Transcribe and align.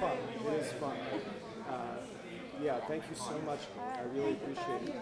fun. 0.00 0.16
It 0.46 0.52
is 0.54 0.72
fun. 0.72 0.96
Uh, 1.68 1.74
yeah, 2.62 2.80
thank 2.88 3.04
you 3.10 3.16
so 3.16 3.38
much. 3.44 3.60
I 3.78 4.02
really 4.14 4.32
appreciate 4.32 4.88
it. 4.88 4.94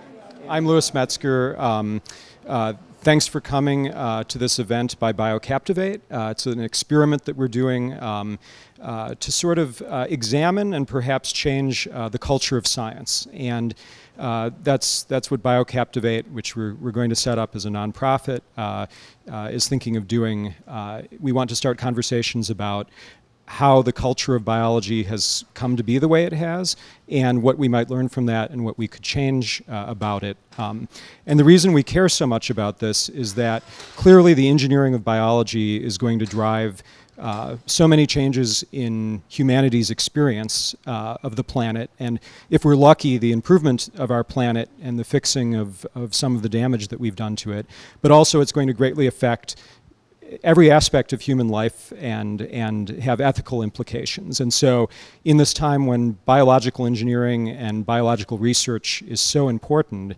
I'm 0.48 0.66
Louis 0.66 0.92
Metzger. 0.92 1.60
Um, 1.60 2.02
uh, 2.46 2.72
thanks 3.00 3.28
for 3.28 3.40
coming 3.40 3.92
uh, 3.92 4.24
to 4.24 4.38
this 4.38 4.58
event 4.58 4.98
by 4.98 5.12
BioCaptivate. 5.12 6.00
Uh, 6.10 6.30
it's 6.32 6.46
an 6.46 6.58
experiment 6.58 7.26
that 7.26 7.36
we're 7.36 7.46
doing 7.46 8.00
um, 8.02 8.40
uh, 8.82 9.14
to 9.20 9.30
sort 9.30 9.58
of 9.58 9.80
uh, 9.82 10.06
examine 10.08 10.74
and 10.74 10.88
perhaps 10.88 11.30
change 11.30 11.86
uh, 11.92 12.08
the 12.08 12.18
culture 12.18 12.56
of 12.56 12.66
science. 12.66 13.28
And 13.32 13.76
uh, 14.18 14.50
that's, 14.64 15.04
that's 15.04 15.30
what 15.30 15.44
BioCaptivate, 15.44 16.28
which 16.32 16.56
we're, 16.56 16.74
we're 16.74 16.90
going 16.90 17.10
to 17.10 17.16
set 17.16 17.38
up 17.38 17.54
as 17.54 17.66
a 17.66 17.68
nonprofit, 17.68 18.40
is 19.52 19.68
thinking 19.68 19.96
of 19.96 20.08
doing. 20.08 20.54
we 21.20 21.30
want 21.30 21.50
to 21.50 21.56
start 21.56 21.78
conversations 21.78 22.50
about 22.50 22.88
how 23.48 23.80
the 23.80 23.92
culture 23.92 24.34
of 24.34 24.44
biology 24.44 25.04
has 25.04 25.44
come 25.54 25.74
to 25.74 25.82
be 25.82 25.98
the 25.98 26.06
way 26.06 26.24
it 26.24 26.34
has 26.34 26.76
and 27.08 27.42
what 27.42 27.56
we 27.56 27.66
might 27.66 27.88
learn 27.88 28.06
from 28.06 28.26
that 28.26 28.50
and 28.50 28.62
what 28.62 28.76
we 28.76 28.86
could 28.86 29.02
change 29.02 29.62
uh, 29.68 29.86
about 29.88 30.22
it. 30.22 30.36
Um, 30.58 30.86
and 31.26 31.40
the 31.40 31.44
reason 31.44 31.72
we 31.72 31.82
care 31.82 32.10
so 32.10 32.26
much 32.26 32.50
about 32.50 32.78
this 32.78 33.08
is 33.08 33.34
that 33.36 33.62
clearly 33.96 34.34
the 34.34 34.48
engineering 34.48 34.94
of 34.94 35.02
biology 35.02 35.82
is 35.82 35.96
going 35.96 36.18
to 36.18 36.26
drive 36.26 36.82
uh, 37.18 37.56
so 37.66 37.88
many 37.88 38.06
changes 38.06 38.64
in 38.70 39.22
humanity's 39.28 39.90
experience 39.90 40.76
uh, 40.86 41.16
of 41.22 41.34
the 41.34 41.42
planet. 41.42 41.90
And 41.98 42.20
if 42.50 42.64
we're 42.64 42.76
lucky, 42.76 43.18
the 43.18 43.32
improvement 43.32 43.88
of 43.96 44.10
our 44.10 44.22
planet 44.22 44.68
and 44.80 44.98
the 44.98 45.04
fixing 45.04 45.56
of, 45.56 45.84
of 45.94 46.14
some 46.14 46.36
of 46.36 46.42
the 46.42 46.48
damage 46.48 46.88
that 46.88 47.00
we've 47.00 47.16
done 47.16 47.34
to 47.36 47.52
it. 47.52 47.66
But 48.02 48.12
also, 48.12 48.40
it's 48.40 48.52
going 48.52 48.68
to 48.68 48.72
greatly 48.72 49.08
affect 49.08 49.56
every 50.42 50.70
aspect 50.70 51.12
of 51.12 51.20
human 51.20 51.48
life 51.48 51.92
and, 51.98 52.42
and 52.42 52.88
have 52.88 53.20
ethical 53.20 53.62
implications. 53.62 54.40
And 54.40 54.52
so, 54.52 54.88
in 55.24 55.36
this 55.36 55.52
time 55.52 55.86
when 55.86 56.12
biological 56.24 56.86
engineering 56.86 57.48
and 57.48 57.84
biological 57.84 58.38
research 58.38 59.02
is 59.02 59.20
so 59.20 59.48
important, 59.48 60.14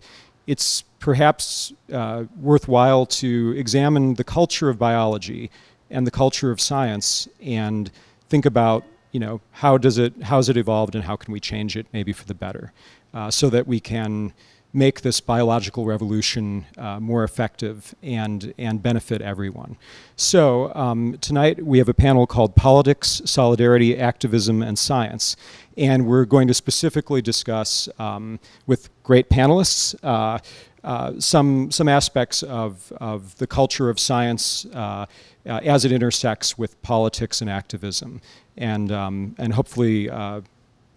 it's 0.47 0.83
perhaps 0.99 1.73
uh, 1.91 2.25
worthwhile 2.39 3.05
to 3.05 3.53
examine 3.57 4.15
the 4.15 4.23
culture 4.23 4.69
of 4.69 4.77
biology 4.77 5.49
and 5.89 6.05
the 6.07 6.11
culture 6.11 6.51
of 6.51 6.61
science 6.61 7.27
and 7.41 7.91
think 8.29 8.45
about 8.45 8.83
you 9.11 9.19
know 9.19 9.41
how 9.51 9.77
does 9.77 9.97
it 9.97 10.13
how 10.23 10.37
has 10.37 10.47
it 10.47 10.57
evolved 10.57 10.95
and 10.95 11.03
how 11.03 11.15
can 11.15 11.33
we 11.33 11.39
change 11.39 11.75
it 11.75 11.85
maybe 11.91 12.13
for 12.13 12.25
the 12.25 12.33
better 12.33 12.71
uh, 13.13 13.29
so 13.29 13.49
that 13.49 13.67
we 13.67 13.79
can 13.79 14.31
make 14.73 15.01
this 15.01 15.19
biological 15.19 15.85
revolution 15.85 16.65
uh, 16.77 16.99
more 16.99 17.23
effective 17.23 17.93
and, 18.01 18.53
and 18.57 18.81
benefit 18.81 19.21
everyone. 19.21 19.77
So 20.15 20.73
um, 20.73 21.17
tonight 21.19 21.65
we 21.65 21.77
have 21.79 21.89
a 21.89 21.93
panel 21.93 22.25
called 22.25 22.55
Politics, 22.55 23.21
Solidarity, 23.25 23.97
Activism, 23.97 24.61
and 24.61 24.79
Science. 24.79 25.35
And 25.77 26.05
we're 26.05 26.25
going 26.25 26.47
to 26.47 26.53
specifically 26.53 27.21
discuss 27.21 27.89
um, 27.99 28.39
with 28.65 28.89
great 29.03 29.29
panelists 29.29 29.95
uh, 30.03 30.39
uh, 30.83 31.19
some, 31.19 31.69
some 31.69 31.87
aspects 31.87 32.41
of, 32.41 32.91
of 32.97 33.37
the 33.37 33.47
culture 33.47 33.89
of 33.89 33.99
science 33.99 34.65
uh, 34.73 35.05
uh, 35.45 35.59
as 35.63 35.85
it 35.85 35.91
intersects 35.91 36.57
with 36.57 36.81
politics 36.81 37.41
and 37.41 37.49
activism. 37.49 38.21
And, 38.57 38.91
um, 38.91 39.35
and 39.37 39.53
hopefully 39.53 40.09
uh, 40.09 40.41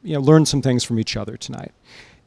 you 0.02 0.14
know, 0.14 0.20
learn 0.20 0.46
some 0.46 0.62
things 0.62 0.84
from 0.84 0.98
each 0.98 1.16
other 1.16 1.36
tonight. 1.36 1.72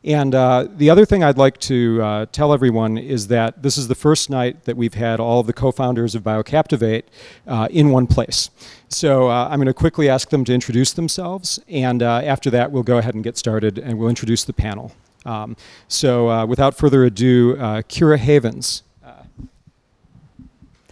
And 0.03 0.33
uh, 0.35 0.67
the 0.69 0.89
other 0.89 1.05
thing 1.05 1.23
I'd 1.23 1.37
like 1.37 1.57
to 1.61 2.01
uh, 2.01 2.25
tell 2.31 2.53
everyone 2.53 2.97
is 2.97 3.27
that 3.27 3.63
this 3.63 3.77
is 3.77 3.87
the 3.87 3.95
first 3.95 4.29
night 4.29 4.63
that 4.65 4.77
we've 4.77 4.93
had 4.93 5.19
all 5.19 5.39
of 5.39 5.47
the 5.47 5.53
co-founders 5.53 6.15
of 6.15 6.23
BioCaptivate 6.23 7.03
uh, 7.45 7.67
in 7.71 7.89
one 7.89 8.07
place. 8.07 8.49
So 8.89 9.29
uh, 9.29 9.49
I'm 9.49 9.57
going 9.57 9.67
to 9.67 9.73
quickly 9.73 10.07
ask 10.07 10.29
them 10.29 10.45
to 10.45 10.53
introduce 10.53 10.93
themselves, 10.93 11.59
and 11.67 12.01
uh, 12.01 12.21
after 12.23 12.49
that 12.51 12.71
we'll 12.71 12.83
go 12.83 12.97
ahead 12.97 13.15
and 13.15 13.23
get 13.23 13.37
started 13.37 13.77
and 13.77 13.97
we'll 13.97 14.09
introduce 14.09 14.45
the 14.45 14.53
panel. 14.53 14.93
Um, 15.25 15.57
so 15.87 16.29
uh, 16.29 16.45
without 16.45 16.77
further 16.77 17.03
ado, 17.03 17.55
Keira 17.55 18.17
Havens. 18.17 18.83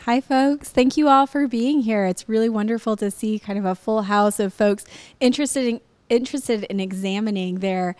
Hi, 0.06 0.22
folks. 0.22 0.70
Thank 0.70 0.98
you 0.98 1.08
all 1.08 1.26
for 1.26 1.48
being 1.48 1.82
here. 1.82 2.06
It's 2.06 2.30
really 2.30 2.48
wonderful 2.48 2.96
to 2.98 3.10
see 3.10 3.40
kind 3.40 3.58
of 3.58 3.66
a 3.66 3.74
full 3.74 4.04
house 4.04 4.40
of 4.40 4.54
folks 4.54 4.86
interested 5.20 5.66
in, 5.66 5.82
interested 6.10 6.64
in 6.66 6.80
examining 6.80 7.56
their 7.58 7.96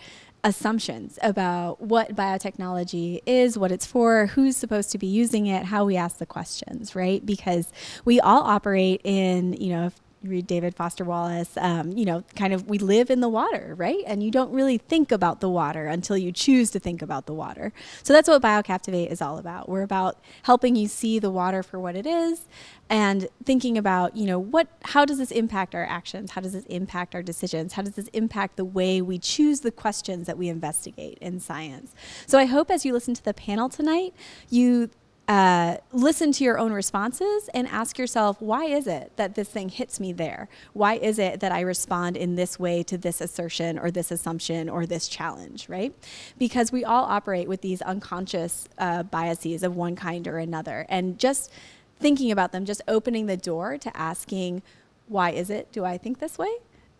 assumptions 0.46 1.18
about 1.22 1.80
what 1.80 2.14
biotechnology 2.14 3.20
is, 3.26 3.58
what 3.58 3.72
it's 3.72 3.84
for, 3.84 4.26
who's 4.26 4.56
supposed 4.56 4.92
to 4.92 4.98
be 4.98 5.06
using 5.08 5.46
it, 5.46 5.64
how 5.64 5.84
we 5.84 5.96
ask 5.96 6.18
the 6.18 6.26
questions, 6.26 6.94
right? 6.94 7.26
Because 7.26 7.72
we 8.04 8.20
all 8.20 8.44
operate 8.44 9.00
in, 9.02 9.54
you 9.54 9.70
know, 9.70 9.86
if 9.86 10.00
you 10.22 10.30
read 10.30 10.46
David 10.46 10.76
Foster 10.76 11.04
Wallace, 11.04 11.56
um, 11.56 11.90
you 11.90 12.04
know, 12.04 12.22
kind 12.36 12.52
of 12.52 12.68
we 12.68 12.78
live 12.78 13.10
in 13.10 13.20
the 13.20 13.28
water, 13.28 13.74
right? 13.76 14.04
And 14.06 14.22
you 14.22 14.30
don't 14.30 14.52
really 14.52 14.78
think 14.78 15.10
about 15.10 15.40
the 15.40 15.50
water 15.50 15.86
until 15.86 16.16
you 16.16 16.30
choose 16.30 16.70
to 16.70 16.78
think 16.78 17.02
about 17.02 17.26
the 17.26 17.34
water. 17.34 17.72
So 18.04 18.12
that's 18.12 18.28
what 18.28 18.40
BioCaptivate 18.40 19.10
is 19.10 19.20
all 19.20 19.38
about. 19.38 19.68
We're 19.68 19.82
about 19.82 20.20
helping 20.44 20.76
you 20.76 20.86
see 20.86 21.18
the 21.18 21.30
water 21.30 21.64
for 21.64 21.80
what 21.80 21.96
it 21.96 22.06
is 22.06 22.46
and 22.88 23.28
thinking 23.44 23.76
about, 23.76 24.16
you 24.16 24.26
know, 24.26 24.38
what 24.38 24.68
how 24.84 25.04
does 25.04 25.18
this 25.18 25.30
impact 25.30 25.74
our 25.74 25.84
actions? 25.84 26.32
How 26.32 26.40
does 26.40 26.52
this 26.52 26.66
impact 26.66 27.14
our 27.14 27.22
decisions? 27.22 27.72
How 27.72 27.82
does 27.82 27.94
this 27.94 28.08
impact 28.08 28.56
the 28.56 28.64
way 28.64 29.02
we 29.02 29.18
choose 29.18 29.60
the 29.60 29.72
questions 29.72 30.26
that 30.26 30.38
we 30.38 30.48
investigate 30.48 31.18
in 31.20 31.40
science? 31.40 31.94
So 32.26 32.38
I 32.38 32.44
hope 32.44 32.70
as 32.70 32.84
you 32.84 32.92
listen 32.92 33.14
to 33.14 33.24
the 33.24 33.34
panel 33.34 33.68
tonight, 33.68 34.14
you 34.48 34.90
uh, 35.28 35.76
listen 35.92 36.30
to 36.30 36.44
your 36.44 36.58
own 36.58 36.72
responses 36.72 37.50
and 37.52 37.66
ask 37.68 37.98
yourself, 37.98 38.40
why 38.40 38.64
is 38.66 38.86
it 38.86 39.10
that 39.16 39.34
this 39.34 39.48
thing 39.48 39.68
hits 39.68 39.98
me 39.98 40.12
there? 40.12 40.48
Why 40.72 40.94
is 40.94 41.18
it 41.18 41.40
that 41.40 41.50
I 41.50 41.60
respond 41.62 42.16
in 42.16 42.36
this 42.36 42.60
way 42.60 42.84
to 42.84 42.96
this 42.96 43.20
assertion 43.20 43.78
or 43.78 43.90
this 43.90 44.12
assumption 44.12 44.68
or 44.68 44.86
this 44.86 45.08
challenge, 45.08 45.68
right? 45.68 45.92
Because 46.38 46.70
we 46.70 46.84
all 46.84 47.04
operate 47.04 47.48
with 47.48 47.60
these 47.60 47.82
unconscious 47.82 48.68
uh, 48.78 49.02
biases 49.02 49.64
of 49.64 49.74
one 49.74 49.96
kind 49.96 50.28
or 50.28 50.38
another. 50.38 50.86
And 50.88 51.18
just 51.18 51.50
thinking 51.98 52.30
about 52.30 52.52
them, 52.52 52.64
just 52.64 52.82
opening 52.86 53.26
the 53.26 53.36
door 53.36 53.78
to 53.78 53.96
asking, 53.96 54.62
why 55.08 55.30
is 55.30 55.50
it, 55.50 55.72
do 55.72 55.84
I 55.84 55.98
think 55.98 56.18
this 56.18 56.38
way? 56.38 56.54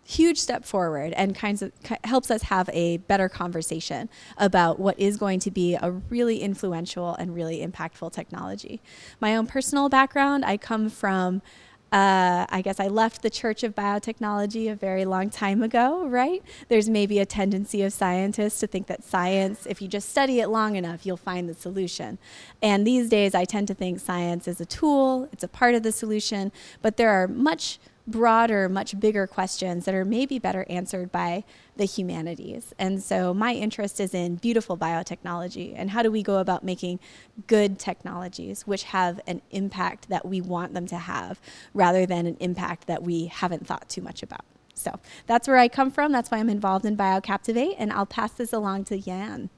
huge 0.07 0.39
step 0.39 0.65
forward 0.65 1.13
and 1.15 1.35
kinds 1.35 1.63
of 1.63 1.73
helps 2.05 2.31
us 2.31 2.43
have 2.43 2.71
a 2.73 2.97
better 2.99 3.29
conversation 3.29 4.09
about 4.39 4.79
what 4.79 4.99
is 4.99 5.17
going 5.17 5.41
to 5.41 5.51
be 5.51 5.75
a 5.75 5.91
really 5.91 6.41
influential 6.41 7.15
and 7.17 7.35
really 7.35 7.67
impactful 7.67 8.13
technology. 8.13 8.81
My 9.21 9.37
own 9.37 9.47
personal 9.47 9.89
background, 9.89 10.45
I 10.45 10.57
come 10.57 10.89
from 10.89 11.43
uh, 11.93 12.47
I 12.49 12.63
guess 12.63 12.81
I 12.81 12.89
left 12.89 13.23
the 13.23 13.31
Church 13.31 13.63
of 13.63 13.75
Biotechnology 13.75 14.71
a 14.71 14.75
very 14.75 15.05
long 15.05 15.31
time 15.31 15.63
ago, 15.63 16.07
right? 16.07 16.43
There's 16.69 16.89
maybe 16.89 17.21
a 17.21 17.27
tendency 17.27 17.83
of 17.83 17.93
scientists 17.93 18.59
to 18.61 18.67
think 18.67 18.89
that 18.89 19.05
science, 19.05 19.67
if 19.67 19.81
you 19.81 19.87
just 19.87 20.09
study 20.09 20.41
it 20.41 20.49
long 20.49 20.75
enough, 20.75 21.07
you'll 21.07 21.17
find 21.17 21.49
the 21.49 21.55
solution. 21.55 22.19
And 22.61 22.85
these 22.85 23.09
days, 23.09 23.35
I 23.35 23.45
tend 23.45 23.69
to 23.69 23.75
think 23.75 24.01
science 24.01 24.49
is 24.49 24.61
a 24.61 24.67
tool, 24.67 25.29
it's 25.33 25.45
a 25.45 25.49
part 25.49 25.77
of 25.77 25.85
the 25.85 25.93
solution, 25.93 26.51
but 26.83 26.97
there 26.97 27.11
are 27.11 27.29
much 27.29 27.79
broader, 28.07 28.69
much 28.69 28.99
bigger 28.99 29.27
questions 29.27 29.85
that 29.85 29.95
are 29.95 30.05
maybe 30.05 30.39
better 30.39 30.67
answered 30.69 31.11
by 31.11 31.45
the 31.77 31.85
humanities. 31.85 32.75
And 32.79 33.03
so 33.03 33.35
my 33.35 33.53
interest 33.53 34.01
is 34.01 34.15
in 34.15 34.37
beautiful 34.37 34.77
biotechnology 34.77 35.75
and 35.77 35.91
how 35.91 36.03
do 36.03 36.11
we 36.11 36.23
go 36.23 36.39
about 36.39 36.65
making 36.65 37.01
good 37.47 37.79
technologies 37.79 38.67
which 38.67 38.85
have 38.85 39.21
an 39.27 39.43
impact 39.51 40.09
that 40.09 40.27
we 40.27 40.41
want 40.41 40.75
them 40.75 40.87
to 40.87 40.97
have 40.97 41.41
rather 41.75 42.07
than 42.07 42.27
an 42.27 42.37
impact 42.41 42.87
that 42.87 43.03
we 43.03 43.27
haven't 43.27 43.67
thought 43.67 43.89
too 43.89 44.01
much 44.01 44.23
about. 44.23 44.45
So 44.75 44.99
that's 45.27 45.49
where 45.49 45.59
I 45.59 45.69
come 45.69 45.91
from. 45.91 46.13
That's 46.13 46.31
why 46.31 46.39
I'm 46.39 46.51
involved 46.51 46.85
in 46.85 46.97
BioCaptivate. 46.97 47.77
And 47.79 47.93
I'll 47.93 48.07
pass 48.07 48.33
this 48.33 48.53
along 48.53 48.85
to 48.85 48.99
Yan. 48.99 49.51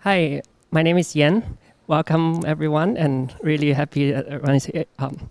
Hi, 0.00 0.42
my 0.70 0.82
name 0.82 0.98
is 0.98 1.14
Yan 1.14 1.58
welcome 1.92 2.40
everyone 2.46 2.96
and 2.96 3.34
really 3.42 3.72
happy 3.72 4.12
that 4.12 4.26
everyone 4.26 4.54
is 4.54 4.64
here. 4.66 4.84
Um, 4.98 5.28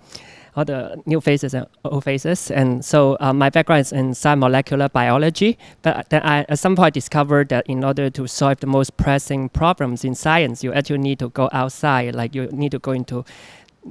all 0.55 0.65
the 0.65 1.01
new 1.05 1.21
faces 1.21 1.53
and 1.53 1.65
old 1.85 2.03
faces. 2.03 2.51
And 2.51 2.83
so 2.83 3.17
uh, 3.19 3.33
my 3.33 3.49
background 3.49 3.81
is 3.81 3.91
in 3.91 4.13
cell 4.13 4.35
molecular 4.35 4.89
biology, 4.89 5.57
but 5.81 6.09
then 6.09 6.21
I 6.23 6.45
at 6.49 6.59
some 6.59 6.75
point 6.75 6.93
discovered 6.93 7.49
that 7.49 7.65
in 7.67 7.83
order 7.83 8.09
to 8.09 8.27
solve 8.27 8.59
the 8.59 8.67
most 8.67 8.97
pressing 8.97 9.49
problems 9.49 10.03
in 10.03 10.15
science, 10.15 10.63
you 10.63 10.73
actually 10.73 10.99
need 10.99 11.19
to 11.19 11.29
go 11.29 11.49
outside, 11.53 12.15
like 12.15 12.35
you 12.35 12.47
need 12.47 12.71
to 12.71 12.79
go 12.79 12.91
into 12.91 13.23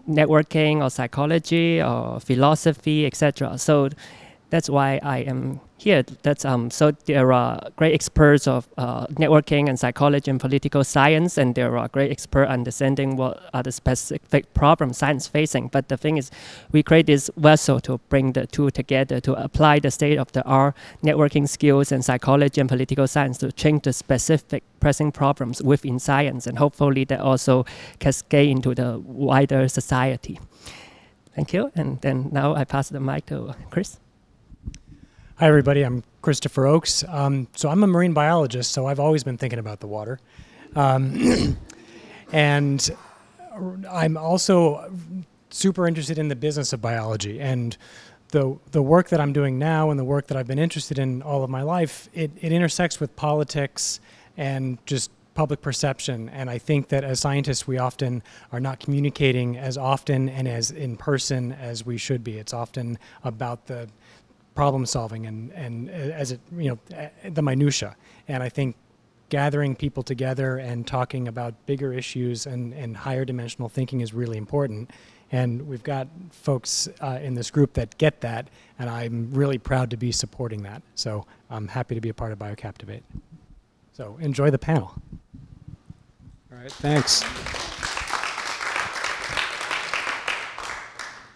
networking 0.09 0.83
or 0.83 0.91
psychology 0.91 1.83
or 1.83 2.21
philosophy, 2.21 3.07
etc. 3.07 3.59
So 3.59 3.89
that's 4.51 4.69
why 4.69 5.01
I 5.03 5.19
am 5.19 5.61
here. 5.79 6.03
That's 6.23 6.45
um, 6.45 6.71
so 6.71 6.91
there 7.07 7.33
are 7.33 7.71
great 7.77 7.95
experts 7.95 8.47
of 8.47 8.69
uh, 8.77 9.07
networking 9.07 9.69
and 9.69 9.79
psychology 9.79 10.31
and 10.31 10.41
political 10.41 10.85
science, 10.85 11.39
and 11.39 11.55
there 11.55 11.79
are 11.79 11.89
great 11.89 12.11
experts 12.11 12.51
understanding 12.51 13.17
what 13.17 13.43
are 13.55 13.63
the 13.63 13.73
specific 13.73 14.53
problems 14.53 14.99
science 14.99 15.27
facing. 15.27 15.69
But 15.69 15.89
the 15.89 15.97
thing 15.97 16.19
is, 16.19 16.31
we 16.73 16.83
create 16.83 17.07
this 17.07 17.31
vessel 17.37 17.81
to 17.81 17.99
bring 18.09 18.33
the 18.33 18.47
two 18.47 18.71
together 18.71 19.21
to 19.21 19.35
apply 19.35 19.79
the 19.79 19.91
state 19.91 20.19
of 20.19 20.33
the 20.33 20.45
art 20.45 20.75
networking 21.03 21.49
skills 21.49 21.93
and 21.93 22.05
psychology 22.05 22.61
and 22.61 22.69
political 22.69 23.07
science 23.07 23.39
to 23.39 23.53
change 23.53 23.83
the 23.83 23.93
specific 23.93 24.63
pressing 24.81 25.13
problems 25.13 25.63
within 25.63 25.99
science, 25.99 26.47
and 26.47 26.59
hopefully 26.59 27.05
that 27.05 27.21
also 27.21 27.65
cascade 28.01 28.51
into 28.51 28.75
the 28.75 28.99
wider 28.99 29.69
society. 29.69 30.39
Thank 31.35 31.53
you. 31.53 31.71
And 31.75 32.01
then 32.01 32.29
now 32.33 32.55
I 32.55 32.65
pass 32.65 32.89
the 32.89 33.01
mic 33.01 33.27
to 33.27 33.55
Chris. 33.71 33.99
Hi, 35.41 35.47
everybody. 35.47 35.81
I'm 35.81 36.05
Christopher 36.21 36.67
Oakes. 36.67 37.03
Um, 37.09 37.49
so 37.57 37.71
I'm 37.71 37.83
a 37.83 37.87
marine 37.87 38.13
biologist, 38.13 38.73
so 38.73 38.85
I've 38.85 39.01
always 39.01 39.25
been 39.25 39.39
thinking 39.39 39.59
about 39.59 39.81
the 39.81 39.87
water. 39.87 40.21
Um, 40.77 41.57
and 42.33 42.91
I'm 43.91 44.19
also 44.19 44.93
super 45.49 45.89
interested 45.89 46.19
in 46.19 46.29
the 46.29 46.37
business 46.37 46.75
of 46.75 46.83
biology. 46.83 47.41
And 47.41 47.75
the, 48.33 48.59
the 48.73 48.83
work 48.83 49.09
that 49.09 49.19
I'm 49.19 49.33
doing 49.33 49.59
now 49.59 49.89
and 49.89 49.99
the 49.99 50.05
work 50.05 50.27
that 50.27 50.37
I've 50.37 50.47
been 50.47 50.59
interested 50.59 50.99
in 50.99 51.23
all 51.23 51.43
of 51.43 51.49
my 51.49 51.63
life, 51.63 52.11
it, 52.13 52.31
it 52.43 52.53
intersects 52.53 53.01
with 53.01 53.17
politics 53.17 53.99
and 54.37 54.77
just 54.85 55.11
public 55.33 55.63
perception. 55.63 56.29
And 56.29 56.51
I 56.51 56.59
think 56.59 56.89
that 56.89 57.03
as 57.03 57.19
scientists, 57.19 57.67
we 57.67 57.79
often 57.79 58.23
are 58.53 58.61
not 58.61 58.79
communicating 58.79 59.57
as 59.57 59.79
often 59.79 60.29
and 60.29 60.47
as 60.47 60.71
in 60.71 60.99
person 60.99 61.53
as 61.53 61.87
we 61.87 61.97
should 61.97 62.23
be. 62.23 62.37
It's 62.37 62.53
often 62.53 62.99
about 63.25 63.69
the 63.69 63.89
problem 64.61 64.85
solving 64.85 65.25
and, 65.25 65.51
and 65.53 65.89
as 65.89 66.33
it, 66.33 66.41
you 66.55 66.69
know, 66.69 67.11
the 67.31 67.41
minutia. 67.41 67.97
And 68.29 68.43
I 68.43 68.51
think 68.51 68.77
gathering 69.31 69.75
people 69.75 70.03
together 70.03 70.59
and 70.59 70.87
talking 70.87 71.29
about 71.29 71.55
bigger 71.65 71.95
issues 71.95 72.45
and, 72.45 72.75
and 72.75 72.95
higher 72.95 73.25
dimensional 73.25 73.71
thinking 73.71 74.03
is 74.03 74.13
really 74.13 74.37
important. 74.37 74.91
And 75.33 75.67
we've 75.67 75.83
got 75.83 76.09
folks 76.31 76.91
uh, 77.01 77.21
in 77.23 77.33
this 77.33 77.51
group 77.51 77.73
that 77.73 77.97
get 77.97 78.21
that, 78.21 78.49
and 78.79 78.91
I'm 78.91 79.33
really 79.33 79.57
proud 79.57 79.89
to 79.93 79.97
be 79.97 80.13
supporting 80.13 80.63
that. 80.65 80.83
So 80.95 81.25
I'm 81.49 81.67
happy 81.67 81.95
to 81.95 82.03
be 82.03 82.11
a 82.11 82.15
part 82.15 82.31
of 82.31 82.39
BioCaptivate. 82.39 83.01
So 83.95 84.19
enjoy 84.21 84.51
the 84.51 84.59
panel. 84.59 84.93
All 86.53 86.59
right, 86.59 86.71
thanks. 86.71 87.25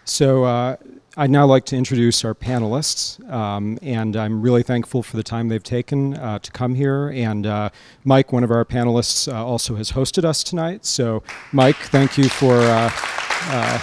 So 0.03 0.43
uh, 0.43 0.75
I'd 1.17 1.29
now 1.29 1.45
like 1.45 1.63
to 1.67 1.77
introduce 1.77 2.25
our 2.25 2.35
panelists, 2.35 3.25
um, 3.31 3.79
and 3.81 4.17
I'm 4.17 4.41
really 4.41 4.63
thankful 4.63 5.01
for 5.01 5.15
the 5.15 5.23
time 5.23 5.47
they've 5.47 5.63
taken 5.63 6.17
uh, 6.17 6.39
to 6.39 6.51
come 6.51 6.75
here. 6.75 7.07
And 7.07 7.47
uh, 7.47 7.69
Mike, 8.03 8.33
one 8.33 8.43
of 8.43 8.51
our 8.51 8.65
panelists, 8.65 9.31
uh, 9.31 9.45
also 9.45 9.75
has 9.75 9.93
hosted 9.93 10.25
us 10.25 10.43
tonight. 10.43 10.85
So, 10.85 11.23
Mike, 11.53 11.77
thank 11.77 12.17
you 12.17 12.27
for 12.27 12.57
uh, 12.57 12.91
uh, 12.93 13.77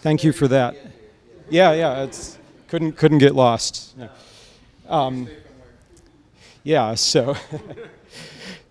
thank 0.00 0.24
you 0.24 0.32
for 0.32 0.48
that. 0.48 0.76
Yeah, 1.50 1.74
yeah, 1.74 2.04
it's 2.04 2.38
couldn't 2.68 2.92
couldn't 2.92 3.18
get 3.18 3.34
lost. 3.34 3.96
Yeah, 3.98 4.08
um, 4.88 5.28
yeah 6.64 6.94
so. 6.94 7.36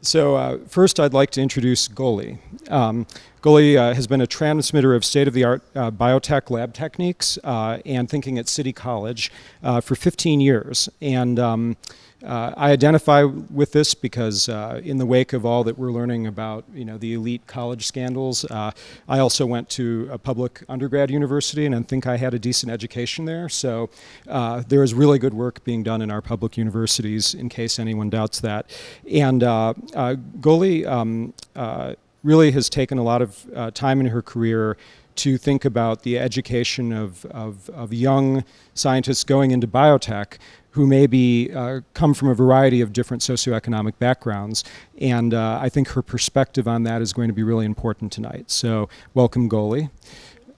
So 0.01 0.35
uh, 0.35 0.59
first, 0.67 0.99
I'd 0.99 1.13
like 1.13 1.31
to 1.31 1.41
introduce 1.41 1.87
Goli. 1.87 2.37
Um, 2.69 3.07
Goli 3.41 3.77
uh, 3.77 3.93
has 3.93 4.07
been 4.07 4.21
a 4.21 4.27
transmitter 4.27 4.93
of 4.93 5.03
state-of-the-art 5.03 5.63
uh, 5.75 5.91
biotech 5.91 6.49
lab 6.49 6.73
techniques 6.73 7.37
uh, 7.43 7.79
and 7.85 8.09
thinking 8.09 8.37
at 8.37 8.47
City 8.47 8.73
College 8.73 9.31
uh, 9.63 9.81
for 9.81 9.95
15 9.95 10.39
years. 10.39 10.87
And 11.01 11.39
um, 11.39 11.77
uh, 12.23 12.51
I 12.57 12.71
identify 12.71 13.23
with 13.23 13.73
this 13.73 13.93
because 13.93 14.49
uh, 14.49 14.81
in 14.83 14.97
the 14.97 15.05
wake 15.05 15.33
of 15.33 15.45
all 15.45 15.63
that 15.65 15.77
we're 15.77 15.91
learning 15.91 16.25
about, 16.25 16.65
you 16.73 16.83
know, 16.83 16.97
the 16.97 17.13
elite 17.13 17.45
college 17.45 17.85
scandals, 17.85 18.43
uh, 18.45 18.71
I 19.07 19.19
also 19.19 19.45
went 19.45 19.69
to 19.71 20.09
a 20.11 20.17
public 20.17 20.63
undergrad 20.67 21.11
university 21.11 21.65
and 21.65 21.75
I 21.75 21.81
think 21.83 22.07
I 22.07 22.17
had 22.17 22.33
a 22.33 22.39
decent 22.39 22.71
education 22.71 23.25
there. 23.25 23.49
So 23.49 23.91
uh, 24.27 24.63
there 24.67 24.81
is 24.81 24.95
really 24.95 25.19
good 25.19 25.35
work 25.35 25.63
being 25.63 25.83
done 25.83 26.01
in 26.01 26.09
our 26.09 26.21
public 26.21 26.57
universities, 26.57 27.35
in 27.35 27.49
case 27.49 27.77
anyone 27.77 28.09
doubts 28.09 28.39
that. 28.39 28.71
And 29.11 29.43
uh, 29.43 29.75
uh, 29.93 30.15
Goli 30.39 30.87
um, 30.87 31.35
really 32.23 32.49
has 32.51 32.67
taken 32.67 32.97
a 32.97 33.03
lot 33.03 33.21
of 33.21 33.73
time 33.75 33.99
in 33.99 34.07
her 34.07 34.23
career 34.23 34.75
to 35.17 35.37
think 35.37 35.65
about 35.65 36.03
the 36.03 36.17
education 36.17 36.93
of, 36.93 37.25
of, 37.25 37.69
of, 37.71 37.91
young 37.91 38.43
scientists 38.75 39.23
going 39.23 39.49
into 39.49 39.67
biotech 39.67 40.37
who 40.77 40.85
maybe 40.85 41.51
uh, 41.55 41.81
come 41.95 42.13
from 42.13 42.27
a 42.27 42.35
variety 42.35 42.81
of 42.81 42.93
different 42.93 43.23
socioeconomic 43.23 43.97
backgrounds. 43.97 44.63
And 45.01 45.33
uh, 45.33 45.57
I 45.59 45.69
think 45.69 45.87
her 45.89 46.03
perspective 46.03 46.67
on 46.67 46.83
that 46.83 47.01
is 47.01 47.13
going 47.13 47.29
to 47.29 47.33
be 47.33 47.41
really 47.41 47.65
important 47.65 48.11
tonight. 48.11 48.51
So, 48.51 48.87
welcome, 49.15 49.49
Goli. 49.49 49.89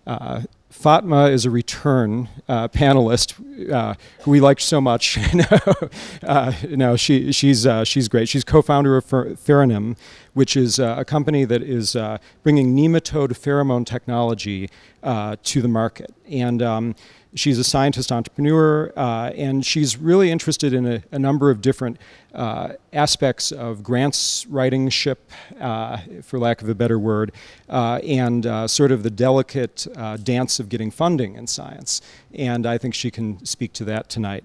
Uh, 0.05 0.41
Fatma 0.69 1.29
is 1.29 1.45
a 1.45 1.49
return 1.49 2.27
uh, 2.49 2.67
panelist 2.67 3.71
uh, 3.71 3.95
who 4.23 4.31
we 4.31 4.41
liked 4.41 4.61
so 4.61 4.81
much. 4.81 5.17
uh, 6.23 6.51
no, 6.69 6.97
she, 6.97 7.31
she's, 7.31 7.65
uh, 7.65 7.85
she's 7.85 8.09
great. 8.09 8.27
She's 8.27 8.43
co-founder 8.43 8.97
of 8.97 9.05
Pheronym, 9.05 9.97
which 10.33 10.57
is 10.57 10.79
uh, 10.79 10.95
a 10.97 11.05
company 11.05 11.45
that 11.45 11.63
is 11.63 11.95
uh, 11.95 12.17
bringing 12.43 12.75
nematode 12.75 13.29
pheromone 13.29 13.85
technology 13.85 14.69
to 15.01 15.61
the 15.61 15.67
market. 15.69 16.13
And 16.29 16.61
um, 16.61 16.95
She's 17.35 17.59
a 17.59 17.63
scientist 17.63 18.11
entrepreneur, 18.11 18.91
uh, 18.97 19.31
and 19.35 19.63
she's 19.63 19.97
really 19.97 20.31
interested 20.31 20.73
in 20.73 20.87
a, 20.87 21.03
a 21.11 21.19
number 21.19 21.51
of 21.51 21.61
different 21.61 21.97
uh, 22.33 22.73
aspects 22.91 23.51
of 23.51 23.83
grants 23.83 24.47
writing 24.47 24.89
ship, 24.89 25.29
uh, 25.59 25.97
for 26.23 26.39
lack 26.39 26.63
of 26.63 26.69
a 26.69 26.73
better 26.73 26.97
word, 26.97 27.31
uh, 27.69 27.99
and 28.03 28.47
uh, 28.47 28.67
sort 28.67 28.91
of 28.91 29.03
the 29.03 29.11
delicate 29.11 29.85
uh, 29.95 30.17
dance 30.17 30.59
of 30.59 30.69
getting 30.69 30.89
funding 30.89 31.35
in 31.35 31.45
science. 31.45 32.01
And 32.33 32.65
I 32.65 32.79
think 32.79 32.95
she 32.95 33.11
can 33.11 33.45
speak 33.45 33.73
to 33.73 33.85
that 33.85 34.09
tonight. 34.09 34.43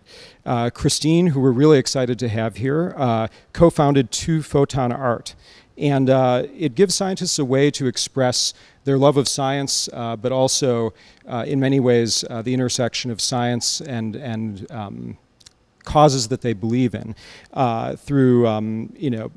Christine, 0.75 1.29
who 1.29 1.41
we're 1.41 1.53
really 1.53 1.79
excited 1.79 2.19
to 2.19 2.29
have 2.29 2.57
here, 2.57 3.31
co 3.55 3.71
founded 3.71 4.11
Two 4.11 4.43
Photon 4.43 4.93
Art. 4.93 5.35
And 5.79 6.09
it 6.11 6.75
gives 6.75 6.95
scientists 6.95 7.39
a 7.39 7.45
way 7.45 7.71
to 7.71 7.87
express 7.87 8.53
their 8.85 8.99
love 8.99 9.17
of 9.17 9.27
science, 9.27 9.89
uh, 9.93 10.17
but 10.17 10.33
also, 10.33 10.93
uh, 11.27 11.45
in 11.47 11.59
many 11.59 11.81
ways, 11.81 12.25
uh, 12.31 12.43
the 12.43 12.55
intersection 12.55 13.11
of 13.11 13.21
science 13.21 13.81
and, 13.81 14.15
and 14.17 14.71
um, 14.71 15.19
causes 15.85 16.29
that 16.29 16.43
they 16.43 16.53
believe 16.53 16.95
in 16.95 17.15
uh, 17.53 17.97
through, 17.97 18.47
um, 18.47 18.93
you 18.97 19.11
know, 19.11 19.31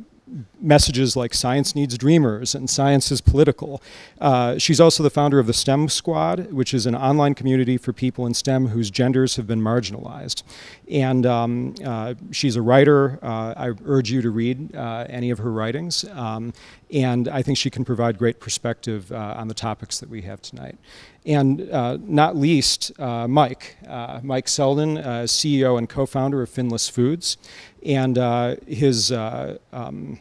messages 0.59 1.15
like 1.15 1.33
science 1.33 1.73
needs 1.73 1.97
dreamers 1.97 2.53
and 2.53 2.69
science 2.69 3.11
is 3.11 3.21
political. 3.21 3.81
Uh, 4.19 4.57
she's 4.57 4.81
also 4.81 5.01
the 5.01 5.09
founder 5.09 5.39
of 5.39 5.47
the 5.47 5.53
STEM 5.53 5.87
Squad, 5.87 6.51
which 6.51 6.73
is 6.73 6.85
an 6.85 6.95
online 6.95 7.33
community 7.33 7.77
for 7.77 7.93
people 7.93 8.25
in 8.25 8.33
STEM 8.33 8.67
whose 8.67 8.91
genders 8.91 9.37
have 9.37 9.47
been 9.47 9.61
marginalized. 9.61 10.43
And 10.91 11.25
um, 11.25 11.75
uh, 11.85 12.15
she's 12.31 12.57
a 12.57 12.61
writer. 12.61 13.19
Uh, 13.21 13.53
I 13.55 13.71
urge 13.85 14.11
you 14.11 14.21
to 14.21 14.29
read 14.29 14.75
any 14.75 15.29
of 15.29 15.37
her 15.37 15.51
writings. 15.51 16.03
Um, 16.11 16.53
and 16.91 17.27
I 17.27 17.41
think 17.41 17.57
she 17.57 17.69
can 17.69 17.83
provide 17.83 18.17
great 18.17 18.39
perspective 18.39 19.11
uh, 19.11 19.35
on 19.37 19.47
the 19.47 19.53
topics 19.53 19.99
that 19.99 20.09
we 20.09 20.21
have 20.21 20.41
tonight. 20.41 20.77
And 21.25 21.69
uh, 21.69 21.97
not 22.01 22.37
least, 22.37 22.97
Mike. 22.99 23.77
Mike 24.23 24.47
Selden, 24.47 24.95
CEO 24.95 25.77
and 25.77 25.89
co 25.89 26.05
founder 26.05 26.41
of 26.41 26.49
Finless 26.49 26.89
Foods 26.89 27.37
and 27.87 28.17
uh, 28.17 28.55
his 28.67 29.11
uh, 29.11 29.57
um, 29.71 30.19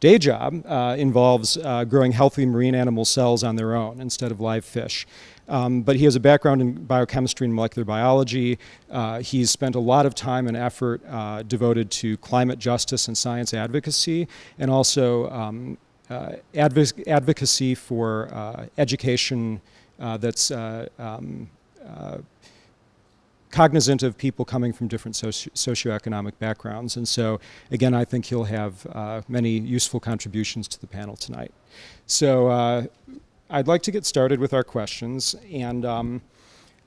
day 0.00 0.18
job 0.18 0.64
uh, 0.66 0.96
involves 0.98 1.56
uh, 1.56 1.84
growing 1.84 2.12
healthy 2.12 2.44
marine 2.44 2.74
animal 2.74 3.04
cells 3.04 3.44
on 3.44 3.56
their 3.56 3.74
own 3.74 4.00
instead 4.00 4.32
of 4.32 4.40
live 4.40 4.64
fish. 4.64 5.06
Um, 5.50 5.82
but 5.82 5.96
he 5.96 6.04
has 6.04 6.16
a 6.16 6.20
background 6.20 6.62
in 6.62 6.72
biochemistry 6.84 7.44
and 7.44 7.54
molecular 7.54 7.84
biology. 7.84 8.58
Uh, 8.90 9.18
he's 9.18 9.50
spent 9.50 9.74
a 9.74 9.80
lot 9.80 10.06
of 10.06 10.14
time 10.14 10.48
and 10.48 10.56
effort 10.56 11.02
uh, 11.08 11.42
devoted 11.42 11.90
to 11.90 12.16
climate 12.18 12.58
justice 12.58 13.08
and 13.08 13.18
science 13.18 13.52
advocacy, 13.52 14.28
and 14.58 14.70
also 14.70 15.28
um, 15.30 15.76
adv 16.54 16.92
advocacy 17.06 17.74
for 17.74 18.68
education 18.78 19.60
that's 19.98 20.50
um, 20.50 21.48
cognizant 23.50 24.02
of 24.02 24.16
people 24.16 24.44
coming 24.44 24.72
from 24.72 24.88
different 24.88 25.14
soci 25.14 25.50
socioeconomic 25.52 26.32
backgrounds. 26.38 26.96
And 26.96 27.06
so, 27.06 27.40
again, 27.70 27.94
I 27.94 28.04
think 28.04 28.26
he'll 28.26 28.44
have 28.44 28.86
uh, 28.92 29.22
many 29.28 29.58
useful 29.58 30.00
contributions 30.00 30.68
to 30.68 30.80
the 30.80 30.86
panel 30.86 31.16
tonight. 31.16 31.52
So 32.06 32.48
uh, 32.48 32.86
I'd 33.50 33.66
like 33.66 33.82
to 33.82 33.90
get 33.90 34.06
started 34.06 34.38
with 34.38 34.54
our 34.54 34.62
questions. 34.62 35.34
And 35.52 35.84
um, 35.84 36.22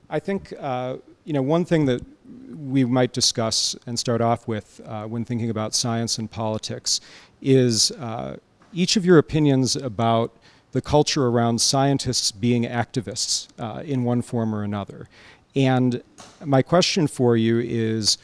I 0.08 0.18
think, 0.18 0.54
uh, 0.58 0.96
you 1.24 1.34
know, 1.34 1.42
one 1.42 1.64
thing 1.66 1.84
that 1.86 2.02
we 2.48 2.84
might 2.84 3.12
discuss 3.12 3.76
and 3.86 3.98
start 3.98 4.22
off 4.22 4.48
with 4.48 4.80
uh, 4.86 5.04
when 5.04 5.24
thinking 5.24 5.50
about 5.50 5.74
science 5.74 6.16
and 6.18 6.30
politics 6.30 7.00
is 7.42 7.90
uh, 7.92 8.36
each 8.72 8.96
of 8.96 9.04
your 9.04 9.18
opinions 9.18 9.76
about 9.76 10.34
the 10.72 10.80
culture 10.80 11.26
around 11.26 11.60
scientists 11.60 12.32
being 12.32 12.64
activists 12.64 13.48
uh, 13.58 13.82
in 13.82 14.02
one 14.02 14.22
form 14.22 14.54
or 14.54 14.62
another. 14.62 15.08
And 15.54 16.02
my 16.44 16.62
question 16.62 17.06
for 17.06 17.36
you 17.36 17.60
is 17.60 18.18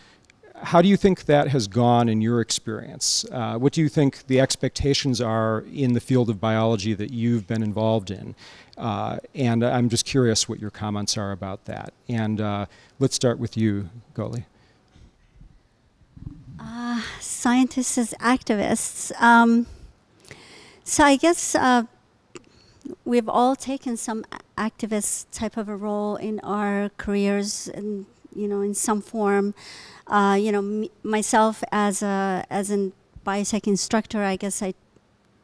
how 0.63 0.83
do 0.83 0.89
you 0.89 0.97
think 0.97 1.25
that 1.25 1.49
has 1.49 1.67
gone 1.67 2.09
in 2.09 2.21
your 2.21 2.41
experience? 2.41 3.25
Uh, 3.31 3.57
what 3.57 3.73
do 3.73 3.81
you 3.81 3.89
think 3.89 4.27
the 4.27 4.41
expectations 4.41 5.21
are 5.21 5.65
in 5.73 5.93
the 5.93 6.01
field 6.01 6.31
of 6.31 6.41
biology 6.41 6.95
that 6.95 7.11
you've 7.11 7.47
been 7.47 7.63
involved 7.63 8.11
in? 8.11 8.35
Uh, 8.77 9.19
and 9.35 9.65
I'm 9.65 9.89
just 9.89 10.07
curious 10.07 10.49
what 10.49 10.61
your 10.61 10.71
comments 10.71 11.17
are 11.17 11.33
about 11.33 11.65
that. 11.67 11.93
And 12.09 12.41
uh, 12.41 12.67
let's 12.99 13.15
start 13.15 13.39
with 13.39 13.57
you, 13.57 13.91
Goli. 14.15 14.45
Uh, 16.59 17.03
scientists 17.21 17.97
as 17.97 18.15
activists. 18.21 19.13
Um, 19.21 19.67
so 20.85 21.05
I 21.05 21.17
guess 21.17 21.55
uh, 21.55 21.85
we've 23.05 23.29
all 23.29 23.57
taken 23.57 23.97
some 23.97 24.25
activist 24.59 25.27
type 25.33 25.57
of 25.57 25.69
a 25.69 25.77
role 25.77 26.17
in 26.17 26.41
our 26.41 26.91
careers, 26.97 27.69
and 27.69 28.07
you 28.35 28.47
know, 28.47 28.61
in 28.61 28.75
some 28.75 29.01
form. 29.01 29.55
Uh, 30.11 30.35
you 30.35 30.53
know, 30.53 30.89
myself 31.03 31.63
as 31.73 32.03
a 32.03 32.45
as 32.51 32.71
a 32.71 32.91
biotech 33.25 33.67
instructor, 33.67 34.25
I 34.25 34.37
guess 34.37 34.61
I 34.61 34.75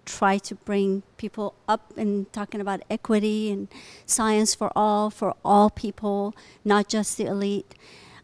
try 0.07 0.39
to 0.39 0.55
bring 0.55 1.03
people 1.19 1.55
up 1.69 1.93
in 1.97 2.27
talking 2.33 2.61
about 2.61 2.81
equity 2.89 3.51
and 3.51 3.69
science 4.07 4.55
for 4.55 4.71
all, 4.75 5.11
for 5.11 5.35
all 5.45 5.69
people, 5.69 6.35
not 6.65 6.89
just 6.89 7.19
the 7.19 7.27
elite. 7.27 7.75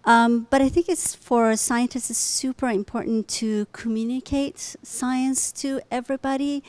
Um, 0.05 0.47
but 0.51 0.63
I 0.63 0.69
think 0.69 0.89
it's 0.89 1.15
for 1.15 1.55
scientists, 1.57 2.11
it's 2.11 2.19
super 2.19 2.69
important 2.69 3.29
to 3.41 3.67
communicate 3.73 4.77
science 4.83 5.53
to 5.53 5.81
everybody 5.91 6.65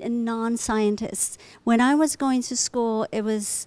and 0.00 0.24
non-scientists. 0.24 1.36
When 1.64 1.80
I 1.80 1.94
was 1.94 2.16
going 2.16 2.42
to 2.42 2.56
school, 2.56 3.06
it 3.10 3.22
was 3.22 3.66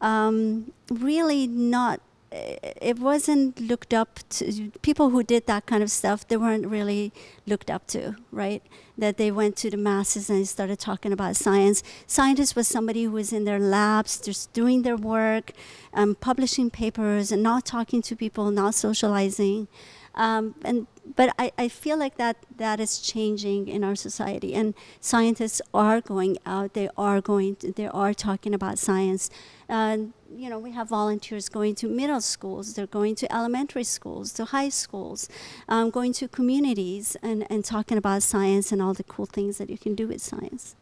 um, 0.00 0.72
really 0.90 1.46
not 1.46 2.00
it 2.32 2.98
wasn't 2.98 3.60
looked 3.60 3.92
up 3.92 4.20
to 4.30 4.70
people 4.82 5.10
who 5.10 5.22
did 5.22 5.46
that 5.46 5.66
kind 5.66 5.82
of 5.82 5.90
stuff 5.90 6.26
they 6.28 6.36
weren't 6.36 6.66
really 6.66 7.12
looked 7.46 7.70
up 7.70 7.86
to 7.88 8.14
right? 8.32 8.62
That 8.96 9.16
they 9.16 9.30
went 9.30 9.56
to 9.56 9.70
the 9.70 9.76
masses 9.76 10.30
and 10.30 10.46
started 10.46 10.78
talking 10.78 11.12
about 11.12 11.36
science. 11.36 11.82
Scientist 12.06 12.54
was 12.54 12.68
somebody 12.68 13.04
who 13.04 13.12
was 13.12 13.32
in 13.32 13.44
their 13.44 13.58
labs 13.58 14.20
just 14.20 14.52
doing 14.52 14.82
their 14.82 14.96
work 14.96 15.52
um, 15.92 16.14
publishing 16.14 16.70
papers 16.70 17.32
and 17.32 17.42
not 17.42 17.64
talking 17.64 18.02
to 18.02 18.16
people 18.16 18.50
not 18.50 18.74
socializing. 18.74 19.68
Um, 20.14 20.54
and 20.64 20.86
but 21.16 21.34
I, 21.38 21.50
I 21.56 21.68
feel 21.68 21.96
like 21.96 22.16
that 22.16 22.36
that 22.56 22.78
is 22.78 23.00
changing 23.00 23.68
in 23.68 23.82
our 23.84 23.94
society. 23.94 24.54
And 24.54 24.74
scientists 25.00 25.62
are 25.72 26.00
going 26.00 26.38
out 26.44 26.74
they 26.74 26.88
are 26.96 27.20
going 27.20 27.56
to, 27.56 27.72
they 27.72 27.86
are 27.86 28.12
talking 28.12 28.54
about 28.54 28.78
science 28.78 29.30
you 29.70 30.50
know, 30.50 30.58
we 30.58 30.72
have 30.72 30.88
volunteers 30.88 31.48
going 31.48 31.74
to 31.76 31.88
middle 31.88 32.20
schools, 32.20 32.74
they're 32.74 32.86
going 32.86 33.14
to 33.16 33.32
elementary 33.32 33.84
schools, 33.84 34.32
to 34.34 34.46
high 34.46 34.68
schools, 34.68 35.28
um, 35.68 35.90
going 35.90 36.12
to 36.14 36.28
communities 36.28 37.16
and, 37.22 37.46
and 37.50 37.64
talking 37.64 37.96
about 37.96 38.22
science 38.22 38.72
and 38.72 38.82
all 38.82 38.94
the 38.94 39.04
cool 39.04 39.26
things 39.26 39.58
that 39.58 39.70
you 39.70 39.78
can 39.78 39.94
do 39.94 40.08
with 40.08 40.20
science. 40.20 40.76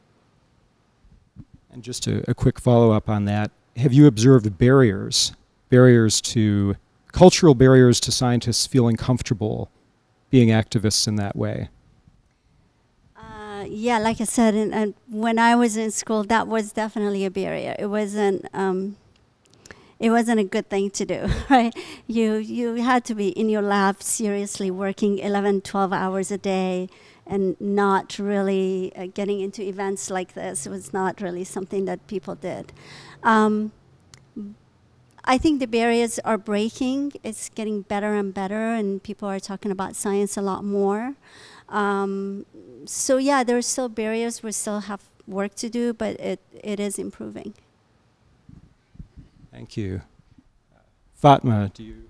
And 1.70 1.82
just 1.82 2.06
a, 2.06 2.28
a 2.30 2.34
quick 2.34 2.58
follow 2.58 2.92
up 2.92 3.08
on 3.08 3.24
that 3.26 3.50
have 3.78 3.92
you 3.92 4.06
observed 4.06 4.58
barriers, 4.58 5.32
barriers 5.68 6.20
to 6.20 6.76
cultural 7.12 7.54
barriers 7.54 8.00
to 8.00 8.12
scientists 8.12 8.66
feeling 8.66 8.96
comfortable 8.96 9.70
being 10.30 10.48
activists 10.48 11.06
in 11.08 11.16
that 11.16 11.36
way? 11.36 11.68
Uh, 13.58 13.64
yeah, 13.64 13.98
like 13.98 14.20
I 14.20 14.24
said, 14.24 14.54
in, 14.54 14.94
when 15.10 15.36
I 15.36 15.56
was 15.56 15.76
in 15.76 15.90
school, 15.90 16.22
that 16.24 16.46
was 16.46 16.70
definitely 16.70 17.24
a 17.24 17.30
barrier. 17.30 17.74
It 17.76 17.86
wasn't. 17.86 18.46
Um, 18.54 18.96
it 19.98 20.10
wasn't 20.10 20.38
a 20.38 20.44
good 20.44 20.70
thing 20.70 20.90
to 20.90 21.04
do, 21.04 21.26
right? 21.50 21.74
You, 22.06 22.34
you 22.34 22.76
had 22.76 23.04
to 23.06 23.16
be 23.16 23.30
in 23.30 23.48
your 23.48 23.62
lab 23.62 24.00
seriously 24.00 24.70
working 24.70 25.18
11, 25.18 25.62
12 25.62 25.92
hours 25.92 26.30
a 26.30 26.38
day 26.38 26.88
and 27.26 27.60
not 27.60 28.16
really 28.16 28.92
uh, 28.94 29.08
getting 29.12 29.40
into 29.40 29.62
events 29.62 30.08
like 30.08 30.34
this. 30.34 30.64
It 30.64 30.70
was 30.70 30.92
not 30.92 31.20
really 31.20 31.42
something 31.42 31.84
that 31.86 32.06
people 32.06 32.36
did. 32.36 32.72
Um, 33.24 33.72
I 35.24 35.36
think 35.36 35.58
the 35.58 35.66
barriers 35.66 36.20
are 36.20 36.38
breaking. 36.38 37.14
It's 37.24 37.48
getting 37.48 37.82
better 37.82 38.14
and 38.14 38.32
better, 38.32 38.72
and 38.74 39.02
people 39.02 39.28
are 39.28 39.40
talking 39.40 39.72
about 39.72 39.96
science 39.96 40.36
a 40.36 40.42
lot 40.42 40.64
more. 40.64 41.16
Um, 41.68 42.46
so 42.86 43.16
yeah, 43.16 43.44
there 43.44 43.56
are 43.56 43.62
still 43.62 43.88
barriers. 43.88 44.42
We 44.42 44.52
still 44.52 44.80
have 44.80 45.02
work 45.26 45.54
to 45.56 45.68
do, 45.68 45.92
but 45.92 46.18
it, 46.18 46.40
it 46.52 46.80
is 46.80 46.98
improving. 46.98 47.54
Thank 49.52 49.76
you. 49.76 50.02
Fatma, 51.14 51.70
do 51.74 51.82
you? 51.82 52.08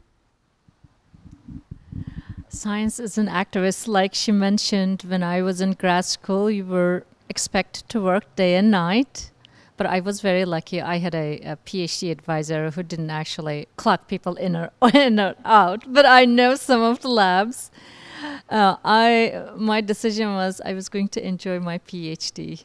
Science 2.48 2.98
is 3.00 3.18
an 3.18 3.26
activist. 3.26 3.88
Like 3.88 4.14
she 4.14 4.32
mentioned, 4.32 5.02
when 5.06 5.22
I 5.22 5.42
was 5.42 5.60
in 5.60 5.72
grad 5.72 6.04
school, 6.04 6.50
you 6.50 6.64
were 6.64 7.04
expected 7.28 7.88
to 7.90 8.00
work 8.00 8.24
day 8.36 8.56
and 8.56 8.70
night. 8.70 9.30
But 9.76 9.86
I 9.86 10.00
was 10.00 10.20
very 10.20 10.44
lucky. 10.44 10.82
I 10.82 10.98
had 10.98 11.14
a, 11.14 11.38
a 11.40 11.56
PhD 11.64 12.10
advisor 12.10 12.70
who 12.70 12.82
didn't 12.82 13.10
actually 13.10 13.68
clock 13.76 14.08
people 14.08 14.34
in 14.34 14.56
or, 14.56 14.70
in 14.94 15.20
or 15.20 15.36
out. 15.44 15.84
But 15.86 16.04
I 16.04 16.24
know 16.24 16.54
some 16.54 16.82
of 16.82 17.00
the 17.00 17.08
labs. 17.08 17.70
Uh, 18.50 18.76
I 18.82 19.44
my 19.56 19.82
decision 19.82 20.32
was 20.32 20.62
I 20.64 20.72
was 20.72 20.88
going 20.88 21.08
to 21.08 21.26
enjoy 21.26 21.60
my 21.60 21.78
PhD, 21.78 22.64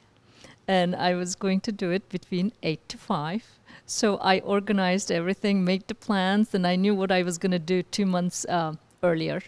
and 0.65 0.95
I 0.95 1.13
was 1.15 1.35
going 1.35 1.59
to 1.61 1.73
do 1.73 1.91
it 1.91 2.07
between 2.07 2.53
eight 2.63 2.87
to 2.87 2.97
five 2.97 3.43
so 3.85 4.17
I 4.17 4.39
organized 4.39 5.11
everything, 5.11 5.63
made 5.63 5.87
the 5.87 5.95
plans, 5.95 6.53
and 6.53 6.65
I 6.65 6.75
knew 6.75 6.95
what 6.95 7.11
I 7.11 7.23
was 7.23 7.37
going 7.37 7.51
to 7.51 7.59
do 7.59 7.83
two 7.83 8.05
months 8.05 8.45
uh, 8.45 8.73
earlier. 9.01 9.43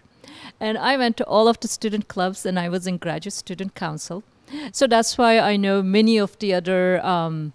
And 0.60 0.78
I 0.78 0.98
went 0.98 1.18
to 1.18 1.26
all 1.26 1.48
of 1.48 1.60
the 1.60 1.68
student 1.68 2.08
clubs, 2.08 2.46
and 2.46 2.60
I 2.60 2.70
was 2.70 2.86
in 2.86 2.98
graduate 2.98 3.34
student 3.34 3.76
council. 3.76 4.24
So 4.72 4.88
that's 4.88 5.18
why 5.18 5.40
I 5.40 5.56
know 5.56 5.82
many 5.82 6.18
of 6.18 6.38
the 6.40 6.54
other 6.54 7.04
um, 7.06 7.54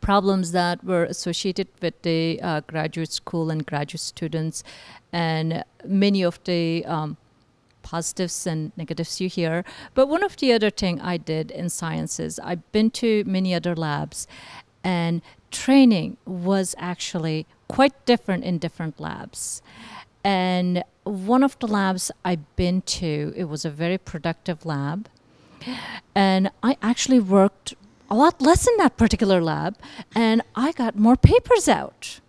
problems 0.00 0.52
that 0.52 0.82
were 0.82 1.04
associated 1.04 1.68
with 1.80 2.00
the 2.02 2.40
uh, 2.42 2.60
graduate 2.60 3.12
school 3.12 3.50
and 3.50 3.64
graduate 3.64 4.00
students, 4.00 4.64
and 5.12 5.62
many 5.84 6.22
of 6.22 6.42
the 6.44 6.84
um, 6.86 7.16
positives 7.92 8.46
and 8.46 8.72
negatives 8.82 9.20
you 9.20 9.28
hear. 9.38 9.64
But 9.94 10.08
one 10.14 10.24
of 10.28 10.36
the 10.40 10.52
other 10.56 10.70
thing 10.70 10.94
I 11.00 11.16
did 11.32 11.50
in 11.50 11.68
sciences, 11.68 12.40
I've 12.50 12.64
been 12.72 12.90
to 13.02 13.08
many 13.36 13.50
other 13.54 13.74
labs, 13.76 14.26
and 14.82 15.14
training 15.50 16.16
was 16.24 16.74
actually 16.78 17.46
quite 17.68 17.94
different 18.10 18.42
in 18.44 18.54
different 18.66 18.94
labs. 19.08 19.62
And 20.24 20.82
one 21.04 21.42
of 21.48 21.58
the 21.58 21.68
labs 21.80 22.10
I've 22.24 22.46
been 22.56 22.78
to, 23.00 23.32
it 23.36 23.46
was 23.52 23.64
a 23.64 23.70
very 23.84 23.98
productive 23.98 24.64
lab. 24.64 25.08
And 26.14 26.50
I 26.62 26.76
actually 26.90 27.20
worked 27.20 27.74
a 28.10 28.14
lot 28.14 28.40
less 28.48 28.66
in 28.70 28.76
that 28.82 28.96
particular 28.96 29.40
lab, 29.52 29.72
and 30.14 30.42
I 30.66 30.72
got 30.72 30.92
more 31.06 31.16
papers 31.16 31.66
out. 31.68 32.20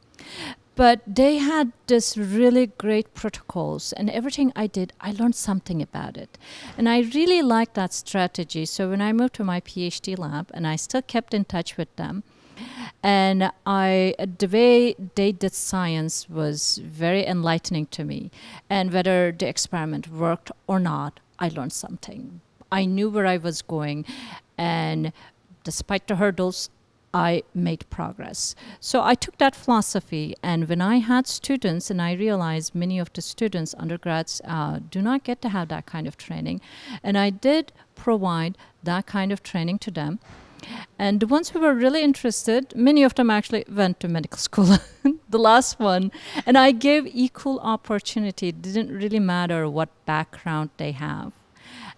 But 0.76 1.02
they 1.06 1.38
had 1.38 1.72
this 1.86 2.18
really 2.18 2.68
great 2.68 3.14
protocols, 3.14 3.94
and 3.94 4.10
everything 4.10 4.52
I 4.56 4.66
did, 4.66 4.92
I 5.00 5.12
learned 5.12 5.36
something 5.36 5.82
about 5.82 6.18
it. 6.18 6.38
And 6.78 6.90
I 6.90 7.02
really 7.02 7.44
liked 7.44 7.76
that 7.76 7.94
strategy. 7.94 8.66
So 8.66 8.90
when 8.90 9.02
I 9.02 9.14
moved 9.14 9.36
to 9.36 9.44
my 9.44 9.62
PhD 9.62 10.18
lab, 10.18 10.50
and 10.54 10.66
I 10.66 10.76
still 10.76 11.04
kept 11.04 11.34
in 11.34 11.46
touch 11.46 11.78
with 11.78 11.96
them, 11.96 12.24
and 13.04 13.52
I 13.66 14.16
the 14.40 14.48
way 14.48 14.96
they 15.16 15.32
did 15.32 15.54
science 15.54 16.30
was 16.30 16.80
very 16.84 17.26
enlightening 17.26 17.88
to 17.88 18.04
me. 18.04 18.32
And 18.70 18.92
whether 18.94 19.32
the 19.32 19.48
experiment 19.48 20.08
worked 20.08 20.52
or 20.66 20.80
not, 20.80 21.20
I 21.40 21.50
learned 21.50 21.74
something. 21.74 22.42
I 22.72 22.86
knew 22.86 23.10
where 23.10 23.28
I 23.28 23.38
was 23.38 23.62
going, 23.62 24.06
and 24.58 25.14
despite 25.64 26.08
the 26.08 26.16
hurdles, 26.16 26.70
I 27.14 27.44
made 27.54 27.90
progress. 27.90 28.56
So 28.80 29.04
I 29.04 29.14
took 29.14 29.38
that 29.38 29.56
philosophy, 29.56 30.36
and 30.42 30.68
when 30.68 30.82
I 30.82 30.98
had 30.98 31.28
students, 31.28 31.92
and 31.92 32.02
I 32.02 32.14
realized 32.14 32.74
many 32.74 32.98
of 32.98 33.14
the 33.14 33.22
students, 33.22 33.76
undergrads, 33.78 34.42
uh, 34.46 34.80
do 34.90 35.02
not 35.02 35.24
get 35.24 35.42
to 35.44 35.50
have 35.50 35.68
that 35.68 35.86
kind 35.86 36.08
of 36.08 36.18
training, 36.18 36.62
and 37.04 37.18
I 37.18 37.30
did 37.30 37.72
provide 37.96 38.58
that 38.84 39.06
kind 39.06 39.32
of 39.32 39.44
training 39.44 39.80
to 39.80 39.92
them. 39.92 40.20
And 40.98 41.20
the 41.20 41.28
ones 41.28 41.50
who 41.50 41.60
were 41.60 41.74
really 41.74 42.02
interested, 42.02 42.74
many 42.76 43.04
of 43.04 43.16
them 43.16 43.30
actually 43.30 43.66
went 43.70 44.00
to 44.00 44.08
medical 44.08 44.38
school, 44.50 44.78
the 45.30 45.40
last 45.40 45.80
one. 45.80 46.12
And 46.46 46.58
I 46.58 46.72
gave 46.72 47.06
equal 47.08 47.60
opportunity. 47.60 48.48
It 48.48 48.62
didn't 48.62 48.90
really 48.90 49.20
matter 49.20 49.70
what 49.70 49.90
background 50.06 50.70
they 50.78 50.94
have. 50.94 51.34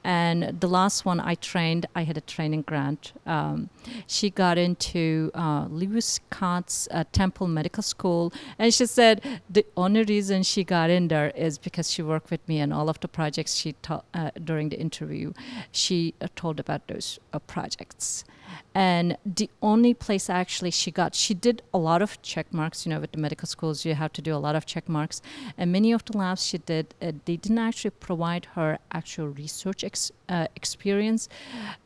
And 0.05 0.62
the 0.62 0.67
last 0.67 1.03
one 1.03 1.19
I 1.19 1.33
trained, 1.33 1.88
I 1.95 2.03
had 2.03 2.15
a 2.15 2.21
training 2.21 2.62
grant. 2.62 3.13
Um, 3.25 3.71
she 4.05 4.29
got 4.29 4.59
into 4.59 5.31
uh, 5.33 5.65
Lewis 5.67 6.19
Katz 6.29 6.88
uh, 6.91 7.05
Temple 7.12 7.47
Medical 7.47 7.81
School, 7.81 8.31
and 8.59 8.71
she 8.71 8.85
said 8.85 9.41
the 9.50 9.65
only 9.75 10.03
reason 10.03 10.43
she 10.43 10.63
got 10.63 10.91
in 10.91 11.07
there 11.07 11.31
is 11.31 11.57
because 11.57 11.89
she 11.89 12.03
worked 12.03 12.29
with 12.29 12.47
me 12.47 12.59
and 12.59 12.71
all 12.71 12.88
of 12.88 13.00
the 13.00 13.07
projects 13.07 13.55
she 13.55 13.74
taught 13.81 14.05
uh, 14.13 14.29
during 14.43 14.69
the 14.69 14.79
interview. 14.79 15.33
She 15.71 16.13
uh, 16.21 16.27
told 16.35 16.59
about 16.59 16.88
those 16.88 17.17
uh, 17.33 17.39
projects 17.39 18.24
and 18.73 19.17
the 19.25 19.49
only 19.61 19.93
place 19.93 20.29
actually 20.29 20.71
she 20.71 20.91
got 20.91 21.15
she 21.15 21.33
did 21.33 21.61
a 21.73 21.77
lot 21.77 22.01
of 22.01 22.21
check 22.21 22.51
marks 22.53 22.85
you 22.85 22.89
know 22.89 22.99
with 22.99 23.11
the 23.11 23.17
medical 23.17 23.47
schools 23.47 23.85
you 23.85 23.95
have 23.95 24.11
to 24.11 24.21
do 24.21 24.35
a 24.35 24.37
lot 24.37 24.55
of 24.55 24.65
check 24.65 24.87
marks 24.89 25.21
and 25.57 25.71
many 25.71 25.91
of 25.91 26.03
the 26.05 26.17
labs 26.17 26.45
she 26.45 26.57
did 26.57 26.93
uh, 27.01 27.11
they 27.25 27.37
didn't 27.37 27.59
actually 27.59 27.91
provide 27.91 28.45
her 28.55 28.77
actual 28.91 29.27
research 29.27 29.83
ex- 29.83 30.11
uh, 30.29 30.47
experience 30.55 31.29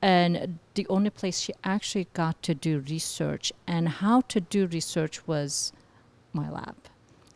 and 0.02 0.60
the 0.74 0.88
only 0.90 1.10
place 1.10 1.40
she 1.40 1.54
actually 1.64 2.08
got 2.14 2.42
to 2.42 2.56
do 2.56 2.80
research 2.90 3.54
and 3.68 3.90
how 3.90 4.22
to 4.22 4.40
do 4.40 4.66
research 4.68 5.28
was 5.28 5.72
my 6.34 6.50
lab 6.50 6.76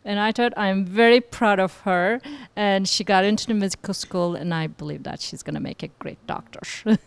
and 0.04 0.20
I 0.20 0.32
thought 0.32 0.52
I'm 0.56 0.84
very 0.84 1.20
proud 1.20 1.58
of 1.58 1.80
her. 1.80 2.20
And 2.54 2.86
she 2.86 3.04
got 3.04 3.24
into 3.24 3.46
the 3.46 3.54
medical 3.54 3.94
school, 3.94 4.34
and 4.34 4.52
I 4.52 4.66
believe 4.66 5.04
that 5.04 5.20
she's 5.20 5.42
going 5.42 5.54
to 5.54 5.60
make 5.60 5.82
a 5.82 5.88
great 5.88 6.24
doctor. 6.26 6.60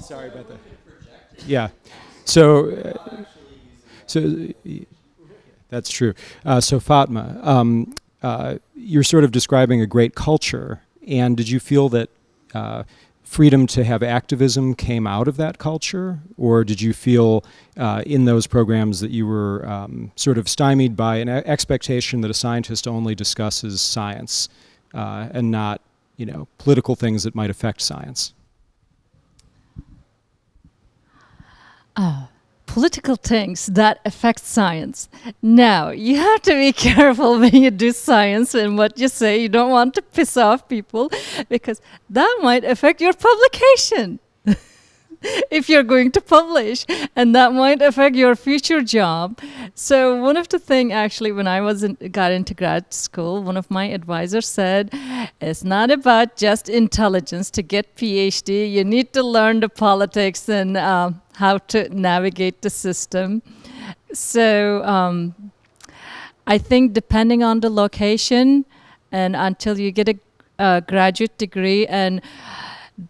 Sorry 0.00 0.28
about 0.28 0.48
that. 0.48 0.58
Yeah. 1.46 1.68
So, 2.24 2.70
uh, 2.70 3.24
so 4.06 4.48
that's 5.68 5.90
true. 5.90 6.14
Uh, 6.44 6.60
so 6.60 6.80
Fatma, 6.80 7.38
um, 7.42 7.94
uh, 8.22 8.56
you're 8.74 9.02
sort 9.02 9.24
of 9.24 9.32
describing 9.32 9.80
a 9.80 9.86
great 9.86 10.14
culture, 10.14 10.80
and 11.06 11.36
did 11.36 11.48
you 11.48 11.60
feel 11.60 11.88
that 11.90 12.10
uh, 12.54 12.84
freedom 13.22 13.66
to 13.66 13.84
have 13.84 14.02
activism 14.02 14.74
came 14.74 15.06
out 15.06 15.28
of 15.28 15.36
that 15.36 15.58
culture, 15.58 16.18
or 16.38 16.64
did 16.64 16.80
you 16.80 16.92
feel 16.92 17.44
uh, 17.76 18.02
in 18.06 18.24
those 18.24 18.46
programs 18.46 19.00
that 19.00 19.10
you 19.10 19.26
were 19.26 19.66
um, 19.68 20.10
sort 20.16 20.38
of 20.38 20.48
stymied 20.48 20.96
by 20.96 21.16
an 21.16 21.28
expectation 21.28 22.22
that 22.22 22.30
a 22.30 22.34
scientist 22.34 22.88
only 22.88 23.14
discusses 23.14 23.82
science 23.82 24.48
uh, 24.94 25.28
and 25.32 25.50
not, 25.50 25.82
you 26.16 26.24
know, 26.24 26.48
political 26.56 26.96
things 26.96 27.22
that 27.22 27.34
might 27.34 27.50
affect 27.50 27.82
science? 27.82 28.32
Oh, 32.00 32.28
political 32.66 33.16
things 33.16 33.66
that 33.66 33.98
affect 34.04 34.44
science. 34.44 35.08
Now, 35.42 35.90
you 35.90 36.16
have 36.16 36.42
to 36.42 36.52
be 36.52 36.72
careful 36.88 37.40
when 37.40 37.56
you 37.56 37.72
do 37.72 37.90
science 37.90 38.54
and 38.54 38.78
what 38.78 39.00
you 39.00 39.08
say. 39.08 39.42
You 39.42 39.48
don't 39.48 39.72
want 39.72 39.94
to 39.94 40.02
piss 40.02 40.36
off 40.36 40.68
people 40.68 41.10
because 41.48 41.80
that 42.08 42.38
might 42.40 42.62
affect 42.62 43.00
your 43.00 43.14
publication. 43.14 44.20
if 45.50 45.68
you're 45.68 45.82
going 45.82 46.10
to 46.12 46.20
publish 46.20 46.84
and 47.16 47.34
that 47.34 47.52
might 47.52 47.82
affect 47.82 48.14
your 48.16 48.36
future 48.36 48.82
job. 48.82 49.38
So 49.74 50.20
one 50.20 50.36
of 50.36 50.48
the 50.48 50.58
thing 50.58 50.92
actually 50.92 51.32
when 51.32 51.46
i 51.46 51.60
was 51.60 51.82
in, 51.82 51.94
got 52.10 52.32
into 52.32 52.54
grad 52.54 52.92
school 52.92 53.42
one 53.42 53.56
of 53.56 53.70
my 53.70 53.86
advisors 53.86 54.46
said 54.46 54.90
it's 55.40 55.64
not 55.64 55.90
about 55.90 56.36
just 56.36 56.68
intelligence 56.68 57.50
to 57.50 57.62
get 57.62 57.96
phd 57.96 58.70
you 58.70 58.84
need 58.84 59.12
to 59.12 59.22
learn 59.22 59.60
the 59.60 59.68
politics 59.68 60.48
and 60.48 60.76
uh, 60.76 61.10
how 61.34 61.58
to 61.58 61.88
navigate 61.94 62.62
the 62.62 62.70
system. 62.70 63.42
So 64.12 64.82
um, 64.84 65.52
i 66.46 66.58
think 66.58 66.92
depending 66.92 67.42
on 67.42 67.60
the 67.60 67.70
location 67.70 68.64
and 69.12 69.36
until 69.36 69.78
you 69.78 69.90
get 69.90 70.08
a, 70.08 70.18
a 70.58 70.80
graduate 70.80 71.36
degree 71.38 71.86
and 71.86 72.20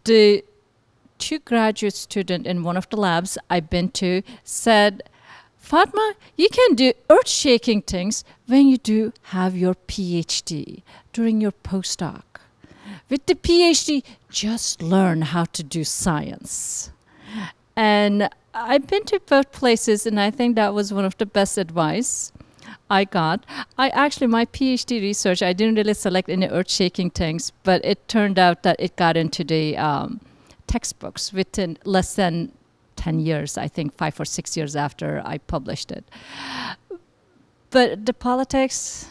the 0.05 0.45
two 1.19 1.39
graduate 1.41 1.95
student 1.95 2.47
in 2.47 2.63
one 2.63 2.77
of 2.77 2.89
the 2.91 2.97
labs 2.97 3.39
I've 3.51 3.69
been 3.69 3.91
to 3.91 4.23
said, 4.45 5.03
Fatma, 5.57 6.15
you 6.37 6.49
can 6.49 6.75
do 6.75 6.93
earth 7.11 7.29
shaking 7.29 7.83
things 7.83 8.25
when 8.47 8.69
you 8.69 8.79
do 8.79 9.13
have 9.25 9.57
your 9.57 9.75
PhD 9.75 10.83
during 11.13 11.41
your 11.41 11.53
postdoc. 11.53 12.23
With 13.11 13.27
the 13.27 13.35
PhD, 13.35 14.03
just 14.31 14.83
learn 14.83 15.23
how 15.23 15.45
to 15.45 15.63
do 15.63 15.85
science. 15.85 16.91
And 17.77 18.31
I've 18.55 18.87
been 18.87 19.05
to 19.05 19.21
both 19.21 19.53
places, 19.53 20.07
and 20.07 20.19
I 20.19 20.31
think 20.31 20.57
that 20.57 20.75
was 20.75 20.93
one 20.93 21.05
of 21.05 21.17
the 21.19 21.27
best 21.27 21.59
advice 21.59 22.33
I 22.91 23.05
got. 23.05 23.45
I 23.77 23.91
actually, 23.91 24.27
my 24.27 24.47
PhD 24.47 25.01
research, 25.01 25.43
I 25.43 25.53
didn't 25.53 25.77
really 25.77 25.95
select 25.95 26.29
any 26.29 26.49
earth 26.49 26.71
shaking 26.71 27.11
things, 27.11 27.53
but 27.63 27.85
it 27.85 28.09
turned 28.09 28.39
out 28.39 28.63
that 28.63 28.77
it 28.79 28.97
got 28.97 29.17
into 29.17 29.45
the 29.45 29.77
um, 29.77 30.21
textbooks 30.69 31.33
within 31.33 31.79
less 31.85 32.15
than 32.15 32.53
10 32.97 33.21
years, 33.21 33.57
I 33.57 33.69
think 33.69 33.97
five 33.97 34.21
or 34.21 34.25
six 34.25 34.57
years 34.57 34.77
after 34.77 35.23
I 35.25 35.39
published 35.39 35.91
it. 35.91 36.05
But 37.71 38.07
the 38.07 38.13
politics, 38.13 39.09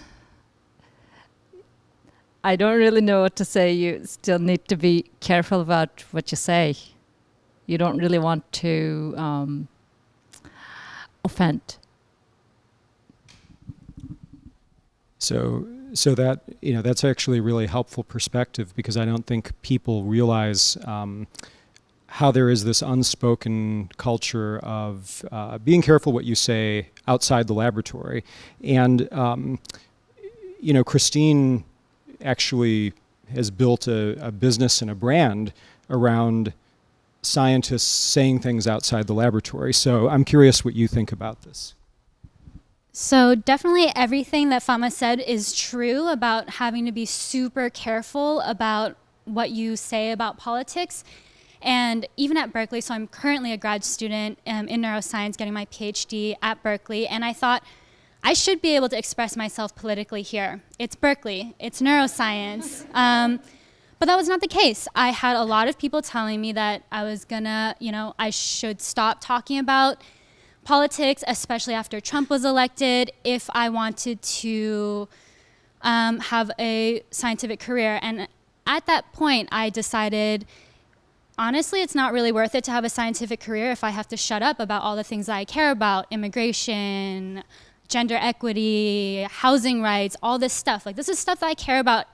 I 2.44 2.56
don't 2.56 2.78
really 2.78 3.02
know 3.02 3.22
what 3.22 3.36
to 3.38 3.46
say. 3.46 3.72
You 3.72 4.06
still 4.06 4.40
need 4.40 4.68
to 4.68 4.76
be 4.76 5.06
careful 5.20 5.62
about 5.62 6.04
what 6.12 6.32
you 6.32 6.38
say. 6.38 6.76
You 7.66 7.78
don't 7.78 7.98
really 7.98 8.20
want 8.20 8.50
to 8.64 9.14
um, 9.18 9.68
offend. 11.24 11.78
So, 15.20 15.68
so 15.98 16.16
that 16.16 16.42
you 16.62 16.74
know, 16.74 16.82
that's 16.82 17.04
actually 17.04 17.40
a 17.40 17.42
really 17.42 17.68
helpful 17.68 18.04
perspective 18.04 18.74
because 18.76 18.98
I 18.98 19.06
don't 19.06 19.26
think 19.26 19.52
people 19.62 20.04
realize 20.04 20.78
um, 20.86 21.28
how 22.08 22.32
there 22.32 22.50
is 22.50 22.64
this 22.64 22.82
unspoken 22.82 23.90
culture 23.98 24.60
of 24.60 25.26
uh, 25.32 25.58
being 25.58 25.82
careful 25.82 26.14
what 26.14 26.26
you 26.26 26.36
say 26.36 26.90
outside 27.08 27.48
the 27.48 27.54
laboratory, 27.54 28.24
and 28.64 29.12
um, 29.12 29.60
you 30.60 30.74
know, 30.74 30.84
Christine 30.84 31.64
actually 32.22 32.94
has 33.34 33.52
built 33.52 33.88
a, 33.88 34.18
a 34.26 34.32
business 34.32 34.82
and 34.82 34.90
a 34.90 34.96
brand 34.96 35.54
around 35.90 36.54
scientists 37.22 37.88
saying 37.88 38.40
things 38.40 38.68
outside 38.68 39.08
the 39.08 39.14
laboratory. 39.14 39.74
So 39.74 40.10
I'm 40.10 40.24
curious 40.24 40.64
what 40.64 40.76
you 40.76 40.88
think 40.88 41.12
about 41.12 41.42
this. 41.42 41.76
So, 43.00 43.36
definitely 43.36 43.92
everything 43.96 44.50
that 44.50 44.64
Fatma 44.64 44.90
said 44.90 45.20
is 45.20 45.54
true 45.54 46.08
about 46.08 46.50
having 46.50 46.88
to 46.88 46.92
be 46.92 47.06
super 47.06 47.70
careful 47.70 48.40
about 48.40 48.98
what 49.26 49.52
you 49.52 49.76
say 49.76 50.10
about 50.10 50.40
politics. 50.40 51.04
And 51.62 52.08
even 52.18 52.38
at 52.38 52.52
Berkeley, 52.52 52.82
so 52.82 52.96
I'm 52.96 53.06
currently 53.06 53.52
a 53.52 53.58
grad 53.58 53.84
student 53.84 54.40
um, 54.48 54.68
in 54.68 54.82
neuroscience, 54.82 55.38
getting 55.38 55.54
my 55.54 55.66
PhD 55.68 56.38
at 56.42 56.64
Berkeley, 56.64 57.06
and 57.08 57.24
I 57.24 57.34
thought 57.34 57.62
I 58.24 58.34
should 58.34 58.64
be 58.64 58.76
able 58.76 58.90
to 58.90 58.98
express 58.98 59.38
myself 59.38 59.76
politically 59.76 60.24
here. 60.24 60.64
It's 60.80 60.96
Berkeley, 60.96 61.54
it's 61.60 61.84
neuroscience. 61.84 62.84
Um, 62.96 63.42
but 64.00 64.08
that 64.08 64.16
was 64.16 64.28
not 64.28 64.42
the 64.42 64.48
case. 64.48 64.88
I 64.96 65.10
had 65.10 65.36
a 65.36 65.44
lot 65.44 65.68
of 65.68 65.78
people 65.78 66.02
telling 66.02 66.42
me 66.42 66.52
that 66.54 66.84
I 66.92 67.04
was 67.04 67.26
gonna, 67.26 67.76
you 67.80 67.92
know, 67.92 68.16
I 68.18 68.32
should 68.32 68.82
stop 68.82 69.20
talking 69.22 69.60
about 69.60 70.02
politics, 70.68 71.24
especially 71.28 71.74
after 71.74 72.02
Trump 72.02 72.30
was 72.30 72.44
elected, 72.44 73.10
if 73.24 73.50
I 73.54 73.70
wanted 73.70 74.22
to 74.44 75.08
um, 75.82 76.20
have 76.20 76.52
a 76.60 77.04
scientific 77.10 77.62
career. 77.62 78.00
And 78.02 78.28
at 78.66 78.86
that 78.86 79.14
point, 79.14 79.48
I 79.50 79.70
decided 79.70 80.46
honestly, 81.40 81.82
it's 81.82 81.96
not 81.96 82.12
really 82.12 82.34
worth 82.34 82.54
it 82.54 82.66
to 82.66 82.72
have 82.72 82.84
a 82.84 82.90
scientific 82.90 83.40
career 83.40 83.72
if 83.72 83.82
I 83.82 83.92
have 83.92 84.10
to 84.10 84.18
shut 84.18 84.42
up 84.42 84.60
about 84.60 84.82
all 84.82 84.98
the 84.98 85.06
things 85.06 85.30
I 85.30 85.46
care 85.46 85.72
about 85.72 86.06
immigration, 86.12 87.44
gender 87.88 88.18
equity, 88.20 89.26
housing 89.30 89.82
rights, 89.82 90.18
all 90.22 90.38
this 90.38 90.52
stuff. 90.52 90.86
Like, 90.86 90.98
this 90.98 91.08
is 91.08 91.18
stuff 91.18 91.40
that 91.40 91.48
I 91.48 91.54
care 91.54 91.80
about 91.80 92.08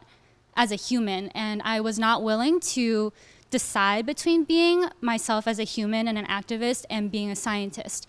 as 0.56 0.72
a 0.72 0.76
human. 0.76 1.30
And 1.30 1.60
I 1.64 1.82
was 1.82 1.98
not 1.98 2.22
willing 2.22 2.60
to 2.60 3.14
decide 3.50 4.06
between 4.06 4.44
being 4.44 4.90
myself 5.02 5.48
as 5.48 5.58
a 5.58 5.64
human 5.64 6.08
and 6.08 6.20
an 6.20 6.28
activist 6.28 6.86
and 6.88 7.10
being 7.10 7.32
a 7.32 7.36
scientist. 7.36 8.08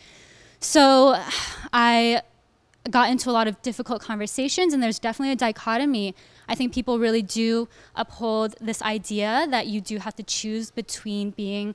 So 0.61 1.21
I 1.73 2.23
got 2.91 3.11
into 3.11 3.31
a 3.31 3.33
lot 3.33 3.49
of 3.49 3.61
difficult 3.63 4.03
conversations, 4.03 4.75
and 4.75 4.83
there's 4.83 4.99
definitely 4.99 5.33
a 5.33 5.37
dichotomy. 5.37 6.15
I 6.49 6.55
think 6.55 6.75
people 6.75 6.99
really 6.99 7.23
do 7.23 7.69
uphold 7.97 8.55
this 8.61 8.83
idea 8.83 9.47
that 9.51 9.67
you 9.67 9.81
do 9.81 9.99
have 9.99 10.15
to 10.17 10.23
choose 10.23 10.71
between 10.71 11.31
being 11.31 11.75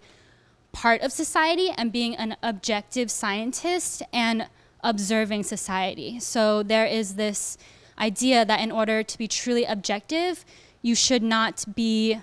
part 0.71 1.01
of 1.01 1.11
society 1.11 1.71
and 1.75 1.91
being 1.91 2.15
an 2.15 2.37
objective 2.43 3.09
scientist 3.09 4.03
and 4.13 4.47
observing 4.83 5.43
society. 5.43 6.19
So 6.19 6.61
there 6.61 6.85
is 6.85 7.15
this 7.15 7.57
idea 7.97 8.45
that 8.45 8.59
in 8.59 8.71
order 8.71 9.03
to 9.03 9.17
be 9.17 9.27
truly 9.27 9.65
objective, 9.65 10.45
you 10.81 10.95
should 10.95 11.23
not 11.23 11.65
be 11.75 12.19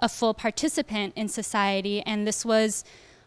a 0.00 0.08
full 0.08 0.34
participant 0.34 1.12
in 1.14 1.28
society. 1.28 2.02
And 2.02 2.26
this 2.26 2.44
was 2.44 2.84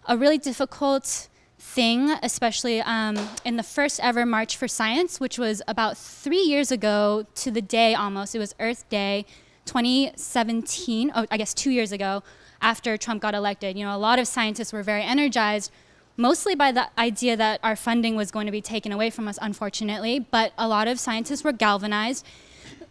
a 0.08 0.17
really 0.17 0.38
difficult 0.38 1.30
thing, 1.59 2.11
especially 2.21 2.81
um, 2.81 3.17
in 3.43 3.57
the 3.57 3.63
first 3.63 3.99
ever 4.01 4.25
March 4.25 4.57
for 4.57 4.67
Science, 4.67 5.19
which 5.19 5.39
was 5.39 5.61
about 5.67 5.97
three 5.97 6.41
years 6.41 6.71
ago 6.71 7.25
to 7.35 7.51
the 7.51 7.61
day 7.61 7.93
almost. 7.93 8.35
It 8.35 8.39
was 8.39 8.53
Earth 8.59 8.87
Day 8.89 9.25
2017, 9.65 11.11
oh, 11.15 11.25
I 11.29 11.37
guess 11.37 11.53
two 11.53 11.71
years 11.71 11.91
ago, 11.91 12.23
after 12.61 12.97
Trump 12.97 13.21
got 13.21 13.33
elected. 13.33 13.77
You 13.77 13.85
know, 13.85 13.95
a 13.95 13.97
lot 13.97 14.19
of 14.19 14.27
scientists 14.27 14.71
were 14.71 14.83
very 14.83 15.03
energized, 15.03 15.71
mostly 16.15 16.55
by 16.55 16.71
the 16.71 16.89
idea 16.97 17.35
that 17.37 17.59
our 17.63 17.75
funding 17.75 18.15
was 18.15 18.31
going 18.31 18.45
to 18.45 18.51
be 18.51 18.61
taken 18.61 18.91
away 18.91 19.09
from 19.09 19.27
us, 19.27 19.37
unfortunately, 19.41 20.19
but 20.19 20.53
a 20.57 20.67
lot 20.67 20.87
of 20.87 20.99
scientists 20.99 21.43
were 21.43 21.51
galvanized. 21.51 22.25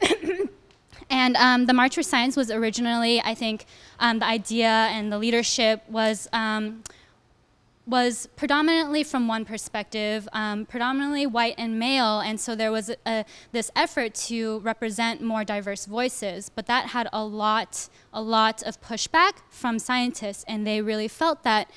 and 1.11 1.37
um, 1.37 1.67
the 1.67 1.73
March 1.73 1.95
for 1.95 2.03
Science 2.03 2.37
was 2.37 2.51
originally, 2.51 3.21
I 3.21 3.35
think, 3.35 3.65
um, 4.01 4.19
the 4.19 4.27
idea 4.27 4.69
and 4.69 5.13
the 5.13 5.19
leadership 5.19 5.83
was 5.89 6.29
um, 6.33 6.83
was 7.87 8.29
predominantly 8.35 9.05
from 9.05 9.29
one 9.29 9.45
perspective, 9.45 10.29
um, 10.33 10.67
predominantly 10.67 11.25
white 11.25 11.55
and 11.57 11.79
male, 11.79 12.19
and 12.19 12.41
so 12.41 12.57
there 12.57 12.73
was 12.73 12.91
a, 13.07 13.25
this 13.53 13.71
effort 13.77 14.15
to 14.15 14.59
represent 14.61 15.23
more 15.23 15.45
diverse 15.45 15.87
voices. 15.87 16.49
But 16.49 16.67
that 16.67 16.87
had 16.87 17.09
a 17.13 17.25
lot, 17.25 17.89
a 18.13 18.21
lot 18.21 18.63
of 18.65 18.81
pushback 18.81 19.35
from 19.51 19.79
scientists, 19.79 20.45
and 20.49 20.67
they 20.67 20.83
really 20.83 21.09
felt 21.09 21.45
that 21.45 21.71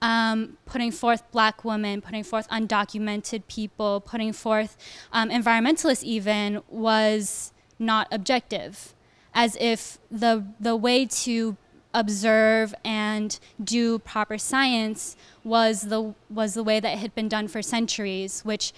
um, 0.00 0.58
putting 0.66 0.90
forth 0.90 1.22
black 1.30 1.64
women, 1.64 2.00
putting 2.00 2.24
forth 2.24 2.48
undocumented 2.48 3.46
people, 3.46 4.00
putting 4.00 4.32
forth 4.32 4.76
um, 5.12 5.30
environmentalists 5.30 6.02
even 6.02 6.60
was 6.68 7.52
not 7.78 8.08
objective, 8.10 8.94
as 9.32 9.56
if 9.60 9.98
the 10.10 10.44
the 10.58 10.74
way 10.74 11.06
to 11.06 11.56
observe 11.94 12.74
and 12.84 13.38
do 13.62 13.98
proper 13.98 14.38
science 14.38 15.16
was 15.44 15.82
the 15.82 16.14
was 16.30 16.54
the 16.54 16.62
way 16.62 16.80
that 16.80 16.94
it 16.94 16.98
had 16.98 17.14
been 17.14 17.28
done 17.28 17.48
for 17.48 17.62
centuries, 17.62 18.42
which 18.44 18.72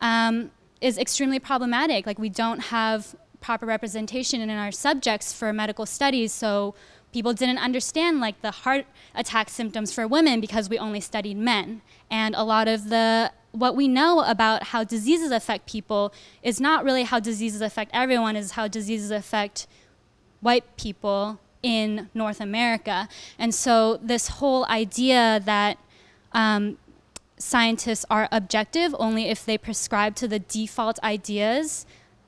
um, 0.00 0.50
is 0.80 0.98
extremely 0.98 1.38
problematic. 1.38 2.06
Like 2.06 2.18
we 2.18 2.28
don't 2.28 2.60
have 2.60 3.14
proper 3.40 3.66
representation 3.66 4.40
in 4.40 4.50
our 4.50 4.72
subjects 4.72 5.32
for 5.32 5.52
medical 5.52 5.86
studies, 5.86 6.32
so 6.32 6.74
people 7.12 7.32
didn't 7.32 7.58
understand 7.58 8.20
like 8.20 8.40
the 8.42 8.50
heart 8.50 8.86
attack 9.14 9.48
symptoms 9.48 9.92
for 9.92 10.06
women 10.08 10.40
because 10.40 10.68
we 10.68 10.78
only 10.78 11.00
studied 11.00 11.36
men. 11.36 11.82
And 12.10 12.34
a 12.34 12.42
lot 12.42 12.68
of 12.68 12.88
the 12.88 13.32
what 13.52 13.76
we 13.76 13.86
know 13.86 14.20
about 14.24 14.64
how 14.64 14.82
diseases 14.82 15.30
affect 15.30 15.70
people 15.70 16.12
is 16.42 16.60
not 16.60 16.84
really 16.84 17.04
how 17.04 17.20
diseases 17.20 17.60
affect 17.60 17.90
everyone, 17.94 18.34
is 18.34 18.52
how 18.52 18.66
diseases 18.66 19.12
affect 19.12 19.68
white 20.40 20.76
people 20.76 21.38
in 21.64 22.10
North 22.12 22.40
America. 22.40 23.08
And 23.38 23.52
so 23.54 23.96
this 23.96 24.28
whole 24.28 24.66
idea 24.66 25.40
that 25.44 25.78
um, 26.32 26.76
scientists 27.38 28.04
are 28.10 28.28
objective 28.30 28.94
only 28.98 29.24
if 29.24 29.44
they 29.44 29.56
prescribe 29.56 30.14
to 30.16 30.28
the 30.28 30.38
default 30.38 30.98
ideas 31.02 31.86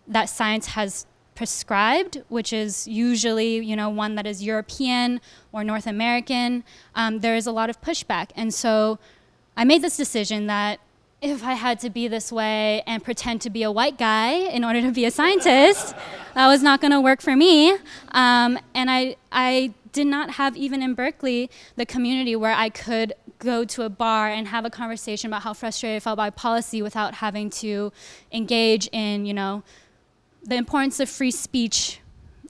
that 0.09 0.25
science 0.27 0.69
has 0.69 1.07
prescribed, 1.35 2.23
which 2.29 2.51
is 2.51 2.89
usually 2.89 3.57
you 3.59 3.77
know 3.77 3.91
one 3.91 4.15
that 4.15 4.27
is 4.27 4.43
European 4.43 5.21
or 5.53 5.63
North 5.63 5.87
American, 5.87 6.65
um, 6.95 7.21
there 7.21 7.37
is 7.37 7.47
a 7.47 7.53
lot 7.53 7.69
of 7.69 7.81
pushback. 7.83 8.31
And 8.35 8.55
so 8.55 8.99
I 9.57 9.65
made 9.65 9.83
this 9.83 9.97
decision 9.97 10.47
that 10.47 10.81
if 11.31 11.45
I 11.45 11.55
had 11.55 11.81
to 11.81 11.91
be 11.91 12.09
this 12.09 12.33
way 12.33 12.83
and 12.87 13.03
pretend 13.03 13.41
to 13.43 13.51
be 13.51 13.63
a 13.63 13.71
white 13.71 13.99
guy 13.99 14.33
in 14.33 14.65
order 14.65 14.81
to 14.83 14.93
be 14.93 15.05
a 15.05 15.11
scientist, 15.11 15.95
that 16.35 16.47
was 16.47 16.63
not 16.63 16.81
going 16.81 16.93
to 16.93 17.01
work 17.01 17.21
for 17.21 17.37
me. 17.37 17.73
Um, 18.13 18.59
and 18.75 18.91
I, 18.91 19.17
I 19.33 19.75
did 19.93 20.07
not 20.07 20.33
have, 20.33 20.57
even 20.57 20.83
in 20.83 20.95
Berkeley, 20.95 21.51
the 21.77 21.87
community 21.87 22.37
where 22.37 22.53
I 22.53 22.69
could 22.69 23.13
go 23.39 23.65
to 23.65 23.83
a 23.83 23.89
bar 23.89 24.29
and 24.29 24.49
have 24.49 24.65
a 24.65 24.71
conversation 24.71 25.29
about 25.29 25.43
how 25.43 25.53
frustrated 25.53 25.97
I 25.97 26.01
felt 26.01 26.17
by 26.17 26.31
policy 26.31 26.83
without 26.83 27.15
having 27.15 27.51
to 27.51 27.93
engage 28.33 28.89
in, 28.93 29.27
you 29.27 29.35
know, 29.35 29.63
the 30.43 30.57
importance 30.57 31.01
of 31.01 31.09
free 31.09 31.31
speech 31.31 32.01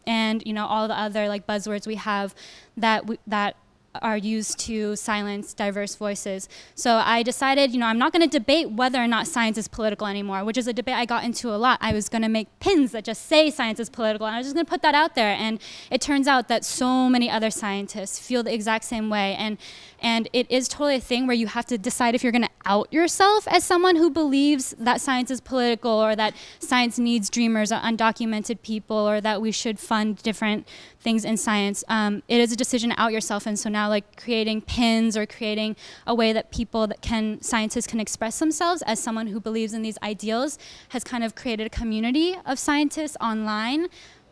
and, 0.07 0.43
you 0.47 0.53
know, 0.53 0.67
all 0.67 0.87
the 0.87 0.99
other 0.99 1.29
like 1.29 1.47
buzzwords 1.47 1.87
we 1.87 1.97
have 1.97 2.35
that, 2.77 3.07
we, 3.07 3.19
that 3.27 3.57
are 4.03 4.17
used 4.17 4.59
to 4.61 4.97
silence 4.97 5.55
diverse 5.55 5.97
voices. 5.97 6.49
So 6.75 6.97
I 6.97 7.23
decided, 7.23 7.73
you 7.73 7.79
know, 7.79 7.87
I'm 7.87 7.99
not 7.99 8.13
going 8.13 8.29
to 8.29 8.39
debate 8.39 8.71
whether 8.71 9.03
or 9.03 9.07
not 9.07 9.27
science 9.27 9.59
is 9.59 9.69
political 9.69 10.07
anymore, 10.07 10.45
which 10.45 10.59
is 10.59 10.67
a 10.67 10.73
debate 10.73 10.95
I 10.95 11.05
got 11.05 11.25
into 11.25 11.51
a 11.55 11.57
lot. 11.57 11.79
I 11.81 11.93
was 11.93 12.09
going 12.09 12.23
to 12.23 12.29
make 12.29 12.49
pins 12.61 12.93
that 12.93 13.05
just 13.05 13.27
say 13.27 13.51
science 13.51 13.81
is 13.81 13.91
political, 13.91 14.27
and 14.27 14.35
I 14.35 14.39
was 14.39 14.47
just 14.47 14.55
going 14.55 14.67
to 14.67 14.71
put 14.71 14.83
that 14.83 14.95
out 14.95 15.15
there. 15.15 15.35
And 15.39 15.61
it 15.91 16.01
turns 16.01 16.27
out 16.27 16.49
that 16.49 16.65
so 16.65 17.09
many 17.09 17.31
other 17.31 17.51
scientists 17.51 18.19
feel 18.19 18.43
the 18.43 18.53
exact 18.53 18.85
same 18.85 19.11
way. 19.11 19.35
And 19.37 19.59
and 20.01 20.29
it 20.33 20.51
is 20.51 20.69
totally 20.69 20.97
a 20.97 21.01
thing 21.01 21.27
where 21.27 21.35
you 21.35 21.47
have 21.47 21.65
to 21.67 21.79
decide 21.79 22.15
if 22.15 22.23
you're 22.23 22.33
going 22.33 22.43
to 22.45 22.51
out 22.67 22.93
yourself 22.93 23.49
as 23.49 23.65
someone 23.65 23.97
who 23.97 24.11
believes 24.11 24.75
that 24.79 25.01
science 25.01 25.31
is 25.31 25.41
political 25.41 25.91
or 25.91 26.15
that 26.15 26.35
science 26.59 26.99
needs 26.99 27.31
dreamers 27.31 27.73
or 27.73 27.77
undocumented 27.77 28.61
people 28.63 28.97
or 28.97 29.21
that 29.21 29.41
we 29.41 29.51
should 29.51 29.79
fund 29.79 30.23
different 30.23 30.69
things 31.07 31.25
in 31.25 31.37
science. 31.37 31.85
Um, 31.87 32.25
it 32.27 32.41
is 32.41 32.51
a 32.51 32.57
decision 32.57 32.93
out 32.97 33.13
yourself. 33.13 33.47
And 33.47 33.57
so 33.57 33.71
now, 33.71 33.89
like 33.89 34.21
creating 34.21 34.63
pins 34.63 35.17
or 35.17 35.25
creating 35.25 35.77
a 36.05 36.13
way 36.17 36.33
that 36.33 36.51
people 36.51 36.89
that 36.89 37.01
can, 37.01 37.41
scientists 37.41 37.87
can 37.87 38.01
express 38.01 38.41
themselves 38.41 38.83
as 38.83 38.99
someone 38.99 39.29
who 39.29 39.39
believes 39.39 39.73
in 39.73 39.83
these 39.83 39.97
ideals 40.03 40.59
has 40.89 41.05
kind 41.05 41.23
of 41.23 41.37
created 41.37 41.69
a 41.69 41.71
community 41.71 42.35
of 42.45 42.59
scientists 42.59 43.17
online 43.21 43.87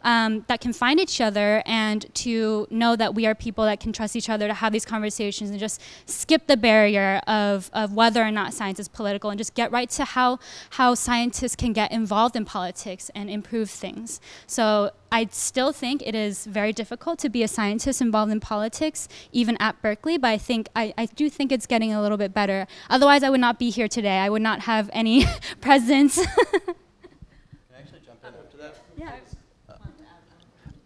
um, 0.04 0.44
that 0.48 0.60
can 0.60 0.72
find 0.72 1.00
each 1.00 1.20
other 1.20 1.62
and 1.66 2.14
to 2.14 2.68
know 2.70 2.94
that 2.94 3.14
we 3.14 3.26
are 3.26 3.34
people 3.34 3.64
that 3.64 3.80
can 3.80 3.92
trust 3.92 4.14
each 4.14 4.28
other 4.28 4.46
to 4.46 4.54
have 4.54 4.72
these 4.72 4.84
conversations 4.84 5.50
and 5.50 5.58
just 5.58 5.80
skip 6.06 6.46
the 6.46 6.56
barrier 6.56 7.20
of, 7.26 7.70
of 7.72 7.94
whether 7.94 8.22
or 8.22 8.30
not 8.30 8.54
science 8.54 8.78
is 8.78 8.88
political 8.88 9.30
and 9.30 9.38
just 9.38 9.54
get 9.54 9.72
right 9.72 9.90
to 9.90 10.04
how, 10.04 10.38
how 10.70 10.94
scientists 10.94 11.56
can 11.56 11.72
get 11.72 11.90
involved 11.90 12.36
in 12.36 12.44
politics 12.44 13.10
and 13.14 13.30
improve 13.30 13.70
things. 13.70 14.20
So 14.46 14.90
I 15.10 15.28
still 15.30 15.72
think 15.72 16.02
it 16.02 16.14
is 16.14 16.44
very 16.44 16.72
difficult 16.72 17.18
to 17.20 17.28
be 17.28 17.42
a 17.42 17.48
scientist 17.48 18.00
involved 18.00 18.32
in 18.32 18.40
politics, 18.40 19.08
even 19.32 19.56
at 19.60 19.80
Berkeley, 19.80 20.18
but 20.18 20.28
I 20.28 20.38
think 20.38 20.68
I, 20.76 20.92
I 20.98 21.06
do 21.06 21.30
think 21.30 21.52
it's 21.52 21.66
getting 21.66 21.92
a 21.92 22.02
little 22.02 22.18
bit 22.18 22.34
better. 22.34 22.66
Otherwise, 22.90 23.22
I 23.22 23.30
would 23.30 23.40
not 23.40 23.58
be 23.58 23.70
here 23.70 23.88
today. 23.88 24.18
I 24.18 24.28
would 24.28 24.42
not 24.42 24.60
have 24.62 24.90
any 24.92 25.24
presence. 25.60 26.18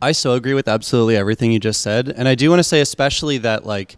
I 0.00 0.12
so 0.12 0.34
agree 0.34 0.54
with 0.54 0.68
absolutely 0.68 1.16
everything 1.16 1.50
you 1.50 1.58
just 1.58 1.80
said. 1.80 2.08
And 2.08 2.28
I 2.28 2.34
do 2.34 2.48
want 2.50 2.60
to 2.60 2.64
say 2.64 2.80
especially 2.80 3.38
that 3.38 3.66
like 3.66 3.96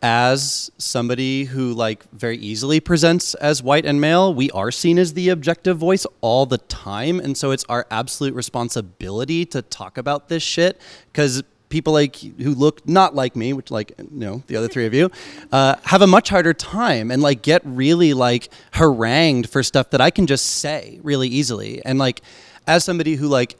as 0.00 0.70
somebody 0.78 1.44
who 1.44 1.72
like 1.72 2.04
very 2.12 2.36
easily 2.36 2.78
presents 2.78 3.34
as 3.34 3.62
white 3.62 3.84
and 3.84 4.00
male, 4.00 4.32
we 4.32 4.50
are 4.52 4.70
seen 4.70 4.98
as 4.98 5.14
the 5.14 5.30
objective 5.30 5.78
voice 5.78 6.06
all 6.20 6.46
the 6.46 6.58
time. 6.58 7.18
And 7.18 7.36
so 7.36 7.50
it's 7.50 7.64
our 7.68 7.86
absolute 7.90 8.34
responsibility 8.34 9.44
to 9.46 9.62
talk 9.62 9.98
about 9.98 10.28
this 10.28 10.42
shit 10.42 10.80
because 11.10 11.42
people 11.68 11.94
like 11.94 12.14
who 12.16 12.54
look 12.54 12.86
not 12.86 13.16
like 13.16 13.34
me, 13.34 13.52
which 13.54 13.72
like 13.72 13.92
you 13.98 14.06
know 14.10 14.42
the 14.46 14.54
other 14.54 14.68
three 14.68 14.86
of 14.86 14.94
you, 14.94 15.10
uh, 15.50 15.74
have 15.84 16.02
a 16.02 16.06
much 16.06 16.28
harder 16.28 16.54
time 16.54 17.10
and 17.10 17.22
like 17.22 17.42
get 17.42 17.62
really 17.64 18.14
like 18.14 18.50
harangued 18.72 19.48
for 19.48 19.64
stuff 19.64 19.90
that 19.90 20.00
I 20.00 20.10
can 20.10 20.28
just 20.28 20.46
say 20.46 21.00
really 21.02 21.26
easily. 21.28 21.84
And 21.84 21.98
like 21.98 22.20
as 22.68 22.84
somebody 22.84 23.16
who 23.16 23.26
like 23.26 23.56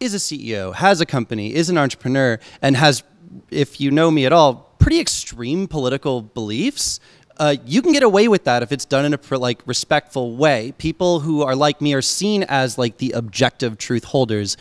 is 0.00 0.14
a 0.14 0.18
CEO, 0.18 0.74
has 0.74 1.00
a 1.00 1.06
company, 1.06 1.54
is 1.54 1.70
an 1.70 1.78
entrepreneur, 1.78 2.38
and 2.60 2.76
has, 2.76 3.02
if 3.50 3.80
you 3.80 3.90
know 3.90 4.10
me 4.10 4.26
at 4.26 4.32
all, 4.32 4.74
pretty 4.78 5.00
extreme 5.00 5.66
political 5.66 6.22
beliefs. 6.22 7.00
Uh, 7.36 7.56
you 7.66 7.82
can 7.82 7.92
get 7.92 8.02
away 8.02 8.28
with 8.28 8.44
that 8.44 8.62
if 8.62 8.70
it's 8.70 8.84
done 8.84 9.04
in 9.04 9.14
a 9.14 9.38
like 9.38 9.60
respectful 9.66 10.36
way. 10.36 10.72
People 10.78 11.20
who 11.20 11.42
are 11.42 11.56
like 11.56 11.80
me 11.80 11.94
are 11.94 12.02
seen 12.02 12.44
as 12.44 12.78
like 12.78 12.98
the 12.98 13.12
objective 13.12 13.76
truth 13.78 14.04
holders. 14.04 14.56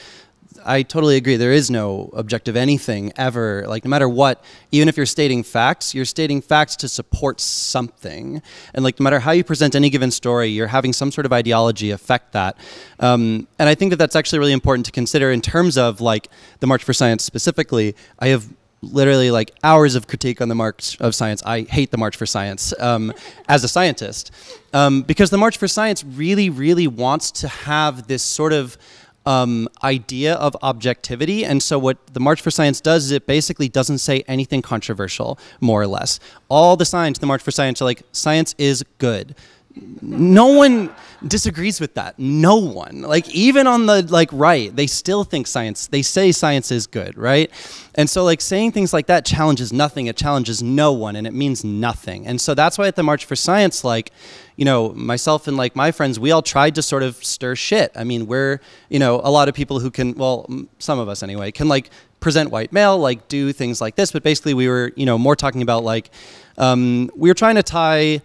I 0.66 0.84
totally 0.84 1.16
agree. 1.16 1.36
There 1.36 1.52
is 1.52 1.70
no 1.70 2.10
objective 2.14 2.56
anything 2.56 3.12
ever. 3.16 3.66
Like 3.68 3.86
no 3.86 3.90
matter 3.90 4.10
what, 4.10 4.44
even 4.72 4.88
if 4.88 4.98
you're 4.98 5.06
stating 5.06 5.44
facts, 5.44 5.94
you're 5.94 6.06
stating 6.06 6.42
facts 6.42 6.76
to 6.78 6.88
support 6.88 7.40
something. 7.40 8.42
And 8.74 8.84
like 8.84 9.00
no 9.00 9.04
matter 9.04 9.20
how 9.20 9.32
you 9.32 9.44
present 9.44 9.76
any 9.76 9.90
given 9.90 10.12
story, 10.12 10.48
you're 10.48 10.68
having 10.68 10.94
some 10.94 11.12
sort 11.12 11.26
of 11.26 11.34
ideology 11.34 11.92
affect 11.92 12.34
that. 12.34 12.58
Um, 13.00 13.48
and 13.60 13.70
I 13.70 13.76
think 13.76 13.92
that 13.92 13.98
that's 13.98 14.16
actually 14.16 14.40
really 14.40 14.54
important 14.54 14.86
to 14.88 14.92
consider 14.92 15.32
in 15.32 15.42
terms 15.42 15.78
of 15.78 16.02
like 16.02 16.30
the 16.60 16.68
March 16.68 16.84
for 16.84 16.94
Science 16.94 17.24
specifically. 17.24 17.96
I 18.20 18.28
have 18.28 18.48
literally 18.84 19.32
like 19.32 19.52
hours 19.64 19.96
of 19.96 20.08
critique 20.08 20.42
on 20.42 20.50
the 20.50 20.56
March 20.56 21.00
of 21.00 21.16
Science. 21.16 21.42
I 21.46 21.62
hate 21.62 21.92
the 21.92 21.98
March 21.98 22.18
for 22.18 22.26
Science 22.26 22.74
um, 22.80 23.14
as 23.48 23.64
a 23.64 23.68
scientist 23.68 24.32
um, 24.74 25.02
because 25.04 25.30
the 25.30 25.38
March 25.38 25.58
for 25.58 25.68
Science 25.68 26.04
really, 26.04 26.50
really 26.50 26.88
wants 26.88 27.32
to 27.32 27.48
have 27.48 28.08
this 28.08 28.24
sort 28.24 28.54
of 28.54 28.78
um, 29.26 29.70
idea 29.84 30.36
of 30.36 30.56
objectivity. 30.62 31.46
And 31.46 31.62
so, 31.62 31.80
what 31.80 31.98
the 32.14 32.20
March 32.20 32.42
for 32.42 32.52
Science 32.52 32.82
does 32.82 33.06
is 33.06 33.12
it 33.12 33.26
basically 33.26 33.70
doesn't 33.70 34.00
say 34.00 34.24
anything 34.28 34.62
controversial, 34.62 35.40
more 35.62 35.82
or 35.82 35.88
less. 35.88 36.20
All 36.50 36.76
the 36.76 36.86
signs, 36.86 37.20
the 37.20 37.26
March 37.26 37.42
for 37.42 37.52
Science, 37.52 37.82
are 37.82 37.86
like, 37.86 38.04
science 38.12 38.56
is 38.58 38.84
good 38.98 39.36
no 39.76 40.48
one 40.48 40.92
disagrees 41.28 41.80
with 41.80 41.94
that. 41.96 42.20
No 42.20 42.58
one. 42.58 43.02
Like 43.02 43.30
even 43.30 43.66
on 43.68 43.86
the 43.86 44.04
like 44.04 44.30
right 44.32 44.76
they 44.76 44.88
still 44.88 45.24
think 45.24 45.48
science 45.48 45.88
they 45.88 46.02
say 46.02 46.32
science 46.32 46.72
is 46.72 46.88
good 46.88 47.18
right? 47.18 47.50
And 47.96 48.10
so 48.10 48.24
like 48.24 48.42
saying 48.42 48.72
things 48.74 48.94
like 48.94 49.08
that 49.08 49.26
challenges 49.26 49.72
nothing. 49.72 50.08
It 50.08 50.18
challenges 50.18 50.62
no 50.62 50.92
one 50.92 51.16
and 51.16 51.26
it 51.26 51.34
means 51.34 51.64
nothing. 51.64 52.28
And 52.28 52.40
so 52.40 52.54
that's 52.54 52.78
why 52.78 52.88
at 52.88 52.96
the 52.96 53.04
march 53.04 53.26
for 53.26 53.36
science 53.36 53.84
like 53.84 54.12
you 54.56 54.66
know 54.66 54.90
myself 54.94 55.48
and 55.48 55.58
like 55.58 55.76
my 55.76 55.92
friends 55.92 56.20
we 56.20 56.32
all 56.32 56.42
tried 56.42 56.76
to 56.76 56.82
sort 56.82 57.04
of 57.04 57.16
stir 57.24 57.56
shit. 57.56 57.92
I 57.96 58.04
mean 58.04 58.28
we're 58.28 58.60
you 58.90 59.00
know 59.00 59.22
a 59.24 59.32
lot 59.32 59.48
of 59.48 59.56
people 59.56 59.80
who 59.80 59.92
can 59.92 60.14
well 60.16 60.50
some 60.80 61.00
of 61.00 61.08
us 61.08 61.24
anyway 61.24 61.52
can 61.52 61.68
like 61.68 61.90
present 62.20 62.52
white 62.52 62.72
male 62.72 62.98
like 62.98 63.28
do 63.28 63.54
things 63.54 63.80
like 63.80 63.96
this. 63.96 64.12
But 64.12 64.24
basically 64.24 64.54
we 64.54 64.68
were 64.68 64.92
you 64.96 65.06
know 65.06 65.18
more 65.18 65.36
talking 65.36 65.62
about 65.62 65.84
like 65.84 66.10
um, 66.58 67.10
we 67.16 67.30
were 67.30 67.34
trying 67.34 67.56
to 67.56 67.64
tie 67.64 68.22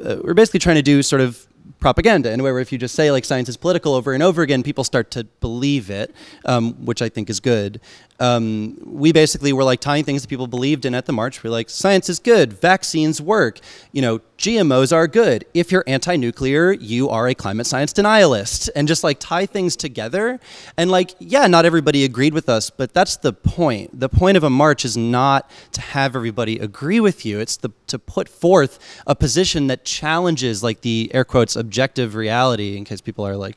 uh, 0.00 0.16
we're 0.22 0.34
basically 0.34 0.60
trying 0.60 0.76
to 0.76 0.82
do 0.82 1.02
sort 1.02 1.20
of 1.20 1.46
propaganda 1.78 2.30
in 2.30 2.40
a 2.40 2.42
way 2.42 2.52
where 2.52 2.60
if 2.60 2.72
you 2.72 2.78
just 2.78 2.94
say 2.94 3.10
like 3.10 3.24
science 3.24 3.48
is 3.48 3.56
political 3.56 3.94
over 3.94 4.12
and 4.12 4.22
over 4.22 4.42
again, 4.42 4.62
people 4.62 4.84
start 4.84 5.10
to 5.10 5.24
believe 5.40 5.90
it, 5.90 6.14
um, 6.44 6.74
which 6.84 7.02
I 7.02 7.08
think 7.08 7.28
is 7.28 7.40
good. 7.40 7.80
Um, 8.22 8.78
we 8.84 9.10
basically 9.10 9.52
were 9.52 9.64
like 9.64 9.80
tying 9.80 10.04
things 10.04 10.22
that 10.22 10.28
people 10.28 10.46
believed 10.46 10.84
in 10.84 10.94
at 10.94 11.06
the 11.06 11.12
march. 11.12 11.42
We're 11.42 11.50
like, 11.50 11.68
science 11.68 12.08
is 12.08 12.20
good, 12.20 12.52
vaccines 12.52 13.20
work, 13.20 13.58
you 13.90 14.00
know, 14.00 14.20
GMOs 14.38 14.92
are 14.92 15.08
good. 15.08 15.44
If 15.54 15.72
you're 15.72 15.82
anti-nuclear, 15.88 16.70
you 16.70 17.08
are 17.08 17.26
a 17.26 17.34
climate 17.34 17.66
science 17.66 17.92
denialist, 17.92 18.70
and 18.76 18.86
just 18.86 19.02
like 19.02 19.18
tie 19.18 19.44
things 19.44 19.74
together. 19.74 20.38
And 20.76 20.88
like, 20.88 21.16
yeah, 21.18 21.48
not 21.48 21.64
everybody 21.64 22.04
agreed 22.04 22.32
with 22.32 22.48
us, 22.48 22.70
but 22.70 22.94
that's 22.94 23.16
the 23.16 23.32
point. 23.32 23.98
The 23.98 24.08
point 24.08 24.36
of 24.36 24.44
a 24.44 24.50
march 24.50 24.84
is 24.84 24.96
not 24.96 25.50
to 25.72 25.80
have 25.80 26.14
everybody 26.14 26.60
agree 26.60 27.00
with 27.00 27.26
you. 27.26 27.40
It's 27.40 27.56
the, 27.56 27.70
to 27.88 27.98
put 27.98 28.28
forth 28.28 28.78
a 29.04 29.16
position 29.16 29.66
that 29.66 29.84
challenges 29.84 30.62
like 30.62 30.82
the 30.82 31.10
air 31.12 31.24
quotes 31.24 31.56
objective 31.56 32.14
reality. 32.14 32.76
In 32.76 32.84
case 32.84 33.00
people 33.00 33.26
are 33.26 33.36
like 33.36 33.56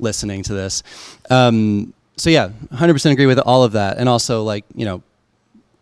listening 0.00 0.42
to 0.42 0.54
this. 0.54 0.82
Um, 1.30 1.94
so 2.16 2.30
yeah, 2.30 2.50
100% 2.72 3.10
agree 3.10 3.26
with 3.26 3.38
all 3.38 3.64
of 3.64 3.72
that. 3.72 3.98
And 3.98 4.08
also 4.08 4.42
like, 4.42 4.64
you 4.74 4.84
know, 4.84 5.02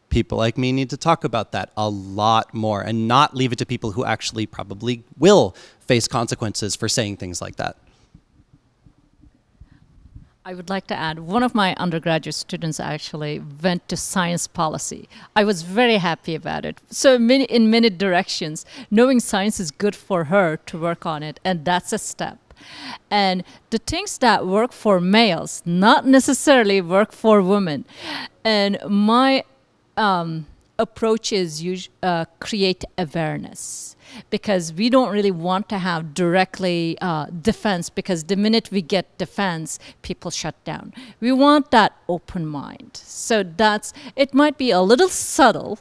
people 0.09 0.39
like 0.39 0.59
me 0.59 0.73
need 0.73 0.91
to 0.91 0.97
talk 0.97 1.25
about 1.25 1.53
that 1.53 1.71
a 1.77 1.89
lot 1.89 2.53
more 2.53 2.83
and 2.83 3.07
not 3.07 3.35
leave 3.35 3.53
it 3.53 3.59
to 3.59 3.67
people 3.67 3.93
who 3.93 4.05
actually 4.05 4.47
probably 4.47 5.05
will 5.19 5.55
face 5.81 6.09
consequences 6.09 6.75
for 6.77 6.89
saying 6.89 7.17
things 7.17 7.41
like 7.41 7.57
that. 7.57 7.77
I 10.43 10.55
would 10.55 10.71
like 10.71 10.87
to 10.87 10.97
add 10.97 11.19
one 11.19 11.43
of 11.43 11.55
my 11.55 11.75
undergraduate 11.75 12.35
students 12.35 12.81
actually 12.81 13.43
went 13.63 13.87
to 13.89 13.97
science 13.97 14.47
policy. 14.47 15.09
I 15.37 15.45
was 15.45 15.63
very 15.63 15.99
happy 15.99 16.35
about 16.35 16.65
it. 16.65 16.79
So, 16.91 17.17
in 17.17 17.71
many 17.71 17.91
directions, 17.91 18.65
knowing 18.91 19.21
science 19.21 19.61
is 19.61 19.71
good 19.71 19.95
for 19.95 20.25
her 20.25 20.57
to 20.57 20.79
work 20.79 21.05
on 21.05 21.23
it, 21.23 21.39
and 21.45 21.65
that's 21.67 21.93
a 21.93 21.99
step. 21.99 22.50
And 23.11 23.45
the 23.71 23.79
things 23.79 24.19
that 24.19 24.47
work 24.47 24.73
for 24.73 25.01
males 25.01 25.63
not 25.65 26.07
necessarily 26.07 26.81
work 26.81 27.13
for 27.13 27.43
women. 27.43 27.85
And 28.45 28.79
my 28.89 29.45
um, 29.97 30.47
approach 30.79 31.33
is 31.33 31.89
uh, 32.03 32.25
create 32.41 32.85
awareness 32.97 33.97
because 34.31 34.73
we 34.73 34.91
don't 34.91 35.13
really 35.13 35.31
want 35.31 35.69
to 35.69 35.79
have 35.79 36.15
directly 36.15 36.97
uh, 37.01 37.27
defense 37.27 37.91
because 37.91 38.25
the 38.25 38.37
minute 38.37 38.71
we 38.73 38.83
get 38.83 39.17
defense, 39.19 39.79
people 40.03 40.31
shut 40.31 40.63
down. 40.65 40.93
We 41.21 41.33
want 41.33 41.71
that 41.71 41.93
open 42.09 42.47
mind. 42.47 43.01
So 43.05 43.43
that's, 43.43 43.93
it 44.17 44.35
might 44.35 44.59
be 44.59 44.71
a 44.71 44.81
little 44.81 45.09
subtle, 45.09 45.79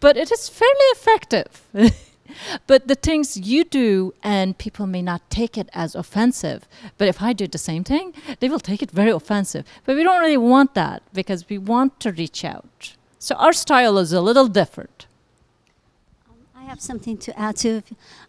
but 0.00 0.16
it 0.16 0.30
is 0.30 0.48
fairly 0.48 0.88
effective. 0.92 1.66
but 2.66 2.88
the 2.88 2.94
things 2.94 3.36
you 3.36 3.64
do 3.64 4.12
and 4.22 4.58
people 4.58 4.86
may 4.86 5.02
not 5.02 5.28
take 5.30 5.56
it 5.56 5.68
as 5.72 5.94
offensive 5.94 6.68
but 6.98 7.08
if 7.08 7.22
i 7.22 7.32
do 7.32 7.46
the 7.46 7.58
same 7.58 7.84
thing 7.84 8.12
they 8.40 8.48
will 8.48 8.60
take 8.60 8.82
it 8.82 8.90
very 8.90 9.10
offensive. 9.10 9.64
But 9.84 9.96
we 9.96 10.02
don't 10.02 10.20
really 10.20 10.36
want 10.36 10.74
that 10.74 11.02
because 11.12 11.48
we 11.48 11.58
want 11.58 12.00
to 12.00 12.12
reach 12.12 12.44
out. 12.44 12.96
So 13.18 13.34
our 13.36 13.52
style 13.52 13.98
is 13.98 14.12
a 14.12 14.20
little 14.20 14.48
different. 14.48 15.06
I 16.56 16.64
have 16.64 16.80
something 16.80 17.16
to 17.18 17.38
add 17.38 17.56
to. 17.58 17.82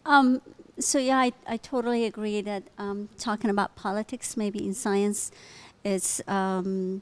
Um, 0.05 0.41
so 0.79 0.97
yeah, 0.99 1.17
I, 1.17 1.33
I 1.47 1.57
totally 1.57 2.05
agree 2.05 2.41
that 2.41 2.63
um, 2.77 3.09
talking 3.17 3.49
about 3.49 3.75
politics, 3.75 4.37
maybe 4.37 4.65
in 4.65 4.73
science, 4.73 5.31
is 5.83 6.21
um, 6.27 7.01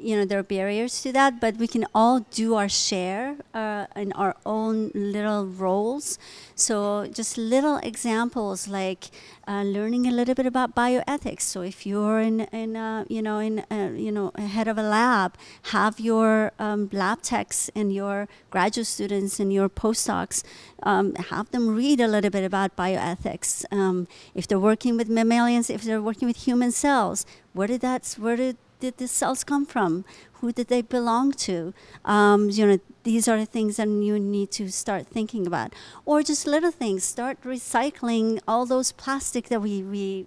you 0.00 0.16
know 0.16 0.24
there 0.24 0.38
are 0.38 0.42
barriers 0.42 1.02
to 1.02 1.12
that, 1.12 1.40
but 1.40 1.56
we 1.56 1.66
can 1.66 1.86
all 1.94 2.20
do 2.30 2.54
our 2.54 2.68
share 2.68 3.36
uh, 3.54 3.86
in 3.96 4.12
our 4.12 4.36
own 4.46 4.90
little 4.94 5.46
roles. 5.46 6.18
So 6.54 7.06
just 7.12 7.38
little 7.38 7.76
examples 7.78 8.68
like 8.68 9.10
uh, 9.46 9.62
learning 9.62 10.06
a 10.06 10.10
little 10.10 10.34
bit 10.34 10.46
about 10.46 10.74
bioethics. 10.74 11.42
So 11.42 11.62
if 11.62 11.86
you're 11.86 12.20
in, 12.20 12.40
in 12.52 12.76
uh, 12.76 13.04
you 13.08 13.22
know 13.22 13.38
in 13.38 13.60
uh, 13.70 13.90
you 13.94 14.12
know 14.12 14.32
head 14.36 14.68
of 14.68 14.78
a 14.78 14.82
lab, 14.82 15.36
have 15.74 16.00
your 16.00 16.52
um, 16.58 16.88
lab 16.92 17.22
techs 17.22 17.70
and 17.74 17.92
your 17.92 18.28
graduate 18.50 18.86
students 18.86 19.40
and 19.40 19.52
your 19.52 19.68
postdocs 19.68 20.42
um, 20.82 21.14
have 21.14 21.50
them 21.50 21.68
read 21.74 22.00
a 22.00 22.08
little 22.08 22.30
bit 22.30 22.44
about 22.44 22.76
bioethics. 22.76 23.64
Um, 23.70 24.08
if 24.34 24.46
they're 24.48 24.58
working 24.58 24.96
with 24.96 25.08
mammalians, 25.08 25.70
if 25.70 25.82
they're 25.82 26.02
working 26.02 26.26
with 26.28 26.38
human 26.38 26.72
cells, 26.72 27.26
where 27.52 27.66
did 27.66 27.80
that 27.80 28.16
where 28.18 28.36
did 28.36 28.56
did 28.80 28.96
the 28.96 29.06
cells 29.08 29.44
come 29.44 29.66
from? 29.66 30.04
Who 30.40 30.52
did 30.52 30.68
they 30.68 30.82
belong 30.82 31.32
to? 31.32 31.74
Um, 32.04 32.50
you 32.50 32.66
know, 32.66 32.78
these 33.02 33.28
are 33.28 33.38
the 33.38 33.46
things 33.46 33.76
that 33.76 33.88
you 33.88 34.18
need 34.18 34.50
to 34.52 34.70
start 34.70 35.06
thinking 35.06 35.46
about. 35.46 35.74
Or 36.04 36.22
just 36.22 36.46
little 36.46 36.70
things. 36.70 37.04
Start 37.04 37.40
recycling 37.42 38.40
all 38.48 38.66
those 38.66 38.92
plastic 38.92 39.48
that 39.48 39.60
we, 39.60 39.82
we 39.82 40.26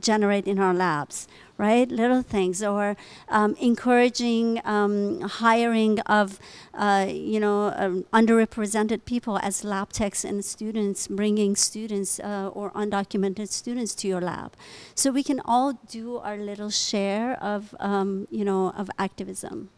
generate 0.00 0.46
in 0.46 0.58
our 0.58 0.74
labs, 0.74 1.28
right? 1.58 1.88
Little 1.90 2.22
things, 2.22 2.62
or 2.62 2.96
um, 3.28 3.56
encouraging 3.60 4.60
um, 4.64 5.20
hiring 5.22 6.00
of, 6.00 6.38
uh, 6.74 7.06
you 7.08 7.40
know, 7.40 7.72
um, 7.76 8.04
underrepresented 8.12 9.04
people 9.04 9.38
as 9.38 9.64
lab 9.64 9.92
techs 9.92 10.24
and 10.24 10.44
students, 10.44 11.08
bringing 11.08 11.56
students 11.56 12.20
uh, 12.20 12.50
or 12.52 12.70
undocumented 12.72 13.48
students 13.48 13.94
to 13.96 14.08
your 14.08 14.20
lab. 14.20 14.52
So 14.94 15.10
we 15.10 15.22
can 15.22 15.40
all 15.44 15.74
do 15.88 16.18
our 16.18 16.36
little 16.36 16.70
share 16.70 17.42
of, 17.42 17.74
um, 17.80 18.28
you 18.30 18.44
know, 18.44 18.72
of 18.76 18.90
activism. 18.98 19.70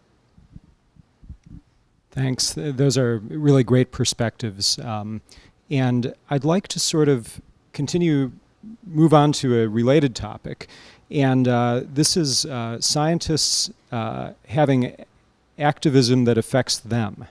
Thanks. 2.10 2.54
Those 2.56 2.98
are 2.98 3.18
really 3.18 3.62
great 3.62 3.92
perspectives. 3.92 4.78
Um, 4.80 5.20
and 5.70 6.14
I'd 6.30 6.44
like 6.44 6.66
to 6.68 6.80
sort 6.80 7.08
of 7.08 7.40
continue 7.72 8.32
move 8.84 9.14
on 9.14 9.32
to 9.32 9.62
a 9.62 9.68
related 9.68 10.16
topic. 10.16 10.68
And 11.10 11.48
uh, 11.48 11.82
this 11.84 12.16
is 12.16 12.44
uh, 12.44 12.80
scientists 12.80 13.70
uh, 13.90 14.32
having 14.48 14.94
activism 15.58 16.24
that 16.24 16.38
affects 16.38 16.78
them. 16.78 17.26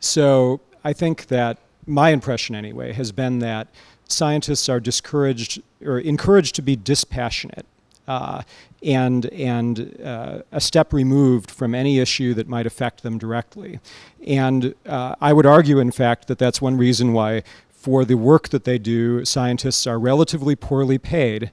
So 0.00 0.60
I 0.82 0.92
think 0.92 1.26
that 1.28 1.58
my 1.86 2.10
impression, 2.10 2.54
anyway, 2.54 2.92
has 2.92 3.12
been 3.12 3.38
that 3.38 3.68
scientists 4.08 4.68
are 4.68 4.80
discouraged 4.80 5.62
or 5.82 5.98
encouraged 5.98 6.54
to 6.56 6.62
be 6.62 6.76
dispassionate 6.76 7.66
uh, 8.06 8.42
and 8.82 9.26
and 9.26 9.98
uh, 10.04 10.42
a 10.52 10.60
step 10.60 10.92
removed 10.92 11.50
from 11.50 11.74
any 11.74 11.98
issue 11.98 12.34
that 12.34 12.48
might 12.48 12.66
affect 12.66 13.02
them 13.02 13.18
directly. 13.18 13.80
And 14.26 14.74
uh, 14.86 15.14
I 15.20 15.32
would 15.32 15.46
argue, 15.46 15.78
in 15.78 15.90
fact, 15.90 16.28
that 16.28 16.38
that's 16.38 16.60
one 16.60 16.76
reason 16.76 17.12
why 17.12 17.42
for 17.70 18.04
the 18.04 18.16
work 18.16 18.48
that 18.50 18.64
they 18.64 18.78
do, 18.78 19.24
scientists 19.24 19.86
are 19.86 19.98
relatively 19.98 20.56
poorly 20.56 20.98
paid. 20.98 21.50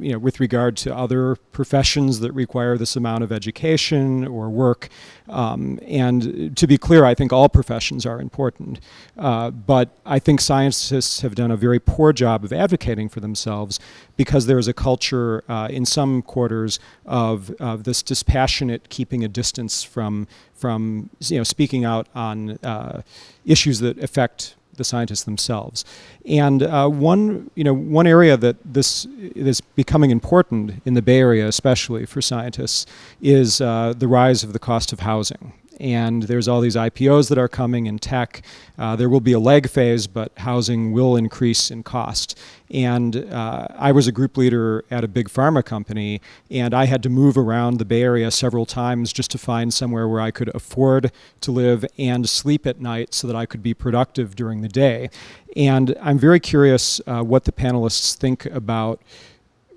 You 0.00 0.12
know, 0.12 0.18
with 0.18 0.40
regard 0.40 0.76
to 0.78 0.94
other 0.94 1.36
professions 1.36 2.20
that 2.20 2.32
require 2.32 2.76
this 2.76 2.96
amount 2.96 3.24
of 3.24 3.32
education 3.32 4.26
or 4.26 4.50
work. 4.50 4.88
Um, 5.28 5.78
and 5.86 6.56
to 6.56 6.66
be 6.66 6.76
clear, 6.76 7.04
I 7.04 7.14
think 7.14 7.32
all 7.32 7.48
professions 7.48 8.04
are 8.04 8.20
important. 8.20 8.80
Uh, 9.16 9.50
but 9.50 9.96
I 10.04 10.18
think 10.18 10.40
scientists 10.40 11.20
have 11.22 11.34
done 11.34 11.50
a 11.50 11.56
very 11.56 11.80
poor 11.80 12.12
job 12.12 12.44
of 12.44 12.52
advocating 12.52 13.08
for 13.08 13.20
themselves 13.20 13.80
because 14.16 14.46
there 14.46 14.58
is 14.58 14.68
a 14.68 14.74
culture 14.74 15.42
uh, 15.48 15.68
in 15.70 15.86
some 15.86 16.22
quarters 16.22 16.78
of, 17.06 17.50
of 17.60 17.84
this 17.84 18.02
dispassionate 18.02 18.88
keeping 18.88 19.24
a 19.24 19.28
distance 19.28 19.82
from, 19.82 20.26
from 20.54 21.10
you 21.20 21.38
know, 21.38 21.44
speaking 21.44 21.84
out 21.84 22.08
on 22.14 22.58
uh, 22.62 23.02
issues 23.44 23.80
that 23.80 23.98
affect 23.98 24.54
the 24.74 24.84
scientists 24.84 25.24
themselves. 25.24 25.84
And 26.26 26.62
uh, 26.62 26.88
one, 26.88 27.50
you 27.54 27.64
know, 27.64 27.74
one 27.74 28.06
area 28.06 28.36
that 28.36 28.56
this 28.64 29.06
is 29.34 29.60
becoming 29.60 30.10
important 30.10 30.82
in 30.84 30.94
the 30.94 31.02
Bay 31.02 31.18
Area, 31.18 31.46
especially 31.46 32.06
for 32.06 32.22
scientists, 32.22 32.86
is 33.20 33.60
uh, 33.60 33.94
the 33.96 34.08
rise 34.08 34.42
of 34.42 34.52
the 34.52 34.58
cost 34.58 34.92
of 34.92 35.00
housing 35.00 35.52
and 35.80 36.24
there's 36.24 36.48
all 36.48 36.60
these 36.60 36.76
IPOs 36.76 37.28
that 37.28 37.38
are 37.38 37.48
coming 37.48 37.86
in 37.86 37.98
tech. 37.98 38.42
Uh, 38.78 38.96
there 38.96 39.08
will 39.08 39.20
be 39.20 39.32
a 39.32 39.38
lag 39.38 39.68
phase, 39.68 40.06
but 40.06 40.32
housing 40.38 40.92
will 40.92 41.16
increase 41.16 41.70
in 41.70 41.82
cost. 41.82 42.38
And 42.70 43.16
uh, 43.16 43.66
I 43.76 43.92
was 43.92 44.06
a 44.06 44.12
group 44.12 44.36
leader 44.36 44.84
at 44.90 45.04
a 45.04 45.08
big 45.08 45.28
pharma 45.28 45.64
company, 45.64 46.20
and 46.50 46.72
I 46.72 46.86
had 46.86 47.02
to 47.02 47.08
move 47.08 47.36
around 47.36 47.78
the 47.78 47.84
Bay 47.84 48.02
Area 48.02 48.30
several 48.30 48.64
times 48.64 49.12
just 49.12 49.30
to 49.32 49.38
find 49.38 49.72
somewhere 49.74 50.08
where 50.08 50.20
I 50.20 50.30
could 50.30 50.54
afford 50.54 51.12
to 51.42 51.52
live 51.52 51.84
and 51.98 52.28
sleep 52.28 52.66
at 52.66 52.80
night 52.80 53.12
so 53.12 53.26
that 53.26 53.36
I 53.36 53.46
could 53.46 53.62
be 53.62 53.74
productive 53.74 54.34
during 54.34 54.62
the 54.62 54.68
day. 54.68 55.10
And 55.54 55.94
I'm 56.00 56.18
very 56.18 56.40
curious 56.40 57.00
uh, 57.06 57.22
what 57.22 57.44
the 57.44 57.52
panelists 57.52 58.16
think 58.16 58.46
about 58.46 59.02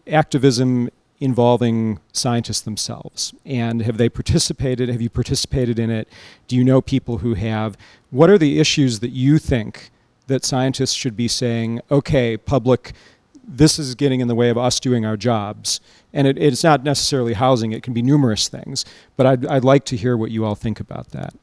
activism 0.08 0.90
involving 1.26 2.00
scientists 2.14 2.62
themselves? 2.62 3.34
And 3.46 3.82
have 3.82 3.98
they 3.98 4.08
participated? 4.08 4.88
Have 4.88 5.02
you 5.02 5.10
participated 5.10 5.78
in 5.80 5.90
it? 5.90 6.08
Do 6.48 6.56
you 6.56 6.64
know 6.64 6.82
people 6.82 7.18
who 7.18 7.34
have? 7.34 7.76
What 8.12 8.30
are 8.30 8.38
the 8.38 8.60
issues 8.60 9.00
that 9.02 9.10
you 9.10 9.40
think 9.40 9.92
that 10.28 10.46
scientists 10.46 10.94
should 10.94 11.18
be 11.18 11.28
saying, 11.28 11.82
okay, 11.92 12.38
public, 12.38 12.94
this 13.44 13.78
is 13.78 13.96
getting 13.96 14.22
in 14.22 14.28
the 14.28 14.36
way 14.36 14.50
of 14.50 14.58
us 14.58 14.80
doing 14.80 15.06
our 15.06 15.18
jobs? 15.18 15.82
And 16.14 16.28
it, 16.28 16.38
it's 16.38 16.64
not 16.64 16.84
necessarily 16.84 17.34
housing, 17.34 17.74
it 17.74 17.84
can 17.84 17.94
be 17.94 18.02
numerous 18.02 18.48
things. 18.48 18.86
But 19.18 19.26
I'd, 19.26 19.46
I'd 19.48 19.66
like 19.66 19.84
to 19.86 19.98
hear 19.98 20.16
what 20.16 20.32
you 20.32 20.46
all 20.46 20.56
think 20.56 20.80
about 20.80 21.10
that. 21.10 21.34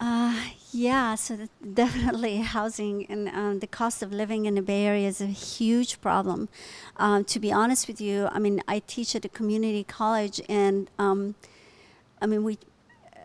Uh, 0.00 0.34
yeah, 0.72 1.14
so 1.14 1.48
definitely 1.74 2.38
housing 2.38 3.06
and 3.06 3.28
um, 3.28 3.58
the 3.60 3.66
cost 3.66 4.02
of 4.02 4.12
living 4.12 4.46
in 4.46 4.54
the 4.54 4.62
Bay 4.62 4.84
Area 4.84 5.08
is 5.08 5.20
a 5.20 5.26
huge 5.26 6.00
problem. 6.00 6.48
Um, 6.96 7.24
to 7.24 7.40
be 7.40 7.52
honest 7.52 7.88
with 7.88 8.00
you, 8.00 8.28
I 8.32 8.38
mean, 8.38 8.62
I 8.68 8.80
teach 8.80 9.14
at 9.14 9.24
a 9.24 9.28
community 9.28 9.84
college, 9.84 10.40
and 10.48 10.90
um, 10.98 11.34
I 12.20 12.26
mean, 12.26 12.44
we 12.44 12.58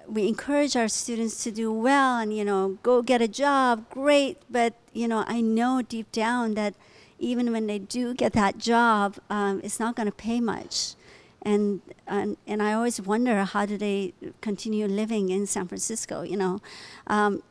we 0.07 0.27
encourage 0.27 0.75
our 0.75 0.89
students 0.89 1.43
to 1.45 1.51
do 1.51 1.71
well 1.71 2.17
and 2.19 2.35
you 2.35 2.43
know 2.43 2.77
go 2.83 3.01
get 3.01 3.21
a 3.21 3.27
job, 3.27 3.89
great. 3.89 4.37
But 4.49 4.73
you 4.93 5.07
know, 5.07 5.23
I 5.27 5.41
know 5.41 5.81
deep 5.81 6.11
down 6.11 6.55
that 6.55 6.75
even 7.19 7.51
when 7.51 7.67
they 7.67 7.79
do 7.79 8.13
get 8.13 8.33
that 8.33 8.57
job, 8.57 9.17
um, 9.29 9.61
it's 9.63 9.79
not 9.79 9.95
going 9.95 10.07
to 10.07 10.11
pay 10.15 10.39
much 10.41 10.95
and 11.43 11.81
and 12.07 12.37
and 12.47 12.61
I 12.61 12.73
always 12.73 12.99
wonder 13.01 13.43
how 13.43 13.65
do 13.65 13.77
they 13.77 14.13
continue 14.41 14.87
living 14.87 15.29
in 15.29 15.45
San 15.45 15.67
Francisco? 15.67 16.21
You 16.23 16.37
know, 16.37 16.59
um, 17.07 17.43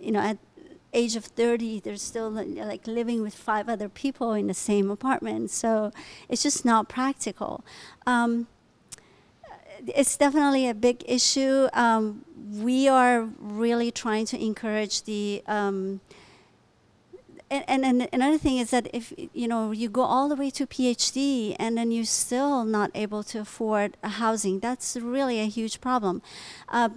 you 0.00 0.12
know 0.12 0.20
at 0.20 0.38
age 0.94 1.16
of 1.16 1.24
30 1.24 1.80
they're 1.80 1.96
still 1.96 2.28
like 2.28 2.86
living 2.86 3.22
with 3.22 3.34
five 3.34 3.66
other 3.66 3.88
people 3.88 4.34
in 4.34 4.46
the 4.46 4.52
same 4.52 4.90
apartment 4.90 5.50
so 5.50 5.90
it's 6.28 6.42
just 6.42 6.66
not 6.66 6.86
practical 6.86 7.64
um, 8.06 8.46
it's 9.86 10.16
definitely 10.16 10.68
a 10.68 10.74
big 10.74 11.02
issue. 11.06 11.68
Um, 11.72 12.24
we 12.36 12.88
are 12.88 13.28
really 13.38 13.90
trying 13.90 14.26
to 14.26 14.42
encourage 14.42 15.04
the 15.04 15.42
um, 15.46 16.00
and, 17.52 17.64
and, 17.68 17.84
and 17.84 18.08
another 18.12 18.38
thing 18.38 18.56
is 18.56 18.70
that 18.70 18.88
if 18.94 19.12
you 19.16 19.46
know 19.46 19.72
you 19.72 19.88
go 19.88 20.02
all 20.02 20.28
the 20.28 20.36
way 20.36 20.50
to 20.50 20.66
PhD 20.66 21.54
and 21.58 21.76
then 21.76 21.90
you're 21.90 22.04
still 22.04 22.64
not 22.64 22.90
able 22.94 23.22
to 23.24 23.40
afford 23.40 23.96
housing, 24.02 24.58
that's 24.60 24.96
really 24.96 25.38
a 25.38 25.46
huge 25.46 25.80
problem. 25.80 26.22
Uh, 26.68 26.88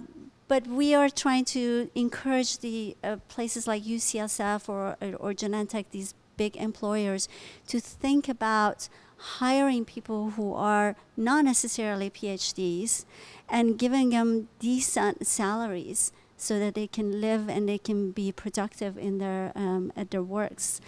but 0.48 0.66
we 0.66 0.94
are 0.94 1.10
trying 1.10 1.44
to 1.46 1.90
encourage 1.94 2.58
the 2.58 2.96
uh, 3.04 3.16
places 3.28 3.66
like 3.66 3.82
UCSF 3.82 4.68
or, 4.68 4.96
or 5.18 5.32
Genentech, 5.34 5.86
these 5.90 6.14
big 6.36 6.56
employers, 6.56 7.28
to 7.66 7.80
think 7.80 8.28
about 8.28 8.88
hiring 9.18 9.84
people 9.84 10.30
who 10.30 10.54
are 10.54 10.94
not 11.16 11.44
necessarily 11.44 12.08
PhDs 12.10 13.04
and 13.48 13.78
giving 13.78 14.10
them 14.10 14.48
decent 14.60 15.26
salaries 15.26 16.12
so 16.36 16.58
that 16.58 16.74
they 16.74 16.86
can 16.86 17.20
live 17.20 17.48
and 17.48 17.68
they 17.68 17.78
can 17.78 18.10
be 18.10 18.32
productive 18.32 18.98
in 18.98 19.18
their 19.18 19.52
um, 19.54 19.92
at 19.96 20.10
their 20.10 20.22
works. 20.22 20.80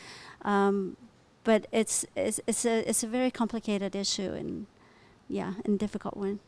Um, 0.43 0.97
but 1.45 1.67
it's, 1.73 2.05
it's 2.15 2.41
it's 2.47 2.65
a 2.67 2.89
it's 2.89 3.03
a 3.03 3.07
very 3.07 3.31
complicated 3.31 3.97
issue 3.97 4.33
and 4.33 4.67
yeah, 5.29 5.55
and 5.65 5.79
difficult 5.79 6.17
one. 6.17 6.41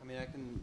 I 0.00 0.04
mean, 0.06 0.18
I 0.18 0.26
can. 0.26 0.62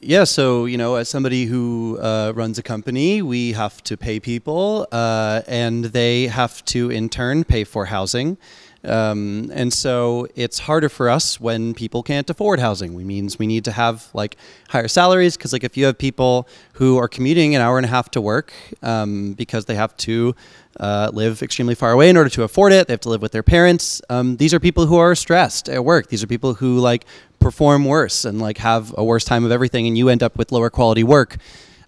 Yeah, 0.00 0.24
so 0.24 0.66
you 0.66 0.76
know, 0.76 0.96
as 0.96 1.08
somebody 1.08 1.44
who 1.44 1.98
uh, 2.00 2.32
runs 2.34 2.58
a 2.58 2.62
company, 2.62 3.22
we 3.22 3.52
have 3.52 3.82
to 3.84 3.96
pay 3.96 4.18
people, 4.20 4.86
uh, 4.92 5.42
and 5.46 5.86
they 5.86 6.26
have 6.26 6.64
to 6.66 6.90
in 6.90 7.08
turn 7.08 7.44
pay 7.44 7.64
for 7.64 7.86
housing. 7.86 8.36
Um, 8.84 9.50
and 9.54 9.72
so 9.72 10.26
it's 10.34 10.58
harder 10.60 10.88
for 10.88 11.08
us 11.08 11.40
when 11.40 11.72
people 11.72 12.02
can't 12.02 12.28
afford 12.28 12.58
housing. 12.58 12.94
We 12.94 13.04
means 13.04 13.38
we 13.38 13.46
need 13.46 13.64
to 13.66 13.72
have 13.72 14.08
like 14.12 14.36
higher 14.68 14.88
salaries 14.88 15.36
because 15.36 15.52
like 15.52 15.62
if 15.62 15.76
you 15.76 15.84
have 15.86 15.98
people 15.98 16.48
who 16.74 16.96
are 16.96 17.08
commuting 17.08 17.54
an 17.54 17.62
hour 17.62 17.78
and 17.78 17.86
a 17.86 17.88
half 17.88 18.10
to 18.12 18.20
work 18.20 18.52
um, 18.82 19.34
because 19.34 19.66
they 19.66 19.76
have 19.76 19.96
to 19.98 20.34
uh, 20.80 21.10
live 21.12 21.42
extremely 21.42 21.74
far 21.74 21.92
away 21.92 22.08
in 22.08 22.16
order 22.16 22.30
to 22.30 22.42
afford 22.42 22.72
it, 22.72 22.88
they 22.88 22.92
have 22.92 23.00
to 23.00 23.08
live 23.08 23.22
with 23.22 23.32
their 23.32 23.42
parents. 23.42 24.02
Um, 24.08 24.36
these 24.36 24.52
are 24.52 24.58
people 24.58 24.86
who 24.86 24.96
are 24.96 25.14
stressed 25.14 25.68
at 25.68 25.84
work. 25.84 26.08
These 26.08 26.22
are 26.24 26.26
people 26.26 26.54
who 26.54 26.78
like 26.78 27.04
perform 27.38 27.84
worse 27.84 28.24
and 28.24 28.40
like 28.40 28.58
have 28.58 28.94
a 28.96 29.04
worse 29.04 29.24
time 29.24 29.44
of 29.44 29.52
everything, 29.52 29.86
and 29.86 29.96
you 29.96 30.08
end 30.08 30.22
up 30.22 30.36
with 30.36 30.50
lower 30.50 30.70
quality 30.70 31.04
work. 31.04 31.36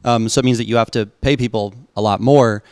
Um, 0.04 0.28
so 0.28 0.40
it 0.40 0.44
means 0.44 0.58
that 0.58 0.68
you 0.68 0.76
have 0.76 0.90
to 0.92 1.06
pay 1.06 1.36
people 1.36 1.74
a 1.96 2.02
lot 2.02 2.20
more. 2.20 2.62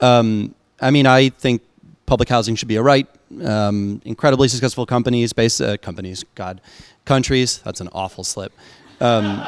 Um, 0.00 0.54
I 0.80 0.90
mean, 0.90 1.06
I 1.06 1.30
think 1.30 1.62
public 2.06 2.28
housing 2.28 2.54
should 2.54 2.68
be 2.68 2.76
a 2.76 2.82
right. 2.82 3.06
Um, 3.42 4.00
incredibly 4.04 4.48
successful 4.48 4.86
companies, 4.86 5.32
based 5.32 5.60
uh, 5.60 5.76
companies, 5.76 6.24
God, 6.34 6.60
countries. 7.04 7.58
That's 7.58 7.80
an 7.80 7.88
awful 7.92 8.24
slip. 8.24 8.52
Um, 9.00 9.42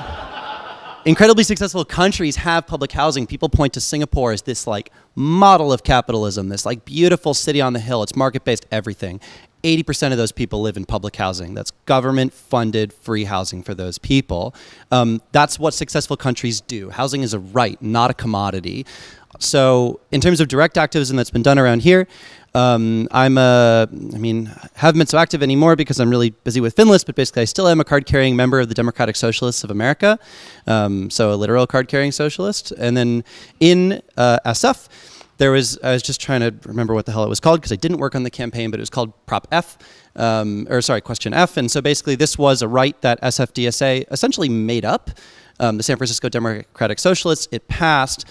incredibly 1.05 1.45
successful 1.45 1.85
countries 1.85 2.37
have 2.37 2.67
public 2.67 2.93
housing. 2.93 3.27
People 3.27 3.49
point 3.49 3.73
to 3.75 3.81
Singapore 3.81 4.33
as 4.33 4.43
this 4.43 4.67
like 4.67 4.91
model 5.15 5.73
of 5.73 5.83
capitalism, 5.83 6.49
this 6.49 6.67
like 6.67 6.85
beautiful 6.85 7.35
city 7.35 7.61
on 7.61 7.73
the 7.73 7.81
hill. 7.81 8.03
It's 8.03 8.17
market 8.17 8.45
based 8.45 8.67
everything. 8.71 9.21
80% 9.65 10.13
of 10.13 10.19
those 10.19 10.31
people 10.31 10.61
live 10.61 10.77
in 10.77 10.85
public 10.85 11.17
housing. 11.17 11.55
That's 11.55 11.73
government 11.85 12.33
funded 12.33 12.93
free 12.93 13.25
housing 13.25 13.63
for 13.63 13.75
those 13.75 13.99
people. 13.99 14.55
Um, 14.93 15.21
that's 15.33 15.59
what 15.59 15.75
successful 15.75 16.17
countries 16.17 16.61
do. 16.61 16.91
Housing 16.91 17.23
is 17.23 17.35
a 17.35 17.41
right, 17.41 17.81
not 17.83 18.11
a 18.11 18.15
commodity. 18.15 18.87
So, 19.39 20.01
in 20.11 20.21
terms 20.21 20.41
of 20.41 20.49
direct 20.49 20.77
activism 20.77 21.17
that's 21.17 21.31
been 21.31 21.43
done 21.43 21.59
around 21.59 21.83
here, 21.83 22.09
um, 22.55 23.09
I'm 23.13 23.39
a, 23.39 23.89
I 23.93 24.19
mean, 24.19 24.47
haven't 24.75 24.99
been 24.99 25.07
so 25.07 25.19
active 25.19 25.43
anymore 25.43 25.77
because 25.77 26.01
I'm 26.01 26.11
really 26.11 26.31
busy 26.31 26.61
with 26.61 26.75
Finless, 26.75 27.05
but 27.05 27.15
basically 27.15 27.43
I 27.43 27.45
still 27.45 27.69
am 27.69 27.79
a 27.79 27.85
card 27.85 28.07
carrying 28.07 28.37
member 28.37 28.59
of 28.59 28.69
the 28.69 28.75
Democratic 28.75 29.17
Socialists 29.17 29.63
of 29.65 29.71
America, 29.71 30.19
um, 30.67 31.11
so 31.11 31.33
a 31.33 31.37
literal 31.37 31.67
card 31.67 31.89
carrying 31.89 32.11
socialist. 32.11 32.73
And 32.73 32.97
then 32.97 33.23
in 33.61 34.03
uh, 34.17 34.39
SF, 34.47 34.89
there 35.37 35.53
was, 35.53 35.79
I 35.85 35.93
was 35.93 36.03
just 36.03 36.21
trying 36.21 36.41
to 36.41 36.55
remember 36.67 36.95
what 36.95 37.07
the 37.07 37.13
hell 37.13 37.23
it 37.23 37.29
was 37.29 37.39
called 37.39 37.61
because 37.61 37.71
I 37.71 37.77
didn't 37.77 37.99
work 37.99 38.15
on 38.15 38.25
the 38.25 38.31
campaign, 38.31 38.71
but 38.71 38.81
it 38.81 38.83
was 38.83 38.91
called 38.91 39.13
Prop 39.27 39.47
F, 39.53 39.79
um, 40.17 40.67
or 40.69 40.83
sorry, 40.83 41.01
Question 41.01 41.33
F. 41.33 41.57
And 41.57 41.71
so 41.71 41.81
basically 41.81 42.17
this 42.17 42.37
was 42.37 42.61
a 42.63 42.69
right 42.69 43.01
that 43.03 43.21
SFDSA 43.23 44.11
essentially 44.11 44.49
made 44.49 44.85
up. 44.85 45.11
Um, 45.61 45.77
the 45.77 45.83
San 45.83 45.97
Francisco 45.97 46.29
Democratic 46.29 47.01
Socialists, 47.01 47.49
it 47.51 47.67
passed. 47.69 48.25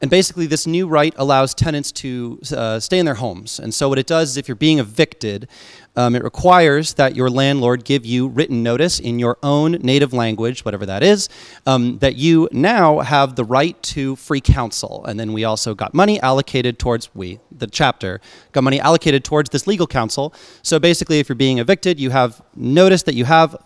And 0.00 0.10
basically, 0.10 0.46
this 0.46 0.66
new 0.66 0.86
right 0.86 1.14
allows 1.16 1.54
tenants 1.54 1.90
to 1.92 2.38
uh, 2.54 2.78
stay 2.80 2.98
in 2.98 3.06
their 3.06 3.14
homes. 3.14 3.58
And 3.58 3.72
so, 3.72 3.88
what 3.88 3.98
it 3.98 4.06
does 4.06 4.30
is, 4.30 4.36
if 4.36 4.46
you're 4.46 4.54
being 4.54 4.78
evicted, 4.78 5.48
um, 5.96 6.14
it 6.14 6.22
requires 6.22 6.94
that 6.94 7.16
your 7.16 7.30
landlord 7.30 7.84
give 7.84 8.04
you 8.04 8.28
written 8.28 8.62
notice 8.62 9.00
in 9.00 9.18
your 9.18 9.38
own 9.42 9.72
native 9.72 10.12
language, 10.12 10.66
whatever 10.66 10.84
that 10.84 11.02
is, 11.02 11.30
um, 11.64 11.98
that 11.98 12.16
you 12.16 12.46
now 12.52 13.00
have 13.00 13.36
the 13.36 13.44
right 13.44 13.82
to 13.84 14.16
free 14.16 14.42
counsel. 14.42 15.02
And 15.06 15.18
then 15.18 15.32
we 15.32 15.44
also 15.44 15.74
got 15.74 15.94
money 15.94 16.20
allocated 16.20 16.78
towards, 16.78 17.14
we, 17.14 17.40
the 17.50 17.66
chapter, 17.66 18.20
got 18.52 18.64
money 18.64 18.78
allocated 18.78 19.24
towards 19.24 19.48
this 19.48 19.66
legal 19.66 19.86
counsel. 19.86 20.34
So 20.62 20.78
basically, 20.78 21.20
if 21.20 21.28
you're 21.30 21.36
being 21.36 21.58
evicted, 21.58 21.98
you 21.98 22.10
have 22.10 22.42
notice 22.54 23.02
that 23.04 23.14
you 23.14 23.24
have 23.24 23.56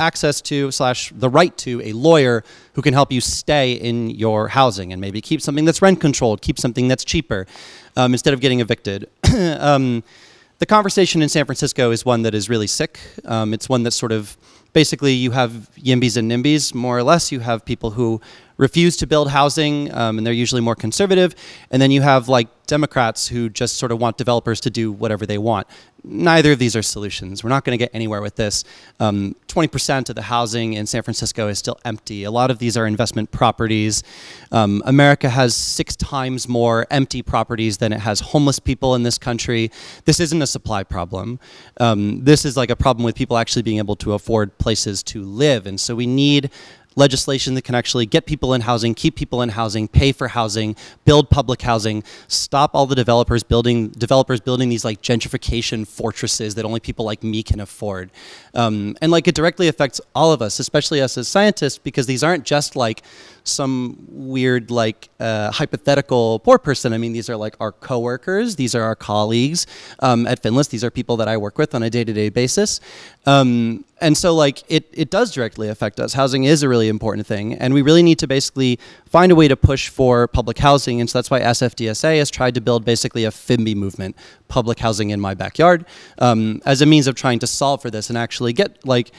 access 0.00 0.40
to 0.40 0.70
slash 0.70 1.12
the 1.14 1.28
right 1.28 1.56
to 1.58 1.80
a 1.82 1.92
lawyer 1.92 2.42
who 2.74 2.82
can 2.82 2.94
help 2.94 3.12
you 3.12 3.20
stay 3.20 3.72
in 3.72 4.10
your 4.10 4.48
housing 4.48 4.92
and 4.92 5.00
maybe 5.00 5.20
keep 5.20 5.40
something 5.40 5.64
that's 5.64 5.80
rent 5.80 6.00
controlled, 6.00 6.42
keep 6.42 6.58
something 6.58 6.88
that's 6.88 7.04
cheaper 7.04 7.46
um, 7.96 8.12
instead 8.12 8.34
of 8.34 8.40
getting 8.40 8.60
evicted. 8.60 9.08
um, 9.58 10.02
the 10.58 10.66
conversation 10.66 11.22
in 11.22 11.28
San 11.28 11.44
Francisco 11.44 11.90
is 11.90 12.04
one 12.04 12.22
that 12.22 12.34
is 12.34 12.48
really 12.48 12.66
sick. 12.66 12.98
Um, 13.24 13.54
it's 13.54 13.68
one 13.68 13.82
that's 13.82 13.96
sort 13.96 14.12
of 14.12 14.36
basically 14.72 15.12
you 15.12 15.30
have 15.30 15.70
YIMBYs 15.78 16.16
and 16.16 16.30
NIMBYs, 16.30 16.74
more 16.74 16.98
or 16.98 17.02
less. 17.02 17.32
You 17.32 17.40
have 17.40 17.64
people 17.64 17.92
who 17.92 18.20
refuse 18.56 18.96
to 18.98 19.06
build 19.06 19.30
housing, 19.30 19.92
um, 19.92 20.18
and 20.18 20.26
they're 20.26 20.32
usually 20.32 20.60
more 20.60 20.76
conservative. 20.76 21.34
And 21.70 21.80
then 21.80 21.90
you 21.90 22.02
have 22.02 22.28
like 22.28 22.48
Democrats 22.66 23.28
who 23.28 23.48
just 23.48 23.76
sort 23.76 23.92
of 23.92 24.00
want 24.00 24.16
developers 24.16 24.60
to 24.60 24.70
do 24.70 24.90
whatever 24.90 25.26
they 25.26 25.38
want. 25.38 25.66
Neither 26.06 26.52
of 26.52 26.58
these 26.58 26.76
are 26.76 26.82
solutions. 26.82 27.42
We're 27.42 27.50
not 27.50 27.64
going 27.64 27.78
to 27.78 27.82
get 27.82 27.90
anywhere 27.94 28.20
with 28.20 28.36
this. 28.36 28.64
20% 29.00 29.90
um, 29.90 30.04
of 30.06 30.14
the 30.14 30.22
housing 30.22 30.74
in 30.74 30.84
San 30.86 31.02
Francisco 31.02 31.48
is 31.48 31.58
still 31.58 31.78
empty. 31.84 32.24
A 32.24 32.30
lot 32.30 32.50
of 32.50 32.58
these 32.58 32.76
are 32.76 32.86
investment 32.86 33.30
properties. 33.30 34.02
Um, 34.52 34.82
America 34.84 35.30
has 35.30 35.54
six 35.54 35.96
times 35.96 36.46
more 36.46 36.86
empty 36.90 37.22
properties 37.22 37.78
than 37.78 37.92
it 37.92 38.00
has 38.00 38.20
homeless 38.20 38.58
people 38.58 38.94
in 38.94 39.02
this 39.02 39.16
country. 39.16 39.70
This 40.04 40.20
isn't 40.20 40.42
a 40.42 40.46
supply 40.46 40.84
problem. 40.84 41.40
Um, 41.80 42.22
this 42.22 42.44
is 42.44 42.54
like 42.54 42.68
a 42.68 42.76
problem 42.76 43.04
with 43.04 43.14
people 43.14 43.38
actually 43.38 43.62
being 43.62 43.78
able 43.78 43.96
to 43.96 44.12
afford 44.12 44.58
places 44.58 45.02
to 45.04 45.22
live. 45.22 45.66
And 45.66 45.80
so 45.80 45.94
we 45.94 46.06
need 46.06 46.50
legislation 46.96 47.54
that 47.54 47.62
can 47.62 47.74
actually 47.74 48.06
get 48.06 48.26
people 48.26 48.54
in 48.54 48.62
housing, 48.62 48.94
keep 48.94 49.16
people 49.16 49.42
in 49.42 49.50
housing, 49.50 49.88
pay 49.88 50.12
for 50.12 50.28
housing, 50.28 50.76
build 51.04 51.30
public 51.30 51.62
housing, 51.62 52.02
stop 52.28 52.74
all 52.74 52.86
the 52.86 52.94
developers 52.94 53.42
building 53.42 53.88
developers 53.88 54.40
building 54.40 54.68
these 54.68 54.84
like 54.84 55.02
gentrification 55.02 55.86
fortresses 55.86 56.54
that 56.54 56.64
only 56.64 56.80
people 56.80 57.04
like 57.04 57.22
me 57.22 57.42
can 57.42 57.60
afford. 57.60 58.10
Um, 58.54 58.96
and 59.00 59.10
like 59.10 59.26
it 59.28 59.34
directly 59.34 59.68
affects 59.68 60.00
all 60.14 60.32
of 60.32 60.40
us, 60.40 60.58
especially 60.58 61.00
us 61.00 61.18
as 61.18 61.28
scientists, 61.28 61.78
because 61.78 62.06
these 62.06 62.22
aren't 62.22 62.44
just 62.44 62.76
like 62.76 63.02
some 63.44 64.06
weird 64.08 64.70
like 64.70 65.10
uh, 65.20 65.50
hypothetical 65.50 66.38
poor 66.40 66.58
person. 66.58 66.92
I 66.92 66.98
mean, 66.98 67.12
these 67.12 67.28
are 67.28 67.36
like 67.36 67.54
our 67.60 67.72
coworkers, 67.72 68.56
these 68.56 68.74
are 68.74 68.82
our 68.82 68.96
colleagues 68.96 69.66
um, 70.00 70.26
at 70.26 70.42
Finless. 70.42 70.70
These 70.70 70.82
are 70.82 70.90
people 70.90 71.16
that 71.18 71.28
I 71.28 71.36
work 71.36 71.58
with 71.58 71.74
on 71.74 71.82
a 71.82 71.90
day-to-day 71.90 72.30
basis. 72.30 72.80
Um, 73.26 73.84
and 74.00 74.16
so 74.16 74.34
like 74.34 74.62
it, 74.68 74.88
it 74.92 75.10
does 75.10 75.32
directly 75.32 75.68
affect 75.68 76.00
us. 76.00 76.14
Housing 76.14 76.44
is 76.44 76.62
a 76.62 76.68
really 76.68 76.88
important 76.88 77.26
thing, 77.26 77.54
and 77.54 77.72
we 77.72 77.82
really 77.82 78.02
need 78.02 78.18
to 78.18 78.26
basically 78.26 78.78
find 79.06 79.30
a 79.30 79.34
way 79.34 79.46
to 79.48 79.56
push 79.56 79.88
for 79.88 80.26
public 80.26 80.58
housing. 80.58 81.00
And 81.00 81.08
so 81.08 81.18
that's 81.18 81.30
why 81.30 81.40
SFDSA 81.40 82.18
has 82.18 82.30
tried 82.30 82.54
to 82.54 82.60
build 82.60 82.84
basically 82.84 83.24
a 83.24 83.30
FIMBY 83.30 83.76
movement, 83.76 84.16
public 84.48 84.78
housing 84.78 85.10
in 85.10 85.20
my 85.20 85.34
backyard, 85.34 85.86
um, 86.18 86.60
as 86.64 86.82
a 86.82 86.86
means 86.86 87.06
of 87.06 87.14
trying 87.14 87.38
to 87.40 87.46
solve 87.46 87.82
for 87.82 87.90
this 87.90 88.08
and 88.08 88.18
actually 88.18 88.52
get 88.52 88.84
like 88.86 89.10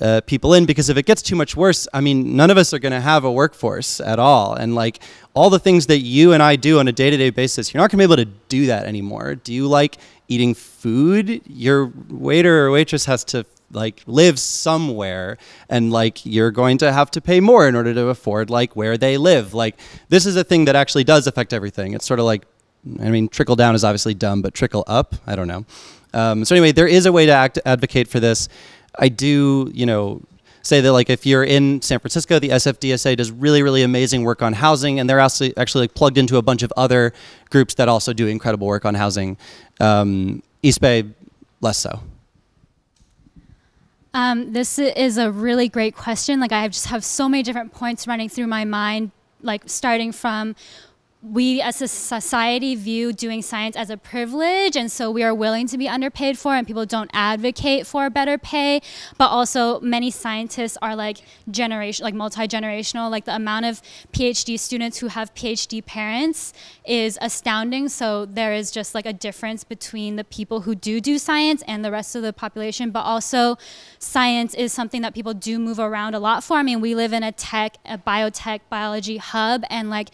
uh, 0.00 0.20
people 0.22 0.54
in 0.54 0.64
because 0.66 0.88
if 0.88 0.96
it 0.96 1.06
gets 1.06 1.22
too 1.22 1.36
much 1.36 1.56
worse, 1.56 1.86
I 1.92 2.00
mean, 2.00 2.36
none 2.36 2.50
of 2.50 2.56
us 2.56 2.72
are 2.72 2.78
going 2.78 2.92
to 2.92 3.00
have 3.00 3.24
a 3.24 3.32
workforce 3.32 4.00
at 4.00 4.18
all. 4.18 4.54
And 4.54 4.74
like 4.74 5.02
all 5.34 5.50
the 5.50 5.58
things 5.58 5.86
that 5.86 5.98
you 5.98 6.32
and 6.32 6.42
I 6.42 6.56
do 6.56 6.78
on 6.78 6.88
a 6.88 6.92
day 6.92 7.10
to 7.10 7.16
day 7.16 7.30
basis, 7.30 7.72
you're 7.72 7.80
not 7.80 7.90
going 7.90 7.98
to 7.98 8.08
be 8.08 8.12
able 8.12 8.24
to 8.24 8.30
do 8.48 8.66
that 8.66 8.86
anymore. 8.86 9.34
Do 9.34 9.52
you 9.52 9.68
like 9.68 9.98
eating 10.28 10.54
food? 10.54 11.42
Your 11.46 11.92
waiter 12.08 12.66
or 12.66 12.70
waitress 12.70 13.04
has 13.06 13.24
to 13.24 13.44
like 13.72 14.02
live 14.06 14.38
somewhere 14.38 15.38
and 15.68 15.90
like 15.90 16.24
you're 16.24 16.50
going 16.50 16.78
to 16.78 16.92
have 16.92 17.10
to 17.10 17.20
pay 17.20 17.40
more 17.40 17.66
in 17.66 17.74
order 17.74 17.94
to 17.94 18.08
afford 18.08 18.50
like 18.50 18.76
where 18.76 18.98
they 18.98 19.16
live 19.16 19.54
like 19.54 19.78
this 20.10 20.26
is 20.26 20.36
a 20.36 20.44
thing 20.44 20.66
that 20.66 20.76
actually 20.76 21.04
does 21.04 21.26
affect 21.26 21.52
everything 21.52 21.94
it's 21.94 22.04
sort 22.04 22.20
of 22.20 22.26
like 22.26 22.44
i 23.00 23.08
mean 23.08 23.28
trickle 23.28 23.56
down 23.56 23.74
is 23.74 23.82
obviously 23.82 24.12
dumb 24.14 24.42
but 24.42 24.52
trickle 24.52 24.84
up 24.86 25.14
i 25.26 25.34
don't 25.34 25.48
know 25.48 25.64
um, 26.14 26.44
so 26.44 26.54
anyway 26.54 26.72
there 26.72 26.86
is 26.86 27.06
a 27.06 27.12
way 27.12 27.24
to 27.24 27.32
act, 27.32 27.58
advocate 27.64 28.08
for 28.08 28.20
this 28.20 28.48
I 28.98 29.08
do, 29.08 29.70
you 29.74 29.86
know, 29.86 30.22
say 30.62 30.80
that 30.80 30.92
like 30.92 31.10
if 31.10 31.26
you're 31.26 31.44
in 31.44 31.82
San 31.82 31.98
Francisco, 31.98 32.38
the 32.38 32.50
SFDSA 32.50 33.16
does 33.16 33.30
really, 33.30 33.62
really 33.62 33.82
amazing 33.82 34.24
work 34.24 34.42
on 34.42 34.52
housing, 34.52 35.00
and 35.00 35.08
they're 35.08 35.20
actually 35.20 35.56
actually 35.56 35.82
like 35.82 35.94
plugged 35.94 36.18
into 36.18 36.36
a 36.36 36.42
bunch 36.42 36.62
of 36.62 36.72
other 36.76 37.12
groups 37.50 37.74
that 37.74 37.88
also 37.88 38.12
do 38.12 38.26
incredible 38.26 38.66
work 38.66 38.84
on 38.84 38.94
housing. 38.94 39.36
Um, 39.80 40.42
East 40.62 40.80
Bay 40.80 41.04
less 41.60 41.78
so? 41.78 42.00
Um, 44.14 44.52
this 44.52 44.78
is 44.78 45.16
a 45.16 45.30
really 45.30 45.68
great 45.68 45.96
question. 45.96 46.38
Like 46.38 46.52
I 46.52 46.68
just 46.68 46.86
have 46.86 47.04
so 47.04 47.28
many 47.28 47.42
different 47.42 47.72
points 47.72 48.06
running 48.06 48.28
through 48.28 48.46
my 48.46 48.64
mind, 48.64 49.10
like 49.40 49.62
starting 49.66 50.12
from 50.12 50.54
we 51.22 51.60
as 51.60 51.80
a 51.80 51.86
society 51.86 52.74
view 52.74 53.12
doing 53.12 53.42
science 53.42 53.76
as 53.76 53.90
a 53.90 53.96
privilege 53.96 54.74
and 54.74 54.90
so 54.90 55.08
we 55.08 55.22
are 55.22 55.32
willing 55.32 55.68
to 55.68 55.78
be 55.78 55.88
underpaid 55.88 56.36
for 56.36 56.56
and 56.56 56.66
people 56.66 56.84
don't 56.84 57.10
advocate 57.14 57.86
for 57.86 58.10
better 58.10 58.36
pay. 58.36 58.80
But 59.18 59.28
also 59.28 59.78
many 59.80 60.10
scientists 60.10 60.76
are 60.82 60.96
like 60.96 61.22
generation 61.48 62.02
like 62.02 62.14
multi-generational. 62.14 63.08
Like 63.08 63.24
the 63.24 63.36
amount 63.36 63.66
of 63.66 63.80
phd 64.12 64.58
students 64.58 64.98
who 64.98 65.06
have 65.06 65.32
phd 65.34 65.86
parents 65.86 66.52
is 66.84 67.18
astounding. 67.20 67.88
So 67.88 68.26
there 68.26 68.52
is 68.52 68.72
just 68.72 68.92
like 68.92 69.06
a 69.06 69.12
difference 69.12 69.62
between 69.62 70.16
the 70.16 70.24
people 70.24 70.62
who 70.62 70.74
do 70.74 71.00
do 71.00 71.18
science 71.18 71.62
and 71.68 71.84
the 71.84 71.92
rest 71.92 72.16
of 72.16 72.22
the 72.22 72.32
population. 72.32 72.90
But 72.90 73.02
also 73.02 73.58
science 74.00 74.54
is 74.54 74.72
something 74.72 75.02
that 75.02 75.14
people 75.14 75.34
do 75.34 75.60
move 75.60 75.78
around 75.78 76.16
a 76.16 76.18
lot 76.18 76.42
for. 76.42 76.56
I 76.56 76.64
mean 76.64 76.80
we 76.80 76.96
live 76.96 77.12
in 77.12 77.22
a 77.22 77.30
tech 77.30 77.76
a 77.86 77.96
biotech 77.96 78.62
biology 78.68 79.18
hub 79.18 79.62
and 79.70 79.88
like 79.88 80.10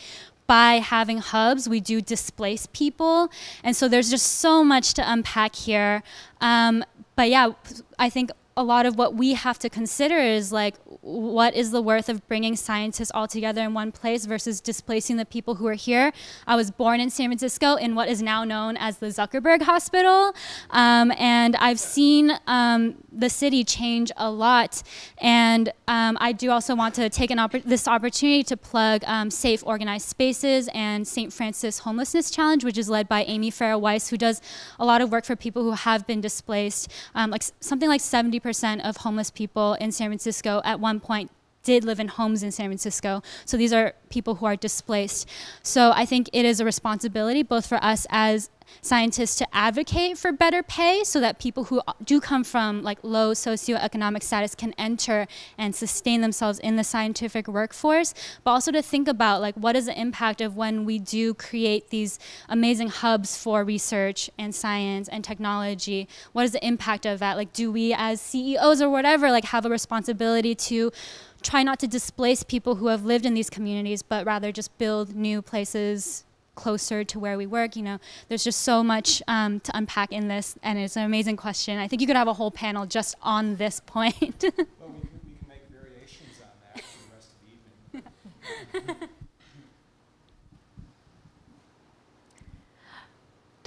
by 0.48 0.80
having 0.80 1.18
hubs, 1.18 1.68
we 1.68 1.78
do 1.78 2.00
displace 2.00 2.66
people. 2.72 3.30
And 3.62 3.76
so 3.76 3.86
there's 3.86 4.10
just 4.10 4.26
so 4.40 4.64
much 4.64 4.94
to 4.94 5.12
unpack 5.12 5.54
here. 5.54 6.02
Um, 6.40 6.84
but 7.14 7.30
yeah, 7.30 7.52
I 7.98 8.10
think 8.10 8.30
a 8.58 8.64
lot 8.64 8.86
of 8.86 8.96
what 8.96 9.14
we 9.14 9.34
have 9.34 9.56
to 9.56 9.70
consider 9.70 10.18
is 10.18 10.50
like 10.50 10.74
what 11.00 11.54
is 11.54 11.70
the 11.70 11.80
worth 11.80 12.08
of 12.08 12.26
bringing 12.26 12.56
scientists 12.56 13.12
all 13.14 13.28
together 13.28 13.62
in 13.62 13.72
one 13.72 13.92
place 13.92 14.26
versus 14.26 14.60
displacing 14.60 15.16
the 15.16 15.24
people 15.24 15.54
who 15.54 15.66
are 15.68 15.74
here. 15.74 16.12
I 16.44 16.56
was 16.56 16.72
born 16.72 16.98
in 16.98 17.08
San 17.08 17.28
Francisco 17.28 17.76
in 17.76 17.94
what 17.94 18.08
is 18.08 18.20
now 18.20 18.42
known 18.42 18.76
as 18.76 18.98
the 18.98 19.06
Zuckerberg 19.06 19.62
Hospital, 19.62 20.34
um, 20.70 21.12
and 21.16 21.54
I've 21.56 21.78
seen 21.78 22.32
um, 22.48 22.96
the 23.12 23.30
city 23.30 23.62
change 23.62 24.10
a 24.16 24.28
lot. 24.28 24.82
And 25.18 25.72
um, 25.86 26.18
I 26.20 26.32
do 26.32 26.50
also 26.50 26.74
want 26.74 26.96
to 26.96 27.08
take 27.08 27.30
oppor 27.30 27.62
this 27.62 27.86
opportunity 27.86 28.42
to 28.42 28.56
plug 28.56 29.04
um, 29.04 29.30
Safe 29.30 29.64
Organized 29.64 30.08
Spaces 30.08 30.68
and 30.74 31.06
St. 31.06 31.32
Francis 31.32 31.80
Homelessness 31.80 32.28
Challenge, 32.32 32.64
which 32.64 32.76
is 32.76 32.88
led 32.88 33.08
by 33.08 33.22
Amy 33.22 33.52
Farah 33.52 33.80
Weiss, 33.80 34.08
who 34.08 34.16
does 34.16 34.42
a 34.80 34.84
lot 34.84 35.00
of 35.00 35.12
work 35.12 35.24
for 35.24 35.36
people 35.36 35.62
who 35.62 35.72
have 35.72 36.08
been 36.08 36.20
displaced. 36.20 36.90
Um, 37.14 37.30
like 37.30 37.44
something 37.60 37.88
like 37.88 38.00
70% 38.00 38.47
of 38.80 38.98
homeless 38.98 39.30
people 39.30 39.74
in 39.74 39.92
San 39.92 40.08
Francisco 40.08 40.60
at 40.64 40.80
one 40.80 41.00
point 41.00 41.30
did 41.68 41.84
live 41.84 42.00
in 42.00 42.08
homes 42.08 42.42
in 42.42 42.50
San 42.50 42.68
Francisco. 42.68 43.22
So 43.44 43.58
these 43.58 43.74
are 43.74 43.92
people 44.08 44.36
who 44.36 44.46
are 44.46 44.56
displaced. 44.56 45.28
So 45.62 45.92
I 45.94 46.06
think 46.06 46.30
it 46.32 46.46
is 46.46 46.60
a 46.60 46.64
responsibility 46.64 47.42
both 47.42 47.66
for 47.66 47.76
us 47.84 48.06
as 48.08 48.48
scientists 48.80 49.36
to 49.36 49.46
advocate 49.54 50.16
for 50.18 50.32
better 50.32 50.62
pay 50.62 51.02
so 51.04 51.20
that 51.20 51.38
people 51.38 51.64
who 51.64 51.80
do 52.04 52.20
come 52.20 52.44
from 52.44 52.82
like 52.82 52.98
low 53.02 53.32
socioeconomic 53.32 54.22
status 54.22 54.54
can 54.54 54.72
enter 54.78 55.26
and 55.56 55.74
sustain 55.74 56.20
themselves 56.20 56.58
in 56.58 56.76
the 56.76 56.84
scientific 56.84 57.48
workforce, 57.48 58.14
but 58.44 58.50
also 58.50 58.70
to 58.70 58.82
think 58.82 59.08
about 59.08 59.40
like 59.40 59.54
what 59.54 59.76
is 59.76 59.86
the 59.86 60.00
impact 60.00 60.40
of 60.40 60.56
when 60.56 60.84
we 60.84 60.98
do 60.98 61.34
create 61.34 61.90
these 61.90 62.18
amazing 62.48 62.88
hubs 62.88 63.36
for 63.36 63.64
research 63.64 64.30
and 64.38 64.54
science 64.54 65.08
and 65.08 65.24
technology. 65.24 66.08
What 66.32 66.44
is 66.44 66.52
the 66.52 66.66
impact 66.66 67.06
of 67.06 67.18
that? 67.20 67.36
Like 67.36 67.52
do 67.52 67.70
we 67.72 67.94
as 67.94 68.20
CEOs 68.20 68.80
or 68.80 68.90
whatever 68.90 69.30
like 69.30 69.46
have 69.46 69.64
a 69.66 69.70
responsibility 69.70 70.54
to 70.54 70.92
try 71.42 71.62
not 71.62 71.78
to 71.80 71.86
displace 71.86 72.42
people 72.42 72.76
who 72.76 72.88
have 72.88 73.04
lived 73.04 73.26
in 73.26 73.34
these 73.34 73.50
communities, 73.50 74.02
but 74.02 74.26
rather 74.26 74.52
just 74.52 74.76
build 74.78 75.14
new 75.14 75.42
places 75.42 76.24
closer 76.54 77.04
to 77.04 77.18
where 77.18 77.38
we 77.38 77.46
work. 77.46 77.76
You 77.76 77.82
know, 77.82 77.98
there's 78.28 78.44
just 78.44 78.62
so 78.62 78.82
much 78.82 79.22
um, 79.28 79.60
to 79.60 79.76
unpack 79.76 80.12
in 80.12 80.28
this, 80.28 80.58
and 80.62 80.78
it's 80.78 80.96
an 80.96 81.04
amazing 81.04 81.36
question. 81.36 81.78
I 81.78 81.88
think 81.88 82.00
you 82.00 82.06
could 82.06 82.16
have 82.16 82.28
a 82.28 82.34
whole 82.34 82.50
panel 82.50 82.86
just 82.86 83.14
on 83.22 83.56
this 83.56 83.80
point. 83.86 84.42
well, 84.42 84.52
we, 84.56 84.64
can, 84.64 85.20
we 85.24 85.34
can 85.34 85.48
make 85.48 85.62
variations 85.70 86.40
on 86.42 86.50
that 86.74 86.84
for 86.84 86.98
the 86.98 87.14
rest 87.14 87.30
of 87.32 88.82
the 88.82 88.90
evening. 88.90 89.08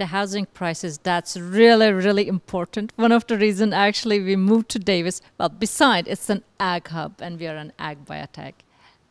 the 0.02 0.08
housing 0.08 0.48
prices 0.60 0.98
that's 1.10 1.38
really 1.38 1.92
really 1.92 2.28
important. 2.28 2.92
One 2.96 3.12
of 3.12 3.28
the 3.28 3.38
reasons 3.38 3.72
actually 3.88 4.20
we 4.30 4.36
moved 4.36 4.68
to 4.70 4.80
davis 4.80 5.22
well 5.38 5.50
besides 5.66 6.08
it's 6.14 6.30
an 6.36 6.44
ag 6.60 6.88
hub 6.88 7.14
and 7.26 7.40
we 7.40 7.46
are 7.52 7.60
an 7.66 7.72
ag 7.78 7.98
biotech. 8.10 8.56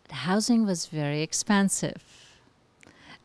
The 0.08 0.18
housing 0.28 0.66
was 0.66 0.86
very 0.86 1.22
expensive 1.22 2.02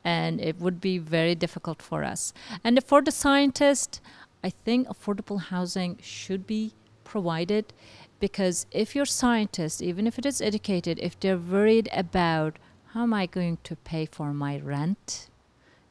and 0.04 0.40
it 0.40 0.60
would 0.60 0.80
be 0.80 1.00
very 1.00 1.34
difficult 1.34 1.82
for 1.82 2.04
us. 2.04 2.32
And 2.64 2.84
for 2.84 3.02
the 3.02 3.12
scientist, 3.12 4.02
I 4.44 4.52
think 4.52 4.88
affordable 4.88 5.42
housing 5.42 5.98
should 6.02 6.46
be 6.46 6.74
provided 7.04 7.74
because 8.20 8.68
if 8.70 8.96
you're 8.96 9.12
scientist, 9.24 9.82
even 9.82 10.06
if 10.06 10.20
it 10.20 10.26
is 10.28 10.40
educated, 10.40 11.00
if 11.00 11.20
they're 11.20 11.46
worried 11.56 11.90
about 11.92 12.60
how 12.94 13.02
am 13.04 13.14
I 13.16 13.26
going 13.26 13.58
to 13.64 13.76
pay 13.76 14.06
for 14.06 14.32
my 14.34 14.60
rent, 14.60 15.30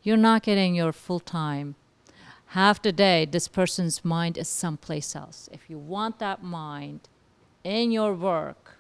you're 0.05 0.16
not 0.16 0.44
getting 0.44 0.76
your 0.76 0.92
full 0.92 1.18
time. 1.18 1.74
Half 2.48 2.82
the 2.82 2.92
day, 2.92 3.24
this 3.24 3.48
person's 3.48 4.05
mind 4.05 4.38
is 4.38 4.48
someplace 4.48 5.16
else. 5.16 5.48
If 5.50 5.68
you 5.68 5.78
want 5.78 6.20
that 6.20 6.44
mind 6.44 7.09
in 7.64 7.90
your 7.90 8.14
work, 8.14 8.76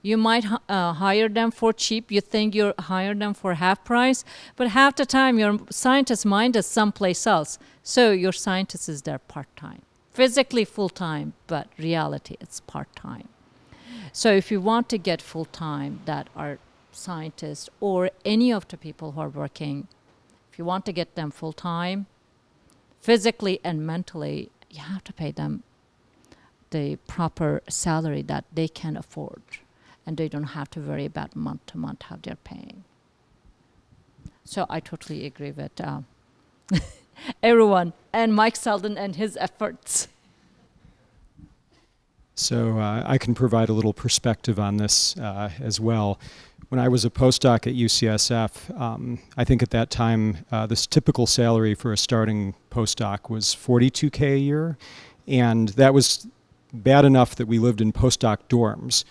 you 0.00 0.16
might 0.16 0.46
uh, 0.68 0.92
hire 0.94 1.28
them 1.28 1.50
for 1.50 1.72
cheap. 1.72 2.10
You 2.10 2.20
think 2.20 2.54
you're 2.54 2.74
hire 2.78 3.14
them 3.14 3.34
for 3.34 3.54
half 3.54 3.84
price, 3.84 4.24
but 4.56 4.68
half 4.68 4.96
the 4.96 5.04
time 5.04 5.38
your 5.38 5.58
scientist's 5.70 6.24
mind 6.24 6.56
is 6.56 6.66
someplace 6.66 7.26
else. 7.26 7.58
So 7.82 8.12
your 8.12 8.32
scientist 8.32 8.88
is 8.88 9.02
there 9.02 9.18
part 9.18 9.48
time, 9.56 9.82
physically 10.12 10.64
full 10.64 10.88
time, 10.88 11.32
but 11.46 11.68
reality 11.78 12.36
it's 12.40 12.60
part 12.60 12.94
time. 12.94 13.28
So 14.12 14.32
if 14.32 14.50
you 14.50 14.60
want 14.60 14.88
to 14.90 14.98
get 14.98 15.20
full 15.20 15.46
time 15.46 16.00
that 16.04 16.28
are 16.36 16.58
scientists 16.92 17.68
or 17.80 18.10
any 18.24 18.52
of 18.52 18.68
the 18.68 18.76
people 18.76 19.12
who 19.12 19.20
are 19.20 19.28
working, 19.28 19.88
you 20.58 20.64
want 20.64 20.84
to 20.86 20.92
get 20.92 21.14
them 21.14 21.30
full 21.30 21.52
time, 21.52 22.06
physically 23.00 23.60
and 23.64 23.86
mentally, 23.86 24.50
you 24.70 24.80
have 24.80 25.04
to 25.04 25.12
pay 25.12 25.30
them 25.30 25.62
the 26.70 26.96
proper 27.06 27.62
salary 27.68 28.22
that 28.22 28.44
they 28.52 28.68
can 28.68 28.96
afford 28.96 29.42
and 30.04 30.16
they 30.16 30.28
don't 30.28 30.54
have 30.58 30.70
to 30.70 30.80
worry 30.80 31.04
about 31.04 31.36
month 31.36 31.64
to 31.66 31.78
month 31.78 32.02
how 32.04 32.18
they're 32.22 32.36
paying. 32.36 32.84
So 34.44 34.64
I 34.70 34.80
totally 34.80 35.26
agree 35.26 35.50
with 35.50 35.78
uh, 35.80 36.00
everyone 37.42 37.92
and 38.12 38.34
Mike 38.34 38.56
Selden 38.56 38.96
and 38.96 39.16
his 39.16 39.36
efforts. 39.38 40.08
So 42.34 42.78
uh, 42.78 43.02
I 43.04 43.18
can 43.18 43.34
provide 43.34 43.68
a 43.68 43.72
little 43.72 43.92
perspective 43.92 44.58
on 44.58 44.76
this 44.76 45.16
uh, 45.18 45.50
as 45.60 45.80
well. 45.80 46.18
When 46.68 46.78
I 46.78 46.88
was 46.88 47.06
a 47.06 47.10
postdoc 47.10 47.66
at 47.66 47.74
UCSF, 47.74 48.78
um, 48.78 49.20
I 49.38 49.44
think 49.44 49.62
at 49.62 49.70
that 49.70 49.88
time 49.88 50.44
uh, 50.52 50.66
this 50.66 50.86
typical 50.86 51.26
salary 51.26 51.74
for 51.74 51.94
a 51.94 51.96
starting 51.96 52.54
postdoc 52.70 53.30
was 53.30 53.46
42k 53.54 54.34
a 54.34 54.38
year, 54.38 54.76
and 55.26 55.70
that 55.70 55.94
was 55.94 56.26
bad 56.72 57.04
enough 57.04 57.34
that 57.36 57.46
we 57.46 57.58
lived 57.58 57.80
in 57.80 57.92
postdoc 57.92 58.38
dorms. 58.48 59.04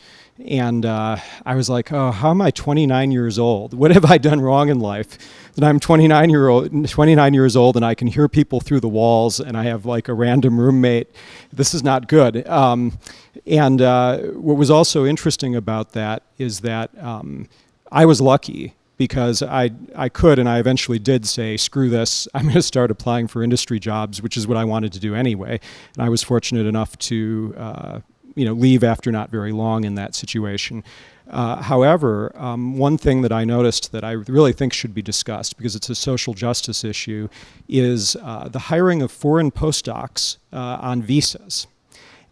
And 0.46 0.86
uh, 0.86 1.18
I 1.46 1.56
was 1.56 1.70
like, 1.70 1.92
oh, 1.92 2.12
how 2.12 2.30
am 2.30 2.42
I 2.42 2.52
29 2.52 3.12
years 3.12 3.40
old? 3.40 3.74
What 3.74 3.92
have 3.92 4.06
I 4.06 4.18
done 4.20 4.40
wrong 4.40 4.70
in 4.70 4.80
life 4.80 5.18
that 5.56 5.64
I'm 5.64 5.80
29 5.80 6.30
year 6.30 6.48
old, 6.48 6.90
29 6.90 7.34
years 7.34 7.56
old, 7.56 7.76
and 7.76 7.84
I 7.84 7.96
can 7.96 8.08
hear 8.08 8.28
people 8.28 8.60
through 8.60 8.82
the 8.82 8.88
walls, 8.88 9.40
and 9.40 9.58
I 9.58 9.64
have 9.64 9.86
like 9.86 10.08
a 10.08 10.14
random 10.14 10.60
roommate. 10.60 11.10
This 11.52 11.74
is 11.74 11.84
not 11.84 12.08
good. 12.08 12.48
Um, 12.48 13.00
and 13.48 13.82
uh, 13.82 14.18
what 14.34 14.58
was 14.58 14.70
also 14.70 15.06
interesting 15.06 15.56
about 15.56 15.94
that 15.94 16.22
is 16.38 16.60
that 16.60 16.92
um, 17.04 17.50
I 17.92 18.06
was 18.06 18.22
lucky 18.22 18.76
because 18.98 19.44
I, 19.44 19.72
I 19.96 20.10
could 20.10 20.40
and 20.40 20.50
I 20.50 20.60
eventually 20.60 21.00
did 21.00 21.26
say, 21.26 21.58
screw 21.58 21.90
this, 21.90 22.28
I'm 22.34 22.44
going 22.44 22.56
to 22.56 22.62
start 22.62 22.92
applying 22.92 23.28
for 23.28 23.44
industry 23.44 23.80
jobs, 23.80 24.22
which 24.22 24.38
is 24.38 24.48
what 24.48 24.58
I 24.58 24.66
wanted 24.66 24.94
to 24.94 25.00
do 25.00 25.16
anyway. 25.16 25.60
And 25.96 26.06
I 26.06 26.10
was 26.10 26.24
fortunate 26.24 26.66
enough 26.66 26.98
to 27.00 27.54
uh, 27.58 28.00
you 28.38 28.46
know, 28.46 28.54
leave 28.54 28.84
after 28.84 29.12
not 29.12 29.32
very 29.32 29.52
long 29.52 29.84
in 29.84 29.96
that 29.96 30.14
situation. 30.14 30.84
Uh, 31.30 31.62
however, 31.62 32.32
um, 32.36 32.78
one 32.78 32.98
thing 32.98 33.22
that 33.24 33.32
I 33.32 33.44
noticed 33.44 33.92
that 33.92 34.04
I 34.04 34.12
really 34.12 34.54
think 34.54 34.74
should 34.74 34.94
be 34.94 35.02
discussed 35.02 35.58
because 35.58 35.76
it's 35.76 35.90
a 35.90 35.96
social 35.96 36.34
justice 36.34 36.84
issue 36.84 37.28
is 37.68 38.16
uh, 38.22 38.48
the 38.48 38.60
hiring 38.60 39.02
of 39.02 39.12
foreign 39.12 39.52
postdocs 39.52 40.38
uh, 40.54 40.78
on 40.80 41.02
visas. 41.02 41.68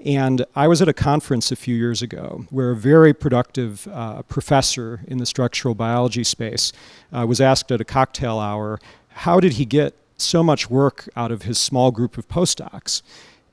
And 0.03 0.45
I 0.55 0.67
was 0.67 0.81
at 0.81 0.87
a 0.87 0.93
conference 0.93 1.51
a 1.51 1.55
few 1.55 1.75
years 1.75 2.01
ago 2.01 2.45
where 2.49 2.71
a 2.71 2.75
very 2.75 3.13
productive 3.13 3.87
uh, 3.87 4.21
professor 4.23 5.01
in 5.07 5.17
the 5.17 5.25
structural 5.25 5.73
biology 5.73 6.23
space 6.23 6.73
uh, 7.13 7.25
was 7.25 7.39
asked 7.39 7.71
at 7.71 7.81
a 7.81 7.85
cocktail 7.85 8.39
hour, 8.39 8.79
how 9.09 9.39
did 9.39 9.53
he 9.53 9.65
get 9.65 9.95
so 10.17 10.43
much 10.43 10.69
work 10.69 11.07
out 11.15 11.31
of 11.31 11.43
his 11.43 11.57
small 11.57 11.91
group 11.91 12.17
of 12.17 12.27
postdocs? 12.27 13.01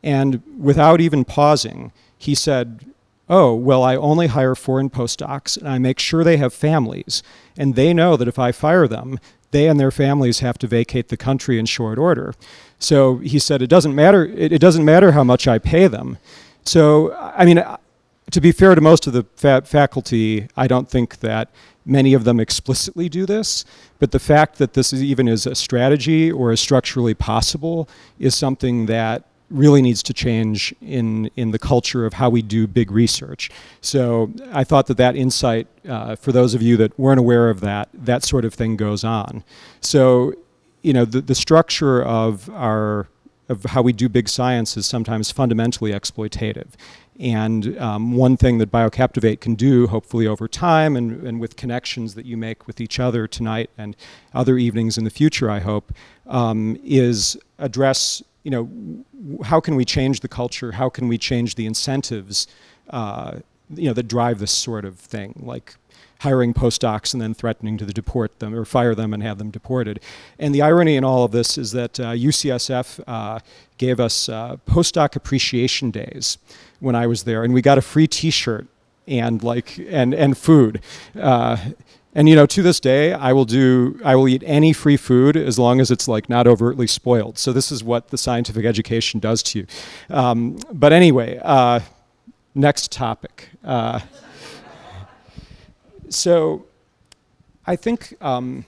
And 0.03 0.43
without 0.59 1.01
even 1.01 1.25
pausing, 1.25 1.93
he 2.19 2.35
said, 2.35 2.87
oh, 3.29 3.55
well, 3.55 3.83
I 3.83 3.97
only 3.97 4.27
hire 4.27 4.55
foreign 4.55 4.91
postdocs 4.91 5.57
and 5.57 5.69
I 5.69 5.79
make 5.79 5.99
sure 5.99 6.25
they 6.25 6.37
have 6.37 6.53
families. 6.53 7.23
And 7.57 7.77
they 7.77 7.95
know 7.95 8.17
that 8.17 8.29
if 8.29 8.39
I 8.39 8.53
fire 8.53 8.89
them, 8.89 9.19
they 9.53 9.69
and 9.69 9.79
their 9.79 9.91
families 9.91 10.41
have 10.41 10.59
to 10.59 10.67
vacate 10.67 11.09
the 11.09 11.17
country 11.17 11.59
in 11.59 11.67
short 11.67 11.99
order. 11.99 12.35
So 12.79 13.19
he 13.19 13.39
said, 13.39 13.63
it 13.63 13.69
doesn't 13.69 13.95
matter, 13.95 14.27
it, 14.27 14.53
it 14.53 14.59
doesn't 14.59 14.85
matter 14.85 15.13
how 15.13 15.23
much 15.25 15.47
I 15.47 15.59
pay 15.59 15.87
them. 15.87 16.19
So, 16.65 17.15
I 17.15 17.45
mean, 17.45 17.63
to 18.31 18.41
be 18.41 18.53
fair 18.53 18.75
to 18.75 18.81
most 18.81 19.07
of 19.07 19.13
the 19.13 19.25
fa 19.37 19.63
faculty, 19.65 20.49
I 20.57 20.67
don't 20.67 20.89
think 20.89 21.21
that 21.21 21.51
many 21.85 22.15
of 22.15 22.25
them 22.25 22.41
explicitly 22.41 23.09
do 23.09 23.27
this, 23.27 23.65
but 23.99 24.13
the 24.13 24.19
fact 24.19 24.59
that 24.59 24.75
this 24.75 24.93
is 24.93 25.03
even 25.03 25.29
is 25.29 25.47
a 25.47 25.55
strategy 25.55 26.31
or 26.31 26.53
is 26.53 26.61
structurally 26.61 27.15
possible 27.15 27.89
is 28.19 28.35
something 28.35 28.87
that 28.87 29.25
really 29.53 29.83
needs 29.83 30.03
to 30.03 30.13
change 30.13 30.75
in, 30.81 31.31
in 31.37 31.51
the 31.51 31.59
culture 31.59 32.07
of 32.07 32.15
how 32.15 32.31
we 32.31 32.43
do 32.43 32.67
big 32.67 32.91
research. 32.91 33.51
So 33.81 34.33
I 34.53 34.65
thought 34.65 34.87
that 34.87 34.97
that 34.97 35.15
insight, 35.17 35.67
uh, 35.89 36.17
for 36.17 36.33
those 36.33 36.55
of 36.55 36.63
you 36.63 36.77
that 36.79 36.99
weren't 36.99 37.21
aware 37.21 37.51
of 37.51 37.61
that, 37.61 37.89
that 37.93 38.25
sort 38.25 38.45
of 38.45 38.55
thing 38.55 38.77
goes 38.77 39.05
on. 39.05 39.45
So, 39.81 40.33
you 40.83 40.93
know, 40.93 41.05
the, 41.05 41.21
the 41.21 41.35
structure 41.35 42.03
of 42.03 42.49
our 42.51 43.09
of 43.49 43.65
how 43.65 43.83
we 43.83 43.93
do 43.93 44.09
big 44.09 44.29
science 44.29 44.77
is 44.77 44.87
sometimes 44.87 45.31
fundamentally 45.31 45.93
exploitative. 45.93 46.69
And 47.21 47.79
um, 47.79 48.13
one 48.17 48.37
thing 48.37 48.59
that 48.59 48.71
BioCaptivate 48.73 49.41
can 49.41 49.55
do, 49.55 49.87
hopefully 49.87 50.27
over 50.27 50.49
time 50.49 50.97
and, 50.97 51.23
and 51.27 51.41
with 51.41 51.57
connections 51.57 52.15
that 52.15 52.25
you 52.25 52.37
make 52.37 52.67
with 52.67 52.81
each 52.81 52.99
other 52.99 53.29
tonight 53.29 53.69
and 53.77 53.95
other 54.33 54.57
evenings 54.57 54.97
in 54.97 55.05
the 55.05 55.11
future, 55.11 55.51
I 55.51 55.61
hope, 55.61 55.93
um, 56.27 56.79
is 56.83 57.39
address, 57.59 58.23
you 58.43 58.51
know, 58.51 59.45
how 59.45 59.61
can 59.61 59.77
we 59.77 59.85
change 59.85 60.21
the 60.21 60.29
culture? 60.29 60.73
How 60.73 60.89
can 60.89 61.09
we 61.09 61.19
change 61.19 61.55
the 61.55 61.67
incentives, 61.67 62.47
uh, 62.91 63.39
you 63.75 63.87
know, 63.87 63.93
that 63.93 64.09
drive 64.09 64.39
this 64.39 64.51
sort 64.51 64.85
of 64.85 64.99
thing, 64.99 65.35
like 65.45 65.77
hiring 66.23 66.55
postdocs 66.55 67.13
and 67.13 67.21
then 67.21 67.35
threatening 67.35 67.77
to 67.77 67.85
deport 67.85 68.39
them 68.39 68.55
or 68.55 68.65
fire 68.65 68.95
them 68.95 69.13
and 69.13 69.23
have 69.25 69.39
them 69.39 69.51
deported. 69.51 70.01
And 70.39 70.55
the 70.55 70.63
irony 70.63 70.97
in 70.97 71.05
all 71.05 71.25
of 71.25 71.33
this 71.33 71.59
is 71.59 71.73
that 71.73 71.99
uh, 71.99 72.13
UCSF 72.13 73.03
uh, 73.07 73.41
gave 73.77 73.99
us 73.99 74.29
uh, 74.29 74.57
postdoc 74.67 75.17
appreciation 75.17 75.91
days 75.91 76.39
when 76.79 76.95
I 76.95 77.07
was 77.07 77.25
there, 77.25 77.43
and 77.43 77.53
we 77.53 77.61
got 77.61 77.77
a 77.77 77.83
free 77.83 78.07
T-shirt 78.07 78.67
and 79.09 79.43
like 79.43 79.79
and 79.89 80.15
and 80.15 80.39
food. 80.39 80.81
And 82.15 82.29
you 82.29 82.37
know, 82.37 82.45
to 82.47 82.63
this 82.63 82.79
day, 82.79 83.15
I 83.15 83.33
will 83.33 83.47
do 83.47 83.99
I 84.05 84.17
will 84.17 84.29
eat 84.29 84.43
any 84.45 84.73
free 84.73 84.99
food 84.99 85.37
as 85.37 85.59
long 85.59 85.81
as 85.81 85.91
it's 85.91 86.07
like 86.07 86.29
not 86.29 86.47
overtly 86.47 86.87
spoiled. 86.87 87.39
So 87.39 87.53
this 87.53 87.73
is 87.73 87.83
what 87.83 88.09
the 88.09 88.19
scientific 88.19 88.67
education 88.67 89.19
does 89.19 89.43
to 89.45 89.61
you. 89.61 89.67
Um, 90.11 90.59
but 90.73 90.93
anyway, 90.93 91.41
uh, 91.43 91.81
next 92.55 92.93
topic. 92.93 93.49
Uh, 93.65 94.01
so 96.11 96.67
I 97.67 97.77
think 97.77 98.15
um, 98.21 98.67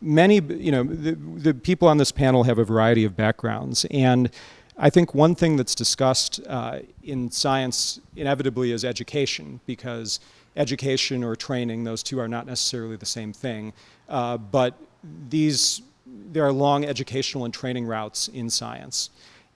many, 0.00 0.40
you 0.40 0.72
know, 0.72 0.84
the, 0.84 1.12
the, 1.14 1.54
people 1.54 1.88
on 1.88 1.98
this 1.98 2.12
panel 2.12 2.44
have 2.44 2.58
a 2.58 2.64
variety 2.64 3.04
of 3.04 3.16
backgrounds. 3.16 3.84
And 3.90 4.30
I 4.78 4.90
think 4.90 5.14
one 5.14 5.34
thing 5.34 5.56
that's 5.56 5.74
discussed 5.74 6.40
uh, 6.46 6.80
in 7.02 7.30
science 7.30 8.00
inevitably 8.16 8.72
is 8.72 8.84
education, 8.84 9.60
because 9.66 10.20
education 10.58 11.24
or 11.24 11.34
training, 11.34 11.84
those 11.84 12.02
two 12.02 12.20
are 12.20 12.28
not 12.28 12.46
necessarily 12.46 12.96
the 12.96 13.06
same 13.06 13.32
thing. 13.32 13.72
Uh, 14.08 14.36
but 14.36 14.74
these, 15.30 15.80
there 16.32 16.44
are 16.44 16.52
long 16.52 16.84
educational 16.84 17.46
and 17.46 17.54
training 17.54 17.86
routes 17.86 18.28
in 18.28 18.50
science. 18.50 19.10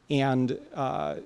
And 0.09 0.59
uh, 0.75 1.17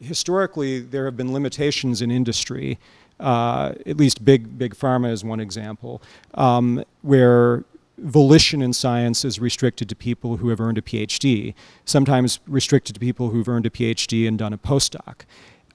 historically, 0.00 0.80
there 0.80 1.06
have 1.06 1.16
been 1.16 1.32
limitations 1.32 2.02
in 2.02 2.10
industry 2.10 2.78
uh, 3.20 3.72
at 3.86 3.96
least 3.96 4.24
big, 4.24 4.58
big 4.58 4.74
pharma 4.74 5.10
is 5.10 5.24
one 5.24 5.40
example, 5.40 6.02
um, 6.34 6.84
where 7.02 7.64
volition 7.98 8.60
in 8.60 8.72
science 8.72 9.24
is 9.24 9.40
restricted 9.40 9.88
to 9.88 9.96
people 9.96 10.36
who 10.36 10.50
have 10.50 10.60
earned 10.60 10.76
a 10.76 10.82
PhD, 10.82 11.54
sometimes 11.84 12.40
restricted 12.46 12.94
to 12.94 13.00
people 13.00 13.30
who've 13.30 13.48
earned 13.48 13.64
a 13.64 13.70
PhD 13.70 14.28
and 14.28 14.38
done 14.38 14.52
a 14.52 14.58
postdoc. 14.58 15.20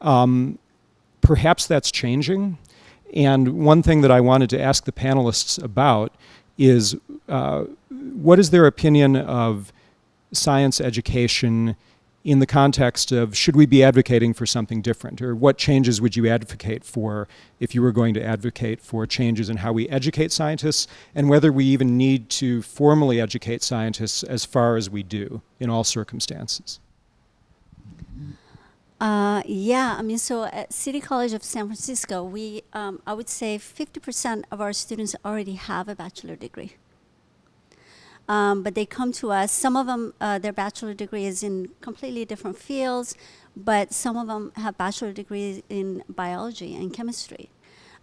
Um, 0.01 0.59
perhaps 1.21 1.65
that's 1.65 1.91
changing. 1.91 2.59
And 3.13 3.65
one 3.65 3.83
thing 3.83 4.01
that 4.01 4.11
I 4.11 4.21
wanted 4.21 4.49
to 4.51 4.61
ask 4.61 4.85
the 4.85 4.91
panelists 4.91 5.61
about 5.61 6.13
is 6.57 6.95
uh, 7.27 7.65
what 7.89 8.39
is 8.39 8.51
their 8.51 8.65
opinion 8.65 9.15
of 9.15 9.73
science 10.31 10.79
education 10.79 11.75
in 12.23 12.39
the 12.39 12.45
context 12.45 13.11
of 13.11 13.35
should 13.35 13.55
we 13.55 13.65
be 13.65 13.83
advocating 13.83 14.33
for 14.33 14.45
something 14.45 14.81
different 14.81 15.21
or 15.21 15.35
what 15.35 15.57
changes 15.57 15.99
would 15.99 16.15
you 16.15 16.27
advocate 16.27 16.83
for 16.83 17.27
if 17.59 17.73
you 17.73 17.81
were 17.81 17.91
going 17.91 18.13
to 18.13 18.23
advocate 18.23 18.79
for 18.79 19.07
changes 19.07 19.49
in 19.49 19.57
how 19.57 19.73
we 19.73 19.89
educate 19.89 20.31
scientists 20.31 20.87
and 21.15 21.29
whether 21.29 21.51
we 21.51 21.65
even 21.65 21.97
need 21.97 22.29
to 22.29 22.61
formally 22.61 23.19
educate 23.19 23.63
scientists 23.63 24.21
as 24.23 24.45
far 24.45 24.75
as 24.75 24.89
we 24.89 25.01
do 25.01 25.41
in 25.59 25.69
all 25.69 25.83
circumstances. 25.83 26.79
Uh, 29.01 29.41
yeah, 29.47 29.95
I 29.97 30.03
mean, 30.03 30.19
so 30.19 30.43
at 30.43 30.71
City 30.71 31.01
College 31.01 31.33
of 31.33 31.43
San 31.43 31.65
Francisco, 31.65 32.23
we, 32.23 32.61
um, 32.71 33.01
I 33.07 33.15
would 33.15 33.29
say 33.29 33.57
50% 33.57 34.43
of 34.51 34.61
our 34.61 34.73
students 34.73 35.15
already 35.25 35.55
have 35.55 35.89
a 35.89 35.95
bachelor 35.95 36.35
degree. 36.35 36.75
Um, 38.29 38.61
but 38.61 38.75
they 38.75 38.85
come 38.85 39.11
to 39.13 39.31
us. 39.31 39.51
Some 39.51 39.75
of 39.75 39.87
them, 39.87 40.13
uh, 40.21 40.37
their 40.37 40.53
bachelor 40.53 40.93
degree 40.93 41.25
is 41.25 41.41
in 41.41 41.69
completely 41.81 42.25
different 42.25 42.59
fields, 42.59 43.15
but 43.55 43.91
some 43.91 44.17
of 44.17 44.27
them 44.27 44.51
have 44.55 44.77
bachelor 44.77 45.13
degrees 45.13 45.63
in 45.67 46.03
biology 46.07 46.75
and 46.75 46.93
chemistry. 46.93 47.49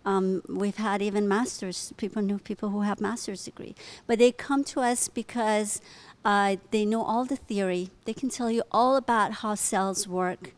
Um, 0.05 0.43
we've 0.49 0.79
had 0.79 1.01
even 1.01 1.29
masters, 1.29 1.93
people 1.97 2.23
know 2.23 2.39
people 2.39 2.71
who 2.71 2.81
have 2.81 3.01
master's 3.01 3.45
degree. 3.45 3.77
But 4.09 4.19
they 4.19 4.33
come 4.33 4.65
to 4.65 4.81
us 4.81 5.07
because 5.07 5.81
uh, 6.25 6.57
they 6.73 6.85
know 6.85 7.05
all 7.05 7.25
the 7.25 7.37
theory. 7.37 7.91
They 8.05 8.15
can 8.15 8.31
tell 8.31 8.51
you 8.51 8.65
all 8.73 8.97
about 8.97 9.33
how 9.45 9.55
cells 9.55 10.09
work, 10.09 10.55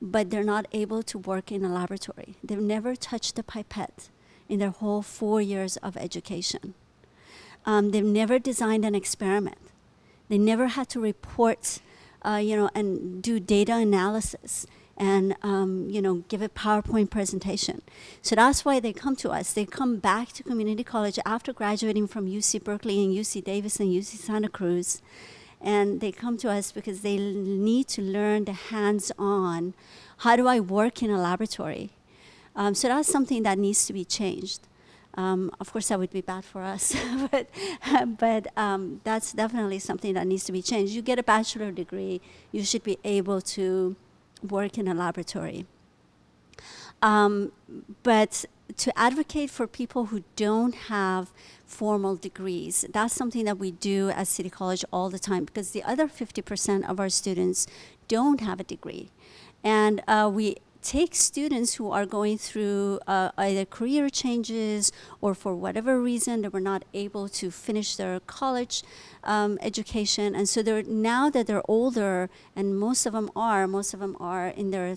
but 0.00 0.30
they're 0.30 0.44
not 0.44 0.66
able 0.72 1.02
to 1.02 1.18
work 1.18 1.52
in 1.52 1.64
a 1.64 1.72
laboratory. 1.72 2.36
They've 2.42 2.58
never 2.58 2.96
touched 2.96 3.38
a 3.38 3.42
pipette 3.42 4.08
in 4.48 4.58
their 4.58 4.70
whole 4.70 5.02
four 5.02 5.40
years 5.40 5.76
of 5.78 5.96
education. 5.96 6.74
Um, 7.66 7.90
they've 7.90 8.04
never 8.04 8.38
designed 8.38 8.84
an 8.84 8.94
experiment. 8.94 9.58
They 10.28 10.38
never 10.38 10.68
had 10.68 10.88
to 10.90 11.00
report, 11.00 11.80
uh, 12.22 12.40
you 12.42 12.56
know, 12.56 12.70
and 12.74 13.22
do 13.22 13.38
data 13.38 13.74
analysis 13.74 14.66
and 15.00 15.34
um, 15.42 15.88
you 15.90 16.02
know 16.02 16.16
give 16.28 16.42
a 16.42 16.48
PowerPoint 16.48 17.10
presentation. 17.10 17.80
So 18.20 18.36
that's 18.36 18.64
why 18.64 18.78
they 18.78 18.92
come 18.92 19.16
to 19.16 19.30
us. 19.30 19.52
They 19.52 19.64
come 19.64 19.96
back 19.96 20.32
to 20.34 20.42
community 20.42 20.84
college 20.84 21.18
after 21.24 21.52
graduating 21.52 22.06
from 22.06 22.26
UC 22.26 22.62
Berkeley 22.62 23.02
and 23.02 23.16
UC 23.16 23.42
Davis 23.42 23.80
and 23.80 23.88
UC 23.88 24.18
Santa 24.18 24.50
Cruz, 24.50 25.00
and 25.60 26.00
they 26.00 26.12
come 26.12 26.36
to 26.38 26.50
us 26.50 26.72
because 26.72 27.02
they 27.02 27.16
need 27.18 27.88
to 27.88 28.02
learn 28.02 28.44
the 28.44 28.52
hands-on. 28.52 29.74
How 30.18 30.36
do 30.36 30.46
I 30.46 30.60
work 30.60 31.02
in 31.02 31.10
a 31.10 31.20
laboratory? 31.20 31.90
Um, 32.56 32.74
so 32.74 32.88
that's 32.88 33.08
something 33.08 33.42
that 33.42 33.58
needs 33.58 33.86
to 33.86 33.92
be 33.92 34.04
changed. 34.04 34.66
Um, 35.14 35.50
of 35.60 35.72
course, 35.72 35.88
that 35.88 35.98
would 35.98 36.10
be 36.10 36.20
bad 36.20 36.44
for 36.44 36.62
us, 36.62 36.94
but, 37.30 37.48
but 38.18 38.46
um, 38.56 39.00
that's 39.04 39.32
definitely 39.32 39.80
something 39.80 40.14
that 40.14 40.26
needs 40.26 40.44
to 40.44 40.52
be 40.52 40.62
changed. 40.62 40.92
You 40.92 41.02
get 41.02 41.18
a 41.18 41.22
bachelor 41.22 41.72
degree, 41.72 42.20
you 42.52 42.64
should 42.64 42.84
be 42.84 42.98
able 43.04 43.40
to 43.40 43.96
work 44.48 44.78
in 44.78 44.88
a 44.88 44.94
laboratory. 44.94 45.66
Um, 47.02 47.52
but 48.02 48.44
to 48.76 48.98
advocate 48.98 49.50
for 49.50 49.66
people 49.66 50.06
who 50.06 50.24
don't 50.36 50.74
have 50.74 51.32
formal 51.64 52.16
degrees, 52.16 52.84
that's 52.92 53.14
something 53.14 53.44
that 53.44 53.58
we 53.58 53.70
do 53.70 54.10
at 54.10 54.26
City 54.26 54.50
College 54.50 54.84
all 54.92 55.10
the 55.10 55.18
time 55.18 55.44
because 55.44 55.70
the 55.70 55.82
other 55.84 56.08
50% 56.08 56.88
of 56.88 56.98
our 56.98 57.08
students 57.08 57.66
don't 58.08 58.40
have 58.40 58.60
a 58.60 58.64
degree. 58.64 59.10
And 59.62 60.02
uh, 60.08 60.30
we 60.32 60.56
take 60.82 61.14
students 61.14 61.74
who 61.74 61.90
are 61.90 62.06
going 62.06 62.38
through 62.38 63.00
uh, 63.06 63.30
either 63.36 63.64
career 63.64 64.08
changes 64.08 64.92
or 65.20 65.34
for 65.34 65.54
whatever 65.54 66.00
reason 66.00 66.42
they 66.42 66.48
were 66.48 66.60
not 66.60 66.84
able 66.94 67.28
to 67.28 67.50
finish 67.50 67.96
their 67.96 68.18
college 68.20 68.82
um, 69.24 69.58
education 69.60 70.34
and 70.34 70.48
so 70.48 70.62
they're 70.62 70.82
now 70.82 71.28
that 71.28 71.46
they're 71.46 71.62
older 71.68 72.30
and 72.56 72.78
most 72.78 73.04
of 73.04 73.12
them 73.12 73.30
are 73.36 73.66
most 73.66 73.92
of 73.92 74.00
them 74.00 74.16
are 74.18 74.48
in 74.48 74.70
their 74.70 74.96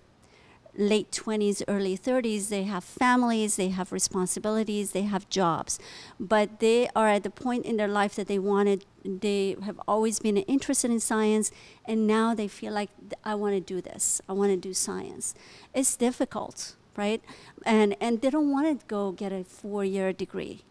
late 0.76 1.12
20s, 1.12 1.62
early 1.68 1.98
30s, 1.98 2.50
they 2.50 2.64
have 2.64 2.84
families, 2.84 3.56
they 3.56 3.70
have 3.70 3.92
responsibilities, 3.92 4.92
they 4.92 5.04
have 5.04 5.30
jobs. 5.30 5.80
But 6.20 6.60
they 6.60 6.90
are 6.96 7.08
at 7.08 7.24
the 7.24 7.30
point 7.30 7.66
in 7.66 7.78
their 7.78 7.88
life 7.88 8.16
that 8.16 8.28
they 8.28 8.40
wanted, 8.40 8.86
they 9.06 9.56
have 9.64 9.80
always 9.88 10.20
been 10.20 10.38
interested 10.38 10.90
in 10.90 11.00
science, 11.00 11.52
and 11.86 12.08
now 12.08 12.34
they 12.34 12.48
feel 12.48 12.74
like, 12.74 12.90
I 13.24 13.36
want 13.36 13.54
to 13.56 13.60
do 13.60 13.82
this, 13.82 14.22
I 14.28 14.34
want 14.34 14.52
to 14.52 14.58
do 14.58 14.74
science. 14.74 15.36
It's 15.74 15.96
difficult, 15.96 16.76
right? 16.96 17.22
And, 17.66 17.96
and 18.02 18.22
they 18.22 18.30
don't 18.30 18.52
want 18.52 18.80
to 18.80 18.86
go 18.88 19.12
get 19.12 19.32
a 19.32 19.44
four 19.44 19.86
year 19.86 20.12
degree. 20.14 20.64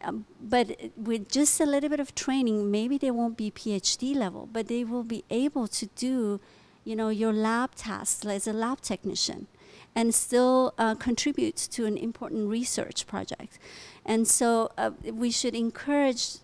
Um, 0.00 0.26
but 0.40 0.92
with 0.96 1.28
just 1.28 1.60
a 1.60 1.66
little 1.66 1.90
bit 1.90 1.98
of 1.98 2.14
training, 2.14 2.70
maybe 2.70 2.98
they 2.98 3.10
won't 3.10 3.36
be 3.36 3.50
PhD 3.50 4.14
level, 4.14 4.48
but 4.50 4.68
they 4.68 4.84
will 4.84 5.02
be 5.02 5.24
able 5.28 5.66
to 5.66 5.86
do 5.96 6.40
you 6.84 6.96
know, 6.96 7.08
your 7.08 7.32
lab 7.32 7.74
tasks 7.74 8.24
as 8.26 8.46
a 8.46 8.52
lab 8.52 8.80
technician. 8.80 9.46
and 9.94 10.14
still 10.14 10.74
uh, 10.78 10.94
contribute 10.94 11.56
to 11.56 11.84
an 11.84 11.96
important 11.96 12.48
research 12.48 13.06
project. 13.06 13.58
And 14.04 14.28
so 14.28 14.70
uh, 14.78 14.92
we 15.02 15.30
should 15.30 15.54
encourage 15.54 16.38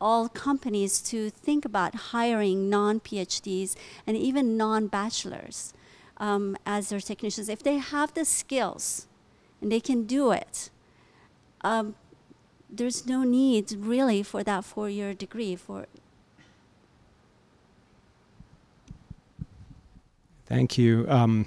all 0.00 0.28
companies 0.28 1.00
to 1.00 1.30
think 1.30 1.64
about 1.64 1.94
hiring 2.12 2.68
non-PhDs 2.70 3.74
and 4.06 4.16
even 4.16 4.56
non-bachelors 4.56 5.72
um, 6.18 6.56
as 6.66 6.88
their 6.90 7.00
technicians. 7.00 7.48
If 7.48 7.62
they 7.62 7.78
have 7.78 8.12
the 8.14 8.24
skills 8.24 9.06
and 9.60 9.70
they 9.72 9.80
can 9.80 10.04
do 10.04 10.30
it, 10.32 10.70
um, 11.62 11.94
there's 12.68 13.06
no 13.06 13.24
need 13.24 13.72
really 13.72 14.22
for 14.22 14.42
that 14.42 14.64
four-year 14.64 15.12
degree 15.14 15.56
for 15.56 15.86
Thank 20.50 20.76
you. 20.76 21.06
Um, 21.08 21.46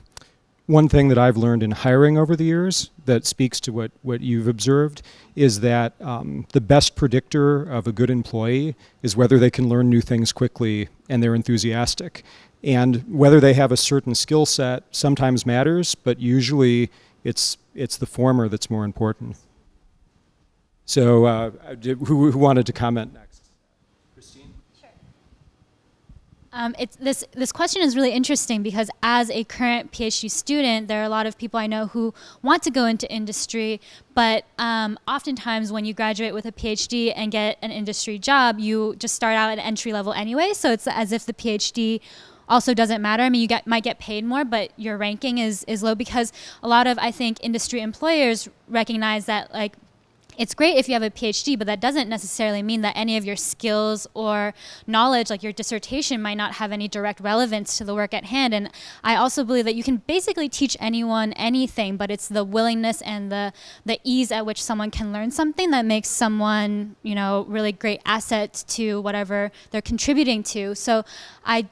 one 0.66 0.88
thing 0.88 1.10
that 1.10 1.18
I've 1.18 1.36
learned 1.36 1.62
in 1.62 1.72
hiring 1.72 2.18
over 2.18 2.38
the 2.38 2.46
years 2.46 2.90
that 3.04 3.26
speaks 3.26 3.60
to 3.60 3.74
what, 3.74 3.92
what 4.02 4.22
you've 4.22 4.48
observed 4.48 5.02
is 5.36 5.60
that 5.60 5.92
um, 6.00 6.48
the 6.54 6.62
best 6.62 6.96
predictor 6.96 7.64
of 7.64 7.86
a 7.86 7.92
good 7.92 8.10
employee 8.10 8.76
is 9.02 9.18
whether 9.18 9.38
they 9.38 9.52
can 9.52 9.68
learn 9.68 9.90
new 9.90 10.00
things 10.00 10.32
quickly 10.32 10.88
and 11.10 11.22
they're 11.22 11.36
enthusiastic. 11.36 12.24
And 12.64 13.04
whether 13.14 13.42
they 13.42 13.54
have 13.56 13.74
a 13.74 13.78
certain 13.78 14.16
skill 14.16 14.46
set 14.46 14.84
sometimes 14.92 15.46
matters, 15.46 15.96
but 15.96 16.22
usually 16.22 16.90
it's, 17.26 17.58
it's 17.76 17.98
the 17.98 18.06
former 18.06 18.48
that's 18.48 18.70
more 18.70 18.86
important. 18.86 19.36
So, 20.86 21.26
uh, 21.26 21.52
who, 21.84 22.32
who 22.32 22.38
wanted 22.38 22.66
to 22.68 22.74
comment 22.74 23.14
next? 23.14 23.33
Um, 26.56 26.76
this, 27.00 27.26
this 27.32 27.52
question 27.52 27.82
is 27.82 27.96
really 27.96 28.12
interesting 28.12 28.62
because 28.62 28.92
as 29.02 29.32
a 29.32 29.44
current 29.44 29.92
PhD 29.92 30.30
student, 30.30 30.88
there 30.88 31.02
are 31.02 31.04
a 31.04 31.10
lot 31.10 31.26
of 31.26 31.36
people 31.36 31.60
I 31.60 31.66
know 31.66 31.88
who 31.88 32.14
want 32.44 32.62
to 32.64 32.70
go 32.70 32.86
into 32.86 33.12
industry, 33.12 33.82
but 34.14 34.46
um, 34.60 35.00
oftentimes 35.08 35.72
when 35.72 35.84
you 35.84 35.96
graduate 35.96 36.32
with 36.32 36.46
a 36.46 36.52
PhD 36.52 37.12
and 37.16 37.32
get 37.32 37.58
an 37.64 37.72
industry 37.72 38.20
job, 38.20 38.60
you 38.60 38.96
just 38.98 39.16
start 39.16 39.36
out 39.36 39.52
at 39.52 39.66
entry 39.66 39.92
level 39.92 40.14
anyway. 40.14 40.52
So 40.54 40.72
it's 40.72 40.88
as 40.88 41.12
if 41.12 41.26
the 41.26 41.34
PhD 41.34 42.02
also 42.48 42.76
doesn't 42.76 43.02
matter. 43.02 43.24
I 43.24 43.30
mean, 43.30 43.42
you 43.42 43.48
get, 43.48 43.66
might 43.66 43.84
get 43.84 43.98
paid 43.98 44.24
more, 44.24 44.46
but 44.46 44.72
your 44.78 44.96
ranking 44.96 45.40
is, 45.40 45.64
is 45.68 45.82
low 45.82 45.96
because 45.96 46.32
a 46.62 46.68
lot 46.68 46.86
of, 46.86 47.00
I 47.00 47.10
think, 47.10 47.40
industry 47.42 47.82
employers 47.82 48.48
recognize 48.68 49.26
that 49.26 49.52
like 49.52 49.74
it's 50.38 50.54
great 50.54 50.78
if 50.78 50.88
you 50.88 50.94
have 50.94 51.04
a 51.04 51.10
PhD, 51.10 51.58
but 51.58 51.68
that 51.68 51.80
doesn't 51.80 52.10
necessarily 52.10 52.64
mean 52.64 52.82
that 52.82 52.94
any 52.96 53.18
of 53.18 53.26
your 53.26 53.36
skills 53.36 54.08
or 54.14 54.54
knowledge, 54.88 55.30
like 55.30 55.44
your 55.44 55.54
dissertation, 55.54 56.22
might 56.22 56.36
not 56.36 56.54
have 56.54 56.72
any 56.72 56.88
direct 56.88 57.20
relevance 57.20 57.78
to 57.78 57.84
the 57.84 57.94
work 57.94 58.14
at 58.14 58.26
hand. 58.26 58.54
And 58.54 58.70
I 59.04 59.16
also 59.16 59.44
believe 59.44 59.66
that 59.66 59.76
you 59.76 59.84
can 59.84 59.98
basically 59.98 60.50
teach 60.50 60.76
anyone 60.80 61.34
anything, 61.34 61.98
but 61.98 62.12
it's 62.12 62.28
the 62.28 62.44
willingness 62.44 63.02
and 63.02 63.32
the 63.32 63.54
the 63.86 64.00
ease 64.04 64.32
at 64.32 64.46
which 64.46 64.62
someone 64.62 64.92
can 64.92 65.12
learn 65.12 65.32
something 65.32 65.72
that 65.72 65.86
makes 65.86 66.10
someone, 66.10 66.96
you 67.04 67.16
know, 67.16 67.46
really 67.48 67.72
great 67.72 68.02
asset 68.06 68.64
to 68.68 69.02
whatever 69.02 69.52
they're 69.72 69.82
contributing 69.82 70.44
to. 70.44 70.76
So 70.76 71.04
I 71.46 71.68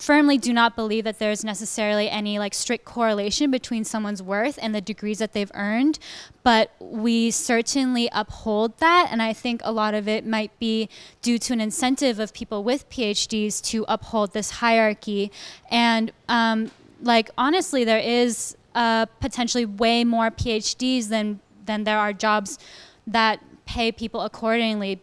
firmly 0.00 0.38
do 0.38 0.52
not 0.52 0.74
believe 0.74 1.04
that 1.04 1.18
there's 1.18 1.44
necessarily 1.44 2.08
any 2.08 2.38
like 2.38 2.54
strict 2.54 2.84
correlation 2.84 3.50
between 3.50 3.84
someone's 3.84 4.22
worth 4.22 4.58
and 4.62 4.74
the 4.74 4.80
degrees 4.80 5.18
that 5.18 5.32
they've 5.32 5.52
earned 5.54 5.98
but 6.42 6.72
we 6.80 7.30
certainly 7.30 8.08
uphold 8.12 8.76
that 8.78 9.08
and 9.10 9.20
i 9.22 9.32
think 9.32 9.60
a 9.64 9.72
lot 9.72 9.94
of 9.94 10.08
it 10.08 10.26
might 10.26 10.56
be 10.58 10.88
due 11.22 11.38
to 11.38 11.52
an 11.52 11.60
incentive 11.60 12.18
of 12.18 12.32
people 12.32 12.64
with 12.64 12.88
phds 12.90 13.62
to 13.62 13.84
uphold 13.88 14.32
this 14.32 14.50
hierarchy. 14.50 15.30
And 15.70 16.12
um, 16.28 16.70
like 17.02 17.30
honestly 17.38 17.84
there 17.84 17.98
is 17.98 18.56
uh, 18.74 19.06
potentially 19.06 19.64
way 19.64 20.04
more 20.04 20.30
phds 20.30 21.08
than 21.08 21.40
than 21.64 21.84
there 21.84 21.98
are 21.98 22.12
jobs 22.12 22.58
that 23.06 23.40
pay 23.64 23.92
people 23.92 24.20
accordingly 24.22 25.00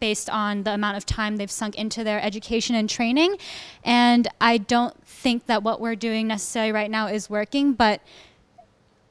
based 0.00 0.30
on 0.30 0.62
the 0.64 0.72
amount 0.72 0.96
of 0.96 1.06
time 1.06 1.36
they've 1.36 1.50
sunk 1.50 1.74
into 1.76 2.04
their 2.04 2.20
education 2.20 2.74
and 2.74 2.88
training. 2.88 3.36
And 3.84 4.28
I 4.40 4.58
don't 4.58 5.06
think 5.06 5.46
that 5.46 5.62
what 5.62 5.80
we're 5.80 5.96
doing 5.96 6.28
necessarily 6.28 6.72
right 6.72 6.90
now 6.90 7.06
is 7.08 7.28
working, 7.30 7.72
but 7.72 8.00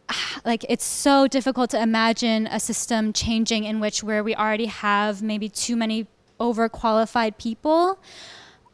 like 0.46 0.66
it's 0.70 0.86
so 0.86 1.28
difficult 1.28 1.70
to 1.72 1.82
imagine 1.82 2.48
a 2.48 2.60
system 2.60 3.14
changing 3.14 3.64
in 3.64 3.80
which 3.80 4.04
where 4.04 4.24
we 4.24 4.36
already 4.36 4.66
have 4.66 5.22
maybe 5.22 5.50
too 5.50 5.76
many 5.76 6.08
overqualified 6.40 7.38
people. 7.38 8.00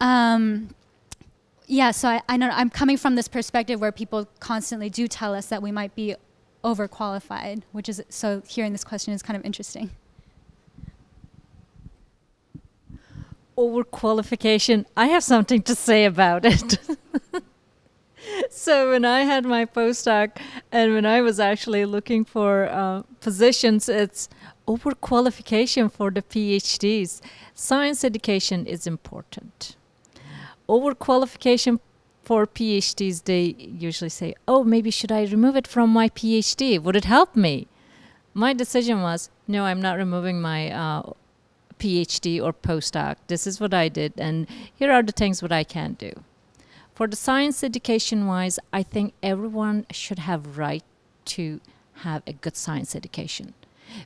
Um, 0.01 0.69
yeah, 1.65 1.91
so 1.91 2.09
I, 2.09 2.21
I 2.27 2.37
know 2.37 2.49
I'm 2.51 2.69
coming 2.69 2.97
from 2.97 3.15
this 3.15 3.27
perspective 3.27 3.79
where 3.79 3.91
people 3.91 4.27
constantly 4.39 4.89
do 4.89 5.07
tell 5.07 5.33
us 5.33 5.47
that 5.47 5.61
we 5.61 5.71
might 5.71 5.95
be 5.95 6.15
overqualified, 6.63 7.63
which 7.71 7.89
is 7.89 8.03
so 8.09 8.41
hearing 8.47 8.71
this 8.71 8.83
question 8.83 9.13
is 9.13 9.23
kind 9.23 9.37
of 9.37 9.45
interesting. 9.45 9.91
Overqualification, 13.57 14.85
I 14.95 15.07
have 15.07 15.23
something 15.23 15.61
to 15.63 15.75
say 15.75 16.05
about 16.05 16.45
it. 16.45 16.79
so 18.49 18.91
when 18.91 19.05
I 19.05 19.21
had 19.21 19.45
my 19.45 19.65
postdoc 19.65 20.37
and 20.71 20.93
when 20.93 21.05
I 21.05 21.21
was 21.21 21.39
actually 21.39 21.85
looking 21.85 22.25
for 22.25 22.69
uh, 22.69 23.03
positions, 23.21 23.89
it's 23.89 24.29
overqualification 24.67 25.91
for 25.91 26.11
the 26.11 26.21
PhDs. 26.21 27.21
Science 27.53 28.03
education 28.03 28.65
is 28.65 28.87
important. 28.87 29.75
Overqualification 30.67 31.79
for 32.23 32.47
PhDs, 32.47 33.25
they 33.25 33.55
usually 33.59 34.09
say, 34.09 34.33
oh, 34.47 34.63
maybe 34.63 34.89
should 34.89 35.11
I 35.11 35.23
remove 35.23 35.57
it 35.57 35.67
from 35.67 35.89
my 35.89 36.07
PhD? 36.09 36.81
Would 36.81 36.95
it 36.95 37.05
help 37.05 37.35
me? 37.35 37.67
My 38.33 38.53
decision 38.53 39.01
was, 39.01 39.29
no, 39.47 39.65
I'm 39.65 39.81
not 39.81 39.97
removing 39.97 40.41
my 40.41 40.71
uh, 40.71 41.11
PhD 41.83 42.41
or 42.41 42.53
postdoc. 42.53 43.17
This 43.27 43.45
is 43.45 43.59
what 43.59 43.73
I 43.73 43.89
did, 43.89 44.13
and 44.17 44.47
here 44.73 44.89
are 44.89 45.03
the 45.03 45.11
things 45.11 45.41
what 45.41 45.51
I 45.51 45.65
can 45.65 45.93
do. 45.93 46.13
For 46.95 47.07
the 47.07 47.17
science 47.17 47.61
education 47.61 48.25
wise, 48.25 48.57
I 48.71 48.83
think 48.83 49.13
everyone 49.21 49.85
should 49.91 50.19
have 50.19 50.57
right 50.57 50.83
to 51.25 51.59
have 52.05 52.23
a 52.25 52.31
good 52.31 52.55
science 52.55 52.95
education 52.95 53.53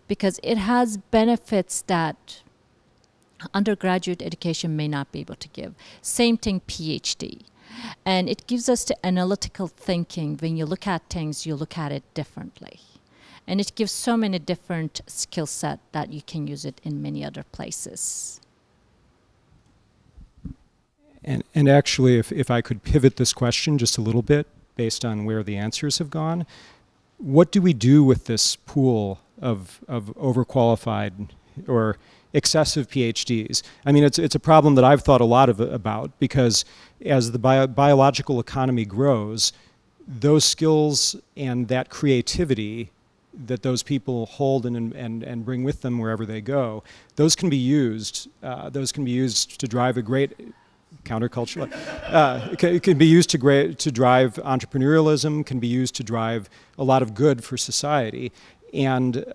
because 0.08 0.40
it 0.42 0.58
has 0.58 0.98
benefits 0.98 1.84
that 1.84 2.42
undergraduate 3.54 4.24
education 4.24 4.76
may 4.76 4.88
not 4.88 5.12
be 5.12 5.20
able 5.20 5.36
to 5.36 5.50
give. 5.50 5.76
Same 6.02 6.36
thing 6.38 6.62
PhD. 6.62 7.42
And 8.04 8.28
it 8.28 8.48
gives 8.48 8.70
us 8.70 8.86
the 8.86 9.06
analytical 9.06 9.68
thinking. 9.68 10.38
When 10.38 10.58
you 10.58 10.66
look 10.66 10.88
at 10.88 11.10
things, 11.10 11.46
you 11.46 11.54
look 11.54 11.78
at 11.78 11.92
it 11.92 12.04
differently 12.16 12.80
and 13.48 13.62
it 13.62 13.74
gives 13.76 13.92
so 13.92 14.18
many 14.18 14.38
different 14.38 15.02
skill 15.08 15.46
set 15.46 15.80
that 15.94 16.12
you 16.12 16.22
can 16.22 16.48
use 16.48 16.66
it 16.66 16.82
in 16.84 17.02
many 17.02 17.24
other 17.24 17.44
places. 17.44 18.42
And, 21.24 21.44
and 21.56 21.70
actually, 21.70 22.18
if, 22.18 22.32
if 22.32 22.52
I 22.52 22.62
could 22.62 22.84
pivot 22.84 23.16
this 23.16 23.34
question 23.34 23.78
just 23.78 23.98
a 23.98 24.02
little 24.02 24.22
bit 24.22 24.48
based 24.76 25.04
on 25.04 25.26
where 25.26 25.44
the 25.44 25.56
answers 25.56 25.98
have 25.98 26.10
gone, 26.10 26.46
what 27.18 27.52
do 27.52 27.62
we 27.62 27.74
do 27.74 28.04
with 28.04 28.26
this 28.26 28.56
pool 28.56 29.20
of, 29.42 29.80
of 29.88 30.14
overqualified 30.16 31.30
or 31.68 31.98
excessive 32.34 32.88
PhDs? 32.88 33.64
I 33.86 33.92
mean, 33.92 34.04
it's, 34.04 34.20
it's 34.20 34.36
a 34.36 34.40
problem 34.40 34.76
that 34.76 34.84
I've 34.84 35.02
thought 35.02 35.22
a 35.22 35.26
lot 35.26 35.50
of, 35.50 35.60
about 35.60 36.18
because 36.20 36.64
as 37.04 37.32
the 37.32 37.40
bio, 37.40 37.66
biological 37.66 38.40
economy 38.40 38.86
grows, 38.86 39.52
those 40.08 40.46
skills 40.46 41.16
and 41.36 41.68
that 41.68 41.90
creativity 41.90 42.92
that 43.46 43.62
those 43.62 43.84
people 43.84 44.26
hold 44.26 44.66
and, 44.66 44.94
and, 44.94 45.24
and 45.24 45.46
bring 45.46 45.64
with 45.64 45.82
them 45.82 46.00
wherever 46.00 46.26
they 46.26 46.42
go, 46.42 46.84
those 47.16 47.36
can 47.36 47.50
be 47.50 47.58
used. 47.58 48.30
Uh, 48.42 48.70
those 48.70 48.92
can 48.92 49.06
be 49.06 49.12
used 49.12 49.60
to 49.60 49.68
drive 49.68 49.98
a 49.98 50.02
great 50.02 50.34
counterculture. 51.04 51.72
Uh, 52.08 52.50
it, 52.52 52.60
can, 52.60 52.80
can, 52.80 52.98
be 52.98 53.06
used 53.06 53.30
to, 53.30 53.38
great, 53.38 53.78
to 53.80 53.92
drive 53.92 54.36
entrepreneurialism, 54.36 55.46
can 55.46 55.60
be 55.60 55.68
used 55.68 55.96
to 55.96 56.04
drive 56.04 56.50
a 56.78 56.84
lot 56.84 57.02
of 57.02 57.14
good 57.14 57.44
for 57.44 57.58
society. 57.58 58.32
And, 58.74 59.26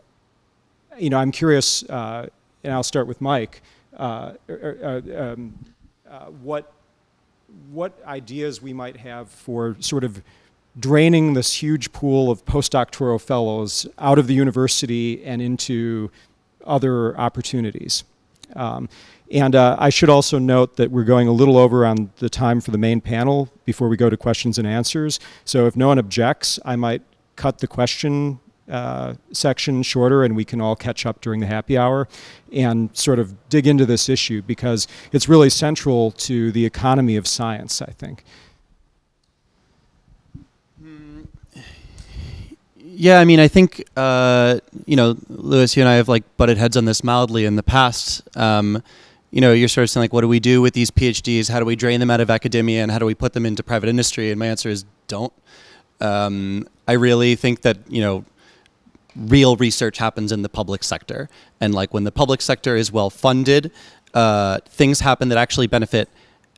you 0.98 1.10
know, 1.10 1.18
I'm 1.18 1.32
curious, 1.32 1.82
uh, 1.84 2.28
and 2.64 2.72
I'll 2.72 2.82
start 2.82 3.06
with 3.06 3.20
Mike, 3.20 3.62
uh, 3.96 4.32
er, 4.48 4.78
er, 4.82 5.02
uh 5.06 5.32
um, 5.32 5.54
uh, 6.10 6.26
what, 6.26 6.72
what 7.70 7.98
ideas 8.06 8.60
we 8.60 8.72
might 8.72 8.96
have 8.96 9.28
for 9.28 9.76
sort 9.80 10.04
of 10.04 10.22
draining 10.78 11.34
this 11.34 11.62
huge 11.62 11.92
pool 11.92 12.30
of 12.30 12.44
postdoctoral 12.44 13.20
fellows 13.20 13.86
out 13.98 14.18
of 14.18 14.26
the 14.26 14.34
university 14.34 15.22
and 15.24 15.42
into 15.42 16.10
other 16.64 17.18
opportunities. 17.18 18.04
Um, 18.56 18.88
and 19.30 19.54
uh, 19.54 19.76
I 19.78 19.88
should 19.88 20.10
also 20.10 20.38
note 20.38 20.76
that 20.76 20.90
we're 20.90 21.04
going 21.04 21.26
a 21.26 21.32
little 21.32 21.56
over 21.56 21.86
on 21.86 22.10
the 22.16 22.28
time 22.28 22.60
for 22.60 22.70
the 22.70 22.78
main 22.78 23.00
panel 23.00 23.48
before 23.64 23.88
we 23.88 23.96
go 23.96 24.10
to 24.10 24.16
questions 24.16 24.58
and 24.58 24.66
answers. 24.66 25.18
So 25.44 25.66
if 25.66 25.74
no 25.74 25.88
one 25.88 25.98
objects, 25.98 26.58
I 26.64 26.76
might 26.76 27.02
cut 27.36 27.58
the 27.58 27.66
question 27.66 28.40
uh, 28.70 29.14
section 29.32 29.82
shorter 29.82 30.22
and 30.22 30.36
we 30.36 30.44
can 30.44 30.60
all 30.60 30.76
catch 30.76 31.04
up 31.04 31.20
during 31.20 31.40
the 31.40 31.46
happy 31.46 31.76
hour 31.76 32.08
and 32.52 32.94
sort 32.96 33.18
of 33.18 33.48
dig 33.48 33.66
into 33.66 33.84
this 33.84 34.08
issue 34.08 34.40
because 34.42 34.86
it's 35.12 35.28
really 35.28 35.50
central 35.50 36.12
to 36.12 36.52
the 36.52 36.64
economy 36.64 37.16
of 37.16 37.26
science, 37.26 37.82
I 37.82 37.90
think. 37.90 38.24
Yeah, 43.02 43.18
I 43.18 43.24
mean, 43.24 43.40
I 43.40 43.48
think 43.48 43.82
uh, 43.96 44.60
you 44.86 44.94
know, 44.94 45.16
Louis, 45.28 45.76
you 45.76 45.82
and 45.82 45.88
I 45.88 45.94
have 45.94 46.08
like 46.08 46.22
butted 46.36 46.56
heads 46.56 46.76
on 46.76 46.84
this 46.84 47.02
mildly 47.02 47.46
in 47.46 47.56
the 47.56 47.62
past. 47.64 48.22
Um, 48.36 48.80
you 49.32 49.40
know, 49.40 49.52
you're 49.52 49.66
sort 49.66 49.82
of 49.82 49.90
saying 49.90 50.02
like, 50.02 50.12
what 50.12 50.20
do 50.20 50.28
we 50.28 50.38
do 50.38 50.62
with 50.62 50.72
these 50.72 50.92
PhDs? 50.92 51.50
How 51.50 51.58
do 51.58 51.64
we 51.64 51.74
drain 51.74 51.98
them 51.98 52.12
out 52.12 52.20
of 52.20 52.30
academia, 52.30 52.80
and 52.80 52.92
how 52.92 53.00
do 53.00 53.04
we 53.04 53.16
put 53.16 53.32
them 53.32 53.44
into 53.44 53.64
private 53.64 53.88
industry? 53.88 54.30
And 54.30 54.38
my 54.38 54.46
answer 54.46 54.68
is 54.68 54.84
don't. 55.08 55.32
Um, 56.00 56.68
I 56.86 56.92
really 56.92 57.34
think 57.34 57.62
that 57.62 57.78
you 57.90 58.02
know, 58.02 58.24
real 59.16 59.56
research 59.56 59.98
happens 59.98 60.30
in 60.30 60.42
the 60.42 60.48
public 60.48 60.84
sector, 60.84 61.28
and 61.60 61.74
like 61.74 61.92
when 61.92 62.04
the 62.04 62.12
public 62.12 62.40
sector 62.40 62.76
is 62.76 62.92
well 62.92 63.10
funded, 63.10 63.72
uh, 64.14 64.60
things 64.68 65.00
happen 65.00 65.28
that 65.30 65.38
actually 65.38 65.66
benefit 65.66 66.08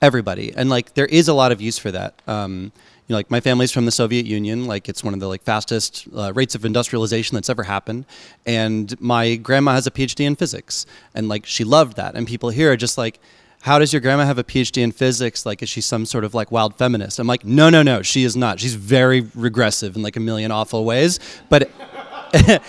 everybody, 0.03 0.53
and 0.55 0.69
like 0.69 0.93
there 0.93 1.07
is 1.07 1.27
a 1.27 1.33
lot 1.33 1.53
of 1.53 1.63
use 1.63 1.79
for 1.79 1.91
that. 1.91 2.21
Um, 2.27 2.71
you 3.07 3.13
know, 3.13 3.17
like 3.17 3.31
my 3.31 3.41
family's 3.41 3.71
from 3.71 3.85
the 3.85 3.91
Soviet 3.91 4.25
Union. 4.25 4.67
Like 4.67 4.89
it's 4.89 5.05
one 5.05 5.15
of 5.15 5.21
the 5.21 5.29
like 5.29 5.43
fastest 5.43 6.09
uh, 6.17 6.33
rates 6.33 6.55
of 6.55 6.65
industrialization 6.65 7.35
that's 7.35 7.51
ever 7.51 7.65
happened. 7.65 8.07
And 8.47 8.99
my 9.01 9.37
grandma 9.37 9.73
has 9.73 9.87
a 9.87 9.91
PhD 9.91 10.27
in 10.27 10.37
physics, 10.37 10.87
and 11.15 11.29
like 11.29 11.45
she 11.45 11.65
loved 11.65 11.97
that. 11.97 12.15
And 12.15 12.27
people 12.27 12.49
here 12.49 12.73
are 12.73 12.77
just 12.77 12.97
like, 12.97 13.21
how 13.61 13.79
does 13.79 13.93
your 13.93 14.01
grandma 14.01 14.25
have 14.25 14.39
a 14.39 14.45
PhD 14.45 14.83
in 14.83 14.93
physics? 14.93 15.45
Like, 15.45 15.63
is 15.63 15.69
she 15.69 15.81
some 15.81 16.07
sort 16.07 16.25
of 16.25 16.35
like 16.35 16.51
wild 16.51 16.77
feminist? 16.77 17.19
I'm 17.19 17.27
like, 17.27 17.45
no, 17.45 17.71
no, 17.71 17.83
no, 17.83 18.03
she 18.03 18.25
is 18.25 18.37
not. 18.37 18.61
She's 18.61 18.75
very 18.75 19.21
regressive 19.35 19.97
in 19.97 20.03
like 20.03 20.17
a 20.17 20.21
million 20.21 20.51
awful 20.51 20.85
ways, 20.85 21.21
but. 21.49 21.71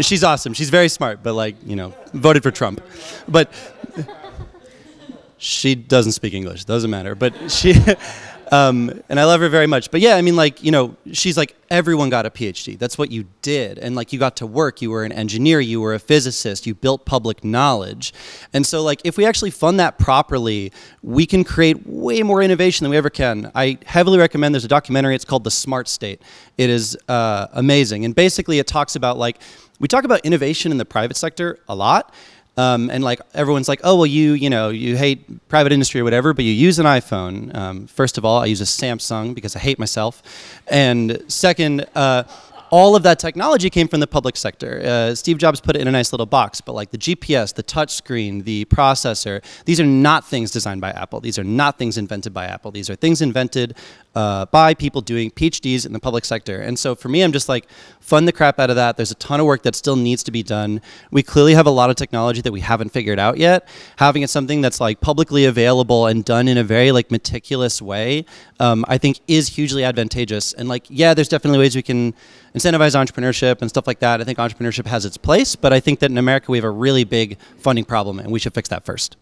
she's 0.00 0.22
awesome. 0.24 0.52
She's 0.52 0.70
very 0.70 0.88
smart, 0.88 1.22
but 1.22 1.34
like, 1.34 1.56
you 1.64 1.76
know, 1.76 1.94
voted 2.12 2.42
for 2.42 2.50
Trump. 2.50 2.82
But 3.28 3.50
she 5.38 5.74
doesn't 5.74 6.12
speak 6.12 6.34
English. 6.34 6.64
Doesn't 6.64 6.90
matter. 6.90 7.14
But 7.14 7.50
she, 7.50 7.74
um, 8.52 9.02
and 9.08 9.18
I 9.18 9.24
love 9.24 9.40
her 9.40 9.48
very 9.48 9.66
much. 9.66 9.90
But 9.90 10.00
yeah, 10.00 10.16
I 10.16 10.22
mean, 10.22 10.36
like, 10.36 10.62
you 10.62 10.70
know, 10.70 10.96
she's 11.12 11.36
like, 11.36 11.56
everyone 11.70 12.10
got 12.10 12.26
a 12.26 12.30
PhD. 12.30 12.78
That's 12.78 12.96
what 12.96 13.10
you 13.10 13.26
did. 13.42 13.78
And 13.78 13.96
like, 13.96 14.12
you 14.12 14.18
got 14.18 14.36
to 14.36 14.46
work. 14.46 14.80
You 14.80 14.90
were 14.90 15.04
an 15.04 15.12
engineer. 15.12 15.60
You 15.60 15.80
were 15.80 15.94
a 15.94 15.98
physicist. 15.98 16.66
You 16.66 16.74
built 16.74 17.04
public 17.04 17.44
knowledge. 17.44 18.14
And 18.52 18.66
so, 18.66 18.82
like, 18.82 19.00
if 19.04 19.16
we 19.16 19.26
actually 19.26 19.50
fund 19.50 19.80
that 19.80 19.98
properly, 19.98 20.72
we 21.02 21.26
can 21.26 21.44
create 21.44 21.86
way 21.86 22.22
more 22.22 22.42
innovation 22.42 22.84
than 22.84 22.90
we 22.90 22.96
ever 22.96 23.10
can. 23.10 23.50
I 23.54 23.78
heavily 23.84 24.18
recommend 24.18 24.54
there's 24.54 24.64
a 24.64 24.68
documentary. 24.68 25.14
It's 25.14 25.24
called 25.24 25.44
The 25.44 25.50
Smart 25.50 25.88
State. 25.88 26.22
It 26.56 26.70
is 26.70 26.96
uh, 27.08 27.48
amazing. 27.52 28.04
And 28.04 28.14
basically, 28.14 28.58
it 28.58 28.66
talks 28.66 28.96
about, 28.96 29.18
like, 29.18 29.38
we 29.78 29.88
talk 29.88 30.04
about 30.04 30.24
innovation 30.24 30.72
in 30.72 30.78
the 30.78 30.86
private 30.86 31.16
sector 31.16 31.58
a 31.68 31.74
lot. 31.74 32.14
Um, 32.56 32.90
and 32.90 33.04
like 33.04 33.20
everyone's 33.34 33.68
like, 33.68 33.80
oh 33.84 33.96
well, 33.96 34.06
you 34.06 34.32
you 34.32 34.48
know 34.48 34.70
you 34.70 34.96
hate 34.96 35.48
private 35.48 35.72
industry 35.72 36.00
or 36.00 36.04
whatever, 36.04 36.32
but 36.32 36.44
you 36.44 36.52
use 36.52 36.78
an 36.78 36.86
iPhone. 36.86 37.54
Um, 37.54 37.86
first 37.86 38.16
of 38.16 38.24
all, 38.24 38.40
I 38.40 38.46
use 38.46 38.60
a 38.60 38.64
Samsung 38.64 39.34
because 39.34 39.54
I 39.56 39.58
hate 39.58 39.78
myself, 39.78 40.22
and 40.68 41.22
second. 41.28 41.86
Uh, 41.94 42.24
all 42.70 42.96
of 42.96 43.04
that 43.04 43.18
technology 43.18 43.70
came 43.70 43.86
from 43.86 44.00
the 44.00 44.06
public 44.06 44.36
sector. 44.36 44.80
Uh, 44.84 45.14
Steve 45.14 45.38
Jobs 45.38 45.60
put 45.60 45.76
it 45.76 45.82
in 45.82 45.88
a 45.88 45.92
nice 45.92 46.12
little 46.12 46.26
box, 46.26 46.60
but 46.60 46.72
like 46.72 46.90
the 46.90 46.98
GPS, 46.98 47.54
the 47.54 47.62
touchscreen, 47.62 48.44
the 48.44 48.64
processor, 48.66 49.42
these 49.64 49.78
are 49.78 49.86
not 49.86 50.26
things 50.26 50.50
designed 50.50 50.80
by 50.80 50.90
Apple. 50.90 51.20
These 51.20 51.38
are 51.38 51.44
not 51.44 51.78
things 51.78 51.96
invented 51.96 52.34
by 52.34 52.46
Apple. 52.46 52.72
These 52.72 52.90
are 52.90 52.96
things 52.96 53.22
invented 53.22 53.76
uh, 54.16 54.46
by 54.46 54.72
people 54.72 55.02
doing 55.02 55.30
PhDs 55.30 55.84
in 55.84 55.92
the 55.92 56.00
public 56.00 56.24
sector. 56.24 56.62
And 56.62 56.78
so 56.78 56.94
for 56.94 57.10
me, 57.10 57.22
I'm 57.22 57.32
just 57.32 57.50
like, 57.50 57.68
fund 58.00 58.26
the 58.26 58.32
crap 58.32 58.58
out 58.58 58.70
of 58.70 58.76
that. 58.76 58.96
There's 58.96 59.10
a 59.10 59.16
ton 59.16 59.40
of 59.40 59.46
work 59.46 59.62
that 59.64 59.74
still 59.74 59.94
needs 59.94 60.22
to 60.22 60.30
be 60.30 60.42
done. 60.42 60.80
We 61.10 61.22
clearly 61.22 61.52
have 61.52 61.66
a 61.66 61.70
lot 61.70 61.90
of 61.90 61.96
technology 61.96 62.40
that 62.40 62.50
we 62.50 62.60
haven't 62.60 62.92
figured 62.92 63.18
out 63.18 63.36
yet. 63.36 63.68
Having 63.96 64.22
it 64.22 64.30
something 64.30 64.62
that's 64.62 64.80
like 64.80 65.02
publicly 65.02 65.44
available 65.44 66.06
and 66.06 66.24
done 66.24 66.48
in 66.48 66.56
a 66.56 66.64
very 66.64 66.92
like 66.92 67.10
meticulous 67.10 67.82
way, 67.82 68.24
um, 68.58 68.86
I 68.88 68.96
think 68.96 69.20
is 69.28 69.48
hugely 69.48 69.84
advantageous. 69.84 70.54
And 70.54 70.66
like, 70.66 70.86
yeah, 70.88 71.12
there's 71.12 71.28
definitely 71.28 71.58
ways 71.58 71.76
we 71.76 71.82
can 71.82 72.14
incentivize 72.54 72.96
entrepreneurship 72.96 73.60
and 73.60 73.68
stuff 73.68 73.86
like 73.86 73.98
that. 73.98 74.22
I 74.22 74.24
think 74.24 74.38
entrepreneurship 74.38 74.86
has 74.86 75.04
its 75.04 75.18
place, 75.18 75.56
but 75.56 75.74
I 75.74 75.80
think 75.80 76.00
that 76.00 76.10
in 76.10 76.16
America 76.16 76.50
we 76.50 76.56
have 76.56 76.64
a 76.64 76.70
really 76.70 77.04
big 77.04 77.36
funding 77.58 77.84
problem 77.84 78.18
and 78.18 78.32
we 78.32 78.38
should 78.38 78.54
fix 78.54 78.70
that 78.70 78.86
first. 78.86 79.18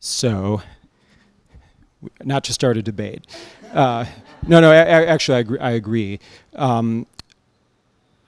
So 0.00 0.62
not 2.24 2.44
to 2.44 2.52
start 2.52 2.76
a 2.76 2.82
debate. 2.82 3.26
Uh, 3.72 4.04
no, 4.46 4.60
no, 4.60 4.70
I, 4.70 4.76
I, 4.76 5.04
actually, 5.06 5.36
I 5.36 5.40
agree. 5.40 5.58
I, 5.58 5.70
agree. 5.70 6.20
Um, 6.54 7.06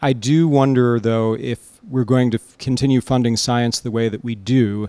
I 0.00 0.12
do 0.12 0.48
wonder, 0.48 1.00
though, 1.00 1.34
if 1.34 1.80
we're 1.88 2.04
going 2.04 2.30
to 2.32 2.38
continue 2.58 3.00
funding 3.00 3.36
science 3.36 3.80
the 3.80 3.90
way 3.90 4.08
that 4.08 4.22
we 4.22 4.34
do, 4.34 4.88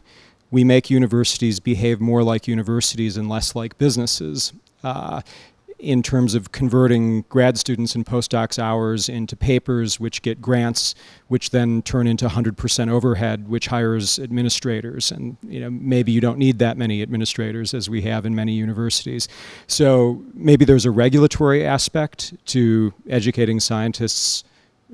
we 0.52 0.64
make 0.64 0.90
universities 0.90 1.60
behave 1.60 2.00
more 2.02 2.24
like 2.24 2.48
universities 2.48 3.18
and 3.18 3.30
less 3.30 3.56
like 3.56 3.78
businesses. 3.78 4.54
Uh, 4.84 5.22
in 5.80 6.04
terms 6.04 6.36
of 6.36 6.52
converting 6.52 7.22
grad 7.30 7.58
students 7.58 7.96
and 7.96 8.06
postdocs 8.06 8.60
hours 8.60 9.08
into 9.08 9.36
papers, 9.36 10.00
which 10.00 10.22
get 10.22 10.42
grants, 10.42 10.94
which 11.28 11.52
then 11.52 11.82
turn 11.82 12.06
into 12.06 12.28
100% 12.28 12.90
overhead, 12.90 13.48
which 13.48 13.68
hires 13.68 14.20
administrators. 14.20 15.10
And 15.10 15.38
you 15.42 15.62
know, 15.62 15.70
maybe 15.70 16.12
you 16.12 16.20
don't 16.20 16.38
need 16.38 16.60
that 16.60 16.78
many 16.78 17.02
administrators 17.02 17.74
as 17.74 17.90
we 17.90 18.02
have 18.02 18.26
in 18.26 18.36
many 18.36 18.54
universities. 18.54 19.28
So 19.68 20.22
maybe 20.34 20.66
there's 20.66 20.86
a 20.86 20.92
regulatory 20.92 21.66
aspect 21.66 22.34
to 22.48 22.94
educating 23.10 23.60
scientists 23.60 24.44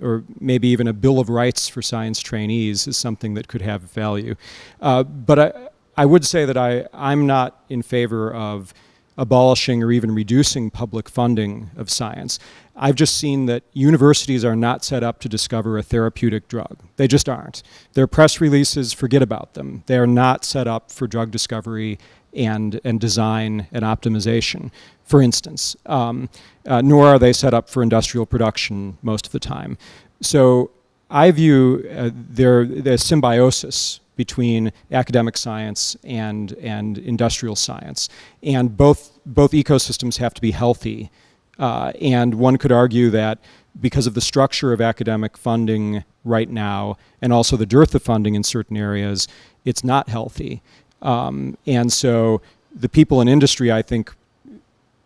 or 0.02 0.24
maybe 0.40 0.68
even 0.68 0.88
a 0.88 0.94
bill 0.94 1.20
of 1.20 1.30
rights 1.30 1.70
for 1.70 1.82
science 1.82 2.20
trainees 2.20 2.86
is 2.86 2.98
something 2.98 3.34
that 3.36 3.48
could 3.48 3.62
have 3.62 3.82
value. 3.82 4.36
Uh, 4.82 5.04
but 5.04 5.40
I, 5.40 5.70
I 5.98 6.06
would 6.06 6.26
say 6.26 6.46
that 6.46 6.58
I, 6.58 6.86
I'm 6.94 7.26
not 7.26 7.64
in 7.70 7.82
favor 7.82 8.34
of 8.34 8.74
abolishing 9.18 9.82
or 9.84 9.92
even 9.92 10.14
reducing 10.14 10.70
public 10.70 11.10
funding 11.10 11.72
of 11.78 11.90
science. 11.90 12.40
I've 12.76 12.96
just 12.96 13.18
seen 13.18 13.46
that 13.46 13.64
universities 13.74 14.44
are 14.44 14.56
not 14.56 14.84
set 14.84 15.04
up 15.04 15.20
to 15.22 15.30
discover 15.30 15.78
a 15.78 15.84
therapeutic 15.84 16.48
drug. 16.48 16.80
They 16.98 17.08
just 17.08 17.30
aren't. 17.30 17.64
Their 17.94 18.08
press 18.08 18.42
releases, 18.42 18.92
forget 18.92 19.22
about 19.22 19.54
them. 19.54 19.84
They 19.86 19.98
are 19.98 20.08
not 20.08 20.44
set 20.44 20.68
up 20.68 20.92
for 20.92 21.08
drug 21.08 21.32
discovery 21.32 21.98
and, 22.36 22.82
and 22.84 23.00
design 23.00 23.68
and 23.72 23.86
optimization, 23.86 24.72
for 25.04 25.22
instance. 25.22 25.76
Um, 25.86 26.30
uh, 26.66 26.82
nor 26.82 27.08
are 27.08 27.20
they 27.20 27.32
set 27.32 27.54
up 27.54 27.70
for 27.70 27.82
industrial 27.82 28.26
production 28.26 28.98
most 29.02 29.26
of 29.26 29.32
the 29.32 29.40
time. 29.40 29.78
So 30.22 30.72
I 31.10 31.32
view 31.32 31.88
uh, 31.96 32.10
their, 32.14 32.98
symbiosis 32.98 34.00
between 34.16 34.72
academic 34.92 35.38
science 35.38 35.96
and, 36.04 36.54
and 36.54 36.98
industrial 36.98 37.56
science. 37.56 38.10
And 38.42 38.76
both, 38.76 39.12
both 39.26 39.52
ecosystems 39.52 40.18
have 40.18 40.34
to 40.34 40.42
be 40.42 40.52
healthy. 40.52 41.12
Uh, 41.60 41.92
and 42.02 42.36
one 42.36 42.58
could 42.58 42.72
argue 42.72 43.10
that 43.10 43.40
because 43.80 44.08
of 44.08 44.14
the 44.14 44.22
structure 44.22 44.72
of 44.72 44.80
academic 44.80 45.38
funding 45.38 46.04
right 46.24 46.50
now, 46.50 46.98
and 47.22 47.34
also 47.34 47.58
the 47.58 47.66
dearth 47.66 47.94
of 47.94 48.02
funding 48.02 48.36
in 48.36 48.44
certain 48.44 48.78
areas, 48.78 49.28
it's 49.66 49.84
not 49.84 50.10
healthy. 50.10 50.62
Um, 51.02 51.58
and 51.68 51.92
so 51.92 52.42
the 52.74 52.90
people 52.90 53.22
in 53.22 53.28
industry, 53.28 53.72
I 53.72 53.82
think, 53.82 54.14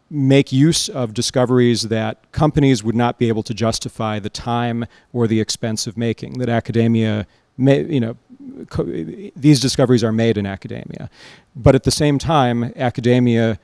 make 0.09 0.51
use 0.51 0.89
of 0.89 1.13
discoveries 1.13 1.83
that 1.83 2.31
companies 2.31 2.83
would 2.83 2.95
not 2.95 3.19
be 3.19 3.27
able 3.27 3.43
to 3.43 3.53
justify 3.53 4.19
the 4.19 4.29
time 4.29 4.85
or 5.13 5.27
the 5.27 5.39
expense 5.39 5.85
of 5.87 5.97
making, 5.97 6.39
that 6.39 6.49
academia 6.49 7.27
may, 7.57 7.83
you 7.83 7.99
know, 7.99 8.17
these 9.35 9.59
discoveries 9.59 10.03
are 10.03 10.11
made 10.11 10.37
in 10.37 10.45
academia. 10.45 11.09
But 11.55 11.75
at 11.75 11.83
the 11.83 11.91
same 11.91 12.17
time, 12.17 12.73
academia 12.75 13.59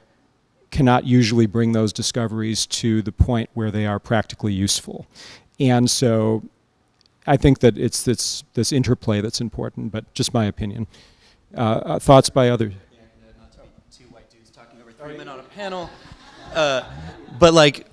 cannot 0.69 1.05
usually 1.05 1.45
bring 1.45 1.71
those 1.71 1.93
discoveries 1.93 2.65
to 2.65 3.01
the 3.01 3.11
point 3.11 3.49
where 3.53 3.71
they 3.71 3.85
are 3.85 3.99
practically 3.99 4.53
useful. 4.53 5.07
And 5.59 5.89
so 5.89 6.43
I 7.25 7.37
think 7.37 7.59
that 7.59 7.77
it's 7.77 8.03
this, 8.03 8.43
this 8.53 8.71
interplay 8.71 9.21
that's 9.21 9.41
important, 9.41 9.91
but 9.91 10.13
just 10.13 10.33
my 10.33 10.45
opinion. 10.45 10.87
Uh, 11.55 11.59
uh, 11.59 11.99
thoughts 11.99 12.29
by 12.29 12.49
others? 12.49 12.73
Yeah, 12.91 12.99
two 13.89 14.03
white 14.05 14.29
dudes 14.29 14.49
talking 14.51 14.81
over 14.81 14.91
three 14.91 15.17
men 15.17 15.29
on 15.29 15.39
a 15.39 15.43
panel. 15.43 15.89
Uh, 16.55 16.83
but 17.39 17.53
like, 17.53 17.87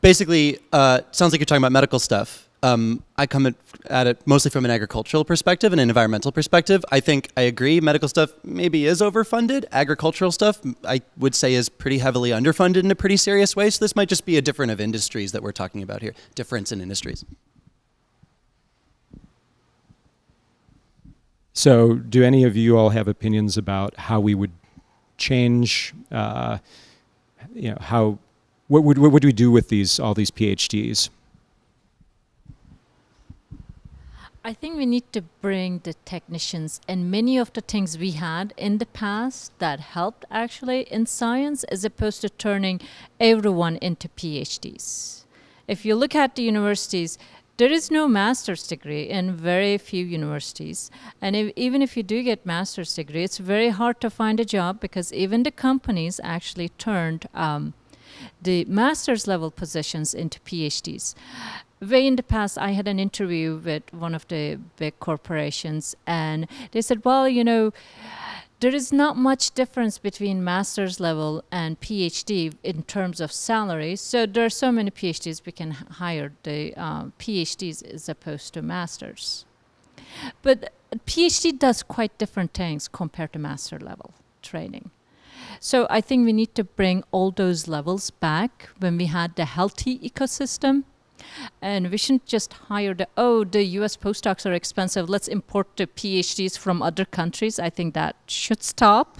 basically, 0.00 0.58
uh, 0.72 1.00
sounds 1.12 1.32
like 1.32 1.40
you're 1.40 1.46
talking 1.46 1.62
about 1.62 1.72
medical 1.72 1.98
stuff 1.98 2.50
um, 2.62 3.02
I 3.16 3.26
come 3.26 3.46
at, 3.46 3.54
at, 3.88 4.06
it 4.06 4.26
mostly 4.26 4.50
from 4.50 4.64
an 4.64 4.70
agricultural 4.70 5.24
perspective 5.24 5.72
and 5.72 5.80
an 5.80 5.88
environmental 5.88 6.30
perspective. 6.30 6.84
I 6.90 7.00
think 7.00 7.30
I 7.36 7.42
agree. 7.42 7.80
Medical 7.80 8.08
stuff 8.08 8.32
maybe 8.44 8.86
is 8.86 9.00
overfunded. 9.00 9.64
Agricultural 9.72 10.32
stuff, 10.32 10.60
I 10.84 11.00
would 11.16 11.34
say, 11.34 11.54
is 11.54 11.68
pretty 11.68 11.98
heavily 11.98 12.30
underfunded 12.30 12.84
in 12.84 12.90
a 12.90 12.94
pretty 12.94 13.16
serious 13.16 13.56
way. 13.56 13.70
So 13.70 13.82
this 13.82 13.96
might 13.96 14.08
just 14.08 14.26
be 14.26 14.36
a 14.36 14.42
different 14.42 14.72
of 14.72 14.80
industries 14.80 15.32
that 15.32 15.42
we're 15.42 15.52
talking 15.52 15.82
about 15.82 16.02
here. 16.02 16.14
Difference 16.34 16.70
in 16.70 16.80
industries. 16.80 17.24
So, 21.52 21.94
do 21.94 22.22
any 22.22 22.44
of 22.44 22.56
you 22.56 22.78
all 22.78 22.90
have 22.90 23.08
opinions 23.08 23.58
about 23.58 23.96
how 23.96 24.20
we 24.20 24.34
would 24.34 24.52
change? 25.18 25.92
Uh, 26.10 26.58
you 27.54 27.70
know, 27.70 27.78
how 27.80 28.18
what 28.68 28.84
would 28.84 28.98
what 28.98 29.12
would 29.12 29.24
we 29.24 29.32
do 29.32 29.50
with 29.50 29.68
these 29.68 29.98
all 29.98 30.14
these 30.14 30.30
PhDs? 30.30 31.10
I 34.42 34.54
think 34.54 34.76
we 34.76 34.86
need 34.86 35.12
to 35.12 35.20
bring 35.42 35.80
the 35.84 35.92
technicians 36.06 36.80
and 36.88 37.10
many 37.10 37.36
of 37.36 37.52
the 37.52 37.60
things 37.60 37.98
we 37.98 38.12
had 38.12 38.54
in 38.56 38.78
the 38.78 38.86
past 38.86 39.52
that 39.58 39.80
helped 39.80 40.24
actually 40.30 40.82
in 40.90 41.04
science 41.04 41.62
as 41.64 41.84
opposed 41.84 42.22
to 42.22 42.30
turning 42.30 42.80
everyone 43.18 43.76
into 43.82 44.08
PhDs. 44.08 45.24
if 45.68 45.84
you 45.84 45.94
look 45.94 46.14
at 46.16 46.34
the 46.34 46.42
universities, 46.42 47.16
there 47.60 47.70
is 47.70 47.90
no 47.90 48.08
master's 48.08 48.66
degree 48.66 49.02
in 49.02 49.36
very 49.36 49.76
few 49.76 50.02
universities. 50.02 50.90
And 51.20 51.36
if, 51.36 51.52
even 51.56 51.82
if 51.82 51.94
you 51.94 52.02
do 52.02 52.22
get 52.22 52.46
master's 52.46 52.94
degree, 52.94 53.22
it's 53.22 53.36
very 53.36 53.68
hard 53.68 54.00
to 54.00 54.08
find 54.08 54.40
a 54.40 54.46
job 54.46 54.80
because 54.80 55.12
even 55.12 55.42
the 55.42 55.50
companies 55.50 56.18
actually 56.24 56.70
turned 56.70 57.26
um, 57.34 57.74
the 58.40 58.64
master's 58.64 59.26
level 59.26 59.50
positions 59.50 60.14
into 60.14 60.40
PhDs. 60.40 61.14
Way 61.82 62.06
in 62.06 62.16
the 62.16 62.22
past, 62.22 62.56
I 62.56 62.70
had 62.70 62.88
an 62.88 62.98
interview 62.98 63.60
with 63.62 63.82
one 63.92 64.14
of 64.14 64.26
the 64.28 64.58
big 64.78 64.98
corporations, 64.98 65.94
and 66.06 66.46
they 66.72 66.80
said, 66.80 67.04
well, 67.04 67.28
you 67.28 67.44
know, 67.44 67.74
there 68.60 68.74
is 68.74 68.92
not 68.92 69.16
much 69.16 69.52
difference 69.52 69.98
between 69.98 70.44
master's 70.44 71.00
level 71.00 71.42
and 71.50 71.80
PhD 71.80 72.54
in 72.62 72.82
terms 72.82 73.20
of 73.20 73.32
salary. 73.32 73.96
So 73.96 74.26
there 74.26 74.44
are 74.44 74.50
so 74.50 74.70
many 74.70 74.90
PhDs 74.90 75.44
we 75.44 75.52
can 75.52 75.70
hire 75.72 76.32
the 76.42 76.74
uh, 76.76 77.04
PhDs 77.18 77.82
as 77.82 78.08
opposed 78.08 78.54
to 78.54 78.62
masters. 78.62 79.46
But 80.42 80.72
PhD 81.06 81.58
does 81.58 81.82
quite 81.82 82.16
different 82.18 82.52
things 82.52 82.86
compared 82.86 83.32
to 83.32 83.38
master 83.38 83.78
level 83.78 84.14
training. 84.42 84.90
So 85.58 85.86
I 85.88 86.00
think 86.00 86.26
we 86.26 86.32
need 86.32 86.54
to 86.54 86.64
bring 86.64 87.02
all 87.10 87.30
those 87.30 87.66
levels 87.66 88.10
back 88.10 88.68
when 88.78 88.96
we 88.98 89.06
had 89.06 89.36
the 89.36 89.46
healthy 89.46 89.98
ecosystem 89.98 90.84
and 91.60 91.90
we 91.90 91.96
shouldn't 91.96 92.26
just 92.26 92.52
hire 92.52 92.94
the, 92.94 93.08
oh, 93.16 93.44
the 93.44 93.62
US 93.78 93.96
postdocs 93.96 94.44
are 94.46 94.52
expensive, 94.52 95.08
let's 95.08 95.28
import 95.28 95.76
the 95.76 95.86
PhDs 95.86 96.58
from 96.58 96.82
other 96.82 97.04
countries. 97.04 97.58
I 97.58 97.70
think 97.70 97.94
that 97.94 98.16
should 98.26 98.62
stop. 98.62 99.18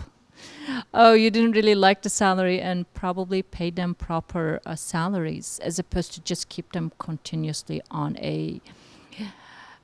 Oh, 0.94 1.12
you 1.12 1.30
didn't 1.30 1.52
really 1.52 1.74
like 1.74 2.02
the 2.02 2.08
salary 2.08 2.60
and 2.60 2.92
probably 2.94 3.42
pay 3.42 3.70
them 3.70 3.94
proper 3.94 4.60
uh, 4.64 4.74
salaries 4.76 5.60
as 5.62 5.78
opposed 5.78 6.12
to 6.14 6.20
just 6.20 6.48
keep 6.48 6.72
them 6.72 6.92
continuously 6.98 7.82
on 7.90 8.16
a 8.18 8.60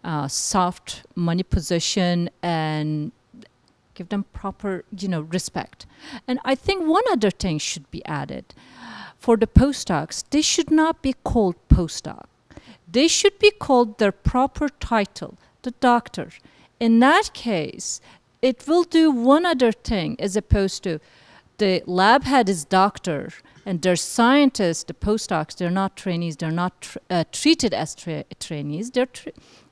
uh, 0.05 0.29
soft 0.29 1.03
money 1.15 1.43
position 1.43 2.31
and 2.43 3.13
give 3.95 4.09
them 4.11 4.25
proper, 4.33 4.85
you 4.97 5.09
know, 5.09 5.23
respect. 5.23 5.87
And 6.29 6.39
I 6.45 6.55
think 6.55 6.87
one 6.87 7.03
other 7.11 7.31
thing 7.31 7.59
should 7.59 7.91
be 7.91 8.05
added 8.07 8.55
for 9.19 9.37
the 9.37 9.47
postdocs, 9.47 10.23
they 10.31 10.43
should 10.43 10.71
not 10.71 11.03
be 11.03 11.15
called 11.25 11.57
postdoc. 11.77 12.27
They 12.97 13.09
should 13.09 13.39
be 13.39 13.51
called 13.51 13.99
their 13.99 14.13
proper 14.13 14.69
title, 14.69 15.33
the 15.63 15.73
doctor. 15.73 16.29
In 16.79 17.01
that 17.01 17.31
case, 17.35 18.01
it 18.41 18.67
will 18.69 18.85
do 18.85 19.11
one 19.11 19.45
other 19.45 19.73
thing 19.73 20.17
as 20.19 20.37
opposed 20.37 20.83
to 20.85 21.01
the 21.59 21.83
lab 21.87 22.23
head 22.25 22.49
is 22.49 22.65
doctor 22.65 23.31
and 23.65 23.83
their 23.83 23.97
scientists, 23.97 24.85
the 24.85 24.95
postdocs, 24.95 25.57
they're 25.57 25.71
not 25.83 25.97
trainees, 25.97 26.37
they're 26.37 26.61
not 26.65 26.81
tr 26.81 26.99
uh, 27.11 27.25
treated 27.33 27.73
as 27.75 27.95
tra 27.95 28.25
trainees, 28.39 28.91
they're 28.93 29.13
tr 29.19 29.31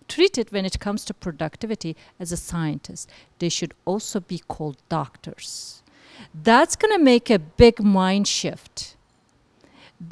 treated 0.08 0.46
when 0.52 0.64
it 0.64 0.80
comes 0.80 1.04
to 1.04 1.14
productivity 1.14 1.96
as 2.18 2.32
a 2.32 2.36
scientist. 2.36 3.08
They 3.38 3.48
should 3.48 3.72
also 3.84 4.20
be 4.20 4.40
called 4.54 4.76
doctors. 4.88 5.82
That's 6.48 6.76
going 6.76 6.94
to 6.98 7.02
make 7.02 7.30
a 7.30 7.38
big 7.38 7.76
mind 7.82 8.26
shift 8.28 8.96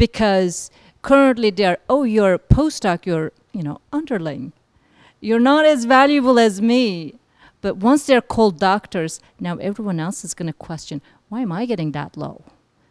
because 0.03 0.71
currently 1.03 1.51
they're, 1.51 1.79
oh, 1.89 2.05
you're 2.05 2.39
postdoc, 2.39 3.07
you're, 3.07 3.33
you 3.53 3.63
know, 3.63 3.81
underling. 3.93 4.53
You're 5.21 5.41
not 5.41 5.67
as 5.67 5.85
valuable 5.85 6.39
as 6.39 6.61
me. 6.61 7.15
But 7.61 7.77
once 7.77 8.07
they're 8.07 8.21
called 8.21 8.59
doctors, 8.59 9.21
now 9.39 9.57
everyone 9.59 10.01
else 10.01 10.25
is 10.25 10.35
going 10.35 10.49
to 10.49 10.53
question, 10.53 11.01
why 11.29 11.43
am 11.43 11.53
I 11.53 11.65
getting 11.67 11.93
that 11.93 12.17
low? 12.17 12.43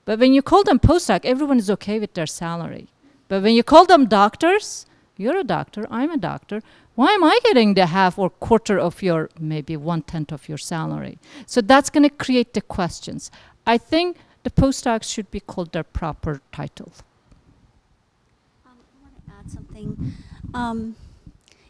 But 0.05 0.19
when 0.19 0.33
you 0.33 0.41
call 0.41 0.63
them 0.63 0.79
postdoc, 0.79 1.25
everyone 1.25 1.57
is 1.57 1.69
okay 1.69 1.99
with 1.99 2.13
their 2.13 2.25
salary. 2.25 2.87
But 3.27 3.43
when 3.43 3.53
you 3.53 3.63
call 3.63 3.85
them 3.85 4.07
doctors, 4.07 4.85
you're 5.17 5.37
a 5.37 5.43
doctor, 5.43 5.87
I'm 5.91 6.11
a 6.11 6.17
doctor, 6.17 6.61
why 6.95 7.13
am 7.13 7.23
I 7.23 7.39
getting 7.43 7.73
the 7.73 7.85
half 7.87 8.17
or 8.17 8.29
quarter 8.29 8.79
of 8.79 9.01
your, 9.01 9.29
maybe 9.39 9.77
one 9.77 10.01
tenth 10.01 10.31
of 10.31 10.49
your 10.49 10.57
salary? 10.57 11.19
So 11.45 11.61
that's 11.61 11.89
going 11.89 12.03
to 12.03 12.09
create 12.09 12.53
the 12.53 12.61
questions. 12.61 13.31
I 13.65 13.77
think 13.77 14.17
the 14.43 14.49
postdocs 14.49 15.03
should 15.03 15.29
be 15.31 15.39
called 15.39 15.71
their 15.71 15.83
proper 15.83 16.41
title. 16.51 16.91
Um, 18.65 18.73
I 18.73 19.03
want 19.03 19.15
to 19.25 19.30
add 19.41 19.51
something. 19.51 20.13
Um, 20.53 20.95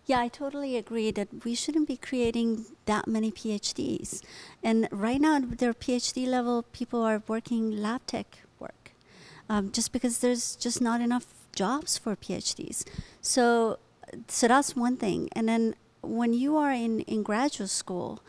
yeah, 0.05 0.19
I 0.19 0.27
totally 0.27 0.75
agree 0.77 1.11
that 1.11 1.45
we 1.45 1.55
shouldn't 1.55 1.87
be 1.87 1.97
creating 1.97 2.65
that 2.85 3.07
many 3.07 3.31
PhDs. 3.31 4.21
And 4.63 4.87
right 4.91 5.21
now, 5.21 5.35
at 5.37 5.59
their 5.59 5.73
PhD 5.73 6.27
level 6.27 6.63
people 6.63 7.01
are 7.03 7.21
working 7.27 7.71
lab 7.71 8.05
tech 8.07 8.39
work, 8.59 8.91
um, 9.47 9.71
just 9.71 9.91
because 9.91 10.19
there's 10.19 10.55
just 10.55 10.81
not 10.81 11.01
enough 11.01 11.27
jobs 11.55 11.97
for 11.97 12.15
PhDs. 12.15 12.83
So, 13.21 13.79
so 14.27 14.47
that's 14.47 14.75
one 14.75 14.97
thing. 14.97 15.29
And 15.33 15.47
then 15.47 15.75
when 16.01 16.33
you 16.33 16.57
are 16.57 16.71
in, 16.71 17.01
in 17.01 17.23
graduate 17.23 17.69
school, 17.69 18.21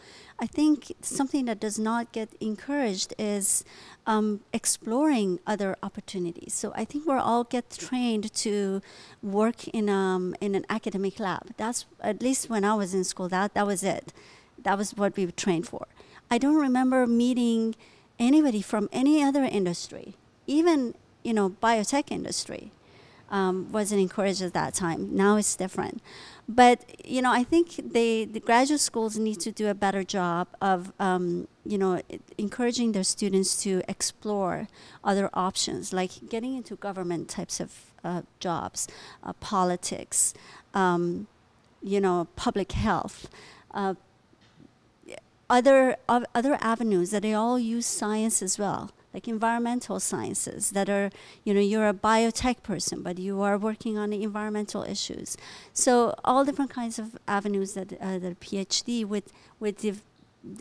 I 0.43 0.47
think 0.47 0.93
something 1.03 1.45
that 1.45 1.61
does 1.61 1.79
not 1.79 2.11
get 2.11 2.31
encouraged 2.41 3.15
is 3.17 3.65
um, 4.09 4.41
exploring 4.53 5.39
other 5.47 5.77
opportunities. 5.85 6.53
So 6.53 6.73
I 6.75 6.85
think 6.85 7.07
we're 7.07 7.17
all 7.21 7.45
get 7.45 7.71
trained 7.71 8.35
to 8.35 8.83
work 9.23 9.69
in 9.69 9.89
um, 9.89 10.35
in 10.41 10.57
an 10.57 10.67
academic 10.69 11.21
lab. 11.21 11.55
That's 11.57 11.87
at 12.01 12.21
least 12.21 12.51
when 12.51 12.65
I 12.65 12.75
was 12.75 12.93
in 12.93 13.05
school. 13.05 13.29
That 13.29 13.55
that 13.55 13.69
was 13.69 13.85
it. 13.85 14.13
That 14.61 14.77
was 14.77 14.97
what 14.97 15.17
we 15.17 15.27
were 15.27 15.39
trained 15.45 15.69
for. 15.69 15.87
I 16.29 16.39
don't 16.39 16.57
remember 16.57 17.07
meeting 17.07 17.77
anybody 18.19 18.63
from 18.63 18.89
any 18.91 19.23
other 19.23 19.45
industry, 19.45 20.17
even 20.49 20.97
you 21.23 21.35
know 21.35 21.51
biotech 21.51 22.11
industry, 22.11 22.73
um, 23.31 23.71
wasn't 23.71 24.01
encouraged 24.01 24.43
at 24.43 24.55
that 24.55 24.75
time. 24.75 25.15
Now 25.15 25.37
it's 25.37 25.55
different. 25.55 26.03
But 26.49 26.85
you 27.05 27.23
know, 27.23 27.33
I 27.33 27.45
think 27.45 27.93
they, 27.93 28.25
the 28.25 28.41
graduate 28.41 28.81
schools 28.81 29.17
need 29.17 29.41
to 29.41 29.53
do 29.53 29.69
a 29.69 29.75
better 29.75 30.03
job 30.03 30.49
of 30.61 30.93
um, 30.99 31.49
you 31.65 31.79
know 31.79 32.03
encouraging 32.37 32.93
their 32.93 33.05
students 33.05 33.63
to 33.63 33.83
explore 33.89 34.69
other 35.05 35.31
options, 35.35 35.93
like 35.93 36.29
getting 36.29 36.57
into 36.57 36.77
government 36.77 37.29
types 37.29 37.61
of 37.61 37.93
uh, 38.05 38.23
jobs, 38.41 38.89
uh, 39.23 39.33
politics, 39.35 40.35
um, 40.75 41.29
you 41.83 42.01
know, 42.01 42.27
public 42.37 42.73
health. 42.73 43.29
Uh, 43.73 43.95
other 45.49 45.97
other 46.09 46.57
avenues 46.63 47.11
that 47.11 47.23
they 47.23 47.35
all 47.35 47.59
use 47.59 47.85
science 47.85 48.41
as 48.41 48.59
well 48.59 48.91
like 49.15 49.29
environmental 49.29 50.01
sciences 50.01 50.71
that 50.71 50.89
are, 50.89 51.11
you 51.45 51.53
know, 51.55 51.61
you're 51.61 51.89
a 51.89 51.95
biotech 51.95 52.63
person, 52.63 53.03
but 53.03 53.19
you 53.19 53.43
are 53.43 53.59
working 53.59 53.99
on 53.99 54.11
the 54.11 54.23
environmental 54.23 54.83
issues. 54.85 55.37
So 55.73 56.15
all 56.25 56.45
different 56.45 56.71
kinds 56.71 56.99
of 56.99 57.17
avenues 57.29 57.75
that 57.75 57.93
uh, 58.01 58.19
the 58.19 58.37
PhD 58.41 59.05
with 59.05 59.33
with 59.61 59.79
the 59.79 59.95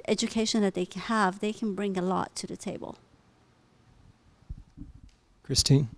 education 0.07 0.61
that 0.61 0.73
they 0.73 0.87
have, 0.95 1.39
they 1.39 1.53
can 1.53 1.73
bring 1.73 1.97
a 1.97 2.01
lot 2.01 2.35
to 2.35 2.47
the 2.47 2.57
table. 2.57 2.97
Christine. 5.43 5.89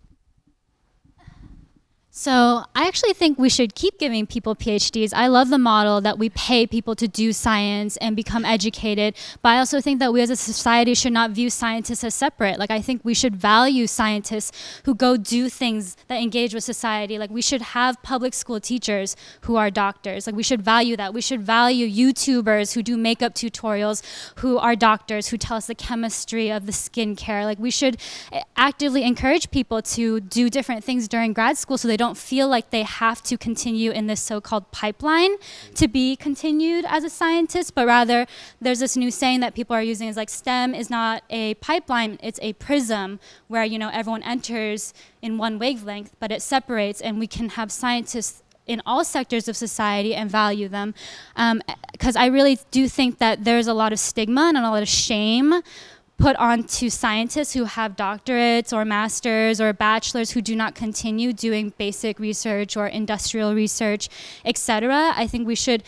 So 2.16 2.64
I 2.76 2.88
actually 2.88 3.14
think 3.14 3.40
we 3.40 3.50
should 3.50 3.74
keep 3.74 3.98
giving 3.98 4.28
people 4.28 4.56
PhDs. 4.56 5.14
I 5.16 5.26
love 5.26 5.50
the 5.50 5.58
model 5.58 6.00
that 6.02 6.20
we 6.20 6.30
pay 6.30 6.68
people 6.68 6.96
to 6.98 7.08
do 7.08 7.34
science 7.34 7.98
and 7.98 8.16
become 8.16 8.46
educated, 8.46 9.16
but 9.42 9.50
I 9.50 9.58
also 9.58 9.82
think 9.82 9.98
that 9.98 10.14
we 10.14 10.22
as 10.22 10.30
a 10.30 10.36
society 10.36 10.94
should 10.94 11.12
not 11.12 11.32
view 11.32 11.50
scientists 11.50 12.04
as 12.04 12.14
separate. 12.14 12.60
Like 12.60 12.70
I 12.70 12.84
think 12.84 13.02
we 13.04 13.16
should 13.16 13.36
value 13.36 13.88
scientists 13.88 14.52
who 14.86 14.94
go 14.94 15.18
do 15.18 15.50
things 15.50 15.98
that 16.08 16.22
engage 16.22 16.54
with 16.54 16.64
society. 16.64 17.18
Like 17.18 17.32
we 17.32 17.42
should 17.42 17.64
have 17.64 18.00
public 18.04 18.36
school 18.36 18.60
teachers 18.60 19.16
who 19.42 19.56
are 19.56 19.72
doctors. 19.72 20.28
Like 20.28 20.36
we 20.36 20.44
should 20.44 20.62
value 20.62 20.96
that. 20.98 21.16
We 21.16 21.22
should 21.22 21.42
value 21.42 21.90
YouTubers 21.90 22.76
who 22.76 22.84
do 22.84 22.96
makeup 22.96 23.34
tutorials 23.34 24.04
who 24.36 24.60
are 24.60 24.76
doctors 24.76 25.30
who 25.30 25.40
tell 25.40 25.58
us 25.58 25.66
the 25.66 25.74
chemistry 25.74 26.52
of 26.52 26.68
the 26.68 26.74
skincare. 26.74 27.44
Like 27.44 27.58
we 27.58 27.72
should 27.72 27.98
eh, 28.32 28.44
actively 28.56 29.02
encourage 29.02 29.50
people 29.50 29.82
to 29.82 30.20
do 30.20 30.52
different 30.52 30.84
things 30.84 31.08
during 31.08 31.34
grad 31.34 31.58
school 31.58 31.80
so 31.80 31.88
they 31.88 31.98
don't 31.98 32.03
don't 32.04 32.18
feel 32.18 32.50
like 32.50 32.70
they 32.70 32.84
have 32.84 33.24
to 33.24 33.38
continue 33.38 33.90
in 34.00 34.08
this 34.08 34.22
so-called 34.22 34.66
pipeline 34.72 35.34
to 35.74 35.88
be 35.88 36.18
continued 36.18 36.84
as 36.88 37.02
a 37.06 37.10
scientist, 37.10 37.74
but 37.74 37.86
rather 37.88 38.28
there's 38.60 38.80
this 38.80 38.98
new 38.98 39.10
saying 39.10 39.40
that 39.40 39.56
people 39.56 39.74
are 39.74 39.88
using 39.94 40.10
is 40.10 40.18
like 40.18 40.30
STEM 40.30 40.76
is 40.76 40.90
not 40.90 41.24
a 41.30 41.54
pipeline, 41.70 42.20
it's 42.22 42.40
a 42.42 42.52
prism 42.68 43.22
where 43.48 43.64
you 43.64 43.80
know 43.80 43.90
everyone 43.94 44.24
enters 44.24 44.94
in 45.22 45.38
one 45.38 45.58
wavelength, 45.58 46.12
but 46.20 46.30
it 46.30 46.42
separates 46.42 47.00
and 47.00 47.20
we 47.20 47.28
can 47.36 47.48
have 47.50 47.72
scientists 47.72 48.44
in 48.66 48.82
all 48.86 49.04
sectors 49.04 49.48
of 49.48 49.56
society 49.56 50.14
and 50.16 50.30
value 50.30 50.68
them. 50.68 50.94
Because 51.92 52.16
um, 52.16 52.22
I 52.22 52.28
really 52.28 52.60
do 52.72 52.88
think 52.88 53.20
that 53.20 53.44
there's 53.44 53.68
a 53.68 53.74
lot 53.74 53.92
of 53.94 54.00
stigma 54.00 54.44
and 54.50 54.58
a 54.58 54.62
lot 54.62 54.82
of 54.82 54.90
shame 54.90 55.62
put 56.18 56.36
on 56.38 56.64
to 56.64 56.90
scientists 56.90 57.54
who 57.54 57.66
have 57.66 57.96
doctorates 57.96 58.72
or 58.72 58.86
masters 58.86 59.60
or 59.60 59.74
bachelors 59.74 60.32
who 60.32 60.42
do 60.42 60.56
not 60.56 60.76
continue 60.76 61.34
doing 61.34 61.74
basic 61.78 62.20
research 62.20 62.78
or 62.78 62.88
industrial 62.88 63.54
research, 63.54 64.10
etc. 64.46 65.14
I 65.16 65.28
think 65.28 65.48
we 65.48 65.56
should 65.56 65.84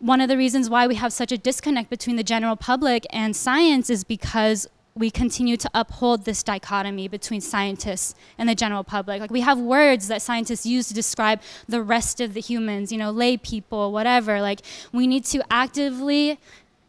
one 0.00 0.20
of 0.20 0.28
the 0.28 0.36
reasons 0.36 0.68
why 0.68 0.86
we 0.86 0.96
have 0.96 1.12
such 1.12 1.32
a 1.32 1.38
disconnect 1.38 1.88
between 1.88 2.16
the 2.16 2.22
general 2.22 2.56
public 2.56 3.06
and 3.10 3.34
science 3.34 3.88
is 3.88 4.04
because 4.04 4.66
we 4.96 5.10
continue 5.10 5.56
to 5.56 5.68
uphold 5.74 6.24
this 6.24 6.42
dichotomy 6.42 7.08
between 7.08 7.40
scientists 7.40 8.14
and 8.38 8.48
the 8.48 8.54
general 8.54 8.84
public. 8.84 9.20
Like 9.20 9.30
we 9.30 9.40
have 9.40 9.58
words 9.58 10.06
that 10.08 10.22
scientists 10.22 10.64
use 10.64 10.86
to 10.88 10.94
describe 10.94 11.40
the 11.68 11.82
rest 11.82 12.20
of 12.20 12.34
the 12.34 12.40
humans, 12.40 12.92
you 12.92 12.98
know, 12.98 13.10
lay 13.10 13.36
people, 13.36 13.92
whatever. 13.92 14.40
Like 14.40 14.60
we 14.92 15.06
need 15.06 15.24
to 15.26 15.42
actively 15.50 16.38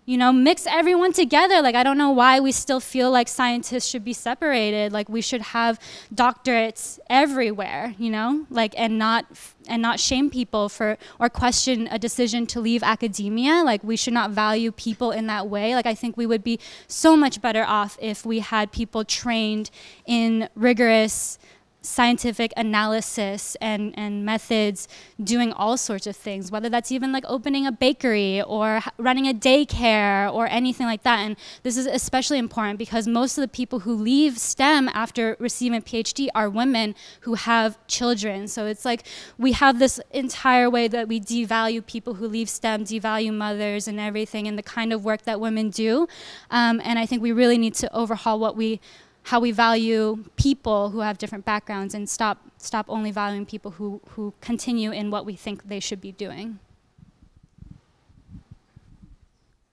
you 0.05 0.17
know, 0.17 0.31
mix 0.31 0.67
everyone 0.67 1.13
together. 1.13 1.61
Like, 1.61 1.75
I 1.75 1.83
don't 1.83 1.97
know 1.97 2.11
why 2.11 2.39
we 2.39 2.51
still 2.51 2.79
feel 2.79 3.11
like 3.11 3.27
scientists 3.27 3.87
should 3.87 4.05
be 4.05 4.13
separated. 4.13 4.91
Like, 4.91 5.09
we 5.09 5.21
should 5.21 5.41
have 5.41 5.79
doctorates 6.13 6.99
everywhere, 7.09 7.95
you 7.97 8.11
know, 8.11 8.45
like, 8.49 8.73
and 8.77 8.99
not 8.99 9.25
and 9.67 9.81
not 9.81 9.99
shame 9.99 10.29
people 10.29 10.69
for 10.69 10.95
or 11.19 11.27
question 11.27 11.87
a 11.89 11.97
decision 11.97 12.45
to 12.45 12.59
leave 12.59 12.83
academia. 12.83 13.63
Like, 13.63 13.83
we 13.83 13.95
should 13.95 14.13
not 14.13 14.29
value 14.31 14.71
people 14.71 15.11
in 15.11 15.25
that 15.27 15.47
way. 15.47 15.73
Like, 15.73 15.87
I 15.87 15.95
think 15.95 16.17
we 16.17 16.27
would 16.27 16.43
be 16.43 16.59
so 16.87 17.17
much 17.17 17.41
better 17.41 17.63
off 17.63 17.97
if 17.99 18.25
we 18.25 18.39
had 18.39 18.71
people 18.71 19.03
trained 19.03 19.71
in 20.05 20.49
rigorous 20.55 21.39
scientific 21.85 22.51
analysis 22.57 23.55
and, 23.61 23.93
and 23.97 24.25
methods 24.25 24.87
doing 25.23 25.53
all 25.53 25.77
sorts 25.77 26.07
of 26.07 26.15
things, 26.15 26.51
whether 26.51 26.69
that's 26.69 26.91
even 26.91 27.11
like 27.11 27.23
opening 27.27 27.65
a 27.67 27.71
bakery 27.71 28.41
or 28.41 28.81
running 28.97 29.27
a 29.27 29.33
daycare 29.33 30.31
or 30.33 30.47
anything 30.47 30.87
like 30.87 31.03
that. 31.03 31.19
And 31.19 31.35
this 31.63 31.77
is 31.77 31.85
especially 31.85 32.39
important 32.39 32.79
because 32.79 33.07
most 33.07 33.37
of 33.37 33.41
the 33.41 33.47
people 33.47 33.79
who 33.79 33.93
leave 33.93 34.37
STEM 34.37 34.89
after 34.89 35.37
receiving 35.39 35.77
a 35.77 35.81
PhD 35.81 36.27
are 36.33 36.49
women 36.49 36.95
who 37.21 37.35
have 37.35 37.77
children. 37.87 38.47
So 38.47 38.65
it's 38.65 38.85
like 38.85 39.05
we 39.37 39.51
have 39.53 39.79
this 39.79 39.99
entire 40.11 40.69
way 40.69 40.87
that 40.87 41.07
we 41.07 41.19
devalue 41.19 41.85
people 41.85 42.15
who 42.15 42.27
leave 42.27 42.49
STEM, 42.49 42.85
devalue 42.85 43.33
mothers 43.33 43.87
and 43.87 43.99
everything 43.99 44.47
and 44.47 44.57
the 44.57 44.63
kind 44.63 44.91
of 44.91 45.05
work 45.05 45.23
that 45.23 45.39
women 45.39 45.69
do. 45.69 46.07
Um, 46.49 46.81
and 46.83 46.97
I 46.97 47.05
think 47.05 47.21
we 47.21 47.31
really 47.31 47.57
need 47.57 47.75
to 47.75 47.93
overhaul 47.93 48.39
what 48.39 48.55
we 48.55 48.79
how 49.25 49.39
we 49.39 49.51
value 49.51 50.23
people 50.35 50.91
who 50.91 50.99
have 50.99 51.17
different 51.17 51.45
backgrounds 51.45 51.95
and 51.95 52.07
stop 52.07 52.37
stop 52.57 52.85
only 52.89 53.11
valuing 53.11 53.45
people 53.45 53.71
who, 53.71 53.99
who 54.09 54.33
continue 54.39 54.91
in 54.91 55.11
what 55.11 55.25
we 55.25 55.35
think 55.35 55.67
they 55.67 55.79
should 55.79 56.01
be 56.01 56.11
doing. 56.11 56.59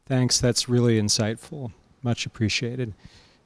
Thanks, 0.07 0.40
that's 0.40 0.68
really 0.68 1.00
insightful. 1.00 1.72
Much 2.03 2.26
appreciated. 2.26 2.92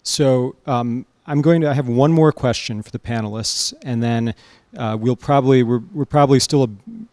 So 0.03 0.57
um, 0.67 1.07
I'm 1.29 1.43
going 1.43 1.61
to 1.63 1.71
I 1.71 1.75
have 1.75 1.89
one 1.89 2.13
more 2.13 2.31
question 2.31 2.83
for 2.83 2.91
the 2.91 3.01
panelists, 3.01 3.75
and 3.83 4.03
then 4.03 4.35
uh, 4.77 4.97
we'll 4.99 5.17
probably 5.17 5.63
we're, 5.65 5.83
we're 5.93 6.05
probably 6.05 6.39
still 6.39 6.65
a, 6.65 6.69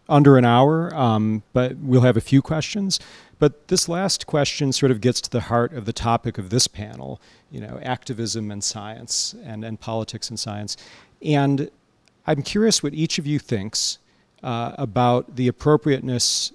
under 0.08 0.38
an 0.38 0.46
hour, 0.46 0.94
um, 0.94 1.42
but 1.52 1.78
we'll 1.78 2.02
have 2.02 2.18
a 2.18 2.22
few 2.22 2.42
questions. 2.42 3.00
But 3.40 3.68
this 3.70 3.90
last 3.90 4.28
question 4.28 4.72
sort 4.72 4.92
of 4.92 5.02
gets 5.02 5.20
to 5.22 5.30
the 5.30 5.42
heart 5.42 5.74
of 5.74 5.86
the 5.86 5.94
topic 5.94 6.38
of 6.38 6.50
this 6.50 6.68
panel, 6.68 7.20
you 7.52 7.60
know, 7.60 7.80
activism 7.82 8.52
and 8.52 8.64
science 8.64 9.36
and, 9.44 9.66
and 9.66 9.80
politics 9.80 10.30
and 10.30 10.40
science. 10.40 10.78
And 11.22 11.72
I'm 12.28 12.44
curious 12.44 12.84
what 12.84 12.94
each 12.94 13.18
of 13.18 13.26
you 13.26 13.40
thinks 13.40 13.98
uh, 14.44 14.76
about 14.78 15.36
the 15.36 15.48
appropriateness. 15.48 16.54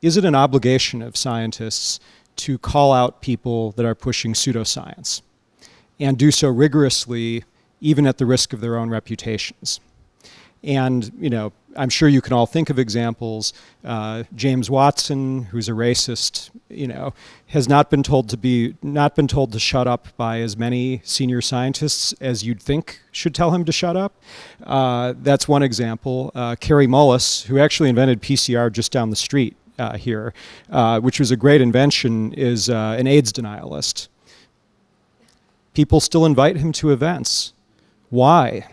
Is 0.00 0.16
it 0.16 0.24
an 0.24 0.34
obligation 0.34 1.02
of 1.02 1.16
scientists 1.16 1.98
to 2.36 2.58
call 2.58 2.92
out 2.92 3.20
people 3.20 3.72
that 3.72 3.84
are 3.84 3.94
pushing 3.94 4.34
pseudoscience 4.34 5.22
and 5.98 6.18
do 6.18 6.30
so 6.30 6.48
rigorously, 6.48 7.44
even 7.80 8.06
at 8.06 8.18
the 8.18 8.26
risk 8.26 8.52
of 8.52 8.60
their 8.60 8.76
own 8.76 8.90
reputations? 8.90 9.80
And, 10.62 11.12
you 11.18 11.30
know, 11.30 11.52
I'm 11.76 11.88
sure 11.88 12.08
you 12.08 12.20
can 12.20 12.32
all 12.32 12.46
think 12.46 12.70
of 12.70 12.78
examples. 12.78 13.52
Uh, 13.84 14.24
James 14.34 14.70
Watson, 14.70 15.44
who's 15.44 15.68
a 15.68 15.72
racist, 15.72 16.50
you 16.68 16.86
know, 16.86 17.14
has 17.48 17.68
not 17.68 17.90
been 17.90 18.02
told 18.02 18.28
to 18.30 18.36
be 18.36 18.74
not 18.82 19.14
been 19.14 19.28
told 19.28 19.52
to 19.52 19.58
shut 19.58 19.86
up 19.86 20.08
by 20.16 20.40
as 20.40 20.56
many 20.56 21.00
senior 21.04 21.40
scientists 21.40 22.12
as 22.14 22.44
you'd 22.44 22.60
think 22.62 23.00
should 23.12 23.34
tell 23.34 23.52
him 23.52 23.64
to 23.64 23.72
shut 23.72 23.96
up. 23.96 24.14
Uh, 24.64 25.14
that's 25.18 25.46
one 25.46 25.62
example. 25.62 26.32
Uh, 26.34 26.56
Kary 26.56 26.86
Mullis, 26.86 27.44
who 27.44 27.58
actually 27.58 27.88
invented 27.88 28.22
PCR 28.22 28.72
just 28.72 28.90
down 28.90 29.10
the 29.10 29.16
street 29.16 29.56
uh, 29.78 29.96
here, 29.96 30.32
uh, 30.70 31.00
which 31.00 31.20
was 31.20 31.30
a 31.30 31.36
great 31.36 31.60
invention, 31.60 32.32
is 32.32 32.70
uh, 32.70 32.96
an 32.98 33.06
AIDS 33.06 33.32
denialist. 33.32 34.08
People 35.76 36.00
still 36.00 36.24
invite 36.24 36.56
him 36.56 36.72
to 36.72 36.90
events. 36.90 37.52
Why? 38.08 38.66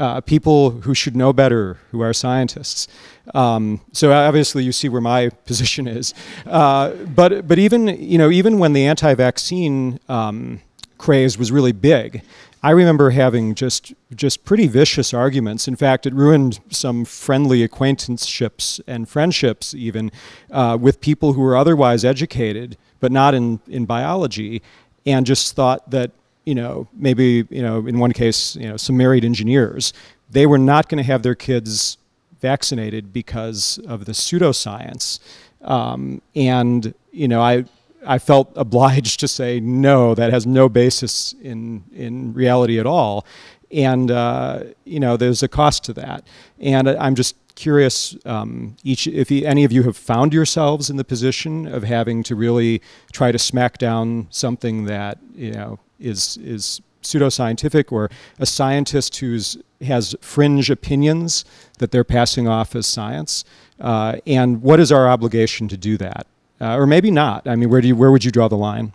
uh, 0.00 0.20
people 0.22 0.70
who 0.70 0.94
should 0.94 1.14
know 1.14 1.32
better, 1.32 1.78
who 1.90 2.00
are 2.00 2.12
scientists. 2.14 2.88
Um, 3.34 3.82
so 3.92 4.12
obviously, 4.12 4.64
you 4.64 4.72
see 4.72 4.88
where 4.88 5.00
my 5.00 5.28
position 5.44 5.86
is. 5.86 6.14
Uh, 6.46 6.92
but 7.14 7.46
but 7.46 7.58
even 7.58 7.88
you 7.88 8.18
know 8.18 8.30
even 8.30 8.58
when 8.58 8.72
the 8.72 8.86
anti-vaccine 8.86 10.00
um, 10.08 10.60
craze 10.98 11.36
was 11.36 11.52
really 11.52 11.72
big, 11.72 12.22
I 12.62 12.70
remember 12.70 13.10
having 13.10 13.54
just 13.54 13.92
just 14.14 14.44
pretty 14.44 14.66
vicious 14.66 15.12
arguments. 15.12 15.68
In 15.68 15.76
fact, 15.76 16.06
it 16.06 16.14
ruined 16.14 16.60
some 16.70 17.04
friendly 17.04 17.62
acquaintanceships 17.62 18.80
and 18.86 19.06
friendships 19.06 19.74
even 19.74 20.10
uh, 20.50 20.78
with 20.80 21.00
people 21.02 21.34
who 21.34 21.42
were 21.42 21.56
otherwise 21.56 22.04
educated 22.04 22.78
but 23.00 23.12
not 23.12 23.34
in 23.34 23.60
in 23.68 23.84
biology, 23.84 24.62
and 25.04 25.26
just 25.26 25.54
thought 25.54 25.90
that 25.90 26.12
you 26.44 26.54
know, 26.54 26.88
maybe, 26.94 27.46
you 27.50 27.62
know, 27.62 27.86
in 27.86 27.98
one 27.98 28.12
case, 28.12 28.56
you 28.56 28.68
know, 28.68 28.76
some 28.76 28.96
married 28.96 29.24
engineers, 29.24 29.92
they 30.30 30.46
were 30.46 30.58
not 30.58 30.88
going 30.88 30.98
to 30.98 31.04
have 31.04 31.22
their 31.22 31.34
kids 31.34 31.98
vaccinated 32.40 33.12
because 33.12 33.78
of 33.86 34.06
the 34.06 34.12
pseudoscience. 34.12 35.18
Um, 35.62 36.22
and, 36.34 36.94
you 37.12 37.28
know, 37.28 37.40
I, 37.40 37.64
I 38.06 38.18
felt 38.18 38.52
obliged 38.56 39.20
to 39.20 39.28
say, 39.28 39.60
no, 39.60 40.14
that 40.14 40.32
has 40.32 40.46
no 40.46 40.68
basis 40.68 41.34
in, 41.42 41.84
in 41.92 42.32
reality 42.32 42.78
at 42.78 42.86
all. 42.86 43.26
And, 43.70 44.10
uh, 44.10 44.64
you 44.84 44.98
know, 44.98 45.16
there's 45.16 45.42
a 45.42 45.48
cost 45.48 45.84
to 45.84 45.92
that. 45.94 46.26
And 46.58 46.88
I'm 46.88 47.14
just 47.14 47.36
curious 47.60 48.16
um, 48.24 48.74
each 48.84 49.06
if 49.06 49.30
any 49.30 49.64
of 49.64 49.72
you 49.72 49.82
have 49.82 49.96
found 49.96 50.32
yourselves 50.32 50.88
in 50.88 50.96
the 50.96 51.04
position 51.04 51.66
of 51.66 51.82
having 51.82 52.22
to 52.22 52.34
really 52.34 52.80
try 53.12 53.30
to 53.30 53.38
smack 53.38 53.76
down 53.76 54.26
something 54.30 54.86
that 54.86 55.18
you 55.34 55.52
know 55.52 55.78
is 56.00 56.36
is 56.38 56.80
pseudoscientific 57.02 57.90
or 57.92 58.10
a 58.38 58.46
scientist 58.46 59.16
who's 59.16 59.56
has 59.80 60.14
fringe 60.20 60.70
opinions 60.70 61.44
that 61.78 61.90
they're 61.90 62.04
passing 62.04 62.46
off 62.46 62.74
as 62.74 62.86
science, 62.86 63.44
uh, 63.80 64.16
and 64.26 64.62
what 64.62 64.78
is 64.78 64.92
our 64.92 65.08
obligation 65.08 65.68
to 65.68 65.76
do 65.76 65.96
that, 65.96 66.26
uh, 66.60 66.76
or 66.76 66.86
maybe 66.86 67.10
not? 67.10 67.48
I 67.48 67.56
mean, 67.56 67.70
where 67.70 67.80
do 67.80 67.88
you, 67.88 67.96
where 67.96 68.10
would 68.10 68.24
you 68.24 68.30
draw 68.30 68.48
the 68.48 68.56
line? 68.56 68.92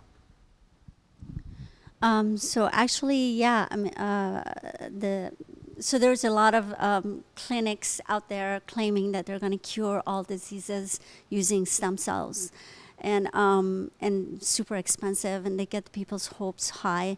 Um, 2.02 2.36
so 2.36 2.68
actually, 2.72 3.32
yeah, 3.32 3.66
I 3.70 3.76
mean, 3.76 3.94
uh, 3.94 4.44
the 4.96 5.32
so 5.78 5.98
there's 5.98 6.24
a 6.24 6.30
lot 6.30 6.54
of 6.54 6.74
um, 6.78 7.24
clinics 7.34 8.00
out 8.08 8.28
there 8.28 8.60
claiming 8.66 9.12
that 9.12 9.26
they're 9.26 9.38
going 9.38 9.52
to 9.52 9.58
cure 9.58 10.02
all 10.06 10.22
diseases 10.22 11.00
using 11.28 11.66
stem 11.66 11.98
cells 11.98 12.50
and 13.00 13.34
um, 13.34 13.90
and 14.00 14.42
super 14.42 14.76
expensive, 14.76 15.46
and 15.46 15.58
they 15.58 15.66
get 15.66 15.92
people's 15.92 16.28
hopes 16.38 16.70
high. 16.70 17.16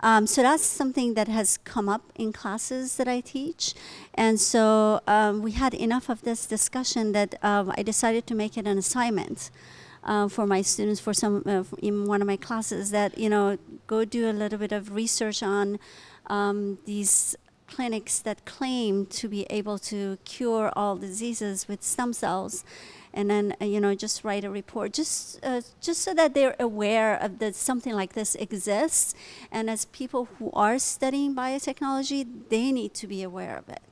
Um, 0.00 0.26
so 0.26 0.42
that's 0.42 0.64
something 0.64 1.14
that 1.14 1.28
has 1.28 1.58
come 1.58 1.88
up 1.88 2.12
in 2.16 2.32
classes 2.32 2.96
that 2.96 3.08
I 3.08 3.20
teach, 3.20 3.74
and 4.14 4.40
so 4.40 5.00
um, 5.06 5.42
we 5.42 5.52
had 5.52 5.74
enough 5.74 6.08
of 6.08 6.22
this 6.22 6.46
discussion 6.46 7.12
that 7.12 7.34
um, 7.42 7.72
I 7.76 7.82
decided 7.82 8.26
to 8.28 8.34
make 8.34 8.56
it 8.56 8.66
an 8.66 8.78
assignment. 8.78 9.50
Uh, 10.04 10.28
for 10.28 10.46
my 10.46 10.62
students, 10.62 11.00
for 11.00 11.12
some 11.12 11.42
uh, 11.44 11.64
in 11.82 12.06
one 12.06 12.22
of 12.22 12.26
my 12.26 12.36
classes, 12.36 12.92
that 12.92 13.18
you 13.18 13.28
know, 13.28 13.58
go 13.88 14.04
do 14.04 14.30
a 14.30 14.32
little 14.32 14.58
bit 14.58 14.72
of 14.72 14.94
research 14.94 15.42
on 15.42 15.78
um, 16.28 16.78
these 16.86 17.36
clinics 17.68 18.18
that 18.20 18.44
claim 18.44 19.06
to 19.06 19.28
be 19.28 19.44
able 19.50 19.78
to 19.78 20.18
cure 20.24 20.72
all 20.74 20.96
diseases 20.96 21.68
with 21.68 21.82
stem 21.82 22.12
cells 22.12 22.64
and 23.12 23.30
then 23.30 23.54
uh, 23.60 23.64
you 23.64 23.80
know 23.80 23.94
just 23.94 24.24
write 24.24 24.44
a 24.44 24.50
report 24.50 24.92
just 24.92 25.44
uh, 25.44 25.60
just 25.80 26.02
so 26.02 26.14
that 26.14 26.34
they're 26.34 26.56
aware 26.58 27.14
of 27.16 27.38
that 27.38 27.54
something 27.54 27.94
like 27.94 28.12
this 28.12 28.34
exists. 28.36 29.14
And 29.50 29.68
as 29.70 29.84
people 29.86 30.28
who 30.38 30.50
are 30.52 30.78
studying 30.78 31.34
biotechnology 31.34 32.26
they 32.48 32.72
need 32.72 32.94
to 32.94 33.06
be 33.06 33.22
aware 33.22 33.56
of 33.56 33.68
it. 33.68 33.82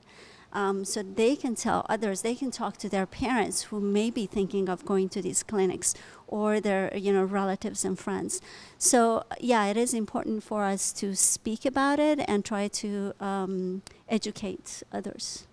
Um, 0.53 0.85
so 0.85 1.03
they 1.03 1.35
can 1.35 1.55
tell 1.55 1.85
others 1.89 2.21
they 2.21 2.33
can 2.33 2.51
talk 2.51 2.77
to 2.77 2.89
their 2.89 3.05
parents 3.05 3.63
who 3.63 3.81
may 3.81 4.09
be 4.09 4.25
thinking 4.25 4.69
of 4.69 4.85
going 4.85 5.09
to 5.09 5.21
these 5.21 5.43
clinics 5.43 5.93
or 6.25 6.59
their 6.59 6.95
you 6.95 7.11
know 7.13 7.23
relatives 7.23 7.83
and 7.83 7.97
friends. 7.97 8.41
So 8.77 9.23
yeah 9.39 9.65
it 9.65 9.77
is 9.77 9.93
important 9.93 10.43
for 10.43 10.63
us 10.63 10.93
to 10.93 11.15
speak 11.15 11.65
about 11.65 11.99
it 11.99 12.19
and 12.27 12.45
try 12.45 12.67
to 12.69 13.13
um, 13.19 13.81
educate 14.09 14.83
others 14.91 15.46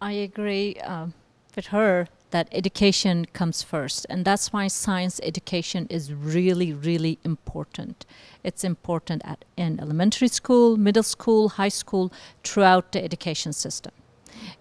I 0.00 0.12
agree 0.12 0.76
uh, 0.76 1.08
with 1.56 1.66
her 1.68 2.06
that 2.30 2.48
education 2.52 3.24
comes 3.32 3.62
first. 3.62 4.06
And 4.10 4.24
that's 4.24 4.52
why 4.52 4.68
science 4.68 5.18
education 5.22 5.86
is 5.88 6.12
really, 6.12 6.72
really 6.72 7.18
important. 7.24 8.04
It's 8.44 8.64
important 8.64 9.22
at 9.24 9.44
in 9.56 9.80
elementary 9.80 10.28
school, 10.28 10.76
middle 10.76 11.02
school, 11.02 11.48
high 11.50 11.70
school, 11.70 12.12
throughout 12.44 12.92
the 12.92 13.02
education 13.02 13.52
system. 13.52 13.92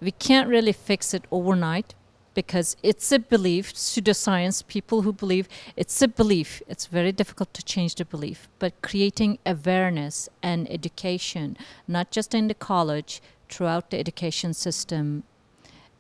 We 0.02 0.12
can't 0.12 0.50
really 0.50 0.72
fix 0.72 1.14
it 1.14 1.26
overnight, 1.30 1.94
because 2.38 2.78
it's 2.84 3.12
a 3.12 3.18
belief, 3.18 3.74
pseudoscience, 3.74 4.68
people 4.68 5.02
who 5.02 5.12
believe 5.12 5.50
it's 5.76 6.00
a 6.04 6.08
belief. 6.08 6.62
It's 6.68 6.86
very 6.86 7.12
difficult 7.12 7.52
to 7.56 7.64
change 7.64 7.96
the 7.96 8.06
belief. 8.06 8.48
But 8.60 8.80
creating 8.84 9.40
awareness 9.44 10.30
and 10.44 10.72
education, 10.72 11.58
not 11.88 12.12
just 12.12 12.36
in 12.36 12.48
the 12.48 12.54
college, 12.54 13.24
throughout 13.50 13.90
the 13.90 14.00
education 14.00 14.54
system, 14.54 15.24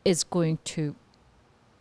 is 0.05 0.23
going 0.23 0.59
to 0.63 0.95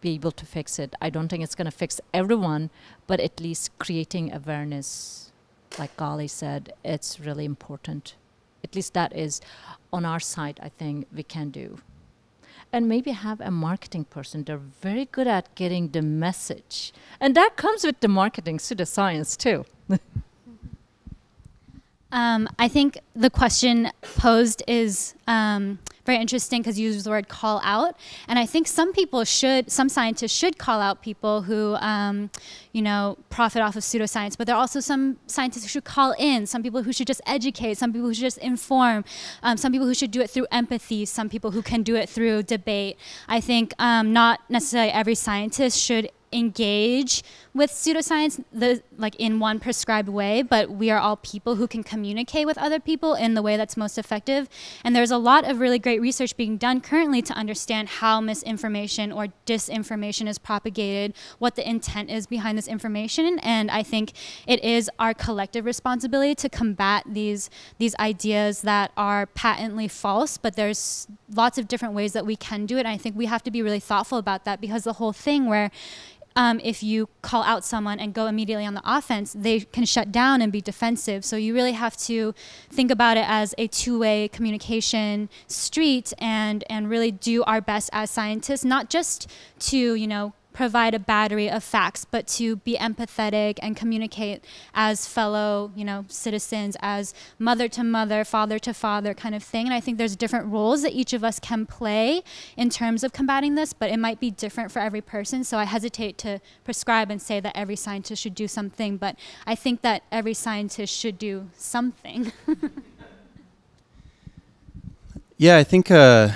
be 0.01 0.15
able 0.15 0.33
to 0.33 0.47
fix 0.47 0.79
it. 0.79 0.95
I 1.01 1.11
don't 1.11 1.29
think 1.29 1.43
it's 1.43 1.55
going 1.55 1.71
to 1.71 1.77
fix 1.77 2.01
everyone, 2.13 2.71
but 3.07 3.21
at 3.21 3.41
least 3.41 3.71
creating 3.79 4.33
awareness, 4.33 5.33
like 5.79 5.97
Goli 5.97 6.29
said, 6.29 6.73
it's 6.85 7.21
really 7.21 7.45
important. 7.45 8.15
At 8.65 8.75
least 8.75 8.95
that 8.95 9.15
is 9.15 9.41
on 9.93 10.05
our 10.05 10.21
side, 10.21 10.59
I 10.63 10.69
think 10.69 11.07
we 11.15 11.23
can 11.23 11.51
do 11.51 11.79
and 12.73 12.89
maybe 12.89 13.13
have 13.13 13.41
a 13.41 13.51
marketing 13.51 14.05
person. 14.05 14.45
They're 14.45 14.59
very 14.59 15.07
good 15.07 15.27
at 15.27 15.55
getting 15.55 15.89
the 15.89 16.03
message. 16.03 16.93
And 17.21 17.35
that 17.35 17.57
comes 17.57 17.85
with 17.85 18.01
the 18.01 18.09
marketing 18.09 18.59
pseudoscience 18.59 19.37
too. 19.37 19.65
um, 22.13 22.49
I 22.59 22.69
think 22.69 22.99
the 23.15 23.31
question 23.31 23.91
posed 24.01 24.63
is 24.69 25.15
um, 25.27 25.79
very 26.05 26.19
interesting 26.19 26.63
because 26.63 26.79
you 26.79 26.91
use 26.91 27.03
the 27.03 27.11
word 27.11 27.29
call 27.29 27.61
out. 27.65 27.97
And 28.29 28.39
I 28.39 28.47
think 28.47 28.69
some 28.69 28.93
people 28.93 29.25
should, 29.25 29.71
some 29.71 29.89
scientists 29.89 30.33
should 30.33 30.57
call 30.57 30.81
out 30.81 31.03
people 31.03 31.43
who, 31.43 31.75
um, 31.77 32.31
you 32.73 32.81
know, 32.81 33.19
profit 33.29 33.61
off 33.61 33.75
of 33.75 33.83
pseudoscience. 33.83 34.39
But 34.39 34.47
there 34.47 34.55
are 34.55 34.61
also 34.61 34.79
some 34.79 35.17
scientists 35.27 35.65
who 35.65 35.69
should 35.69 35.85
call 35.85 36.15
in, 36.19 36.47
some 36.47 36.63
people 36.63 36.85
who 36.85 36.93
should 36.93 37.09
just 37.09 37.21
educate, 37.27 37.77
some 37.77 37.93
people 37.93 38.07
who 38.07 38.15
should 38.15 38.23
just 38.23 38.39
inform, 38.39 39.05
um, 39.43 39.57
some 39.57 39.73
people 39.73 39.87
who 39.87 39.95
should 39.95 40.13
do 40.13 40.21
it 40.21 40.31
through 40.31 40.47
empathy, 40.53 41.05
some 41.05 41.29
people 41.29 41.51
who 41.51 41.63
can 41.63 41.83
do 41.83 41.97
it 41.97 42.09
through 42.09 42.45
debate. 42.45 42.97
I 43.29 43.41
think 43.41 43.75
um, 43.81 44.13
not 44.13 44.41
necessarily 44.49 44.93
every 44.93 45.17
scientist 45.17 45.79
should 45.79 46.11
engage 46.33 47.23
with 47.57 47.71
pseudoscience 47.71 48.43
the 48.53 48.83
like 48.99 49.15
in 49.17 49.41
one 49.41 49.59
prescribed 49.59 50.09
way 50.09 50.43
but 50.43 50.71
we 50.71 50.91
are 50.91 50.99
all 50.99 51.17
people 51.17 51.57
who 51.57 51.67
can 51.67 51.83
communicate 51.83 52.47
with 52.47 52.59
other 52.59 52.79
people 52.79 53.15
in 53.15 53.33
the 53.35 53.41
way 53.41 53.57
that's 53.57 53.77
most 53.77 53.97
effective. 53.97 54.49
And 54.85 54.95
there's 54.95 55.11
a 55.11 55.17
lot 55.17 55.49
of 55.49 55.59
really 55.59 55.79
great 55.79 56.01
research 56.01 56.37
being 56.37 56.59
done 56.59 56.81
currently 56.81 57.23
to 57.23 57.33
understand 57.33 57.89
how 57.89 58.21
misinformation 58.21 59.11
or 59.11 59.29
disinformation 59.47 60.29
is 60.29 60.39
propagated 60.39 61.15
what 61.39 61.57
the 61.57 61.69
intent 61.69 62.11
is 62.11 62.27
behind 62.27 62.59
this 62.59 62.69
information. 62.69 63.39
And 63.39 63.71
i 63.71 63.83
think 63.83 64.13
it 64.47 64.63
is 64.63 64.91
our 64.99 65.15
collective 65.15 65.65
responsibility 65.65 66.35
to 66.35 66.49
combat 66.49 67.05
these 67.07 67.49
these 67.79 67.95
ideas 67.97 68.63
that 68.63 68.93
are 68.97 69.27
patently 69.27 69.89
false 69.89 70.37
but 70.37 70.57
there's 70.57 71.07
lots 71.35 71.57
of 71.57 71.67
different 71.69 71.95
ways 71.95 72.13
that 72.13 72.27
we 72.27 72.37
can 72.37 72.67
do 72.67 72.77
it. 72.77 72.81
And 72.81 72.89
i 72.89 72.99
think 72.99 73.17
we 73.17 73.27
have 73.27 73.43
to 73.45 73.51
be 73.51 73.63
really 73.63 73.81
thoughtful 73.81 74.19
about 74.19 74.45
that 74.45 74.61
because 74.61 74.85
the 74.85 74.95
whole 74.95 75.13
thing 75.13 75.47
where 75.47 75.71
um, 76.37 76.61
if 76.63 76.83
you 76.83 77.09
call 77.23 77.43
out 77.43 77.65
someone 77.65 77.99
and 77.99 78.13
go 78.13 78.27
immediately 78.27 78.67
on 78.67 78.75
the 78.75 78.83
offense, 78.85 79.35
they 79.37 79.61
can 79.61 79.87
shut 79.87 80.13
down 80.13 80.43
and 80.43 80.53
be 80.53 80.61
defensive. 80.61 81.25
So 81.25 81.37
you 81.37 81.55
really 81.55 81.73
have 81.73 81.97
to 81.99 82.35
think 82.71 82.91
about 82.91 83.17
it 83.17 83.25
as 83.27 83.55
a 83.57 83.67
two-way 83.67 84.29
communication 84.29 85.31
street 85.47 86.13
and 86.19 86.63
and 86.69 86.91
really 86.91 87.11
do 87.11 87.43
our 87.45 87.61
best 87.61 87.89
as 87.93 88.11
scientists, 88.11 88.65
not 88.65 88.91
just 88.91 89.31
to 89.61 89.95
you 89.95 90.07
know 90.07 90.35
provide 90.57 90.95
a 90.95 90.99
battery 90.99 91.51
of 91.51 91.63
facts, 91.63 92.07
but 92.11 92.27
to 92.27 92.57
be 92.57 92.79
empathetic 92.79 93.59
and 93.61 93.77
communicate 93.77 94.43
as 94.73 95.07
fellow, 95.07 95.71
you 95.77 95.85
know, 95.85 96.07
citizens, 96.09 96.79
as 96.81 97.13
mother 97.39 97.69
to 97.69 97.85
mother, 97.85 98.25
father 98.25 98.59
to 98.59 98.73
father 98.73 99.13
kind 99.13 99.35
of 99.35 99.43
thing. 99.43 99.67
And 99.67 99.75
I 99.75 99.81
think 99.81 99.99
there's 99.99 100.17
different 100.17 100.47
roles 100.47 100.81
that 100.81 100.95
each 100.95 101.13
of 101.13 101.23
us 101.23 101.39
can 101.39 101.67
play 101.67 102.23
in 102.57 102.71
terms 102.71 103.05
of 103.05 103.13
combating 103.13 103.55
this, 103.55 103.75
but 103.75 103.91
it 103.91 103.99
might 103.99 104.19
be 104.19 104.31
different 104.31 104.73
for 104.73 104.79
every 104.79 105.03
person. 105.03 105.45
So 105.45 105.59
I 105.59 105.65
hesitate 105.65 106.17
to 106.19 106.41
prescribe 106.65 107.11
and 107.11 107.21
say 107.21 107.39
that 107.39 107.55
every 107.55 107.77
scientist 107.77 108.23
should 108.23 108.35
do 108.35 108.49
something, 108.49 108.97
but 108.97 109.17
I 109.47 109.55
think 109.55 109.83
that 109.83 110.05
every 110.11 110.33
scientist 110.33 110.97
should 110.97 111.19
do 111.19 111.51
something. 111.55 112.33
yeah, 115.37 115.59
I 115.59 115.65
think 115.65 115.91
uh, 115.91 116.31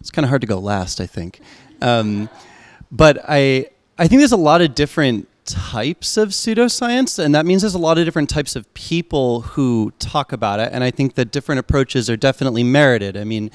it's 0.00 0.10
kind 0.10 0.24
of 0.24 0.30
hard 0.30 0.40
to 0.40 0.48
go 0.48 0.58
last, 0.58 1.00
I 1.00 1.06
think. 1.06 1.40
Um, 1.80 2.28
but 2.90 3.18
I 3.28 3.66
I 3.98 4.08
think 4.08 4.20
there's 4.20 4.32
a 4.32 4.36
lot 4.36 4.60
of 4.60 4.74
different 4.74 5.28
types 5.46 6.16
of 6.16 6.30
pseudoscience, 6.30 7.22
and 7.22 7.34
that 7.34 7.46
means 7.46 7.62
there's 7.62 7.74
a 7.74 7.78
lot 7.78 7.98
of 7.98 8.04
different 8.04 8.28
types 8.28 8.56
of 8.56 8.72
people 8.74 9.42
who 9.42 9.92
talk 9.98 10.32
about 10.32 10.60
it. 10.60 10.70
And 10.72 10.82
I 10.82 10.90
think 10.90 11.14
that 11.14 11.30
different 11.30 11.60
approaches 11.60 12.10
are 12.10 12.16
definitely 12.16 12.64
merited. 12.64 13.16
I 13.16 13.24
mean, 13.24 13.50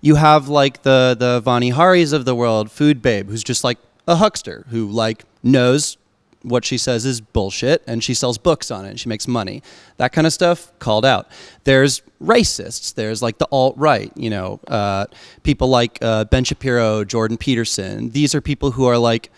you 0.00 0.16
have 0.16 0.48
like 0.48 0.82
the 0.82 1.16
the 1.18 1.40
Vani 1.40 1.72
Haris 1.72 2.12
of 2.12 2.24
the 2.24 2.34
world, 2.34 2.70
Food 2.70 3.02
Babe, 3.02 3.28
who's 3.28 3.44
just 3.44 3.64
like 3.64 3.78
a 4.06 4.16
huckster 4.16 4.66
who 4.70 4.88
like 4.88 5.24
knows 5.42 5.96
what 6.44 6.64
she 6.64 6.76
says 6.76 7.04
is 7.06 7.20
bullshit 7.20 7.82
and 7.86 8.04
she 8.04 8.14
sells 8.14 8.38
books 8.38 8.70
on 8.70 8.84
it 8.84 8.90
and 8.90 9.00
she 9.00 9.08
makes 9.08 9.26
money. 9.26 9.62
That 9.96 10.12
kind 10.12 10.26
of 10.26 10.32
stuff 10.32 10.70
called 10.78 11.04
out. 11.04 11.28
There's 11.64 12.02
racists. 12.22 12.94
There's 12.94 13.22
like 13.22 13.38
the 13.38 13.48
alt 13.50 13.76
right, 13.76 14.12
you 14.14 14.30
know, 14.30 14.60
uh, 14.68 15.06
people 15.42 15.68
like 15.68 15.98
uh, 16.02 16.24
Ben 16.26 16.44
Shapiro, 16.44 17.04
Jordan 17.04 17.38
Peterson. 17.38 18.10
These 18.10 18.34
are 18.34 18.40
people 18.40 18.72
who 18.72 18.84
are 18.84 18.98
like 18.98 19.30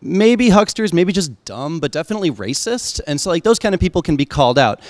maybe 0.00 0.50
hucksters, 0.50 0.92
maybe 0.92 1.12
just 1.12 1.44
dumb, 1.44 1.80
but 1.80 1.90
definitely 1.90 2.30
racist. 2.30 3.00
And 3.06 3.20
so 3.20 3.30
like 3.30 3.42
those 3.42 3.58
kind 3.58 3.74
of 3.74 3.80
people 3.80 4.02
can 4.02 4.16
be 4.16 4.24
called 4.24 4.58
out. 4.58 4.80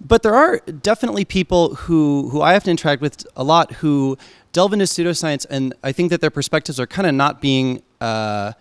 But 0.00 0.22
there 0.22 0.34
are 0.34 0.58
definitely 0.58 1.24
people 1.24 1.74
who 1.74 2.28
who 2.30 2.42
I 2.42 2.52
have 2.52 2.64
to 2.64 2.70
interact 2.70 3.02
with 3.02 3.26
a 3.36 3.44
lot 3.44 3.72
who 3.74 4.16
delve 4.52 4.72
into 4.72 4.86
pseudoscience, 4.86 5.46
and 5.48 5.74
I 5.82 5.92
think 5.92 6.10
that 6.10 6.20
their 6.20 6.30
perspectives 6.30 6.80
are 6.80 6.86
kind 6.86 7.06
of 7.06 7.14
not 7.14 7.40
being 7.40 7.82
uh, 8.00 8.52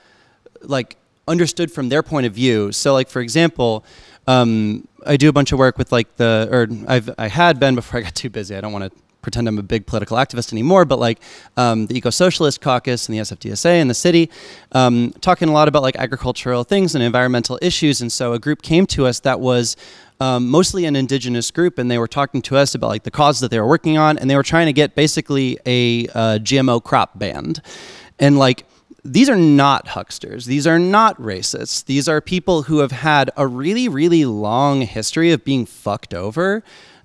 like 0.62 0.97
understood 1.30 1.71
from 1.71 1.89
their 1.89 2.03
point 2.03 2.25
of 2.25 2.34
view. 2.34 2.71
So, 2.71 2.93
like 2.93 3.09
for 3.09 3.21
example, 3.21 3.86
um, 4.27 4.88
I 5.05 5.17
do 5.17 5.30
a 5.30 5.34
bunch 5.34 5.51
of 5.51 5.59
work 5.59 5.77
with 5.77 5.91
like 5.91 6.17
the, 6.17 6.49
or 6.51 6.67
I've 6.88 7.09
I 7.17 7.27
had 7.27 7.59
been 7.59 7.75
before 7.75 7.99
I 7.99 8.03
got 8.03 8.15
too 8.15 8.30
busy. 8.30 8.55
I 8.55 8.61
don't 8.61 8.73
want 8.73 8.91
to 8.91 8.99
pretend 9.21 9.47
I'm 9.47 9.57
a 9.57 9.63
big 9.63 9.86
political 9.86 10.17
activist 10.17 10.53
anymore, 10.53 10.86
but 10.86 10.99
like 10.99 11.19
um, 11.57 11.88
the 11.88 11.97
Eco 11.97 12.09
Socialist 12.09 12.61
Caucus 12.61 13.07
and 13.07 13.17
the 13.17 13.21
SFDSA 13.21 13.82
and 13.82 13.89
the 13.89 13.93
city, 13.93 14.30
um, 14.71 15.13
talking 15.21 15.49
a 15.49 15.51
lot 15.51 15.67
about 15.67 15.84
like 15.84 15.97
agricultural 15.97 16.63
things 16.63 16.95
and 16.95 17.03
environmental 17.03 17.59
issues. 17.61 18.01
And 18.01 18.11
so 18.11 18.34
a 18.34 18.39
group 18.39 18.61
came 18.61 18.86
to 18.88 19.05
us 19.05 19.19
that 19.21 19.39
was 19.39 19.75
um, 20.21 20.49
mostly 20.49 20.86
an 20.86 20.95
indigenous 20.95 21.49
group, 21.51 21.77
and 21.77 21.89
they 21.89 21.97
were 21.97 22.07
talking 22.07 22.41
to 22.43 22.57
us 22.57 22.75
about 22.75 22.88
like 22.88 23.03
the 23.03 23.11
cause 23.11 23.39
that 23.39 23.51
they 23.51 23.59
were 23.59 23.67
working 23.67 23.97
on, 23.97 24.17
and 24.17 24.30
they 24.30 24.36
were 24.36 24.43
trying 24.43 24.65
to 24.65 24.73
get 24.73 24.95
basically 24.95 25.57
a 25.65 26.07
uh, 26.07 26.39
GMO 26.39 26.84
crop 26.84 27.17
banned, 27.17 27.61
and 28.19 28.38
like 28.38 28.65
these 29.04 29.30
are 29.30 29.36
not 29.36 29.88
hucksters. 29.88 30.45
These 30.45 30.68
are 30.68 30.80
not 30.80 31.20
racists. 31.22 31.86
These 31.86 32.08
are 32.08 32.22
people 32.22 32.64
who 32.64 32.80
have 32.80 32.91
had 32.91 33.32
a 33.38 33.47
really, 33.47 33.88
really 33.88 34.26
long 34.26 34.82
history 34.82 35.32
of 35.32 35.43
being 35.43 35.66
fucked 35.66 36.14
over 36.14 36.64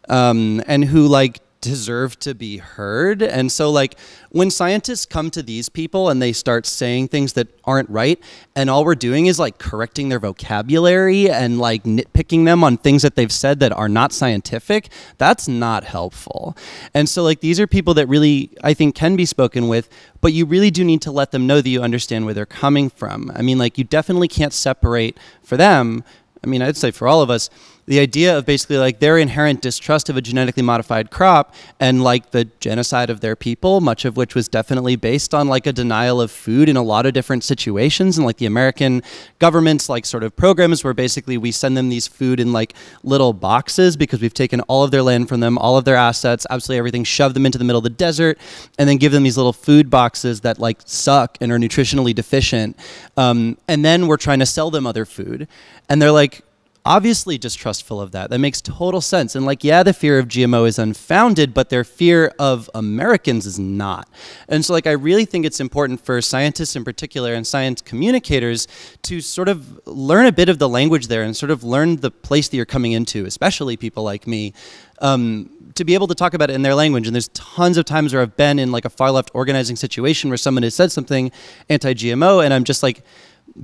um, 0.08 0.62
and 0.66 0.84
who 0.84 1.06
like 1.06 1.40
deserve 1.64 2.18
to 2.18 2.34
be 2.34 2.58
heard. 2.58 3.22
And 3.22 3.50
so, 3.50 3.70
like, 3.70 3.98
when 4.28 4.50
scientists 4.50 5.06
come 5.06 5.30
to 5.30 5.42
these 5.42 5.70
people 5.70 6.10
and 6.10 6.20
they 6.20 6.32
start 6.32 6.66
saying 6.66 7.08
things 7.08 7.32
that 7.32 7.48
aren't 7.64 7.88
right, 7.88 8.22
and 8.54 8.68
all 8.68 8.84
we're 8.84 8.94
doing 8.94 9.24
is 9.26 9.38
like 9.38 9.58
correcting 9.58 10.10
their 10.10 10.20
vocabulary 10.20 11.30
and 11.30 11.58
like 11.58 11.84
nitpicking 11.84 12.44
them 12.44 12.62
on 12.62 12.76
things 12.76 13.00
that 13.00 13.16
they've 13.16 13.32
said 13.32 13.60
that 13.60 13.72
are 13.72 13.88
not 13.88 14.12
scientific, 14.12 14.90
that's 15.16 15.48
not 15.48 15.84
helpful. 15.84 16.54
And 16.92 17.08
so, 17.08 17.22
like, 17.22 17.40
these 17.40 17.58
are 17.58 17.66
people 17.66 17.94
that 17.94 18.06
really, 18.08 18.50
I 18.62 18.74
think, 18.74 18.94
can 18.94 19.16
be 19.16 19.24
spoken 19.24 19.66
with, 19.66 19.88
but 20.20 20.34
you 20.34 20.44
really 20.44 20.70
do 20.70 20.84
need 20.84 21.00
to 21.02 21.10
let 21.10 21.30
them 21.30 21.46
know 21.46 21.62
that 21.62 21.68
you 21.68 21.82
understand 21.82 22.26
where 22.26 22.34
they're 22.34 22.44
coming 22.44 22.90
from. 22.90 23.32
I 23.34 23.40
mean, 23.40 23.56
like, 23.56 23.78
you 23.78 23.84
definitely 23.84 24.28
can't 24.28 24.52
separate 24.52 25.16
for 25.42 25.56
them. 25.56 26.04
I 26.42 26.46
mean, 26.46 26.60
I'd 26.60 26.76
say 26.76 26.90
for 26.90 27.08
all 27.08 27.22
of 27.22 27.30
us, 27.30 27.48
the 27.86 28.00
idea 28.00 28.36
of 28.36 28.46
basically 28.46 28.78
like 28.78 29.00
their 29.00 29.18
inherent 29.18 29.60
distrust 29.60 30.08
of 30.08 30.16
a 30.16 30.22
genetically 30.22 30.62
modified 30.62 31.10
crop 31.10 31.54
and 31.78 32.02
like 32.02 32.30
the 32.30 32.46
genocide 32.60 33.10
of 33.10 33.20
their 33.20 33.36
people, 33.36 33.80
much 33.80 34.04
of 34.04 34.16
which 34.16 34.34
was 34.34 34.48
definitely 34.48 34.96
based 34.96 35.34
on 35.34 35.48
like 35.48 35.66
a 35.66 35.72
denial 35.72 36.20
of 36.20 36.30
food 36.30 36.68
in 36.68 36.76
a 36.76 36.82
lot 36.82 37.04
of 37.06 37.12
different 37.12 37.44
situations. 37.44 38.16
And 38.16 38.26
like 38.26 38.38
the 38.38 38.46
American 38.46 39.02
government's 39.38 39.88
like 39.88 40.06
sort 40.06 40.22
of 40.22 40.34
programs 40.34 40.82
where 40.82 40.94
basically 40.94 41.36
we 41.36 41.52
send 41.52 41.76
them 41.76 41.88
these 41.88 42.06
food 42.06 42.40
in 42.40 42.52
like 42.52 42.74
little 43.02 43.32
boxes 43.32 43.96
because 43.96 44.20
we've 44.20 44.34
taken 44.34 44.60
all 44.62 44.82
of 44.82 44.90
their 44.90 45.02
land 45.02 45.28
from 45.28 45.40
them, 45.40 45.58
all 45.58 45.76
of 45.76 45.84
their 45.84 45.96
assets, 45.96 46.46
absolutely 46.48 46.78
everything, 46.78 47.04
shoved 47.04 47.36
them 47.36 47.44
into 47.44 47.58
the 47.58 47.64
middle 47.64 47.78
of 47.78 47.84
the 47.84 47.90
desert, 47.90 48.38
and 48.78 48.88
then 48.88 48.96
give 48.96 49.12
them 49.12 49.24
these 49.24 49.36
little 49.36 49.52
food 49.52 49.90
boxes 49.90 50.40
that 50.40 50.58
like 50.58 50.80
suck 50.86 51.36
and 51.40 51.52
are 51.52 51.58
nutritionally 51.58 52.14
deficient. 52.14 52.78
Um, 53.16 53.58
and 53.68 53.84
then 53.84 54.06
we're 54.06 54.16
trying 54.16 54.38
to 54.38 54.46
sell 54.46 54.70
them 54.70 54.86
other 54.86 55.04
food. 55.04 55.48
And 55.88 56.00
they're 56.00 56.12
like, 56.12 56.43
obviously 56.86 57.38
distrustful 57.38 58.00
of 58.00 58.10
that. 58.12 58.28
That 58.30 58.38
makes 58.38 58.60
total 58.60 59.00
sense. 59.00 59.34
And 59.34 59.46
like, 59.46 59.64
yeah, 59.64 59.82
the 59.82 59.94
fear 59.94 60.18
of 60.18 60.28
GMO 60.28 60.68
is 60.68 60.78
unfounded, 60.78 61.54
but 61.54 61.70
their 61.70 61.84
fear 61.84 62.32
of 62.38 62.68
Americans 62.74 63.46
is 63.46 63.58
not. 63.58 64.08
And 64.48 64.64
so, 64.64 64.74
like, 64.74 64.86
I 64.86 64.92
really 64.92 65.24
think 65.24 65.46
it's 65.46 65.60
important 65.60 66.04
for 66.04 66.20
scientists 66.20 66.76
in 66.76 66.84
particular 66.84 67.32
and 67.32 67.46
science 67.46 67.80
communicators 67.80 68.68
to 69.02 69.20
sort 69.20 69.48
of 69.48 69.80
learn 69.86 70.26
a 70.26 70.32
bit 70.32 70.48
of 70.48 70.58
the 70.58 70.68
language 70.68 71.06
there 71.06 71.22
and 71.22 71.34
sort 71.34 71.50
of 71.50 71.64
learn 71.64 71.96
the 71.96 72.10
place 72.10 72.48
that 72.48 72.56
you're 72.56 72.66
coming 72.66 72.92
into, 72.92 73.24
especially 73.24 73.76
people 73.76 74.02
like 74.02 74.26
me. 74.26 74.52
Um, 75.00 75.50
to 75.74 75.84
be 75.84 75.94
able 75.94 76.06
to 76.06 76.14
talk 76.14 76.34
about 76.34 76.50
it 76.50 76.54
in 76.54 76.62
their 76.62 76.74
language. 76.74 77.08
And 77.08 77.16
there's 77.16 77.28
tons 77.28 77.76
of 77.76 77.84
times 77.84 78.12
where 78.12 78.22
I've 78.22 78.36
been 78.36 78.60
in 78.60 78.70
like 78.70 78.84
a 78.84 78.90
far 78.90 79.10
left 79.10 79.32
organizing 79.34 79.74
situation 79.74 80.30
where 80.30 80.36
someone 80.36 80.62
has 80.62 80.74
said 80.74 80.92
something 80.92 81.32
anti 81.68 81.94
GMO, 81.94 82.44
and 82.44 82.54
I'm 82.54 82.62
just 82.62 82.82
like, 82.82 83.02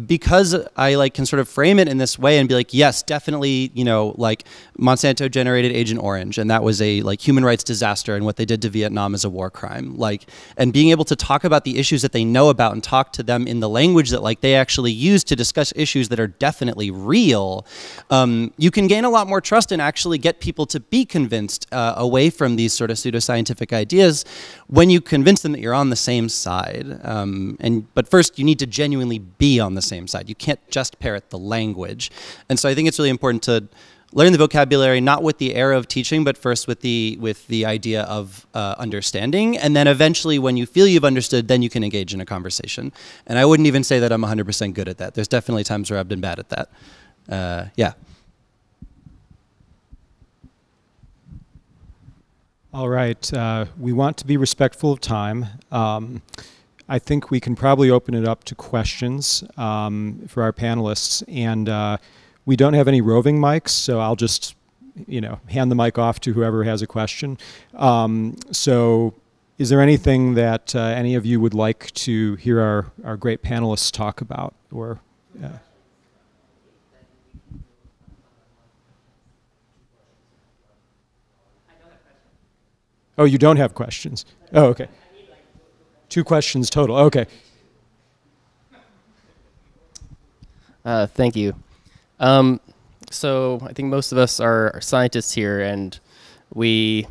because 0.06 0.56
I 0.76 0.94
like 0.94 1.14
can 1.14 1.26
sort 1.26 1.40
of 1.40 1.48
frame 1.48 1.78
it 1.78 1.88
in 1.88 1.98
this 1.98 2.18
way 2.18 2.38
and 2.38 2.48
be 2.48 2.54
like, 2.54 2.72
yes, 2.72 3.02
definitely, 3.02 3.72
you 3.74 3.84
know, 3.84 4.14
like 4.16 4.44
Monsanto 4.78 5.30
generated 5.30 5.72
Agent 5.72 6.00
Orange, 6.02 6.38
and 6.38 6.50
that 6.50 6.62
was 6.62 6.80
a 6.80 7.02
like 7.02 7.26
human 7.26 7.44
rights 7.44 7.64
disaster, 7.64 8.14
and 8.14 8.24
what 8.24 8.36
they 8.36 8.44
did 8.44 8.62
to 8.62 8.68
Vietnam 8.68 9.14
is 9.14 9.24
a 9.24 9.30
war 9.30 9.50
crime. 9.50 9.96
Like, 9.96 10.28
and 10.56 10.72
being 10.72 10.90
able 10.90 11.04
to 11.06 11.16
talk 11.16 11.44
about 11.44 11.64
the 11.64 11.78
issues 11.78 12.02
that 12.02 12.12
they 12.12 12.24
know 12.24 12.50
about 12.50 12.72
and 12.72 12.82
talk 12.82 13.12
to 13.14 13.22
them 13.22 13.46
in 13.46 13.60
the 13.60 13.68
language 13.68 14.10
that 14.10 14.22
like 14.22 14.40
they 14.40 14.54
actually 14.54 14.92
use 14.92 15.24
to 15.24 15.36
discuss 15.36 15.72
issues 15.74 16.08
that 16.10 16.20
are 16.20 16.28
definitely 16.28 16.90
real, 16.90 17.66
um, 18.10 18.52
you 18.56 18.70
can 18.70 18.86
gain 18.86 19.04
a 19.04 19.10
lot 19.10 19.26
more 19.26 19.40
trust 19.40 19.72
and 19.72 19.82
actually 19.82 20.18
get 20.18 20.40
people 20.40 20.66
to 20.66 20.78
be 20.78 21.04
convinced 21.04 21.66
uh, 21.72 21.94
away 21.96 22.30
from 22.30 22.56
these 22.56 22.72
sort 22.72 22.90
of 22.90 22.96
pseudoscientific 22.96 23.72
ideas 23.72 24.24
when 24.68 24.88
you 24.88 25.00
convince 25.00 25.42
them 25.42 25.52
that 25.52 25.60
you're 25.60 25.74
on 25.74 25.90
the 25.90 25.96
same 25.96 26.28
side. 26.28 27.00
Um, 27.02 27.56
and 27.60 27.92
but 27.94 28.08
first, 28.08 28.38
you 28.38 28.44
need 28.44 28.60
to 28.60 28.66
genuinely 28.66 29.18
be 29.18 29.58
on 29.58 29.74
the 29.74 29.79
the 29.80 29.88
same 29.94 30.06
side. 30.06 30.28
You 30.28 30.34
can't 30.34 30.60
just 30.70 30.98
parrot 30.98 31.30
the 31.30 31.38
language. 31.38 32.10
And 32.48 32.58
so 32.58 32.68
I 32.68 32.74
think 32.74 32.88
it's 32.88 32.98
really 32.98 33.10
important 33.10 33.42
to 33.44 33.68
learn 34.12 34.32
the 34.32 34.38
vocabulary 34.38 35.00
not 35.00 35.22
with 35.22 35.38
the 35.38 35.54
air 35.54 35.72
of 35.72 35.86
teaching 35.86 36.24
but 36.24 36.36
first 36.36 36.66
with 36.66 36.80
the 36.80 37.16
with 37.20 37.46
the 37.46 37.64
idea 37.64 38.02
of 38.02 38.46
uh, 38.54 38.74
understanding. 38.78 39.56
And 39.56 39.76
then 39.76 39.86
eventually 39.86 40.38
when 40.38 40.56
you 40.56 40.66
feel 40.66 40.86
you've 40.86 41.04
understood 41.04 41.48
then 41.48 41.62
you 41.62 41.70
can 41.70 41.84
engage 41.84 42.12
in 42.12 42.20
a 42.20 42.26
conversation. 42.26 42.92
And 43.26 43.38
i 43.38 43.44
wouldn't 43.44 43.66
even 43.66 43.84
say 43.84 43.98
that 44.00 44.12
i'm 44.12 44.22
100% 44.22 44.74
good 44.74 44.88
at 44.88 44.98
that. 44.98 45.14
There's 45.14 45.28
definitely 45.28 45.64
times 45.64 45.90
where 45.90 46.00
i've 46.00 46.08
been 46.08 46.20
bad 46.20 46.38
at 46.38 46.48
that. 46.50 46.70
Uh, 47.28 47.66
yeah. 47.76 47.92
All 52.72 52.88
right 52.88 53.32
uh, 53.32 53.66
we 53.78 53.92
want 53.92 54.16
to 54.18 54.26
be 54.26 54.36
respectful 54.36 54.92
of 54.92 55.00
time. 55.00 55.46
Um, 55.70 56.22
I 56.90 56.98
think 56.98 57.30
we 57.30 57.38
can 57.38 57.54
probably 57.54 57.88
open 57.88 58.14
it 58.14 58.26
up 58.26 58.42
to 58.44 58.56
questions 58.56 59.44
um, 59.56 60.24
for 60.26 60.42
our 60.42 60.52
panelists. 60.52 61.22
And 61.28 61.68
uh, 61.68 61.98
we 62.46 62.56
don't 62.56 62.74
have 62.74 62.88
any 62.88 63.00
roving 63.00 63.38
mics, 63.38 63.68
so 63.68 64.00
I'll 64.00 64.16
just, 64.16 64.56
you 65.06 65.20
know, 65.20 65.38
hand 65.48 65.70
the 65.70 65.76
mic 65.76 65.98
off 65.98 66.18
to 66.22 66.32
whoever 66.32 66.64
has 66.64 66.82
a 66.82 66.88
question. 66.88 67.38
Um, 67.76 68.36
so 68.50 69.14
is 69.56 69.68
there 69.68 69.80
anything 69.80 70.34
that 70.34 70.74
uh, 70.74 70.80
any 70.80 71.14
of 71.14 71.24
you 71.24 71.38
would 71.38 71.54
like 71.54 71.92
to 71.92 72.34
hear 72.34 72.60
our, 72.60 72.86
our 73.04 73.16
great 73.16 73.40
panelists 73.40 73.92
talk 73.92 74.20
about? 74.20 74.54
Or 74.72 74.98
uh, 75.40 75.48
Oh, 83.16 83.24
you 83.24 83.38
don't 83.38 83.58
have 83.58 83.74
questions? 83.74 84.24
Oh, 84.54 84.64
okay. 84.68 84.88
Two 86.10 86.24
questions 86.24 86.68
total. 86.68 86.96
Okay. 86.96 87.26
Uh, 90.84 91.06
thank 91.06 91.36
you. 91.36 91.54
Um, 92.18 92.60
so 93.12 93.60
I 93.62 93.72
think 93.72 93.88
most 93.88 94.10
of 94.10 94.18
us 94.18 94.40
are, 94.40 94.74
are, 94.74 94.80
scientists 94.80 95.32
here, 95.32 95.60
and 95.60 95.98
we, 96.52 97.06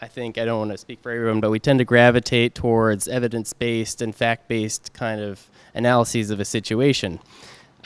I 0.00 0.08
think 0.08 0.38
I 0.38 0.46
don't 0.46 0.58
want 0.60 0.70
to 0.70 0.78
speak 0.78 1.00
for 1.00 1.12
everyone, 1.12 1.40
but 1.40 1.50
we 1.50 1.58
tend 1.58 1.78
to 1.80 1.84
gravitate 1.84 2.54
towards 2.54 3.06
evidence-based 3.06 4.00
and 4.00 4.16
fact-based 4.16 4.94
kind 4.94 5.20
of 5.20 5.46
analyses 5.74 6.30
of 6.30 6.40
a 6.40 6.44
situation. 6.46 7.20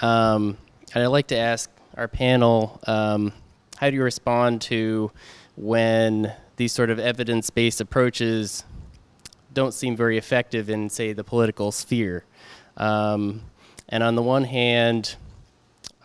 Um, 0.01 0.57
and 0.95 1.03
I'd 1.03 1.09
like 1.09 1.27
to 1.29 1.37
ask 1.37 1.69
our 1.97 2.07
panel, 2.07 2.81
um, 2.87 3.33
how 3.79 3.91
do 3.91 3.97
you 3.97 4.03
respond 4.05 4.63
to 4.63 5.11
when 5.57 6.33
these 6.55 6.73
sort 6.73 6.91
of 6.91 7.01
evidence-based 7.01 7.81
approaches 7.81 8.65
don't 9.53 9.73
seem 9.75 9.97
very 9.97 10.17
effective 10.19 10.71
in, 10.71 10.89
say, 10.89 11.13
the 11.13 11.25
political 11.25 11.73
sphere. 11.73 12.25
Um, 12.77 13.43
and 13.89 14.03
on 14.03 14.15
the 14.15 14.23
one 14.23 14.45
hand, 14.45 15.17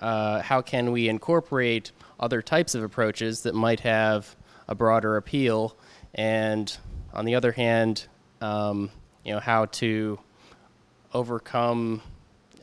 uh, 0.02 0.42
how 0.42 0.62
can 0.62 0.92
we 0.92 1.08
incorporate 1.08 1.92
other 2.20 2.42
types 2.42 2.76
of 2.76 2.84
approaches 2.84 3.44
that 3.44 3.54
might 3.54 3.82
have 3.82 4.36
a 4.68 4.76
broader 4.76 5.18
appeal? 5.18 5.78
And 6.14 6.76
on 7.14 7.26
the 7.26 7.36
other 7.36 7.52
hand, 7.52 8.08
um, 8.42 8.90
you 9.24 9.34
know, 9.34 9.40
how 9.40 9.66
to 9.66 10.20
overcome 11.14 12.02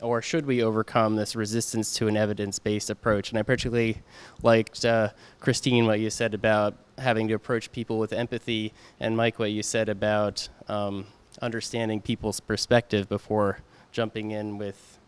or 0.03 0.21
should 0.21 0.45
we 0.45 0.61
overcome 0.61 1.15
this 1.15 1.35
resistance 1.35 1.93
to 1.95 2.07
an 2.07 2.17
evidence-based 2.17 2.89
approach? 2.89 3.29
And 3.29 3.39
I 3.39 3.41
particularly 3.41 4.01
liked, 4.41 4.83
uh, 4.83 5.09
Christine, 5.39 5.85
what 5.85 5.99
you 5.99 6.09
said 6.09 6.33
about 6.33 6.75
having 6.97 7.27
to 7.29 7.33
approach 7.33 7.71
people 7.71 7.97
with 7.97 8.11
empathy, 8.11 8.73
and 8.99 9.15
Mike, 9.15 9.39
what 9.39 9.51
you 9.51 9.63
said 9.63 9.89
about 9.89 10.47
um, 10.67 11.05
understanding 11.41 12.01
people's 12.01 12.39
perspective 12.39 13.07
before 13.07 13.59
jumping 13.91 14.31
in 14.31 14.57
with, 14.57 14.99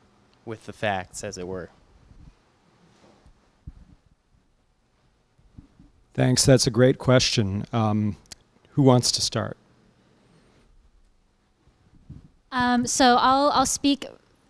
with 0.46 0.66
the 0.66 0.74
facts, 0.74 1.24
as 1.24 1.38
it 1.38 1.48
were. 1.48 1.70
Thanks. 6.14 6.46
That's 6.46 6.66
a 6.66 6.72
great 6.72 6.98
question. 6.98 7.66
Um, 7.74 8.16
who 8.72 8.84
wants 8.84 9.12
to 9.12 9.22
start? 9.22 9.58
Um, 12.54 12.88
so 12.88 13.18
I'll 13.18 13.50
I'll 13.50 13.66
speak 13.66 14.06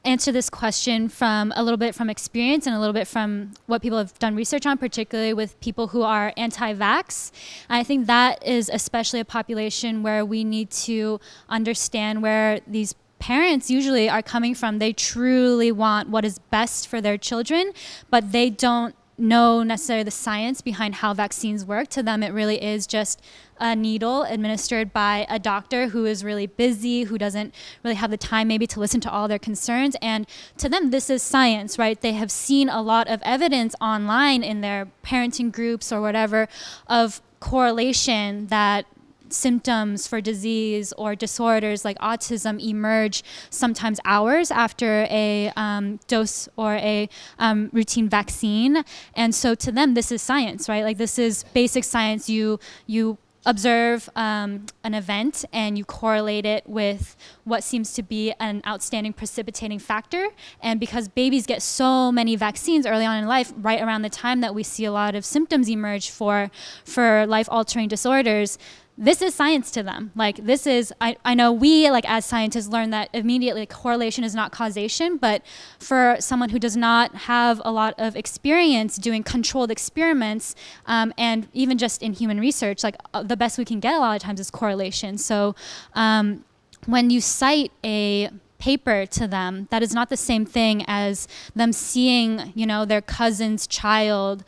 answer 0.05 0.31
this 0.31 0.49
question 0.49 1.09
from 1.09 1.51
a 1.55 1.63
little 1.63 1.77
bit 1.77 1.95
from 1.95 2.09
experience 2.09 2.67
and 2.67 2.75
a 2.75 2.79
little 2.79 2.93
bit 2.93 3.07
from 3.07 3.51
what 3.65 3.81
people 3.81 3.97
have 3.97 4.17
done 4.19 4.35
research 4.35 4.65
on, 4.65 4.77
particularly 4.77 5.33
with 5.33 5.59
people 5.59 5.87
who 5.87 6.03
are 6.03 6.31
anti-vax. 6.37 7.31
I 7.69 7.83
think 7.83 8.07
that 8.07 8.45
is 8.45 8.69
especially 8.71 9.19
a 9.19 9.25
population 9.25 10.03
where 10.03 10.23
we 10.23 10.43
need 10.43 10.69
to 10.71 11.19
understand 11.49 12.21
where 12.21 12.59
these 12.67 12.95
parents 13.19 13.71
usually 13.71 14.09
are 14.09 14.21
coming 14.21 14.53
from. 14.53 14.79
They 14.79 14.93
truly 14.93 15.71
want 15.71 16.09
what 16.09 16.23
is 16.23 16.39
best 16.51 16.87
for 16.87 17.01
their 17.01 17.17
children, 17.17 17.71
but 18.09 18.31
they 18.31 18.49
don't 18.49 18.95
know 19.17 19.63
necessarily 19.63 20.03
the 20.03 20.11
science 20.11 20.61
behind 20.61 20.95
how 20.95 21.13
vaccines 21.13 21.65
work. 21.65 21.87
To 21.87 22.03
them, 22.03 22.21
it 22.21 22.33
really 22.33 22.61
is 22.61 22.85
just 22.85 23.21
a 23.59 23.75
needle 23.75 24.23
administered 24.23 24.91
by 24.91 25.25
a 25.29 25.39
doctor 25.39 25.89
who 25.89 26.05
is 26.05 26.23
really 26.23 26.47
busy, 26.47 27.03
who 27.03 27.17
doesn't 27.17 27.53
really 27.83 27.95
have 27.95 28.11
the 28.11 28.17
time 28.17 28.47
maybe 28.47 28.67
to 28.67 28.79
listen 28.79 29.01
to 29.01 29.11
all 29.11 29.27
their 29.27 29.39
concerns. 29.39 29.95
And 30.01 30.27
to 30.57 30.69
them, 30.69 30.89
this 30.91 31.09
is 31.09 31.23
science, 31.23 31.77
right? 31.77 31.99
They 31.99 32.13
have 32.13 32.31
seen 32.31 32.69
a 32.69 32.81
lot 32.81 33.07
of 33.07 33.21
evidence 33.23 33.75
online 33.79 34.43
in 34.43 34.61
their 34.61 34.87
parenting 35.03 35.51
groups 35.51 35.91
or 35.91 36.01
whatever 36.01 36.47
of 36.87 37.21
correlation 37.39 38.47
that 38.47 38.85
symptoms 39.29 40.07
for 40.07 40.21
disease 40.21 40.93
or 40.97 41.15
disorders 41.15 41.83
like 41.83 41.97
autism 41.99 42.61
emerge 42.63 43.23
sometimes 43.49 43.99
hours 44.05 44.51
after 44.51 45.07
a 45.09 45.51
um, 45.55 45.99
dose 46.07 46.47
or 46.55 46.75
a 46.75 47.09
um, 47.39 47.69
routine 47.73 48.07
vaccine 48.07 48.83
and 49.15 49.33
so 49.33 49.55
to 49.55 49.71
them 49.71 49.93
this 49.93 50.11
is 50.11 50.21
science 50.21 50.69
right 50.69 50.83
like 50.83 50.97
this 50.97 51.17
is 51.17 51.43
basic 51.53 51.83
science 51.83 52.29
you 52.29 52.59
you 52.85 53.17
observe 53.45 54.09
um, 54.15 54.65
an 54.83 54.93
event 54.93 55.45
and 55.53 55.77
you 55.77 55.85
correlate 55.85 56.45
it 56.45 56.67
with 56.67 57.15
what 57.43 57.63
seems 57.63 57.93
to 57.93 58.03
be 58.03 58.33
an 58.39 58.61
outstanding 58.65 59.13
precipitating 59.13 59.79
factor. 59.79 60.29
And 60.61 60.79
because 60.79 61.07
babies 61.07 61.45
get 61.45 61.61
so 61.61 62.11
many 62.11 62.35
vaccines 62.35 62.85
early 62.85 63.05
on 63.05 63.17
in 63.17 63.27
life, 63.27 63.53
right 63.57 63.81
around 63.81 64.01
the 64.01 64.09
time 64.09 64.41
that 64.41 64.55
we 64.55 64.63
see 64.63 64.85
a 64.85 64.91
lot 64.91 65.15
of 65.15 65.25
symptoms 65.25 65.69
emerge 65.69 66.09
for, 66.09 66.49
for 66.83 67.25
life 67.27 67.47
altering 67.51 67.87
disorders, 67.87 68.57
this 68.97 69.21
is 69.21 69.35
science 69.35 69.71
to 69.71 69.83
them. 69.83 70.11
Like 70.15 70.37
this 70.37 70.65
is, 70.65 70.93
I, 71.01 71.17
I 71.25 71.33
know 71.33 71.51
we 71.51 71.89
like 71.91 72.09
as 72.09 72.25
scientists 72.25 72.67
learn 72.69 72.91
that 72.91 73.09
immediately 73.13 73.63
like, 73.63 73.69
correlation 73.69 74.23
is 74.23 74.33
not 74.33 74.51
causation, 74.51 75.17
but 75.17 75.41
for 75.79 76.15
someone 76.19 76.49
who 76.49 76.59
does 76.59 76.77
not 76.77 77.13
have 77.13 77.61
a 77.65 77.71
lot 77.71 77.93
of 77.97 78.15
experience 78.15 78.95
doing 78.95 79.21
controlled 79.21 79.69
experiments, 79.69 80.55
um, 80.85 81.13
and 81.17 81.47
even 81.53 81.77
just 81.77 82.01
in 82.01 82.13
human 82.13 82.39
research, 82.39 82.83
like 82.83 82.95
uh, 83.13 83.21
the 83.21 83.35
best 83.35 83.57
we 83.57 83.65
can 83.65 83.79
get 83.79 83.93
a 83.95 83.99
lot 83.99 84.15
of 84.15 84.21
times 84.21 84.39
is 84.39 84.49
correlation. 84.49 85.17
So 85.17 85.55
um, 85.93 86.45
when 86.85 87.09
you 87.09 87.19
cite 87.19 87.73
a 87.83 88.29
paper 88.59 89.05
to 89.05 89.27
them, 89.27 89.67
that 89.71 89.83
is 89.83 89.93
not 89.93 90.09
the 90.09 90.17
same 90.17 90.45
thing 90.45 90.85
as 90.87 91.27
them 91.53 91.73
seeing, 91.73 92.53
you 92.55 92.65
know, 92.65 92.85
their 92.85 93.01
cousin's 93.01 93.67
child 93.67 94.45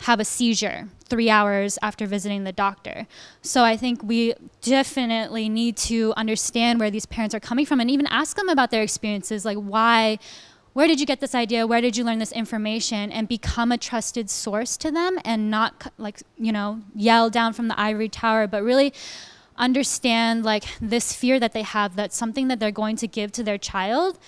have 0.00 0.20
a 0.20 0.24
seizure 0.24 0.88
three 1.04 1.28
hours 1.28 1.78
after 1.82 2.06
visiting 2.06 2.44
the 2.44 2.52
doctor. 2.52 3.06
So 3.42 3.64
I 3.64 3.76
think 3.76 4.02
we 4.02 4.34
definitely 4.62 5.48
need 5.48 5.76
to 5.78 6.14
understand 6.16 6.80
where 6.80 6.90
these 6.90 7.06
parents 7.06 7.34
are 7.34 7.40
coming 7.40 7.66
from 7.66 7.80
and 7.80 7.90
even 7.90 8.06
ask 8.06 8.36
them 8.36 8.48
about 8.48 8.70
their 8.70 8.82
experiences, 8.82 9.44
like 9.44 9.58
why 9.58 10.18
where 10.72 10.86
did 10.86 11.00
you 11.00 11.06
get 11.06 11.18
this 11.18 11.34
idea? 11.34 11.66
Where 11.66 11.80
did 11.80 11.96
you 11.96 12.04
learn 12.04 12.20
this 12.20 12.30
information? 12.30 13.10
And 13.10 13.26
become 13.26 13.72
a 13.72 13.76
trusted 13.76 14.30
source 14.30 14.76
to 14.76 14.92
them 14.92 15.18
and 15.24 15.50
not 15.50 15.92
like, 15.98 16.22
you 16.38 16.52
know, 16.52 16.82
yell 16.94 17.28
down 17.28 17.54
from 17.54 17.66
the 17.66 17.78
ivory 17.78 18.08
tower, 18.08 18.46
but 18.46 18.62
really 18.62 18.92
understand 19.56 20.44
like 20.44 20.64
this 20.80 21.12
fear 21.12 21.40
that 21.40 21.52
they 21.52 21.62
have 21.62 21.96
that 21.96 22.12
something 22.12 22.48
that 22.48 22.60
they're 22.60 22.70
going 22.70 22.96
to 22.96 23.06
give 23.06 23.32
to 23.32 23.42
their 23.42 23.58
child 23.58 24.18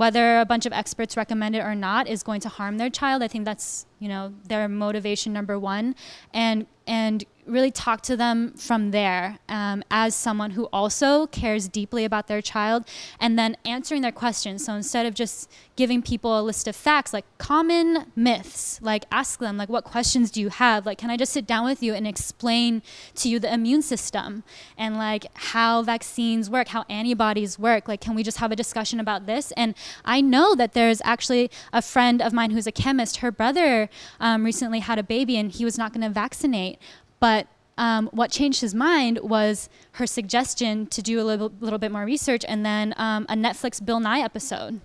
whether 0.00 0.40
a 0.40 0.46
bunch 0.46 0.64
of 0.64 0.72
experts 0.72 1.14
recommend 1.14 1.54
it 1.54 1.60
or 1.60 1.74
not 1.74 2.08
is 2.08 2.22
going 2.22 2.40
to 2.40 2.48
harm 2.48 2.78
their 2.78 2.88
child. 2.88 3.22
I 3.22 3.28
think 3.28 3.44
that's 3.44 3.84
you 3.98 4.08
know 4.08 4.32
their 4.48 4.66
motivation 4.66 5.30
number 5.30 5.58
one. 5.58 5.94
And 6.32 6.66
and 6.86 7.22
really 7.46 7.70
talk 7.70 8.00
to 8.02 8.16
them 8.16 8.52
from 8.52 8.90
there 8.90 9.38
um, 9.48 9.82
as 9.90 10.14
someone 10.14 10.52
who 10.52 10.68
also 10.72 11.26
cares 11.28 11.68
deeply 11.68 12.04
about 12.04 12.26
their 12.26 12.40
child 12.40 12.84
and 13.18 13.38
then 13.38 13.56
answering 13.64 14.02
their 14.02 14.12
questions. 14.12 14.64
So 14.64 14.74
instead 14.74 15.06
of 15.06 15.14
just 15.14 15.50
giving 15.76 16.02
people 16.02 16.38
a 16.38 16.42
list 16.42 16.68
of 16.68 16.76
facts, 16.76 17.12
like 17.12 17.24
common 17.38 18.06
myths, 18.14 18.78
like 18.82 19.04
ask 19.10 19.40
them, 19.40 19.56
like, 19.56 19.68
what 19.68 19.84
questions 19.84 20.30
do 20.30 20.40
you 20.40 20.50
have? 20.50 20.86
Like, 20.86 20.98
can 20.98 21.10
I 21.10 21.16
just 21.16 21.32
sit 21.32 21.46
down 21.46 21.64
with 21.64 21.82
you 21.82 21.94
and 21.94 22.06
explain 22.06 22.82
to 23.16 23.28
you 23.28 23.38
the 23.38 23.52
immune 23.52 23.82
system 23.82 24.42
and 24.76 24.96
like 24.96 25.26
how 25.34 25.82
vaccines 25.82 26.50
work, 26.50 26.68
how 26.68 26.84
antibodies 26.88 27.58
work? 27.58 27.88
Like, 27.88 28.00
can 28.00 28.14
we 28.14 28.22
just 28.22 28.38
have 28.38 28.52
a 28.52 28.56
discussion 28.56 29.00
about 29.00 29.26
this? 29.26 29.52
And 29.52 29.74
I 30.04 30.20
know 30.20 30.54
that 30.54 30.72
there's 30.72 31.00
actually 31.04 31.50
a 31.72 31.82
friend 31.82 32.20
of 32.20 32.32
mine 32.32 32.50
who's 32.50 32.66
a 32.66 32.72
chemist. 32.72 33.18
Her 33.18 33.32
brother 33.32 33.88
um, 34.20 34.44
recently 34.44 34.80
had 34.80 34.98
a 34.98 35.02
baby 35.02 35.36
and 35.36 35.50
he 35.50 35.64
was 35.64 35.78
not 35.78 35.92
going 35.92 36.02
to 36.02 36.10
vaccinate. 36.10 36.78
But 37.20 37.46
um, 37.78 38.08
what 38.12 38.30
changed 38.30 38.60
his 38.60 38.74
mind 38.74 39.18
was 39.22 39.68
her 39.92 40.06
suggestion 40.06 40.86
to 40.88 41.00
do 41.00 41.20
a 41.20 41.24
little, 41.24 41.52
little 41.60 41.78
bit 41.78 41.92
more 41.92 42.04
research 42.04 42.44
and 42.48 42.64
then 42.64 42.92
um, 42.96 43.24
a 43.28 43.34
Netflix 43.34 43.84
Bill 43.84 44.00
Nye 44.00 44.20
episode. 44.20 44.80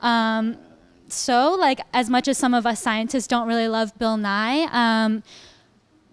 Um, 0.00 0.56
so, 1.08 1.54
like, 1.54 1.80
as 1.92 2.08
much 2.08 2.28
as 2.28 2.38
some 2.38 2.54
of 2.54 2.64
us 2.66 2.80
scientists 2.80 3.26
don't 3.26 3.46
really 3.46 3.68
love 3.68 3.96
Bill 3.98 4.16
Nye, 4.16 4.66
um, 4.72 5.22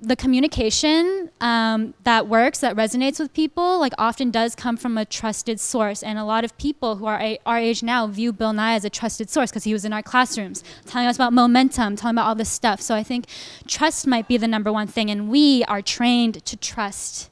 the 0.01 0.15
communication 0.15 1.30
um, 1.41 1.93
that 2.03 2.27
works, 2.27 2.59
that 2.59 2.76
resonates 2.76 3.19
with 3.19 3.34
people, 3.34 3.80
like 3.80 3.93
often 3.97 4.31
does 4.31 4.55
come 4.55 4.77
from 4.77 4.97
a 4.97 5.05
trusted 5.05 5.59
source. 5.59 6.01
And 6.01 6.17
a 6.17 6.23
lot 6.23 6.43
of 6.43 6.57
people 6.57 6.95
who 6.95 7.05
are 7.05 7.38
our 7.45 7.57
age 7.57 7.84
now 7.84 8.07
view 8.07 8.31
Bill 8.31 8.53
Nye 8.53 8.76
as 8.76 8.85
a 8.85 8.89
trusted 8.89 9.30
source 9.30 9.51
because 9.51 9.65
he 9.65 9.73
was 9.73 9.84
in 9.84 9.91
our 9.91 10.03
classrooms 10.03 10.63
telling 10.85 11.07
us 11.07 11.17
about 11.17 11.34
momentum, 11.34 11.95
telling 11.95 12.15
about 12.15 12.27
all 12.27 12.35
this 12.35 12.49
stuff. 12.49 12.81
So 12.81 12.95
I 12.95 13.03
think 13.03 13.26
trust 13.67 14.07
might 14.07 14.27
be 14.27 14.38
the 14.38 14.47
number 14.47 14.71
one 14.71 14.88
thing. 14.88 15.09
And 15.11 15.30
we 15.30 15.63
are 15.65 15.81
trained 15.81 16.45
to 16.45 16.55
trust 16.55 17.30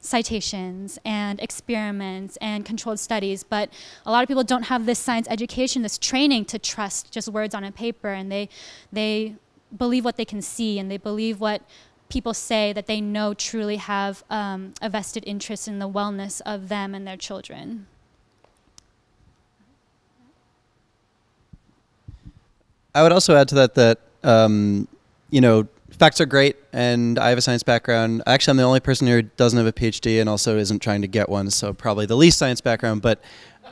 citations 0.00 0.98
and 1.04 1.40
experiments 1.40 2.38
and 2.40 2.64
controlled 2.64 3.00
studies 3.00 3.42
but 3.42 3.68
a 4.04 4.10
lot 4.12 4.22
of 4.22 4.28
people 4.28 4.44
don't 4.44 4.64
have 4.64 4.86
this 4.86 5.00
science 5.00 5.26
education 5.28 5.82
this 5.82 5.98
training 5.98 6.44
to 6.44 6.60
trust 6.60 7.10
just 7.10 7.28
words 7.28 7.56
on 7.56 7.64
a 7.64 7.72
paper 7.72 8.10
and 8.10 8.30
they 8.30 8.48
they 8.92 9.34
believe 9.76 10.04
what 10.04 10.16
they 10.16 10.24
can 10.24 10.42
see 10.42 10.78
and 10.78 10.90
they 10.90 10.96
believe 10.96 11.40
what 11.40 11.62
people 12.08 12.34
say 12.34 12.72
that 12.72 12.86
they 12.86 13.00
know 13.00 13.34
truly 13.34 13.76
have 13.76 14.22
um, 14.30 14.74
a 14.80 14.88
vested 14.88 15.24
interest 15.26 15.66
in 15.66 15.78
the 15.78 15.88
wellness 15.88 16.40
of 16.46 16.68
them 16.68 16.94
and 16.94 17.06
their 17.06 17.16
children. 17.16 17.86
I 22.94 23.02
would 23.02 23.12
also 23.12 23.36
add 23.36 23.48
to 23.48 23.54
that 23.56 23.74
that 23.74 24.00
um, 24.22 24.88
you 25.30 25.40
know 25.40 25.68
facts 25.90 26.20
are 26.20 26.26
great, 26.26 26.56
and 26.72 27.18
I 27.18 27.28
have 27.28 27.38
a 27.38 27.42
science 27.42 27.62
background. 27.62 28.22
Actually, 28.26 28.52
I'm 28.52 28.56
the 28.56 28.62
only 28.62 28.80
person 28.80 29.06
here 29.06 29.16
who 29.16 29.22
doesn't 29.36 29.56
have 29.56 29.66
a 29.66 29.72
PhD 29.72 30.20
and 30.20 30.28
also 30.28 30.56
isn't 30.56 30.80
trying 30.80 31.02
to 31.02 31.08
get 31.08 31.28
one, 31.28 31.50
so 31.50 31.72
probably 31.72 32.06
the 32.06 32.16
least 32.16 32.38
science 32.38 32.60
background. 32.62 33.02
But 33.02 33.20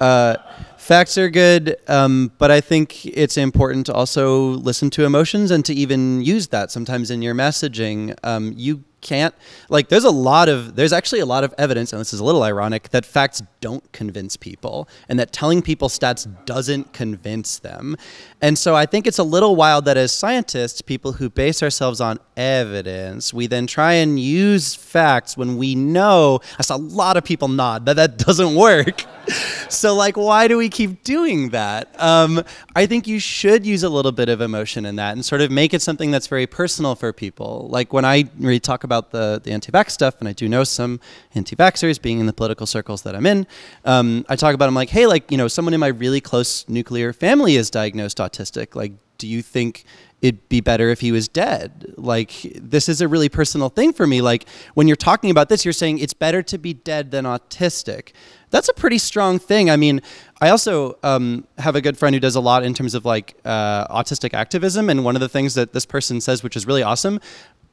uh, 0.01 0.37
facts 0.85 1.16
are 1.16 1.31
good, 1.31 1.77
um, 1.89 2.31
but 2.36 2.51
I 2.51 2.61
think 2.61 3.06
it's 3.06 3.39
important 3.39 3.86
to 3.86 3.94
also 3.94 4.48
listen 4.48 4.90
to 4.90 5.05
emotions 5.05 5.51
and 5.51 5.65
to 5.65 5.73
even 5.73 6.20
use 6.20 6.48
that 6.48 6.70
sometimes 6.70 7.11
in 7.11 7.23
your 7.23 7.35
messaging. 7.35 8.15
Um, 8.23 8.52
you 8.55 8.85
can't 9.05 9.35
like 9.69 9.90
there's 9.90 10.05
a 10.05 10.11
lot 10.11 10.48
of 10.48 10.77
there's 10.77 10.93
actually 10.93 11.20
a 11.20 11.27
lot 11.27 11.44
of 11.44 11.55
evidence 11.59 11.93
and 11.93 12.01
this 12.01 12.15
is 12.15 12.20
a 12.20 12.24
little 12.24 12.43
ironic 12.43 12.89
that 12.89 13.05
facts 13.05 13.43
don't 13.61 13.93
convince 13.93 14.35
people 14.35 14.89
and 15.11 15.19
that 15.19 15.31
telling 15.31 15.61
people 15.61 15.90
stats 15.90 16.27
doesn't 16.47 16.90
convince 16.94 17.59
them 17.59 17.97
and 18.40 18.59
so 18.59 18.74
i 18.74 18.86
think 18.86 19.06
it's 19.06 19.19
a 19.19 19.23
little 19.23 19.56
wild 19.56 19.85
that 19.85 19.98
as 19.98 20.11
scientists 20.11 20.81
people 20.81 21.12
who 21.12 21.28
base 21.28 21.62
ourselves 21.62 22.01
on 22.01 22.19
evidence 22.39 23.35
we 23.35 23.47
then 23.47 23.66
try 23.66 23.93
and 23.93 24.19
use 24.19 24.74
facts 24.74 25.36
when 25.36 25.59
we 25.59 25.74
know 25.74 26.40
i 26.59 26.62
saw 26.62 26.74
a 26.74 26.78
lot 26.78 27.19
of 27.19 27.24
people 27.24 27.47
nod 27.47 27.85
that 27.85 27.97
that 27.97 28.16
doesn't 28.16 28.55
work 28.55 29.05
so 29.69 29.95
like 29.95 30.17
why 30.17 30.49
do 30.49 30.57
we 30.57 30.69
keep 30.69 31.03
doing 31.05 31.51
that 31.51 31.89
um, 32.01 32.43
i 32.75 32.87
think 32.87 33.07
you 33.07 33.19
should 33.19 33.65
use 33.65 33.83
a 33.83 33.89
little 33.89 34.13
bit 34.13 34.29
of 34.29 34.41
emotion 34.41 34.85
in 34.87 34.97
that 34.97 35.13
and 35.13 35.25
sort 35.25 35.41
of 35.41 35.51
make 35.51 35.75
it 35.75 35.83
something 35.83 36.11
that's 36.11 36.27
very 36.27 36.47
personal 36.47 36.95
for 36.95 37.13
people 37.13 37.67
like 37.71 37.93
when 37.93 38.05
i 38.05 38.25
really 38.39 38.61
talk 38.61 38.85
about 38.85 39.11
the, 39.11 39.41
the 39.45 39.51
anti-vax 39.51 39.91
stuff 39.91 40.17
and 40.21 40.29
i 40.29 40.33
do 40.33 40.49
know 40.49 40.65
some 40.65 41.01
anti-vaxxers 41.35 42.01
being 42.01 42.21
in 42.21 42.27
the 42.27 42.33
political 42.33 42.67
circles 42.67 43.03
that 43.03 43.15
i'm 43.15 43.27
in 43.27 43.47
um, 43.85 44.25
i 44.29 44.37
talk 44.37 44.55
about 44.55 44.67
them 44.67 44.75
like 44.75 44.91
hey 44.91 45.07
like 45.07 45.31
you 45.31 45.37
know 45.37 45.49
someone 45.49 45.75
in 45.75 45.81
my 45.81 45.89
really 45.89 46.21
close 46.21 46.69
nuclear 46.69 47.13
family 47.13 47.57
is 47.57 47.71
diagnosed 47.71 48.19
autistic 48.19 48.75
like 48.75 48.93
do 49.19 49.29
you 49.29 49.43
think 49.43 49.85
it'd 50.25 50.49
be 50.49 50.63
better 50.63 50.89
if 50.89 51.01
he 51.01 51.13
was 51.13 51.29
dead. 51.29 51.93
Like, 51.99 52.33
this 52.55 52.89
is 52.89 53.03
a 53.03 53.09
really 53.09 53.29
personal 53.29 53.69
thing 53.69 53.93
for 53.93 54.07
me. 54.07 54.23
Like, 54.23 54.49
when 54.73 54.89
you're 54.89 54.97
talking 54.97 55.31
about 55.31 55.51
this, 55.51 55.67
you're 55.67 55.73
saying 55.73 55.99
it's 55.99 56.15
better 56.15 56.43
to 56.45 56.57
be 56.57 56.73
dead 56.73 57.11
than 57.11 57.27
autistic. 57.27 58.13
That's 58.55 58.69
a 58.69 58.73
pretty 58.73 58.99
strong 58.99 59.41
thing. 59.41 59.69
I 59.69 59.75
mean, 59.75 60.01
I 60.41 60.51
also 60.51 60.97
um, 61.03 61.45
have 61.59 61.75
a 61.75 61.81
good 61.81 61.99
friend 61.99 62.15
who 62.15 62.21
does 62.21 62.37
a 62.37 62.41
lot 62.41 62.63
in 62.63 62.73
terms 62.73 62.95
of 62.95 63.05
like 63.05 63.35
uh, 63.45 63.89
autistic 63.89 64.33
activism. 64.33 64.89
And 64.89 65.05
one 65.05 65.17
of 65.17 65.21
the 65.21 65.29
things 65.29 65.55
that 65.55 65.73
this 65.73 65.85
person 65.85 66.21
says, 66.21 66.45
which 66.45 66.55
is 66.55 66.65
really 66.65 66.85
awesome, 66.85 67.19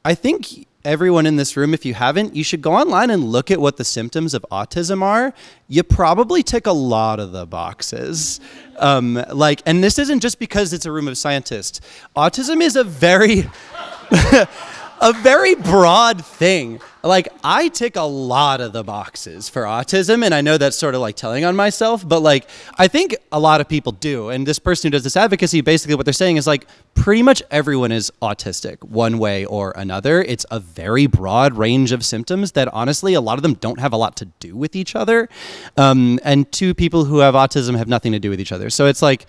I 0.04 0.16
think 0.16 0.68
everyone 0.84 1.28
in 1.28 1.36
this 1.36 1.56
room, 1.56 1.76
if 1.76 1.86
you 1.86 1.94
haven't, 1.94 2.36
you 2.36 2.44
should 2.44 2.64
go 2.64 2.74
online 2.74 3.12
and 3.12 3.26
look 3.26 3.52
at 3.52 3.62
what 3.62 3.78
the 3.78 3.84
symptoms 3.84 4.34
of 4.34 4.44
autism 4.52 5.04
are. 5.04 5.36
You 5.68 5.84
probably 5.84 6.42
tick 6.42 6.66
a 6.66 6.72
lot 6.72 7.20
of 7.20 7.32
the 7.32 7.46
boxes. 7.46 8.40
Um, 8.78 9.24
like, 9.32 9.62
and 9.68 9.84
this 9.84 10.00
isn't 10.00 10.22
just 10.22 10.40
because 10.40 10.74
it's 10.74 10.88
a 10.88 10.92
room 10.92 11.08
of 11.08 11.16
scientists. 11.16 11.80
Autism 12.16 12.60
is 12.60 12.76
a 12.76 12.84
very 12.84 13.48
a 15.02 15.14
very 15.14 15.56
broad 15.56 16.24
thing. 16.24 16.80
Like 17.04 17.30
I 17.44 17.70
tick 17.70 17.96
a 17.96 18.04
lot 18.04 18.62
of 18.62 18.74
the 18.74 18.84
boxes 18.84 19.50
for 19.50 19.64
autism 19.64 20.24
and 20.24 20.36
I 20.36 20.42
know 20.42 20.60
that's 20.60 20.78
sort 20.78 20.94
of 20.94 21.02
like 21.02 21.16
telling 21.16 21.44
on 21.44 21.56
myself, 21.56 22.08
but 22.08 22.22
like 22.22 22.48
I 22.78 22.88
think 22.88 23.16
a 23.32 23.40
lot 23.40 23.60
of 23.60 23.68
people 23.68 23.92
do. 23.92 24.30
And 24.30 24.46
this 24.46 24.60
person 24.60 24.88
who 24.88 24.92
does 24.92 25.04
this 25.04 25.18
advocacy 25.18 25.62
basically 25.62 25.96
what 25.96 26.06
they're 26.06 26.14
saying 26.14 26.38
is 26.38 26.46
like 26.46 26.68
pretty 26.94 27.24
much 27.24 27.42
everyone 27.50 27.92
is 27.92 28.12
autistic 28.22 28.84
one 28.84 29.18
way 29.18 29.46
or 29.46 29.74
another. 29.76 30.22
It's 30.22 30.46
a 30.52 30.60
very 30.60 31.08
broad 31.08 31.58
range 31.58 31.92
of 31.92 32.06
symptoms 32.06 32.52
that 32.52 32.68
honestly 32.68 33.16
a 33.16 33.22
lot 33.22 33.40
of 33.40 33.44
them 33.44 33.56
don't 33.56 33.80
have 33.80 33.94
a 33.94 33.98
lot 33.98 34.16
to 34.18 34.26
do 34.40 34.56
with 34.56 34.76
each 34.76 34.96
other. 34.96 35.28
Um, 35.78 36.20
and 36.24 36.52
two 36.52 36.76
people 36.76 37.06
who 37.06 37.18
have 37.20 37.34
autism 37.34 37.76
have 37.78 37.88
nothing 37.88 38.12
to 38.12 38.20
do 38.20 38.30
with 38.30 38.40
each 38.40 38.52
other. 38.52 38.70
So 38.70 38.86
it's 38.86 39.02
like 39.02 39.26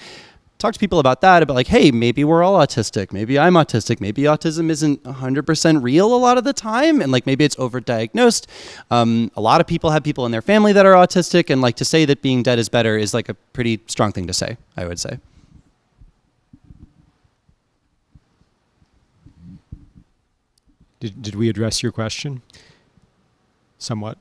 talk 0.62 0.72
to 0.72 0.78
people 0.78 1.01
about 1.01 1.20
that 1.20 1.43
about 1.43 1.55
like 1.55 1.66
hey 1.66 1.90
maybe 1.90 2.22
we're 2.22 2.43
all 2.43 2.55
autistic 2.55 3.12
maybe 3.12 3.36
i'm 3.39 3.55
autistic 3.55 4.01
maybe 4.01 4.22
autism 4.22 4.70
isn't 4.70 5.02
100% 5.02 5.82
real 5.82 6.14
a 6.14 6.16
lot 6.16 6.39
of 6.39 6.44
the 6.44 6.52
time 6.52 7.01
and 7.01 7.10
like 7.10 7.26
maybe 7.26 7.44
it's 7.44 7.56
overdiagnosed 7.56 8.47
um, 8.90 9.30
a 9.34 9.40
lot 9.40 9.60
of 9.60 9.66
people 9.66 9.90
have 9.90 10.05
people 10.05 10.24
in 10.24 10.30
their 10.30 10.40
family 10.40 10.72
that 10.72 10.86
are 10.86 10.94
autistic 10.94 11.51
and 11.51 11.60
like 11.60 11.74
to 11.74 11.84
say 11.84 12.05
that 12.05 12.22
being 12.22 12.44
dead 12.44 12.60
is 12.60 12.68
better 12.68 12.97
is 12.97 13.12
like 13.12 13.28
a 13.28 13.34
pretty 13.52 13.80
strong 13.89 14.12
thing 14.12 14.26
to 14.26 14.32
say 14.32 14.56
i 14.76 14.86
would 14.86 15.01
say 15.01 15.18
Did, 21.02 21.20
did 21.20 21.34
we 21.34 21.48
address 21.48 21.82
your 21.82 21.90
question? 21.90 22.43
Somewhat. 23.78 24.18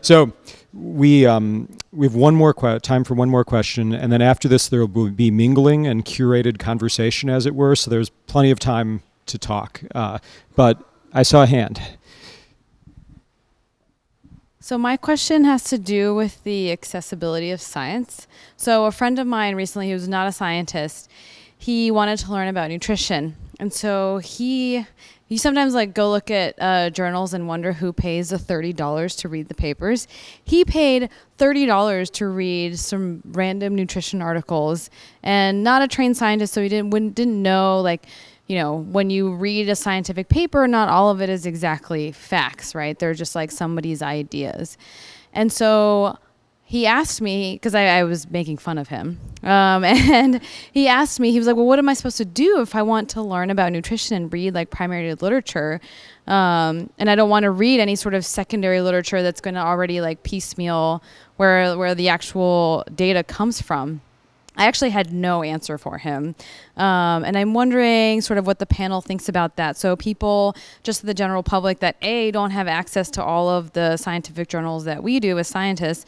So 0.00 0.32
we 0.72 1.26
um, 1.26 1.68
we 1.92 2.06
have 2.06 2.14
one 2.14 2.34
more 2.34 2.54
que- 2.54 2.78
time 2.80 3.04
for 3.04 3.14
one 3.14 3.28
more 3.28 3.44
question, 3.44 3.92
and 3.92 4.12
then 4.12 4.22
after 4.22 4.48
this 4.48 4.68
there 4.68 4.86
will 4.86 5.10
be 5.10 5.30
mingling 5.30 5.86
and 5.86 6.04
curated 6.04 6.58
conversation, 6.58 7.28
as 7.28 7.46
it 7.46 7.54
were. 7.54 7.74
So 7.74 7.90
there's 7.90 8.10
plenty 8.26 8.50
of 8.50 8.58
time 8.58 9.02
to 9.26 9.38
talk. 9.38 9.82
Uh, 9.94 10.18
but 10.54 10.82
I 11.12 11.22
saw 11.22 11.42
a 11.42 11.46
hand. 11.46 11.80
So 14.60 14.78
my 14.78 14.96
question 14.96 15.44
has 15.44 15.64
to 15.64 15.78
do 15.78 16.14
with 16.14 16.44
the 16.44 16.70
accessibility 16.70 17.50
of 17.50 17.60
science. 17.60 18.28
So 18.56 18.84
a 18.84 18.92
friend 18.92 19.18
of 19.18 19.26
mine 19.26 19.56
recently, 19.56 19.88
who 19.88 19.94
was 19.94 20.08
not 20.08 20.28
a 20.28 20.32
scientist, 20.32 21.10
he 21.58 21.90
wanted 21.90 22.18
to 22.20 22.30
learn 22.30 22.48
about 22.48 22.70
nutrition, 22.70 23.36
and 23.58 23.72
so 23.72 24.18
he 24.18 24.86
you 25.30 25.38
sometimes 25.38 25.74
like 25.74 25.94
go 25.94 26.10
look 26.10 26.28
at 26.30 26.56
uh, 26.60 26.90
journals 26.90 27.32
and 27.32 27.46
wonder 27.46 27.72
who 27.72 27.92
pays 27.92 28.30
the 28.30 28.38
thirty 28.38 28.72
dollars 28.72 29.14
to 29.16 29.28
read 29.28 29.46
the 29.48 29.54
papers. 29.54 30.08
He 30.44 30.64
paid 30.64 31.08
thirty 31.38 31.66
dollars 31.66 32.10
to 32.10 32.26
read 32.26 32.78
some 32.78 33.22
random 33.24 33.76
nutrition 33.76 34.20
articles, 34.20 34.90
and 35.22 35.62
not 35.62 35.82
a 35.82 35.88
trained 35.88 36.16
scientist, 36.16 36.52
so 36.52 36.60
he 36.60 36.68
didn't 36.68 36.90
wouldn't, 36.90 37.14
didn't 37.14 37.40
know 37.40 37.80
like 37.80 38.06
you 38.48 38.58
know 38.58 38.74
when 38.74 39.08
you 39.08 39.32
read 39.32 39.68
a 39.68 39.76
scientific 39.76 40.28
paper, 40.28 40.66
not 40.66 40.88
all 40.88 41.10
of 41.10 41.22
it 41.22 41.30
is 41.30 41.46
exactly 41.46 42.10
facts, 42.10 42.74
right? 42.74 42.98
They're 42.98 43.14
just 43.14 43.36
like 43.36 43.52
somebody's 43.52 44.02
ideas, 44.02 44.76
and 45.32 45.52
so 45.52 46.18
he 46.70 46.86
asked 46.86 47.20
me 47.20 47.54
because 47.54 47.74
I, 47.74 47.98
I, 47.98 48.04
was 48.04 48.30
making 48.30 48.58
fun 48.58 48.78
of 48.78 48.86
him, 48.86 49.18
um, 49.42 49.82
and 49.84 50.40
he 50.70 50.86
asked 50.86 51.18
me. 51.18 51.32
He 51.32 51.38
was 51.38 51.48
like, 51.48 51.56
"Well, 51.56 51.66
what 51.66 51.80
am 51.80 51.88
I 51.88 51.94
supposed 51.94 52.18
to 52.18 52.24
do 52.24 52.60
if 52.60 52.76
I 52.76 52.82
want 52.82 53.08
to 53.10 53.22
learn 53.22 53.50
about 53.50 53.72
nutrition 53.72 54.16
and 54.16 54.32
read 54.32 54.54
like 54.54 54.70
primary 54.70 55.12
literature, 55.16 55.80
um, 56.28 56.88
and 56.96 57.10
I 57.10 57.16
don't 57.16 57.28
want 57.28 57.42
to 57.42 57.50
read 57.50 57.80
any 57.80 57.96
sort 57.96 58.14
of 58.14 58.24
secondary 58.24 58.80
literature 58.82 59.20
that's 59.20 59.40
going 59.40 59.54
to 59.54 59.60
already 59.60 60.00
like 60.00 60.22
piecemeal 60.22 61.02
where 61.38 61.76
where 61.76 61.92
the 61.96 62.08
actual 62.08 62.84
data 62.94 63.24
comes 63.24 63.60
from?" 63.60 64.00
I 64.56 64.66
actually 64.66 64.90
had 64.90 65.12
no 65.12 65.42
answer 65.42 65.78
for 65.78 65.98
him. 65.98 66.34
Um, 66.76 67.24
and 67.24 67.38
I'm 67.38 67.54
wondering 67.54 68.20
sort 68.20 68.38
of 68.38 68.46
what 68.46 68.58
the 68.58 68.66
panel 68.66 69.00
thinks 69.00 69.28
about 69.28 69.56
that. 69.56 69.76
So, 69.76 69.96
people, 69.96 70.54
just 70.82 71.06
the 71.06 71.14
general 71.14 71.42
public, 71.42 71.78
that 71.78 71.96
A, 72.02 72.30
don't 72.30 72.50
have 72.50 72.68
access 72.68 73.10
to 73.12 73.24
all 73.24 73.48
of 73.48 73.72
the 73.72 73.96
scientific 73.96 74.48
journals 74.48 74.84
that 74.84 75.02
we 75.02 75.18
do 75.18 75.38
as 75.38 75.48
scientists, 75.48 76.04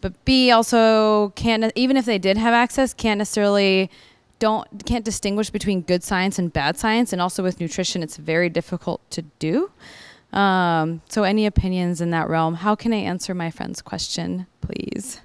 but 0.00 0.24
B 0.24 0.50
also 0.50 1.30
can't 1.30 1.72
even 1.74 1.96
if 1.96 2.04
they 2.04 2.18
did 2.18 2.36
have 2.36 2.54
access 2.54 2.94
can't 2.94 3.18
necessarily 3.18 3.90
don't 4.38 4.84
can't 4.86 5.04
distinguish 5.04 5.50
between 5.50 5.82
good 5.82 6.02
science 6.02 6.38
and 6.38 6.52
bad 6.52 6.78
science. 6.78 7.12
And 7.12 7.20
also 7.20 7.42
with 7.42 7.60
nutrition 7.60 8.02
it's 8.02 8.16
very 8.16 8.48
difficult 8.48 9.08
to 9.10 9.22
do. 9.38 9.70
Um, 10.32 11.02
so 11.08 11.24
any 11.24 11.44
opinions 11.44 12.00
in 12.00 12.10
that 12.10 12.28
realm? 12.28 12.54
How 12.54 12.74
can 12.74 12.92
i 12.92 12.96
answer 12.96 13.34
my 13.34 13.50
friend's 13.50 13.82
question 13.82 14.46
please? 14.60 15.20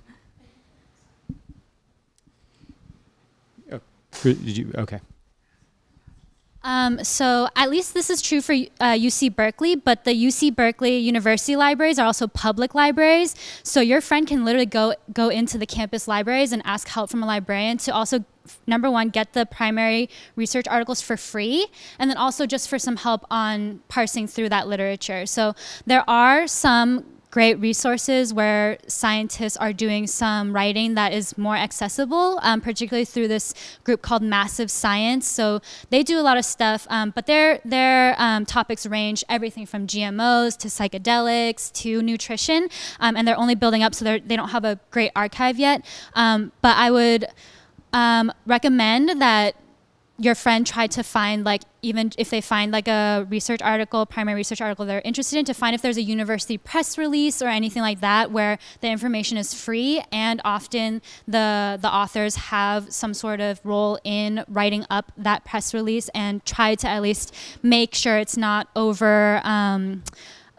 Oh, 3.72 3.80
did 4.24 4.58
you 4.58 4.72
okay 4.78 5.00
um, 6.66 7.04
so 7.04 7.48
at 7.56 7.70
least 7.70 7.94
this 7.94 8.10
is 8.10 8.24
true 8.24 8.42
for 8.42 8.54
uh, 8.54 8.94
UC 8.94 9.36
Berkeley, 9.36 9.76
but 9.76 10.04
the 10.04 10.12
UC 10.12 10.56
Berkeley 10.56 10.98
University 10.98 11.56
libraries 11.56 12.00
are 12.00 12.08
also 12.08 12.26
public 12.26 12.74
libraries. 12.74 13.36
So 13.62 13.82
your 13.82 14.02
friend 14.02 14.26
can 14.26 14.44
literally 14.44 14.66
go 14.66 14.96
go 15.14 15.30
into 15.30 15.60
the 15.60 15.68
campus 15.68 16.08
libraries 16.08 16.52
and 16.52 16.64
ask 16.66 16.88
help 16.88 17.12
from 17.12 17.22
a 17.22 17.28
librarian 17.28 17.78
to 17.78 17.94
also 17.94 18.26
number 18.66 18.90
one 18.90 19.10
get 19.10 19.34
the 19.34 19.46
primary 19.46 20.10
research 20.36 20.68
articles 20.68 21.02
for 21.02 21.16
free 21.18 21.68
and 22.00 22.10
then 22.10 22.18
also 22.18 22.48
just 22.48 22.68
for 22.68 22.80
some 22.80 22.98
help 22.98 23.26
on 23.30 23.82
parsing 23.88 24.28
through 24.28 24.48
that 24.48 24.68
literature 24.68 25.26
so 25.26 25.56
there 25.88 26.08
are 26.08 26.46
some 26.46 27.04
great 27.36 27.60
resources 27.60 28.34
where 28.34 28.78
scientists 28.88 29.58
are 29.58 29.74
doing 29.74 30.08
some 30.08 30.56
writing 30.56 30.94
that 30.94 31.12
is 31.12 31.38
more 31.38 31.58
accessible, 31.58 32.40
um, 32.44 32.62
particularly 32.62 33.04
through 33.04 33.28
this 33.28 33.54
group 33.84 34.02
called 34.02 34.22
Massive 34.22 34.72
Science. 34.72 35.28
So 35.28 35.60
they 35.90 36.02
do 36.02 36.18
a 36.18 36.24
lot 36.24 36.38
of 36.38 36.46
stuff, 36.46 36.88
um, 36.90 37.12
but 37.14 37.26
their 37.26 37.60
their 37.66 38.16
um, 38.18 38.46
topics 38.46 38.86
range 38.86 39.22
everything 39.28 39.66
from 39.66 39.86
GMOs 39.86 40.56
to 40.60 40.70
psychedelics 40.70 41.74
to 41.74 42.02
nutrition, 42.02 42.70
um, 43.02 43.18
and 43.18 43.28
they're 43.28 43.38
only 43.38 43.56
building 43.56 43.84
up, 43.84 43.94
so 43.94 44.06
they 44.06 44.38
don't 44.38 44.52
have 44.52 44.64
a 44.64 44.80
great 44.90 45.12
archive 45.14 45.60
yet. 45.60 45.86
Um, 46.14 46.54
but 46.62 46.78
I 46.78 46.90
would 46.90 47.26
recommend 48.46 49.22
that 49.22 49.56
your 50.18 50.36
friend 50.36 50.66
tried 50.66 50.92
to 50.92 51.04
find 51.04 51.44
like 51.44 51.62
even 51.82 52.10
if 52.18 52.30
they 52.30 52.40
find 52.40 52.72
like 52.72 52.88
a 52.88 53.28
research 53.30 53.62
article 53.62 54.06
primary 54.06 54.36
research 54.36 54.62
article 54.62 54.86
they're 54.86 55.02
interested 55.04 55.38
in 55.38 55.44
to 55.44 55.54
find 55.54 55.76
if 55.76 55.82
there's 55.82 55.98
a 55.98 56.02
university 56.02 56.58
press 56.58 56.98
release 56.98 57.42
or 57.42 57.48
anything 57.48 57.82
like 57.82 58.00
that 58.00 58.32
where 58.32 58.58
the 58.80 58.88
information 58.88 59.38
is 59.38 59.54
free 59.54 60.02
and 60.12 60.42
often 60.46 61.02
the 61.28 61.78
the 61.82 61.94
authors 61.94 62.36
have 62.36 62.92
some 62.94 63.14
sort 63.14 63.42
of 63.42 63.60
role 63.66 64.00
in 64.06 64.44
writing 64.48 64.86
up 64.90 65.12
that 65.18 65.44
press 65.44 65.74
release 65.74 66.10
and 66.16 66.46
try 66.46 66.76
to 66.76 66.88
at 66.88 67.02
least 67.02 67.36
make 67.62 67.94
sure 67.94 68.18
it's 68.18 68.38
not 68.38 68.70
over 68.76 69.42
um, 69.44 70.02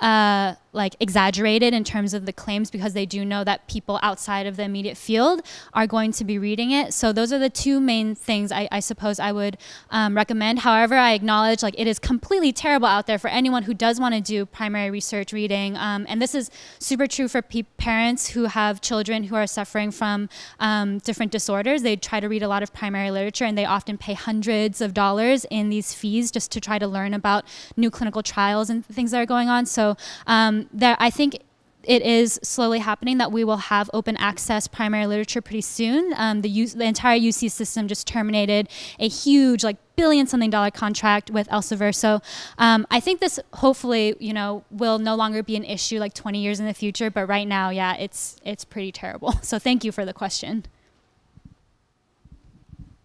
uh, 0.01 0.55
like 0.77 0.95
exaggerated 1.01 1.75
in 1.75 1.83
terms 1.83 2.15
of 2.15 2.27
the 2.27 2.33
claims 2.33 2.71
because 2.71 2.93
they 2.93 3.07
do 3.07 3.25
know 3.25 3.43
that 3.43 3.67
people 3.67 3.99
outside 4.03 4.47
of 4.47 4.57
the 4.57 4.63
immediate 4.63 4.97
field 4.97 5.41
are 5.75 5.87
going 5.87 6.13
to 6.13 6.25
be 6.25 6.39
reading 6.39 6.71
it. 6.71 6.93
So 6.93 7.13
those 7.13 7.33
are 7.33 7.39
the 7.39 7.51
two 7.51 7.81
main 7.81 8.15
things 8.15 8.53
I, 8.53 8.69
I 8.71 8.81
suppose 8.81 9.19
I 9.19 9.33
would 9.33 9.57
um, 9.91 10.15
recommend. 10.15 10.61
However, 10.61 10.95
I 10.95 11.13
acknowledge 11.13 11.63
like 11.63 11.75
it 11.79 11.87
is 11.87 11.99
completely 11.99 12.53
terrible 12.53 12.87
out 12.87 13.07
there 13.07 13.19
for 13.19 13.29
anyone 13.29 13.65
who 13.65 13.75
does 13.75 13.99
want 13.99 14.15
to 14.15 14.21
do 14.21 14.47
primary 14.47 14.91
research 14.91 15.33
reading. 15.33 15.77
Um, 15.77 16.07
and 16.09 16.21
this 16.21 16.35
is 16.35 16.51
super 16.79 17.07
true 17.07 17.29
for 17.29 17.43
parents 17.43 18.29
who 18.29 18.45
have 18.45 18.81
children 18.81 19.25
who 19.25 19.35
are 19.35 19.47
suffering 19.47 19.91
from 19.91 20.29
um, 20.61 20.99
different 20.99 21.33
disorders. 21.33 21.83
They 21.83 21.97
try 21.97 22.21
to 22.21 22.29
read 22.29 22.43
a 22.43 22.49
lot 22.49 22.63
of 22.63 22.73
primary 22.73 23.11
literature 23.11 23.45
and 23.45 23.57
they 23.57 23.65
often 23.65 23.97
pay 23.97 24.13
hundreds 24.13 24.81
of 24.81 24.93
dollars 24.93 25.47
in 25.51 25.71
these 25.71 25.95
fees 25.95 26.31
just 26.31 26.53
to 26.53 26.61
try 26.61 26.79
to 26.79 26.87
learn 26.87 27.15
about 27.15 27.45
new 27.77 27.91
clinical 27.91 28.23
trials 28.23 28.69
and 28.69 28.85
things 28.85 29.11
that 29.13 29.21
are 29.21 29.27
going 29.27 29.49
on. 29.49 29.67
So 29.67 29.97
um, 30.27 30.66
that 30.73 30.97
I 31.01 31.11
think 31.11 31.39
it 31.87 32.03
is 32.03 32.41
slowly 32.43 32.81
happening 32.81 33.19
that 33.19 33.31
we 33.31 33.45
will 33.45 33.57
have 33.57 33.89
open 33.95 34.17
access 34.17 34.67
primary 34.67 35.07
literature 35.07 35.41
pretty 35.41 35.61
soon. 35.61 36.13
Um, 36.17 36.43
the, 36.43 36.67
the, 36.67 36.85
entire 36.85 37.19
UC 37.19 37.51
system 37.51 37.87
just 37.87 38.07
terminated 38.07 38.69
a 38.99 39.09
huge, 39.09 39.63
like 39.63 39.77
billion 39.95 40.27
something 40.27 40.51
dollar 40.51 40.71
contract 40.71 41.31
with 41.31 41.49
Elsevier. 41.49 41.95
So 41.95 42.21
um, 42.59 42.87
I 42.91 43.01
think 43.01 43.21
this 43.21 43.39
hopefully, 43.55 44.17
you 44.19 44.33
know, 44.33 44.65
will 44.71 44.99
no 44.99 45.15
longer 45.15 45.43
be 45.43 45.57
an 45.57 45.65
issue 45.65 45.99
like 45.99 46.13
20 46.13 46.41
years 46.41 46.59
in 46.59 46.67
the 46.67 46.75
future. 46.75 47.11
But 47.11 47.29
right 47.29 47.47
now, 47.47 47.71
yeah, 47.71 47.97
it's 47.97 48.37
it's 48.45 48.65
pretty 48.65 48.93
terrible. 48.93 49.35
So 49.47 49.61
thank 49.61 49.85
you 49.85 49.93
for 49.93 50.05
the 50.05 50.13
question. 50.13 50.65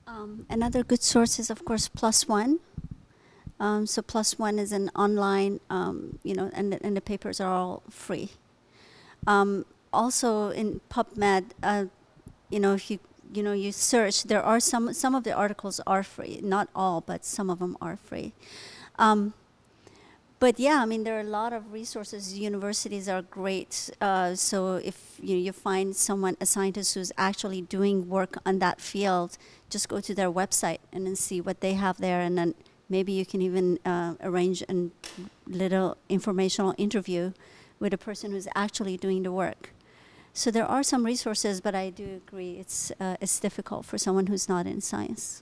Um, 0.07 0.47
another 0.49 0.83
good 0.83 1.03
source 1.03 1.37
is, 1.37 1.51
of 1.51 1.63
course, 1.63 1.87
One. 2.27 2.59
Um, 3.61 3.85
so 3.85 4.01
One 4.37 4.57
is 4.57 4.71
an 4.71 4.89
online, 4.95 5.59
um, 5.69 6.17
you 6.23 6.33
know, 6.33 6.49
and, 6.51 6.79
and 6.81 6.97
the 6.97 7.01
papers 7.01 7.39
are 7.39 7.53
all 7.53 7.83
free. 7.91 8.31
Um, 9.27 9.65
also 9.93 10.49
in 10.49 10.81
PubMed, 10.89 11.51
uh, 11.61 11.85
you 12.49 12.59
know, 12.59 12.73
if 12.73 12.89
you 12.89 12.99
you 13.31 13.43
know 13.43 13.53
you 13.53 13.71
search, 13.71 14.23
there 14.23 14.41
are 14.41 14.59
some 14.59 14.91
some 14.93 15.13
of 15.13 15.23
the 15.23 15.31
articles 15.31 15.79
are 15.85 16.01
free, 16.01 16.39
not 16.41 16.69
all, 16.75 17.01
but 17.01 17.23
some 17.23 17.51
of 17.51 17.59
them 17.59 17.77
are 17.79 17.97
free. 17.97 18.33
Um, 18.97 19.33
but 20.39 20.59
yeah, 20.59 20.81
I 20.81 20.87
mean, 20.87 21.03
there 21.03 21.17
are 21.17 21.21
a 21.21 21.35
lot 21.41 21.53
of 21.53 21.71
resources. 21.71 22.39
Universities 22.39 23.07
are 23.07 23.21
great. 23.21 23.91
Uh, 24.01 24.33
so 24.33 24.77
if 24.77 25.19
you, 25.21 25.37
you 25.37 25.51
find 25.51 25.95
someone, 25.95 26.35
a 26.41 26.47
scientist 26.47 26.95
who's 26.95 27.11
actually 27.15 27.61
doing 27.61 28.09
work 28.09 28.37
on 28.43 28.57
that 28.57 28.81
field, 28.81 29.37
just 29.69 29.87
go 29.87 30.01
to 30.01 30.15
their 30.15 30.31
website 30.31 30.79
and 30.91 31.05
then 31.05 31.15
see 31.15 31.39
what 31.39 31.61
they 31.61 31.73
have 31.73 31.97
there, 31.99 32.21
and 32.21 32.39
then 32.39 32.55
Maybe 32.91 33.13
you 33.13 33.25
can 33.25 33.41
even 33.41 33.79
uh, 33.85 34.15
arrange 34.21 34.61
a 34.67 34.89
little 35.47 35.95
informational 36.09 36.75
interview 36.77 37.31
with 37.79 37.93
a 37.93 37.97
person 37.97 38.31
who's 38.31 38.49
actually 38.53 38.97
doing 38.97 39.23
the 39.23 39.31
work. 39.31 39.69
So 40.33 40.51
there 40.51 40.65
are 40.65 40.83
some 40.83 41.05
resources, 41.05 41.61
but 41.61 41.73
I 41.73 41.89
do 41.89 42.21
agree 42.27 42.57
it's, 42.59 42.91
uh, 42.99 43.15
it's 43.21 43.39
difficult 43.39 43.85
for 43.85 43.97
someone 43.97 44.27
who's 44.27 44.49
not 44.49 44.67
in 44.67 44.81
science. 44.81 45.41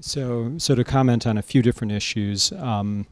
So, 0.00 0.52
so 0.58 0.74
to 0.74 0.84
comment 0.84 1.26
on 1.26 1.38
a 1.38 1.42
few 1.42 1.62
different 1.62 1.92
issues, 1.92 2.52
um, 2.52 3.06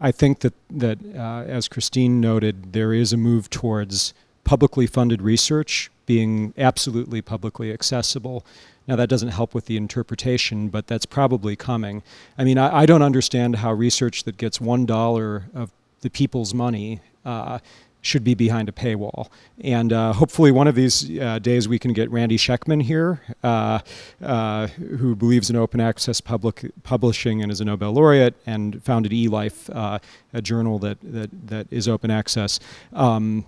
I 0.00 0.12
think 0.12 0.38
that, 0.40 0.54
that 0.70 0.98
uh, 1.16 1.50
as 1.50 1.66
Christine 1.66 2.20
noted, 2.20 2.72
there 2.74 2.92
is 2.92 3.12
a 3.12 3.16
move 3.16 3.50
towards 3.50 4.14
publicly 4.44 4.86
funded 4.86 5.20
research 5.20 5.90
being 6.06 6.54
absolutely 6.56 7.22
publicly 7.22 7.72
accessible. 7.72 8.44
Now, 8.86 8.96
that 8.96 9.08
doesn't 9.08 9.30
help 9.30 9.54
with 9.54 9.66
the 9.66 9.76
interpretation, 9.76 10.68
but 10.68 10.86
that's 10.86 11.06
probably 11.06 11.56
coming. 11.56 12.02
I 12.36 12.44
mean, 12.44 12.58
I, 12.58 12.80
I 12.82 12.86
don't 12.86 13.02
understand 13.02 13.56
how 13.56 13.72
research 13.72 14.24
that 14.24 14.36
gets 14.36 14.58
$1 14.58 15.54
of 15.54 15.70
the 16.00 16.10
people's 16.10 16.52
money 16.52 17.00
uh, 17.24 17.58
should 18.04 18.22
be 18.22 18.34
behind 18.34 18.68
a 18.68 18.72
paywall. 18.72 19.28
And 19.62 19.92
uh, 19.92 20.12
hopefully, 20.12 20.52
one 20.52 20.68
of 20.68 20.74
these 20.74 21.18
uh, 21.18 21.38
days 21.38 21.66
we 21.66 21.78
can 21.78 21.94
get 21.94 22.10
Randy 22.10 22.36
Schekman 22.36 22.82
here, 22.82 23.22
uh, 23.42 23.80
uh 24.22 24.66
who 24.66 25.16
believes 25.16 25.48
in 25.48 25.56
open 25.56 25.80
access 25.80 26.20
public 26.20 26.70
publishing 26.82 27.42
and 27.42 27.50
is 27.50 27.60
a 27.60 27.64
Nobel 27.64 27.92
laureate 27.92 28.34
and 28.46 28.82
founded 28.84 29.12
eLife, 29.12 29.74
uh, 29.74 29.98
a 30.34 30.42
journal 30.42 30.78
that, 30.80 30.98
that, 31.02 31.30
that 31.48 31.66
is 31.70 31.88
open 31.88 32.10
access. 32.10 32.60
Um, 32.92 33.46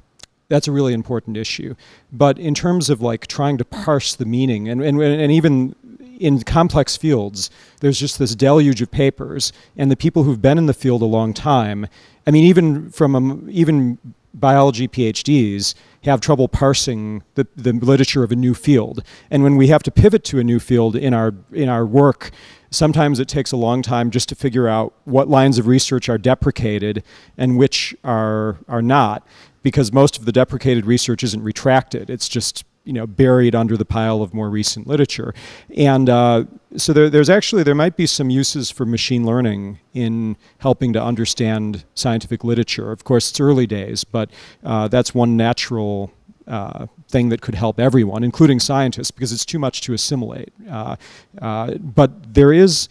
that's 0.48 0.68
a 0.68 0.72
really 0.72 0.92
important 0.92 1.36
issue. 1.36 1.74
But 2.12 2.38
in 2.38 2.54
terms 2.54 2.90
of 2.90 3.00
like 3.00 3.26
trying 3.26 3.58
to 3.58 3.64
parse 3.64 4.14
the 4.14 4.26
meaning, 4.26 4.68
and, 4.68 4.82
and, 4.82 5.00
and 5.00 5.32
even 5.32 5.74
in 6.18 6.42
complex 6.42 6.96
fields, 6.96 7.50
there's 7.80 7.98
just 7.98 8.18
this 8.18 8.34
deluge 8.34 8.80
of 8.82 8.90
papers, 8.90 9.52
and 9.76 9.90
the 9.90 9.96
people 9.96 10.22
who've 10.22 10.40
been 10.40 10.58
in 10.58 10.66
the 10.66 10.74
field 10.74 11.02
a 11.02 11.06
long 11.06 11.34
time, 11.34 11.86
I 12.26 12.30
mean, 12.30 12.44
even 12.44 12.90
from 12.90 13.14
um, 13.14 13.48
even 13.50 13.98
biology 14.34 14.86
PhDs 14.86 15.74
have 16.04 16.20
trouble 16.20 16.46
parsing 16.46 17.22
the, 17.34 17.46
the 17.56 17.72
literature 17.72 18.22
of 18.22 18.30
a 18.30 18.36
new 18.36 18.54
field. 18.54 19.02
And 19.30 19.42
when 19.42 19.56
we 19.56 19.68
have 19.68 19.82
to 19.84 19.90
pivot 19.90 20.24
to 20.24 20.38
a 20.38 20.44
new 20.44 20.60
field 20.60 20.94
in 20.94 21.14
our 21.14 21.34
in 21.52 21.68
our 21.68 21.86
work, 21.86 22.30
sometimes 22.70 23.18
it 23.18 23.28
takes 23.28 23.52
a 23.52 23.56
long 23.56 23.82
time 23.82 24.10
just 24.10 24.28
to 24.28 24.34
figure 24.34 24.68
out 24.68 24.94
what 25.04 25.28
lines 25.28 25.58
of 25.58 25.66
research 25.66 26.08
are 26.08 26.18
deprecated 26.18 27.02
and 27.38 27.56
which 27.56 27.96
are 28.04 28.58
are 28.68 28.82
not 28.82 29.26
because 29.62 29.92
most 29.92 30.18
of 30.18 30.24
the 30.24 30.32
deprecated 30.32 30.86
research 30.86 31.22
isn't 31.22 31.42
retracted. 31.42 32.10
It's 32.10 32.28
just 32.28 32.64
you 32.86 32.92
know 32.92 33.06
buried 33.06 33.54
under 33.54 33.76
the 33.76 33.84
pile 33.84 34.22
of 34.22 34.32
more 34.32 34.48
recent 34.48 34.86
literature. 34.86 35.34
And 35.76 36.08
uh, 36.08 36.44
so 36.76 36.92
there, 36.92 37.10
there's 37.10 37.28
actually 37.28 37.64
there 37.64 37.74
might 37.74 37.96
be 37.96 38.06
some 38.06 38.30
uses 38.30 38.70
for 38.70 38.86
machine 38.86 39.26
learning 39.26 39.80
in 39.92 40.36
helping 40.58 40.92
to 40.94 41.02
understand 41.02 41.84
scientific 41.94 42.44
literature. 42.44 42.92
Of 42.92 43.04
course 43.04 43.28
it's 43.28 43.40
early 43.40 43.66
days 43.66 44.04
but 44.04 44.30
uh, 44.64 44.88
that's 44.88 45.14
one 45.14 45.36
natural 45.36 46.12
uh, 46.46 46.86
thing 47.08 47.28
that 47.30 47.40
could 47.42 47.56
help 47.56 47.80
everyone 47.80 48.22
including 48.22 48.60
scientists 48.60 49.10
because 49.10 49.32
it's 49.32 49.44
too 49.44 49.58
much 49.58 49.80
to 49.82 49.92
assimilate. 49.92 50.52
Uh, 50.70 50.96
uh, 51.42 51.74
but 51.74 52.34
there 52.34 52.52
is 52.52 52.88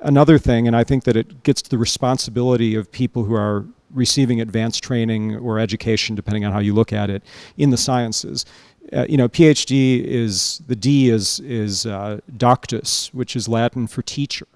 another 0.00 0.36
thing 0.36 0.66
and 0.66 0.76
i 0.76 0.84
think 0.84 1.04
that 1.04 1.16
it 1.16 1.42
gets 1.42 1.62
to 1.62 1.70
the 1.70 1.78
responsibility 1.78 2.74
of 2.74 2.92
people 2.92 3.24
who 3.24 3.34
are 3.34 3.64
receiving 3.96 4.40
advanced 4.40 4.84
training 4.84 5.36
or 5.36 5.58
education, 5.58 6.14
depending 6.14 6.44
on 6.44 6.52
how 6.52 6.60
you 6.60 6.74
look 6.74 6.92
at 6.92 7.10
it, 7.10 7.22
in 7.56 7.70
the 7.70 7.76
sciences. 7.76 8.44
Uh, 8.92 9.06
you 9.08 9.16
know, 9.16 9.28
PhD 9.28 10.04
is 10.04 10.62
the 10.68 10.76
D 10.76 11.08
is 11.08 11.40
is 11.40 11.86
uh, 11.86 12.20
doctus, 12.36 13.12
which 13.12 13.34
is 13.34 13.48
Latin 13.48 13.88
for 13.88 14.02
teacher, 14.02 14.46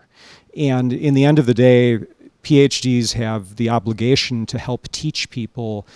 and 0.57 0.93
in 0.93 1.15
the 1.15 1.25
end 1.25 1.39
of 1.41 1.47
the 1.47 1.55
day, 1.55 2.01
PhDs 2.45 3.15
have 3.15 3.57
the 3.57 3.69
obligation 3.69 4.47
to 4.47 4.59
help 4.59 4.89
teach 4.93 5.31
people 5.31 5.87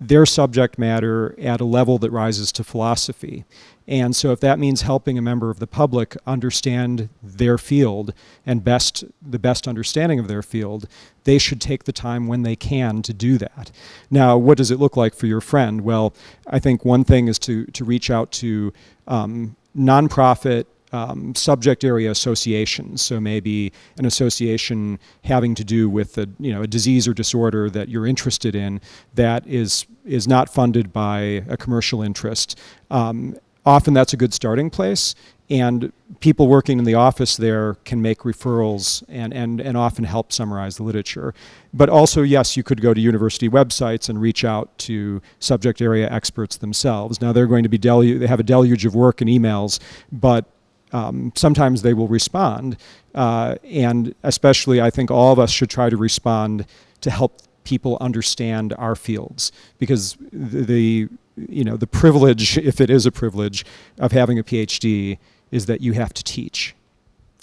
their 0.00 0.26
subject 0.26 0.78
matter 0.78 1.38
at 1.38 1.60
a 1.60 1.64
level 1.64 1.98
that 1.98 2.10
rises 2.10 2.50
to 2.52 2.64
philosophy. 2.64 3.44
And 3.86 4.14
so 4.14 4.32
if 4.32 4.40
that 4.40 4.58
means 4.58 4.82
helping 4.82 5.18
a 5.18 5.22
member 5.22 5.50
of 5.50 5.58
the 5.58 5.66
public 5.66 6.16
understand 6.26 7.08
their 7.22 7.58
field 7.58 8.14
and 8.46 8.62
best 8.62 9.04
the 9.20 9.38
best 9.38 9.66
understanding 9.66 10.18
of 10.18 10.28
their 10.28 10.42
field, 10.42 10.88
they 11.24 11.38
should 11.38 11.60
take 11.60 11.84
the 11.84 11.92
time 11.92 12.26
when 12.26 12.42
they 12.42 12.56
can 12.56 13.02
to 13.02 13.12
do 13.12 13.38
that. 13.38 13.70
Now, 14.10 14.36
what 14.36 14.58
does 14.58 14.70
it 14.70 14.78
look 14.78 14.96
like 14.96 15.14
for 15.14 15.26
your 15.26 15.40
friend? 15.40 15.82
Well, 15.82 16.14
I 16.46 16.58
think 16.58 16.84
one 16.84 17.04
thing 17.04 17.28
is 17.28 17.38
to 17.40 17.66
to 17.66 17.84
reach 17.84 18.10
out 18.10 18.30
to 18.32 18.72
um, 19.06 19.56
nonprofit 19.76 20.66
um, 20.92 21.34
subject 21.34 21.84
area 21.84 22.10
associations. 22.10 23.02
So 23.02 23.18
maybe 23.18 23.72
an 23.98 24.04
association 24.04 24.98
having 25.24 25.54
to 25.54 25.64
do 25.64 25.88
with 25.88 26.18
a 26.18 26.28
you 26.38 26.52
know 26.52 26.62
a 26.62 26.66
disease 26.66 27.08
or 27.08 27.14
disorder 27.14 27.70
that 27.70 27.88
you're 27.88 28.06
interested 28.06 28.54
in 28.54 28.80
that 29.14 29.46
is 29.46 29.86
is 30.04 30.28
not 30.28 30.52
funded 30.52 30.92
by 30.92 31.44
a 31.48 31.56
commercial 31.56 32.02
interest. 32.02 32.58
Um, 32.90 33.36
often 33.64 33.94
that's 33.94 34.12
a 34.12 34.16
good 34.16 34.34
starting 34.34 34.70
place 34.70 35.14
and 35.52 35.92
people 36.20 36.48
working 36.48 36.78
in 36.78 36.84
the 36.86 36.94
office 36.94 37.36
there 37.36 37.74
can 37.84 38.00
make 38.00 38.20
referrals 38.20 39.04
and, 39.06 39.34
and, 39.34 39.60
and 39.60 39.76
often 39.76 40.04
help 40.04 40.32
summarize 40.32 40.78
the 40.78 40.82
literature. 40.82 41.34
But 41.74 41.90
also, 41.90 42.22
yes, 42.22 42.56
you 42.56 42.62
could 42.62 42.80
go 42.80 42.94
to 42.94 43.00
university 43.00 43.50
websites 43.50 44.08
and 44.08 44.18
reach 44.18 44.46
out 44.46 44.76
to 44.78 45.20
subject 45.40 45.82
area 45.82 46.10
experts 46.10 46.56
themselves. 46.56 47.20
Now, 47.20 47.32
they're 47.32 47.46
going 47.46 47.64
to 47.64 47.68
be 47.68 47.78
delu- 47.78 48.18
they 48.18 48.26
have 48.26 48.40
a 48.40 48.44
deluge 48.44 48.86
of 48.86 48.94
work 48.94 49.20
and 49.20 49.28
emails, 49.28 49.78
but 50.10 50.46
um, 50.92 51.32
sometimes 51.34 51.82
they 51.82 51.92
will 51.92 52.08
respond. 52.08 52.78
Uh, 53.14 53.56
and 53.64 54.14
especially, 54.22 54.80
I 54.80 54.88
think 54.88 55.10
all 55.10 55.32
of 55.32 55.38
us 55.38 55.50
should 55.50 55.68
try 55.68 55.90
to 55.90 55.98
respond 55.98 56.64
to 57.02 57.10
help 57.10 57.42
people 57.64 57.98
understand 58.00 58.72
our 58.78 58.94
fields 58.94 59.52
because 59.78 60.16
the, 60.32 60.62
the 60.64 61.08
you 61.36 61.64
know, 61.64 61.76
the 61.76 61.86
privilege, 61.86 62.58
if 62.58 62.80
it 62.80 62.90
is 62.90 63.06
a 63.06 63.12
privilege, 63.12 63.64
of 63.98 64.12
having 64.12 64.38
a 64.38 64.42
PhD 64.42 65.18
is 65.50 65.66
that 65.66 65.80
you 65.80 65.92
have 65.92 66.12
to 66.14 66.24
teach, 66.24 66.74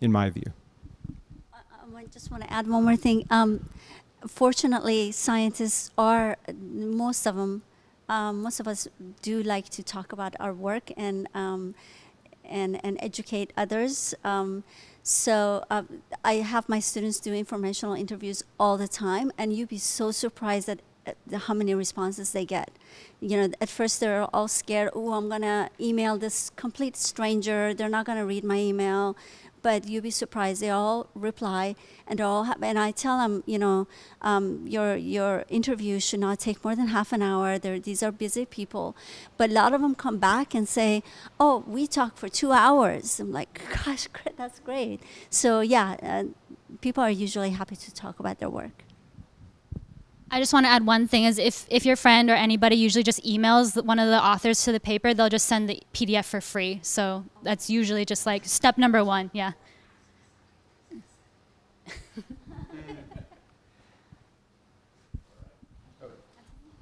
in 0.02 0.12
my 0.12 0.30
view. 0.30 0.54
I 2.00 2.06
just 2.06 2.32
want 2.32 2.44
to 2.44 2.54
add 2.54 2.68
one 2.68 2.86
more 2.86 2.96
thing. 2.96 3.26
Um, 3.30 3.70
fortunately, 4.26 5.12
scientists 5.12 5.92
are, 5.98 6.38
most 6.54 7.28
of 7.28 7.36
them, 7.36 7.62
um, 8.08 8.42
most 8.42 8.60
of 8.60 8.68
us 8.68 8.88
do 9.22 9.44
like 9.44 9.70
to 9.70 9.84
talk 9.84 10.14
about 10.14 10.34
our 10.40 10.54
work 10.54 10.92
and, 10.96 11.28
um, 11.34 11.76
and, 12.46 12.80
and 12.86 12.98
educate 13.02 13.52
others. 13.58 14.16
Um, 14.24 14.64
so 15.04 15.66
uh, 15.70 15.84
I 16.24 16.36
have 16.36 16.70
my 16.70 16.80
students 16.80 17.20
do 17.20 17.34
informational 17.34 17.96
interviews 17.96 18.44
all 18.60 18.78
the 18.78 18.88
time, 18.88 19.32
and 19.38 19.52
you'd 19.52 19.70
be 19.70 19.78
so 19.78 20.12
surprised 20.12 20.70
at 20.70 20.80
how 21.34 21.54
many 21.54 21.74
responses 21.74 22.32
they 22.32 22.46
get. 22.46 22.72
You 23.20 23.38
know, 23.38 23.54
at 23.60 23.70
first 23.70 24.00
they're 24.00 24.24
all 24.34 24.48
scared. 24.48 24.90
Oh, 24.94 25.14
I'm 25.14 25.30
gonna 25.30 25.70
email 25.80 26.18
this 26.18 26.52
complete 26.56 26.96
stranger. 26.96 27.74
They're 27.74 27.90
not 27.90 28.06
gonna 28.06 28.26
read 28.26 28.44
my 28.44 28.58
email, 28.58 29.16
but 29.62 29.88
you'll 29.88 30.04
be 30.04 30.12
surprised. 30.12 30.62
They 30.62 30.70
all 30.70 31.08
reply, 31.14 31.76
and 32.08 32.22
all 32.22 32.48
and 32.62 32.80
I 32.80 32.92
tell 32.92 33.18
them, 33.18 33.44
you 33.46 33.60
know, 33.60 33.88
um, 34.22 34.66
your 34.68 34.96
your 34.96 35.46
interview 35.50 36.00
should 36.00 36.20
not 36.20 36.40
take 36.40 36.64
more 36.64 36.76
than 36.76 36.88
half 36.88 37.12
an 37.12 37.22
hour. 37.22 37.58
They're, 37.60 37.80
these 37.80 38.02
are 38.04 38.12
busy 38.12 38.46
people, 38.46 38.96
but 39.38 39.50
a 39.50 39.54
lot 39.54 39.74
of 39.74 39.82
them 39.82 39.96
come 39.96 40.18
back 40.18 40.54
and 40.56 40.68
say, 40.68 41.04
"Oh, 41.40 41.64
we 41.68 41.88
talked 41.88 42.18
for 42.18 42.30
two 42.30 42.52
hours." 42.52 43.20
I'm 43.20 43.32
like, 43.32 43.62
"Gosh, 43.86 44.08
that's 44.38 44.60
great." 44.60 45.02
So 45.30 45.62
yeah, 45.62 45.98
uh, 46.02 46.24
people 46.82 47.04
are 47.04 47.12
usually 47.12 47.52
happy 47.52 47.76
to 47.76 47.94
talk 47.94 48.20
about 48.20 48.40
their 48.40 48.50
work. 48.50 48.89
I 50.32 50.40
just 50.40 50.54
want 50.54 50.66
to 50.66 50.70
add 50.70 50.86
one 50.86 51.08
thing 51.08 51.24
is 51.24 51.40
if, 51.40 51.66
if 51.70 51.86
your 51.86 51.96
friend 51.96 52.30
or 52.30 52.34
anybody 52.34 52.76
usually 52.76 53.04
just 53.04 53.24
emails 53.24 53.84
one 53.84 53.98
of 53.98 54.08
the 54.08 54.24
authors 54.24 54.64
to 54.66 54.72
the 54.72 54.80
paper, 54.80 55.14
they'll 55.14 55.30
just 55.30 55.48
send 55.48 55.68
the 55.68 55.82
PDF 55.94 56.26
for 56.26 56.40
free. 56.40 56.80
So 56.84 57.26
that's 57.42 57.70
usually 57.70 58.06
just 58.06 58.26
like 58.26 58.46
step 58.46 58.78
number 58.78 59.04
one. 59.04 59.32
Yeah. 59.34 59.54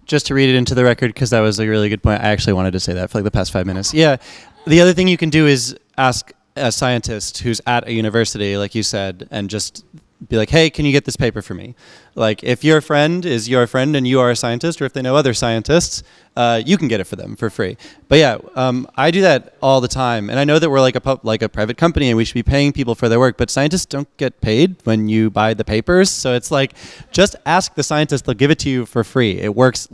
just 0.05 0.25
to 0.27 0.33
read 0.33 0.49
it 0.49 0.55
into 0.55 0.75
the 0.75 0.83
record 0.83 1.13
because 1.13 1.29
that 1.29 1.39
was 1.39 1.59
a 1.59 1.67
really 1.67 1.87
good 1.87 2.03
point. 2.03 2.21
I 2.21 2.27
actually 2.27 2.53
wanted 2.53 2.71
to 2.71 2.79
say 2.81 2.93
that 2.93 3.09
for 3.09 3.19
like 3.19 3.25
the 3.25 3.31
past 3.31 3.53
five 3.53 3.65
minutes. 3.65 3.93
Yeah. 3.93 4.17
The 4.65 4.81
other 4.81 4.93
thing 4.93 5.07
you 5.07 5.17
can 5.17 5.29
do 5.29 5.47
is 5.47 5.77
ask 5.97 6.33
a 6.57 6.71
scientist 6.71 7.37
who's 7.39 7.61
at 7.65 7.87
a 7.87 7.93
university, 7.93 8.57
like 8.57 8.75
you 8.75 8.83
said, 8.83 9.27
and 9.31 9.49
just 9.49 9.85
be 10.27 10.37
like, 10.37 10.49
hey, 10.49 10.69
can 10.69 10.85
you 10.85 10.91
get 10.91 11.05
this 11.05 11.15
paper 11.15 11.41
for 11.41 11.53
me? 11.53 11.75
Like, 12.15 12.43
if 12.43 12.63
your 12.63 12.81
friend 12.81 13.23
is 13.23 13.47
your 13.47 13.67
friend 13.67 13.95
and 13.95 14.07
you 14.07 14.19
are 14.19 14.31
a 14.31 14.35
scientist, 14.35 14.81
or 14.81 14.85
if 14.85 14.93
they 14.93 15.01
know 15.03 15.15
other 15.15 15.33
scientists, 15.33 16.01
uh, 16.35 16.61
you 16.65 16.75
can 16.77 16.87
get 16.87 16.99
it 16.99 17.03
for 17.03 17.15
them 17.15 17.35
for 17.35 17.51
free. 17.51 17.77
But 18.07 18.17
yeah, 18.17 18.37
um, 18.55 18.87
I 18.95 19.11
do 19.11 19.21
that 19.21 19.55
all 19.61 19.79
the 19.79 19.87
time, 19.87 20.29
and 20.29 20.39
I 20.39 20.43
know 20.43 20.57
that 20.57 20.69
we're 20.69 20.81
like 20.81 20.95
a 20.95 21.01
pub, 21.01 21.19
like 21.23 21.43
a 21.43 21.49
private 21.49 21.77
company, 21.77 22.09
and 22.09 22.17
we 22.17 22.25
should 22.25 22.33
be 22.33 22.43
paying 22.43 22.73
people 22.73 22.95
for 22.95 23.09
their 23.09 23.19
work. 23.19 23.37
But 23.37 23.51
scientists 23.51 23.85
don't 23.85 24.09
get 24.17 24.41
paid 24.41 24.77
when 24.85 25.07
you 25.07 25.29
buy 25.29 25.53
the 25.53 25.65
papers, 25.65 26.09
so 26.09 26.33
it's 26.33 26.49
like, 26.49 26.73
just 27.11 27.35
ask 27.45 27.75
the 27.75 27.83
scientist; 27.83 28.25
they'll 28.25 28.33
give 28.33 28.49
it 28.51 28.59
to 28.59 28.69
you 28.69 28.85
for 28.87 29.03
free. 29.03 29.39
It 29.39 29.55
works. 29.55 29.87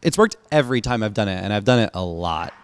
It's 0.00 0.16
worked 0.16 0.36
every 0.50 0.80
time 0.80 1.02
I've 1.02 1.14
done 1.14 1.28
it, 1.28 1.42
and 1.42 1.52
I've 1.52 1.64
done 1.64 1.80
it 1.80 1.90
a 1.92 2.02
lot. 2.02 2.54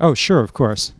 Oh, 0.00 0.14
sure, 0.14 0.40
of 0.40 0.52
course. 0.52 0.92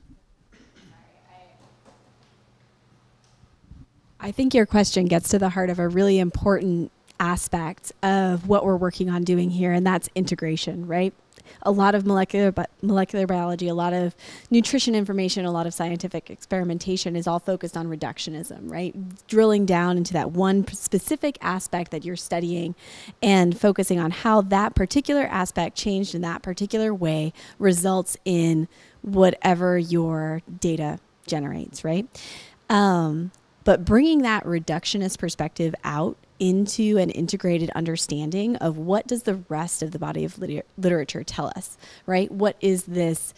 I 4.24 4.30
think 4.30 4.54
your 4.54 4.64
question 4.64 5.04
gets 5.04 5.28
to 5.28 5.38
the 5.38 5.50
heart 5.50 5.68
of 5.68 5.78
a 5.78 5.86
really 5.86 6.18
important 6.18 6.90
aspect 7.20 7.92
of 8.02 8.48
what 8.48 8.64
we're 8.64 8.74
working 8.78 9.10
on 9.10 9.22
doing 9.22 9.50
here, 9.50 9.70
and 9.70 9.86
that's 9.86 10.08
integration, 10.14 10.86
right? 10.86 11.12
A 11.60 11.70
lot 11.70 11.94
of 11.94 12.06
molecular 12.06 12.50
bi- 12.50 12.64
molecular 12.80 13.26
biology, 13.26 13.68
a 13.68 13.74
lot 13.74 13.92
of 13.92 14.16
nutrition 14.50 14.94
information, 14.94 15.44
a 15.44 15.52
lot 15.52 15.66
of 15.66 15.74
scientific 15.74 16.30
experimentation 16.30 17.16
is 17.16 17.26
all 17.26 17.38
focused 17.38 17.76
on 17.76 17.86
reductionism, 17.86 18.70
right? 18.72 18.94
Drilling 19.26 19.66
down 19.66 19.98
into 19.98 20.14
that 20.14 20.30
one 20.30 20.66
specific 20.68 21.36
aspect 21.42 21.90
that 21.90 22.02
you're 22.02 22.16
studying 22.16 22.74
and 23.22 23.60
focusing 23.60 24.00
on 24.00 24.10
how 24.10 24.40
that 24.40 24.74
particular 24.74 25.24
aspect 25.24 25.76
changed 25.76 26.14
in 26.14 26.22
that 26.22 26.40
particular 26.40 26.94
way 26.94 27.34
results 27.58 28.16
in 28.24 28.68
whatever 29.02 29.76
your 29.76 30.40
data 30.60 30.98
generates, 31.26 31.84
right? 31.84 32.06
Um, 32.70 33.30
but 33.64 33.84
bringing 33.84 34.22
that 34.22 34.44
reductionist 34.44 35.18
perspective 35.18 35.74
out 35.84 36.16
into 36.38 36.98
an 36.98 37.10
integrated 37.10 37.70
understanding 37.70 38.56
of 38.56 38.76
what 38.76 39.06
does 39.06 39.22
the 39.22 39.36
rest 39.48 39.82
of 39.82 39.92
the 39.92 39.98
body 39.98 40.24
of 40.24 40.38
liter- 40.38 40.64
literature 40.76 41.24
tell 41.24 41.52
us, 41.56 41.76
right? 42.06 42.30
What 42.30 42.56
is 42.60 42.84
this 42.84 43.34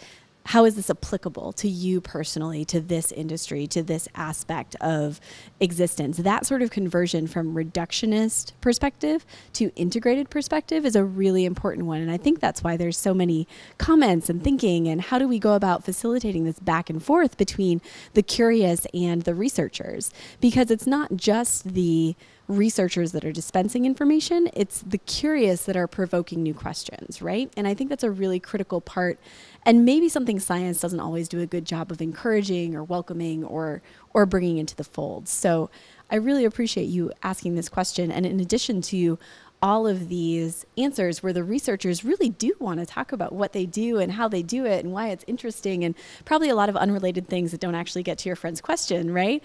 how 0.47 0.65
is 0.65 0.77
this 0.77 0.89
applicable 0.89 1.53
to 1.53 1.69
you 1.69 2.01
personally, 2.01 2.65
to 2.65 2.81
this 2.81 3.11
industry, 3.11 3.67
to 3.67 3.83
this 3.83 4.09
aspect 4.15 4.77
of 4.81 5.21
existence? 5.59 6.19
That 6.19 6.47
sort 6.47 6.63
of 6.63 6.71
conversion 6.71 7.27
from 7.27 7.55
reductionist 7.55 8.53
perspective 8.61 9.27
to 9.55 9.73
integrated 9.75 10.31
perspective 10.31 10.87
is 10.87 10.95
a 10.95 11.05
really 11.05 11.45
important 11.45 11.87
one. 11.87 12.01
And 12.01 12.13
I 12.13 12.17
think 12.17 12.39
that's 12.39 12.63
why 12.63 12.77
there's 12.77 12.97
so 12.97 13.13
many 13.13 13.49
comments 13.79 14.31
and 14.31 14.43
thinking 14.43 14.87
and 14.87 15.01
how 15.01 15.19
do 15.19 15.27
we 15.27 15.41
go 15.41 15.55
about 15.55 15.85
facilitating 15.85 16.45
this 16.45 16.61
back 16.61 16.89
and 16.89 17.03
forth 17.03 17.37
between 17.37 17.81
the 18.15 18.23
curious 18.23 18.87
and 18.95 19.23
the 19.23 19.35
researchers? 19.35 20.13
Because 20.41 20.71
it's 20.71 20.87
not 20.87 21.17
just 21.17 21.75
the 21.75 22.15
researchers 22.49 23.13
that 23.13 23.25
are 23.25 23.33
dispensing 23.33 23.85
information, 23.85 24.49
it's 24.53 24.83
the 24.83 24.99
curious 24.99 25.65
that 25.65 25.77
are 25.77 25.89
provoking 25.89 26.43
new 26.43 26.55
questions, 26.55 27.21
right? 27.21 27.53
And 27.57 27.67
I 27.67 27.75
think 27.75 27.91
that's 27.91 28.05
a 28.05 28.11
really 28.11 28.39
critical 28.41 28.81
part 28.81 29.19
and 29.67 29.85
maybe 29.85 30.09
something 30.09 30.39
science 30.39 30.81
doesn't 30.81 31.01
always 31.01 31.29
do 31.29 31.41
a 31.41 31.47
good 31.47 31.65
job 31.65 31.91
of 31.91 32.01
encouraging 32.01 32.77
or 32.77 32.85
welcoming 32.85 33.43
or 33.45 33.83
or 34.15 34.25
bringing 34.25 34.59
into 34.59 34.77
the 34.77 34.85
fold. 34.85 35.29
So 35.29 35.69
I 36.09 36.17
really 36.17 36.45
appreciate 36.45 36.85
you 36.85 37.13
asking 37.25 37.57
this 37.57 37.69
question 37.69 38.13
and 38.13 38.25
in 38.25 38.39
addition 38.39 38.81
to 38.83 39.19
all 39.61 39.87
of 39.87 40.09
these 40.09 40.65
answers 40.79 41.23
where 41.23 41.33
the 41.33 41.43
researchers 41.43 42.05
really 42.05 42.29
do 42.29 42.55
want 42.61 42.79
to 42.79 42.87
talk 42.87 43.11
about 43.11 43.33
what 43.33 43.53
they 43.53 43.67
do 43.67 43.99
and 43.99 44.13
how 44.13 44.29
they 44.29 44.43
do 44.43 44.65
it 44.65 44.85
and 44.85 44.93
why 44.93 45.09
it's 45.09 45.25
interesting 45.27 45.83
and 45.83 45.97
probably 46.25 46.49
a 46.49 46.55
lot 46.55 46.69
of 46.69 46.77
unrelated 46.77 47.27
things 47.27 47.51
that 47.51 47.61
don't 47.61 47.75
actually 47.75 48.03
get 48.03 48.19
to 48.19 48.29
your 48.29 48.37
friend's 48.37 48.61
question, 48.61 49.13
right? 49.13 49.43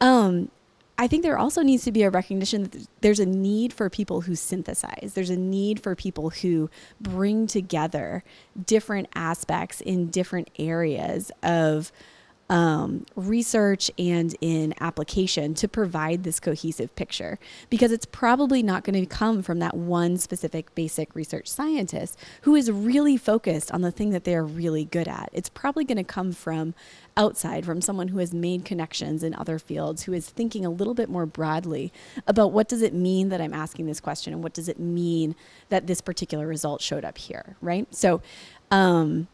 Um, 0.00 0.50
I 0.96 1.08
think 1.08 1.22
there 1.22 1.38
also 1.38 1.62
needs 1.62 1.82
to 1.84 1.92
be 1.92 2.02
a 2.04 2.10
recognition 2.10 2.64
that 2.64 2.86
there's 3.00 3.18
a 3.18 3.26
need 3.26 3.72
for 3.72 3.90
people 3.90 4.20
who 4.22 4.36
synthesize. 4.36 5.12
There's 5.14 5.30
a 5.30 5.36
need 5.36 5.80
for 5.80 5.96
people 5.96 6.30
who 6.30 6.70
bring 7.00 7.48
together 7.48 8.22
different 8.66 9.08
aspects 9.14 9.80
in 9.80 10.10
different 10.10 10.50
areas 10.56 11.32
of 11.42 11.90
um, 12.54 13.04
research 13.16 13.90
and 13.98 14.36
in 14.40 14.74
application 14.78 15.54
to 15.54 15.66
provide 15.66 16.22
this 16.22 16.38
cohesive 16.38 16.94
picture 16.94 17.40
because 17.68 17.90
it's 17.90 18.06
probably 18.06 18.62
not 18.62 18.84
going 18.84 18.94
to 18.94 19.06
come 19.06 19.42
from 19.42 19.58
that 19.58 19.76
one 19.76 20.16
specific 20.16 20.72
basic 20.76 21.16
research 21.16 21.48
scientist 21.48 22.16
who 22.42 22.54
is 22.54 22.70
really 22.70 23.16
focused 23.16 23.72
on 23.72 23.80
the 23.80 23.90
thing 23.90 24.10
that 24.10 24.22
they're 24.22 24.44
really 24.44 24.84
good 24.84 25.08
at. 25.08 25.30
It's 25.32 25.48
probably 25.48 25.82
going 25.84 25.96
to 25.96 26.04
come 26.04 26.30
from 26.30 26.76
outside, 27.16 27.64
from 27.64 27.80
someone 27.80 28.06
who 28.08 28.18
has 28.18 28.32
made 28.32 28.64
connections 28.64 29.24
in 29.24 29.34
other 29.34 29.58
fields, 29.58 30.04
who 30.04 30.12
is 30.12 30.30
thinking 30.30 30.64
a 30.64 30.70
little 30.70 30.94
bit 30.94 31.08
more 31.08 31.26
broadly 31.26 31.92
about 32.24 32.52
what 32.52 32.68
does 32.68 32.82
it 32.82 32.94
mean 32.94 33.30
that 33.30 33.40
I'm 33.40 33.52
asking 33.52 33.86
this 33.86 33.98
question 33.98 34.32
and 34.32 34.44
what 34.44 34.54
does 34.54 34.68
it 34.68 34.78
mean 34.78 35.34
that 35.70 35.88
this 35.88 36.00
particular 36.00 36.46
result 36.46 36.80
showed 36.80 37.04
up 37.04 37.18
here, 37.18 37.56
right? 37.60 37.92
So, 37.92 38.22
um, 38.70 39.26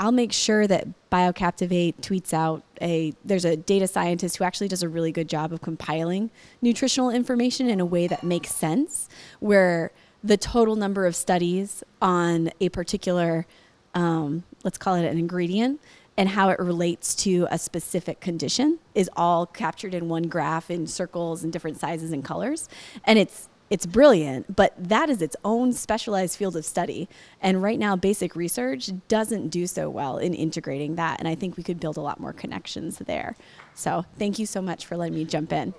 I'll 0.00 0.12
make 0.12 0.32
sure 0.32 0.66
that 0.66 0.88
BioCaptivate 1.12 1.96
tweets 2.00 2.32
out 2.32 2.64
a 2.80 3.12
there's 3.22 3.44
a 3.44 3.54
data 3.54 3.86
scientist 3.86 4.38
who 4.38 4.44
actually 4.44 4.68
does 4.68 4.82
a 4.82 4.88
really 4.88 5.12
good 5.12 5.28
job 5.28 5.52
of 5.52 5.60
compiling 5.60 6.30
nutritional 6.62 7.10
information 7.10 7.68
in 7.68 7.80
a 7.80 7.84
way 7.84 8.06
that 8.06 8.24
makes 8.24 8.50
sense 8.50 9.10
where 9.40 9.92
the 10.24 10.38
total 10.38 10.74
number 10.74 11.04
of 11.04 11.14
studies 11.14 11.84
on 12.00 12.50
a 12.62 12.70
particular 12.70 13.46
um, 13.94 14.42
let's 14.64 14.78
call 14.78 14.94
it 14.94 15.04
an 15.04 15.18
ingredient 15.18 15.78
and 16.16 16.30
how 16.30 16.48
it 16.48 16.58
relates 16.58 17.14
to 17.14 17.46
a 17.50 17.58
specific 17.58 18.20
condition 18.20 18.78
is 18.94 19.10
all 19.16 19.44
captured 19.44 19.92
in 19.92 20.08
one 20.08 20.24
graph 20.24 20.70
in 20.70 20.86
circles 20.86 21.44
and 21.44 21.52
different 21.52 21.78
sizes 21.78 22.10
and 22.10 22.24
colors. 22.24 22.68
And 23.04 23.18
it's 23.18 23.49
it's 23.70 23.86
brilliant, 23.86 24.56
but 24.56 24.74
that 24.76 25.08
is 25.08 25.22
its 25.22 25.36
own 25.44 25.72
specialized 25.72 26.36
field 26.36 26.56
of 26.56 26.64
study. 26.64 27.08
And 27.40 27.62
right 27.62 27.78
now, 27.78 27.94
basic 27.94 28.34
research 28.34 28.90
doesn't 29.06 29.48
do 29.48 29.68
so 29.68 29.88
well 29.88 30.18
in 30.18 30.34
integrating 30.34 30.96
that. 30.96 31.20
And 31.20 31.28
I 31.28 31.36
think 31.36 31.56
we 31.56 31.62
could 31.62 31.78
build 31.78 31.96
a 31.96 32.00
lot 32.00 32.18
more 32.18 32.32
connections 32.32 32.98
there. 32.98 33.36
So 33.74 34.04
thank 34.18 34.40
you 34.40 34.46
so 34.46 34.60
much 34.60 34.86
for 34.86 34.96
letting 34.96 35.14
me 35.14 35.24
jump 35.24 35.52
in. 35.52 35.72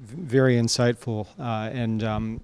Very 0.00 0.56
insightful. 0.56 1.28
Uh, 1.38 1.70
and, 1.72 2.02
um, 2.02 2.40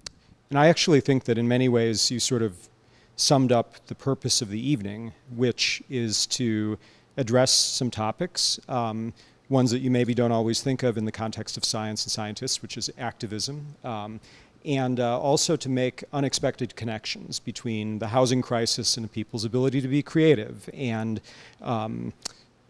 and 0.51 0.59
I 0.59 0.69
actually 0.69 1.01
think 1.01 1.25
that 1.25 1.37
in 1.37 1.49
many 1.49 1.69
ways 1.69 2.09
you 2.13 2.21
sort 2.21 2.43
of 2.43 2.69
summed 3.17 3.51
up 3.51 3.85
the 3.89 3.97
purpose 3.97 4.41
of 4.41 4.49
the 4.49 4.61
evening, 4.61 5.13
which 5.35 5.83
is 5.91 6.27
to 6.27 6.79
address 7.17 7.51
some 7.51 7.91
topics. 7.91 8.61
Um, 8.69 9.13
ones 9.48 9.70
that 9.70 9.78
you 9.78 9.90
maybe 9.90 10.14
don't 10.14 10.32
always 10.32 10.60
think 10.60 10.82
of 10.82 10.97
in 10.97 11.05
the 11.05 11.12
context 11.12 11.56
of 11.56 11.64
science 11.64 12.05
and 12.05 12.12
scientists, 12.12 12.62
which 12.62 12.77
is 12.77 12.90
activism, 12.98 13.64
um, 13.85 14.20
and 14.64 14.98
uh, 14.98 15.18
also 15.20 15.55
to 15.55 15.68
make 15.68 16.02
unexpected 16.12 16.74
connections 16.74 17.39
between 17.39 18.01
the 18.01 18.09
housing 18.09 18.43
crisis 18.43 18.97
and 18.97 19.10
people's 19.12 19.44
ability 19.44 19.81
to 19.81 19.89
be 19.89 20.02
creative, 20.02 20.68
and 20.74 21.20
um, 21.62 22.12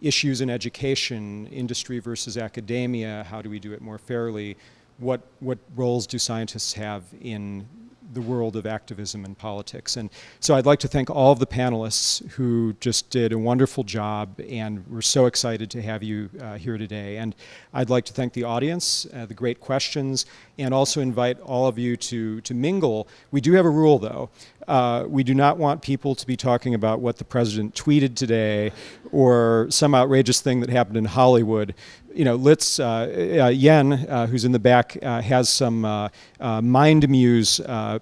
issues 0.02 0.42
in 0.42 0.50
education, 0.50 1.46
industry 1.46 1.98
versus 1.98 2.36
academia, 2.36 3.24
how 3.30 3.40
do 3.40 3.48
we 3.48 3.58
do 3.58 3.72
it 3.72 3.80
more 3.80 3.96
fairly, 3.96 4.56
what, 4.98 5.20
what 5.40 5.58
roles 5.74 6.06
do 6.06 6.18
scientists 6.18 6.74
have 6.74 7.02
in 7.20 7.66
the 8.12 8.20
world 8.20 8.56
of 8.56 8.66
activism 8.66 9.24
and 9.24 9.36
politics. 9.36 9.96
And 9.96 10.10
so 10.40 10.54
I'd 10.54 10.66
like 10.66 10.78
to 10.80 10.88
thank 10.88 11.10
all 11.10 11.32
of 11.32 11.38
the 11.38 11.46
panelists 11.46 12.26
who 12.30 12.74
just 12.80 13.10
did 13.10 13.32
a 13.32 13.38
wonderful 13.38 13.84
job 13.84 14.40
and 14.48 14.86
we're 14.88 15.02
so 15.02 15.26
excited 15.26 15.70
to 15.70 15.82
have 15.82 16.02
you 16.02 16.30
uh, 16.40 16.54
here 16.56 16.78
today. 16.78 17.18
And 17.18 17.34
I'd 17.74 17.90
like 17.90 18.04
to 18.06 18.12
thank 18.12 18.32
the 18.32 18.44
audience, 18.44 19.06
uh, 19.14 19.26
the 19.26 19.34
great 19.34 19.60
questions, 19.60 20.26
and 20.58 20.72
also 20.72 21.00
invite 21.00 21.40
all 21.40 21.66
of 21.66 21.78
you 21.78 21.96
to, 21.96 22.40
to 22.42 22.54
mingle. 22.54 23.08
We 23.30 23.40
do 23.40 23.52
have 23.52 23.66
a 23.66 23.70
rule 23.70 23.98
though. 23.98 24.30
Uh, 24.68 25.05
we 25.09 25.22
do 25.22 25.34
not 25.34 25.59
want 25.59 25.80
people 25.80 26.14
to 26.14 26.26
be 26.26 26.36
talking 26.36 26.74
about 26.74 27.01
what 27.01 27.18
the 27.18 27.24
president 27.24 27.74
tweeted 27.74 28.16
today 28.16 28.72
or 29.12 29.66
some 29.70 29.94
outrageous 29.94 30.40
thing 30.40 30.60
that 30.60 30.70
happened 30.70 30.97
in 30.97 31.05
Hollywood 31.05 31.74
you 32.16 32.24
know, 32.24 32.34
let's, 32.34 32.80
uh, 32.80 33.44
uh, 33.44 33.48
Yan, 33.48 33.93
uh, 33.93 34.26
who's 34.26 34.44
in 34.44 34.52
the 34.52 34.59
back, 34.59 34.97
uh, 35.02 35.20
has 35.20 35.51
some 35.51 35.84
uh, 35.84 36.09
uh, 36.40 36.62
Mind 36.62 37.09
Muse 37.09 37.60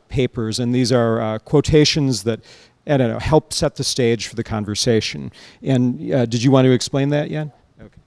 papers, 0.08 0.60
and 0.60 0.74
these 0.74 0.92
are 0.92 1.38
quotations 1.40 2.22
that, 2.22 2.40
I 2.86 2.96
don't 2.96 3.10
know, 3.10 3.18
help 3.18 3.52
set 3.52 3.74
the 3.74 3.84
stage 3.84 4.28
for 4.28 4.36
the 4.36 4.44
conversation. 4.44 5.32
And 5.62 5.98
did 6.30 6.42
you 6.42 6.50
want 6.52 6.66
to 6.66 6.72
explain 6.72 7.08
that, 7.08 7.30
Yan? 7.30 7.50
Okay. 7.80 8.00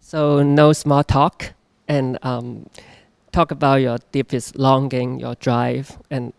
So 0.00 0.42
no 0.42 0.72
small 0.72 1.04
talk, 1.04 1.52
and 1.86 2.18
um, 2.22 2.68
talk 3.30 3.52
about 3.52 3.76
your 3.76 3.98
deepest 4.10 4.56
longing, 4.56 5.20
your 5.20 5.36
drive, 5.36 5.96
and 6.10 6.32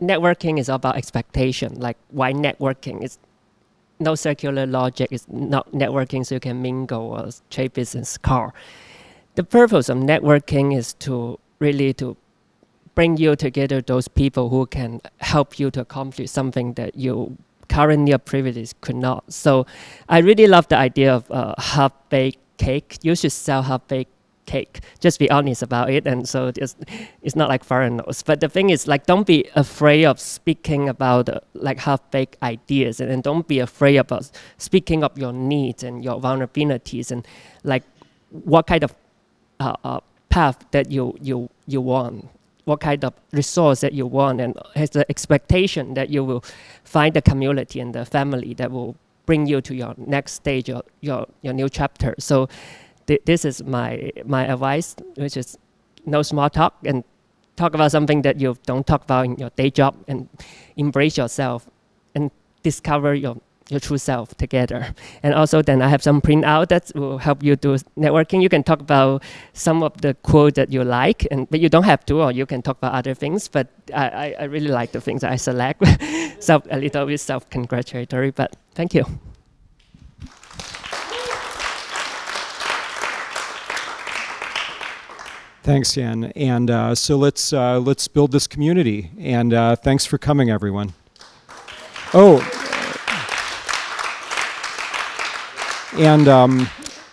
networking 0.00 0.58
is 0.58 0.68
about 0.68 0.96
expectation. 0.96 1.74
Like 1.80 1.96
why 2.10 2.32
networking? 2.32 3.02
is 3.02 3.18
no 4.00 4.14
circular 4.14 4.66
logic. 4.66 5.08
It's 5.10 5.26
not 5.28 5.70
networking 5.72 6.24
so 6.24 6.36
you 6.36 6.40
can 6.40 6.62
mingle 6.62 7.02
or 7.02 7.30
trade 7.50 7.72
business 7.72 8.16
car. 8.16 8.52
The 9.34 9.44
purpose 9.44 9.88
of 9.88 9.98
networking 9.98 10.76
is 10.76 10.94
to 10.94 11.38
really 11.58 11.92
to 11.94 12.16
bring 12.94 13.16
you 13.16 13.36
together 13.36 13.80
those 13.80 14.08
people 14.08 14.48
who 14.48 14.66
can 14.66 15.00
help 15.18 15.58
you 15.58 15.70
to 15.70 15.80
accomplish 15.80 16.30
something 16.30 16.74
that 16.74 16.96
you 16.96 17.36
currently 17.68 18.12
or 18.12 18.18
previously 18.18 18.66
could 18.80 18.96
not. 18.96 19.32
So 19.32 19.66
I 20.08 20.18
really 20.18 20.46
love 20.46 20.68
the 20.68 20.76
idea 20.76 21.14
of 21.14 21.30
uh, 21.30 21.54
half-baked 21.58 22.38
cake. 22.56 22.98
You 23.02 23.14
should 23.14 23.32
sell 23.32 23.62
half-baked 23.62 24.10
cake. 24.52 24.80
Just 25.04 25.18
be 25.18 25.28
honest 25.30 25.62
about 25.62 25.90
it. 25.96 26.06
And 26.06 26.28
so 26.32 26.38
it's, 26.62 26.74
it's 27.22 27.36
not 27.36 27.48
like 27.48 27.62
foreigners. 27.64 28.22
But 28.22 28.40
the 28.40 28.48
thing 28.48 28.70
is, 28.70 28.88
like, 28.92 29.04
don't 29.06 29.26
be 29.26 29.40
afraid 29.54 30.04
of 30.06 30.18
speaking 30.18 30.88
about 30.88 31.28
uh, 31.28 31.40
like 31.54 31.78
half-baked 31.78 32.36
ideas, 32.42 33.00
and, 33.00 33.10
and 33.12 33.22
don't 33.22 33.46
be 33.46 33.60
afraid 33.60 33.98
about 33.98 34.30
speaking 34.56 35.04
of 35.04 35.12
your 35.22 35.32
needs 35.32 35.82
and 35.84 36.04
your 36.06 36.20
vulnerabilities, 36.20 37.10
and 37.10 37.26
like 37.62 37.84
what 38.30 38.66
kind 38.66 38.84
of 38.84 38.92
uh, 39.60 39.76
uh, 39.84 40.00
path 40.28 40.58
that 40.70 40.90
you 40.90 41.16
you 41.20 41.48
you 41.66 41.80
want 41.80 42.28
what 42.68 42.80
kind 42.80 43.02
of 43.02 43.14
resource 43.32 43.80
that 43.80 43.94
you 43.94 44.06
want 44.06 44.40
and 44.40 44.52
has 44.74 44.90
the 44.90 45.04
expectation 45.08 45.94
that 45.94 46.10
you 46.10 46.22
will 46.22 46.44
find 46.84 47.14
the 47.14 47.22
community 47.22 47.80
and 47.80 47.94
the 47.94 48.04
family 48.04 48.52
that 48.52 48.70
will 48.70 48.94
bring 49.24 49.46
you 49.46 49.60
to 49.60 49.74
your 49.74 49.94
next 49.96 50.32
stage 50.32 50.68
your 50.68 50.82
your, 51.00 51.26
your 51.40 51.54
new 51.54 51.68
chapter 51.68 52.14
so 52.18 52.46
th 53.08 53.20
this 53.24 53.44
is 53.44 53.56
my 53.64 54.12
my 54.24 54.42
advice, 54.54 54.94
which 55.16 55.36
is 55.36 55.58
no 56.06 56.22
small 56.22 56.48
talk 56.50 56.74
and 56.84 57.04
talk 57.56 57.74
about 57.74 57.90
something 57.90 58.22
that 58.22 58.40
you 58.40 58.56
don't 58.70 58.86
talk 58.86 59.02
about 59.02 59.24
in 59.24 59.36
your 59.36 59.50
day 59.60 59.70
job 59.70 59.94
and 60.06 60.28
embrace 60.76 61.18
yourself 61.18 61.68
and 62.14 62.30
discover 62.62 63.14
your 63.14 63.36
your 63.70 63.80
true 63.80 63.98
self 63.98 64.34
together. 64.36 64.94
And 65.22 65.34
also 65.34 65.62
then 65.62 65.82
I 65.82 65.88
have 65.88 66.02
some 66.02 66.20
printout 66.20 66.68
that 66.68 66.90
will 66.94 67.18
help 67.18 67.42
you 67.42 67.56
do 67.56 67.76
networking. 67.96 68.42
You 68.42 68.48
can 68.48 68.62
talk 68.62 68.80
about 68.80 69.22
some 69.52 69.82
of 69.82 69.92
the 70.00 70.14
quote 70.22 70.54
that 70.54 70.72
you 70.72 70.84
like, 70.84 71.26
and 71.30 71.48
but 71.50 71.60
you 71.60 71.68
don't 71.68 71.84
have 71.84 72.04
to, 72.06 72.22
or 72.22 72.32
you 72.32 72.46
can 72.46 72.62
talk 72.62 72.78
about 72.78 72.94
other 72.94 73.14
things. 73.14 73.48
But 73.48 73.66
I, 73.94 74.34
I, 74.40 74.44
really 74.44 74.72
like 74.80 74.92
the 74.92 75.00
things 75.00 75.24
I 75.24 75.36
select. 75.36 75.84
so 76.40 76.62
a 76.70 76.78
little 76.78 77.06
bit 77.06 77.20
self-congratulatory, 77.20 78.30
but 78.30 78.56
thank 78.74 78.94
you. 78.94 79.04
Thanks, 85.62 85.96
Yan. 85.96 86.24
And 86.34 86.70
uh, 86.70 86.94
so 86.94 87.16
let's 87.16 87.52
uh, 87.52 87.78
let's 87.78 88.08
build 88.08 88.32
this 88.32 88.46
community. 88.46 89.10
And 89.18 89.52
uh, 89.52 89.76
thanks 89.76 90.06
for 90.06 90.16
coming, 90.16 90.50
everyone. 90.50 90.94
Oh, 92.14 92.38
and 95.98 96.26
um, 96.28 96.68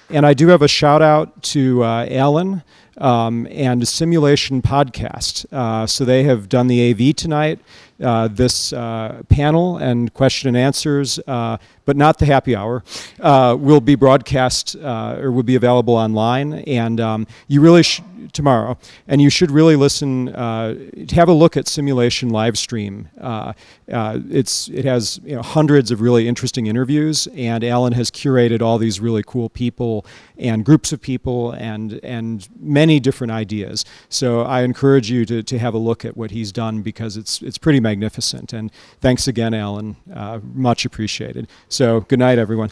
and 0.10 0.26
I 0.26 0.34
do 0.34 0.48
have 0.50 0.62
a 0.62 0.68
shout 0.68 1.02
out 1.02 1.42
to 1.44 1.84
uh, 1.84 2.06
Alan 2.10 2.64
um, 2.98 3.46
and 3.52 3.86
Simulation 3.86 4.62
Podcast. 4.62 5.46
Uh, 5.52 5.86
so 5.86 6.06
they 6.06 6.24
have 6.24 6.48
done 6.48 6.68
the 6.68 6.92
AV 6.92 7.16
tonight. 7.16 7.60
uh, 8.02 8.28
this 8.30 8.72
panel 9.30 9.78
and 9.78 10.14
question 10.14 10.48
and 10.50 10.58
answers, 10.58 11.20
but 11.86 11.96
not 11.96 12.20
the 12.20 12.26
happy 12.26 12.56
hour, 12.56 12.84
uh, 13.20 13.56
will 13.60 13.82
be 13.82 13.96
broadcast 13.96 14.76
uh, 14.76 15.18
or 15.20 15.32
will 15.32 15.44
be 15.44 15.56
available 15.56 15.96
online. 15.96 16.54
And 16.54 17.00
um, 17.00 17.28
you 17.48 17.62
really 17.62 17.84
tomorrow, 18.34 18.78
and 19.08 19.22
you 19.22 19.30
should 19.30 19.52
really 19.52 19.76
listen. 19.76 20.30
Uh, 20.30 20.76
have 21.12 21.30
a 21.30 21.34
look 21.34 21.58
at 21.58 21.68
Simulation 21.68 22.30
live 22.30 22.58
stream. 22.58 23.10
Uh, 23.20 23.54
uh, 23.92 24.20
it's 24.30 24.68
it 24.70 24.86
has 24.86 25.20
you 25.24 25.36
know, 25.36 25.42
hundreds 25.42 25.92
of 25.92 26.02
really 26.02 26.28
interesting 26.28 26.68
interviews, 26.68 27.28
and 27.36 27.64
Alan 27.64 27.94
has 27.94 28.12
curated 28.12 28.62
all 28.62 28.78
these 28.78 29.00
really 29.00 29.24
cool 29.26 29.50
people 29.50 30.06
and 30.38 30.66
groups 30.66 30.92
of 30.92 31.02
people 31.02 31.52
and 31.52 32.00
and 32.04 32.48
many 32.60 33.00
different 33.00 33.32
ideas. 33.32 33.86
So 34.10 34.42
I 34.42 34.62
encourage 34.62 35.10
you 35.10 35.26
to, 35.26 35.44
to 35.44 35.60
have 35.60 35.74
a 35.74 35.78
look 35.78 36.06
at 36.06 36.18
what 36.18 36.32
he's 36.32 36.52
done 36.52 36.82
because 36.82 37.18
it's 37.18 37.42
it's 37.42 37.58
pretty 37.58 37.80
magnificent. 37.80 38.54
And 38.54 38.72
thanks 39.02 39.28
again, 39.28 39.54
Alan. 39.54 39.96
Uh, 40.14 40.40
much 40.54 40.86
appreciated. 40.86 41.48
So 41.76 42.00
good 42.00 42.20
night, 42.20 42.40
everyone. 42.40 42.70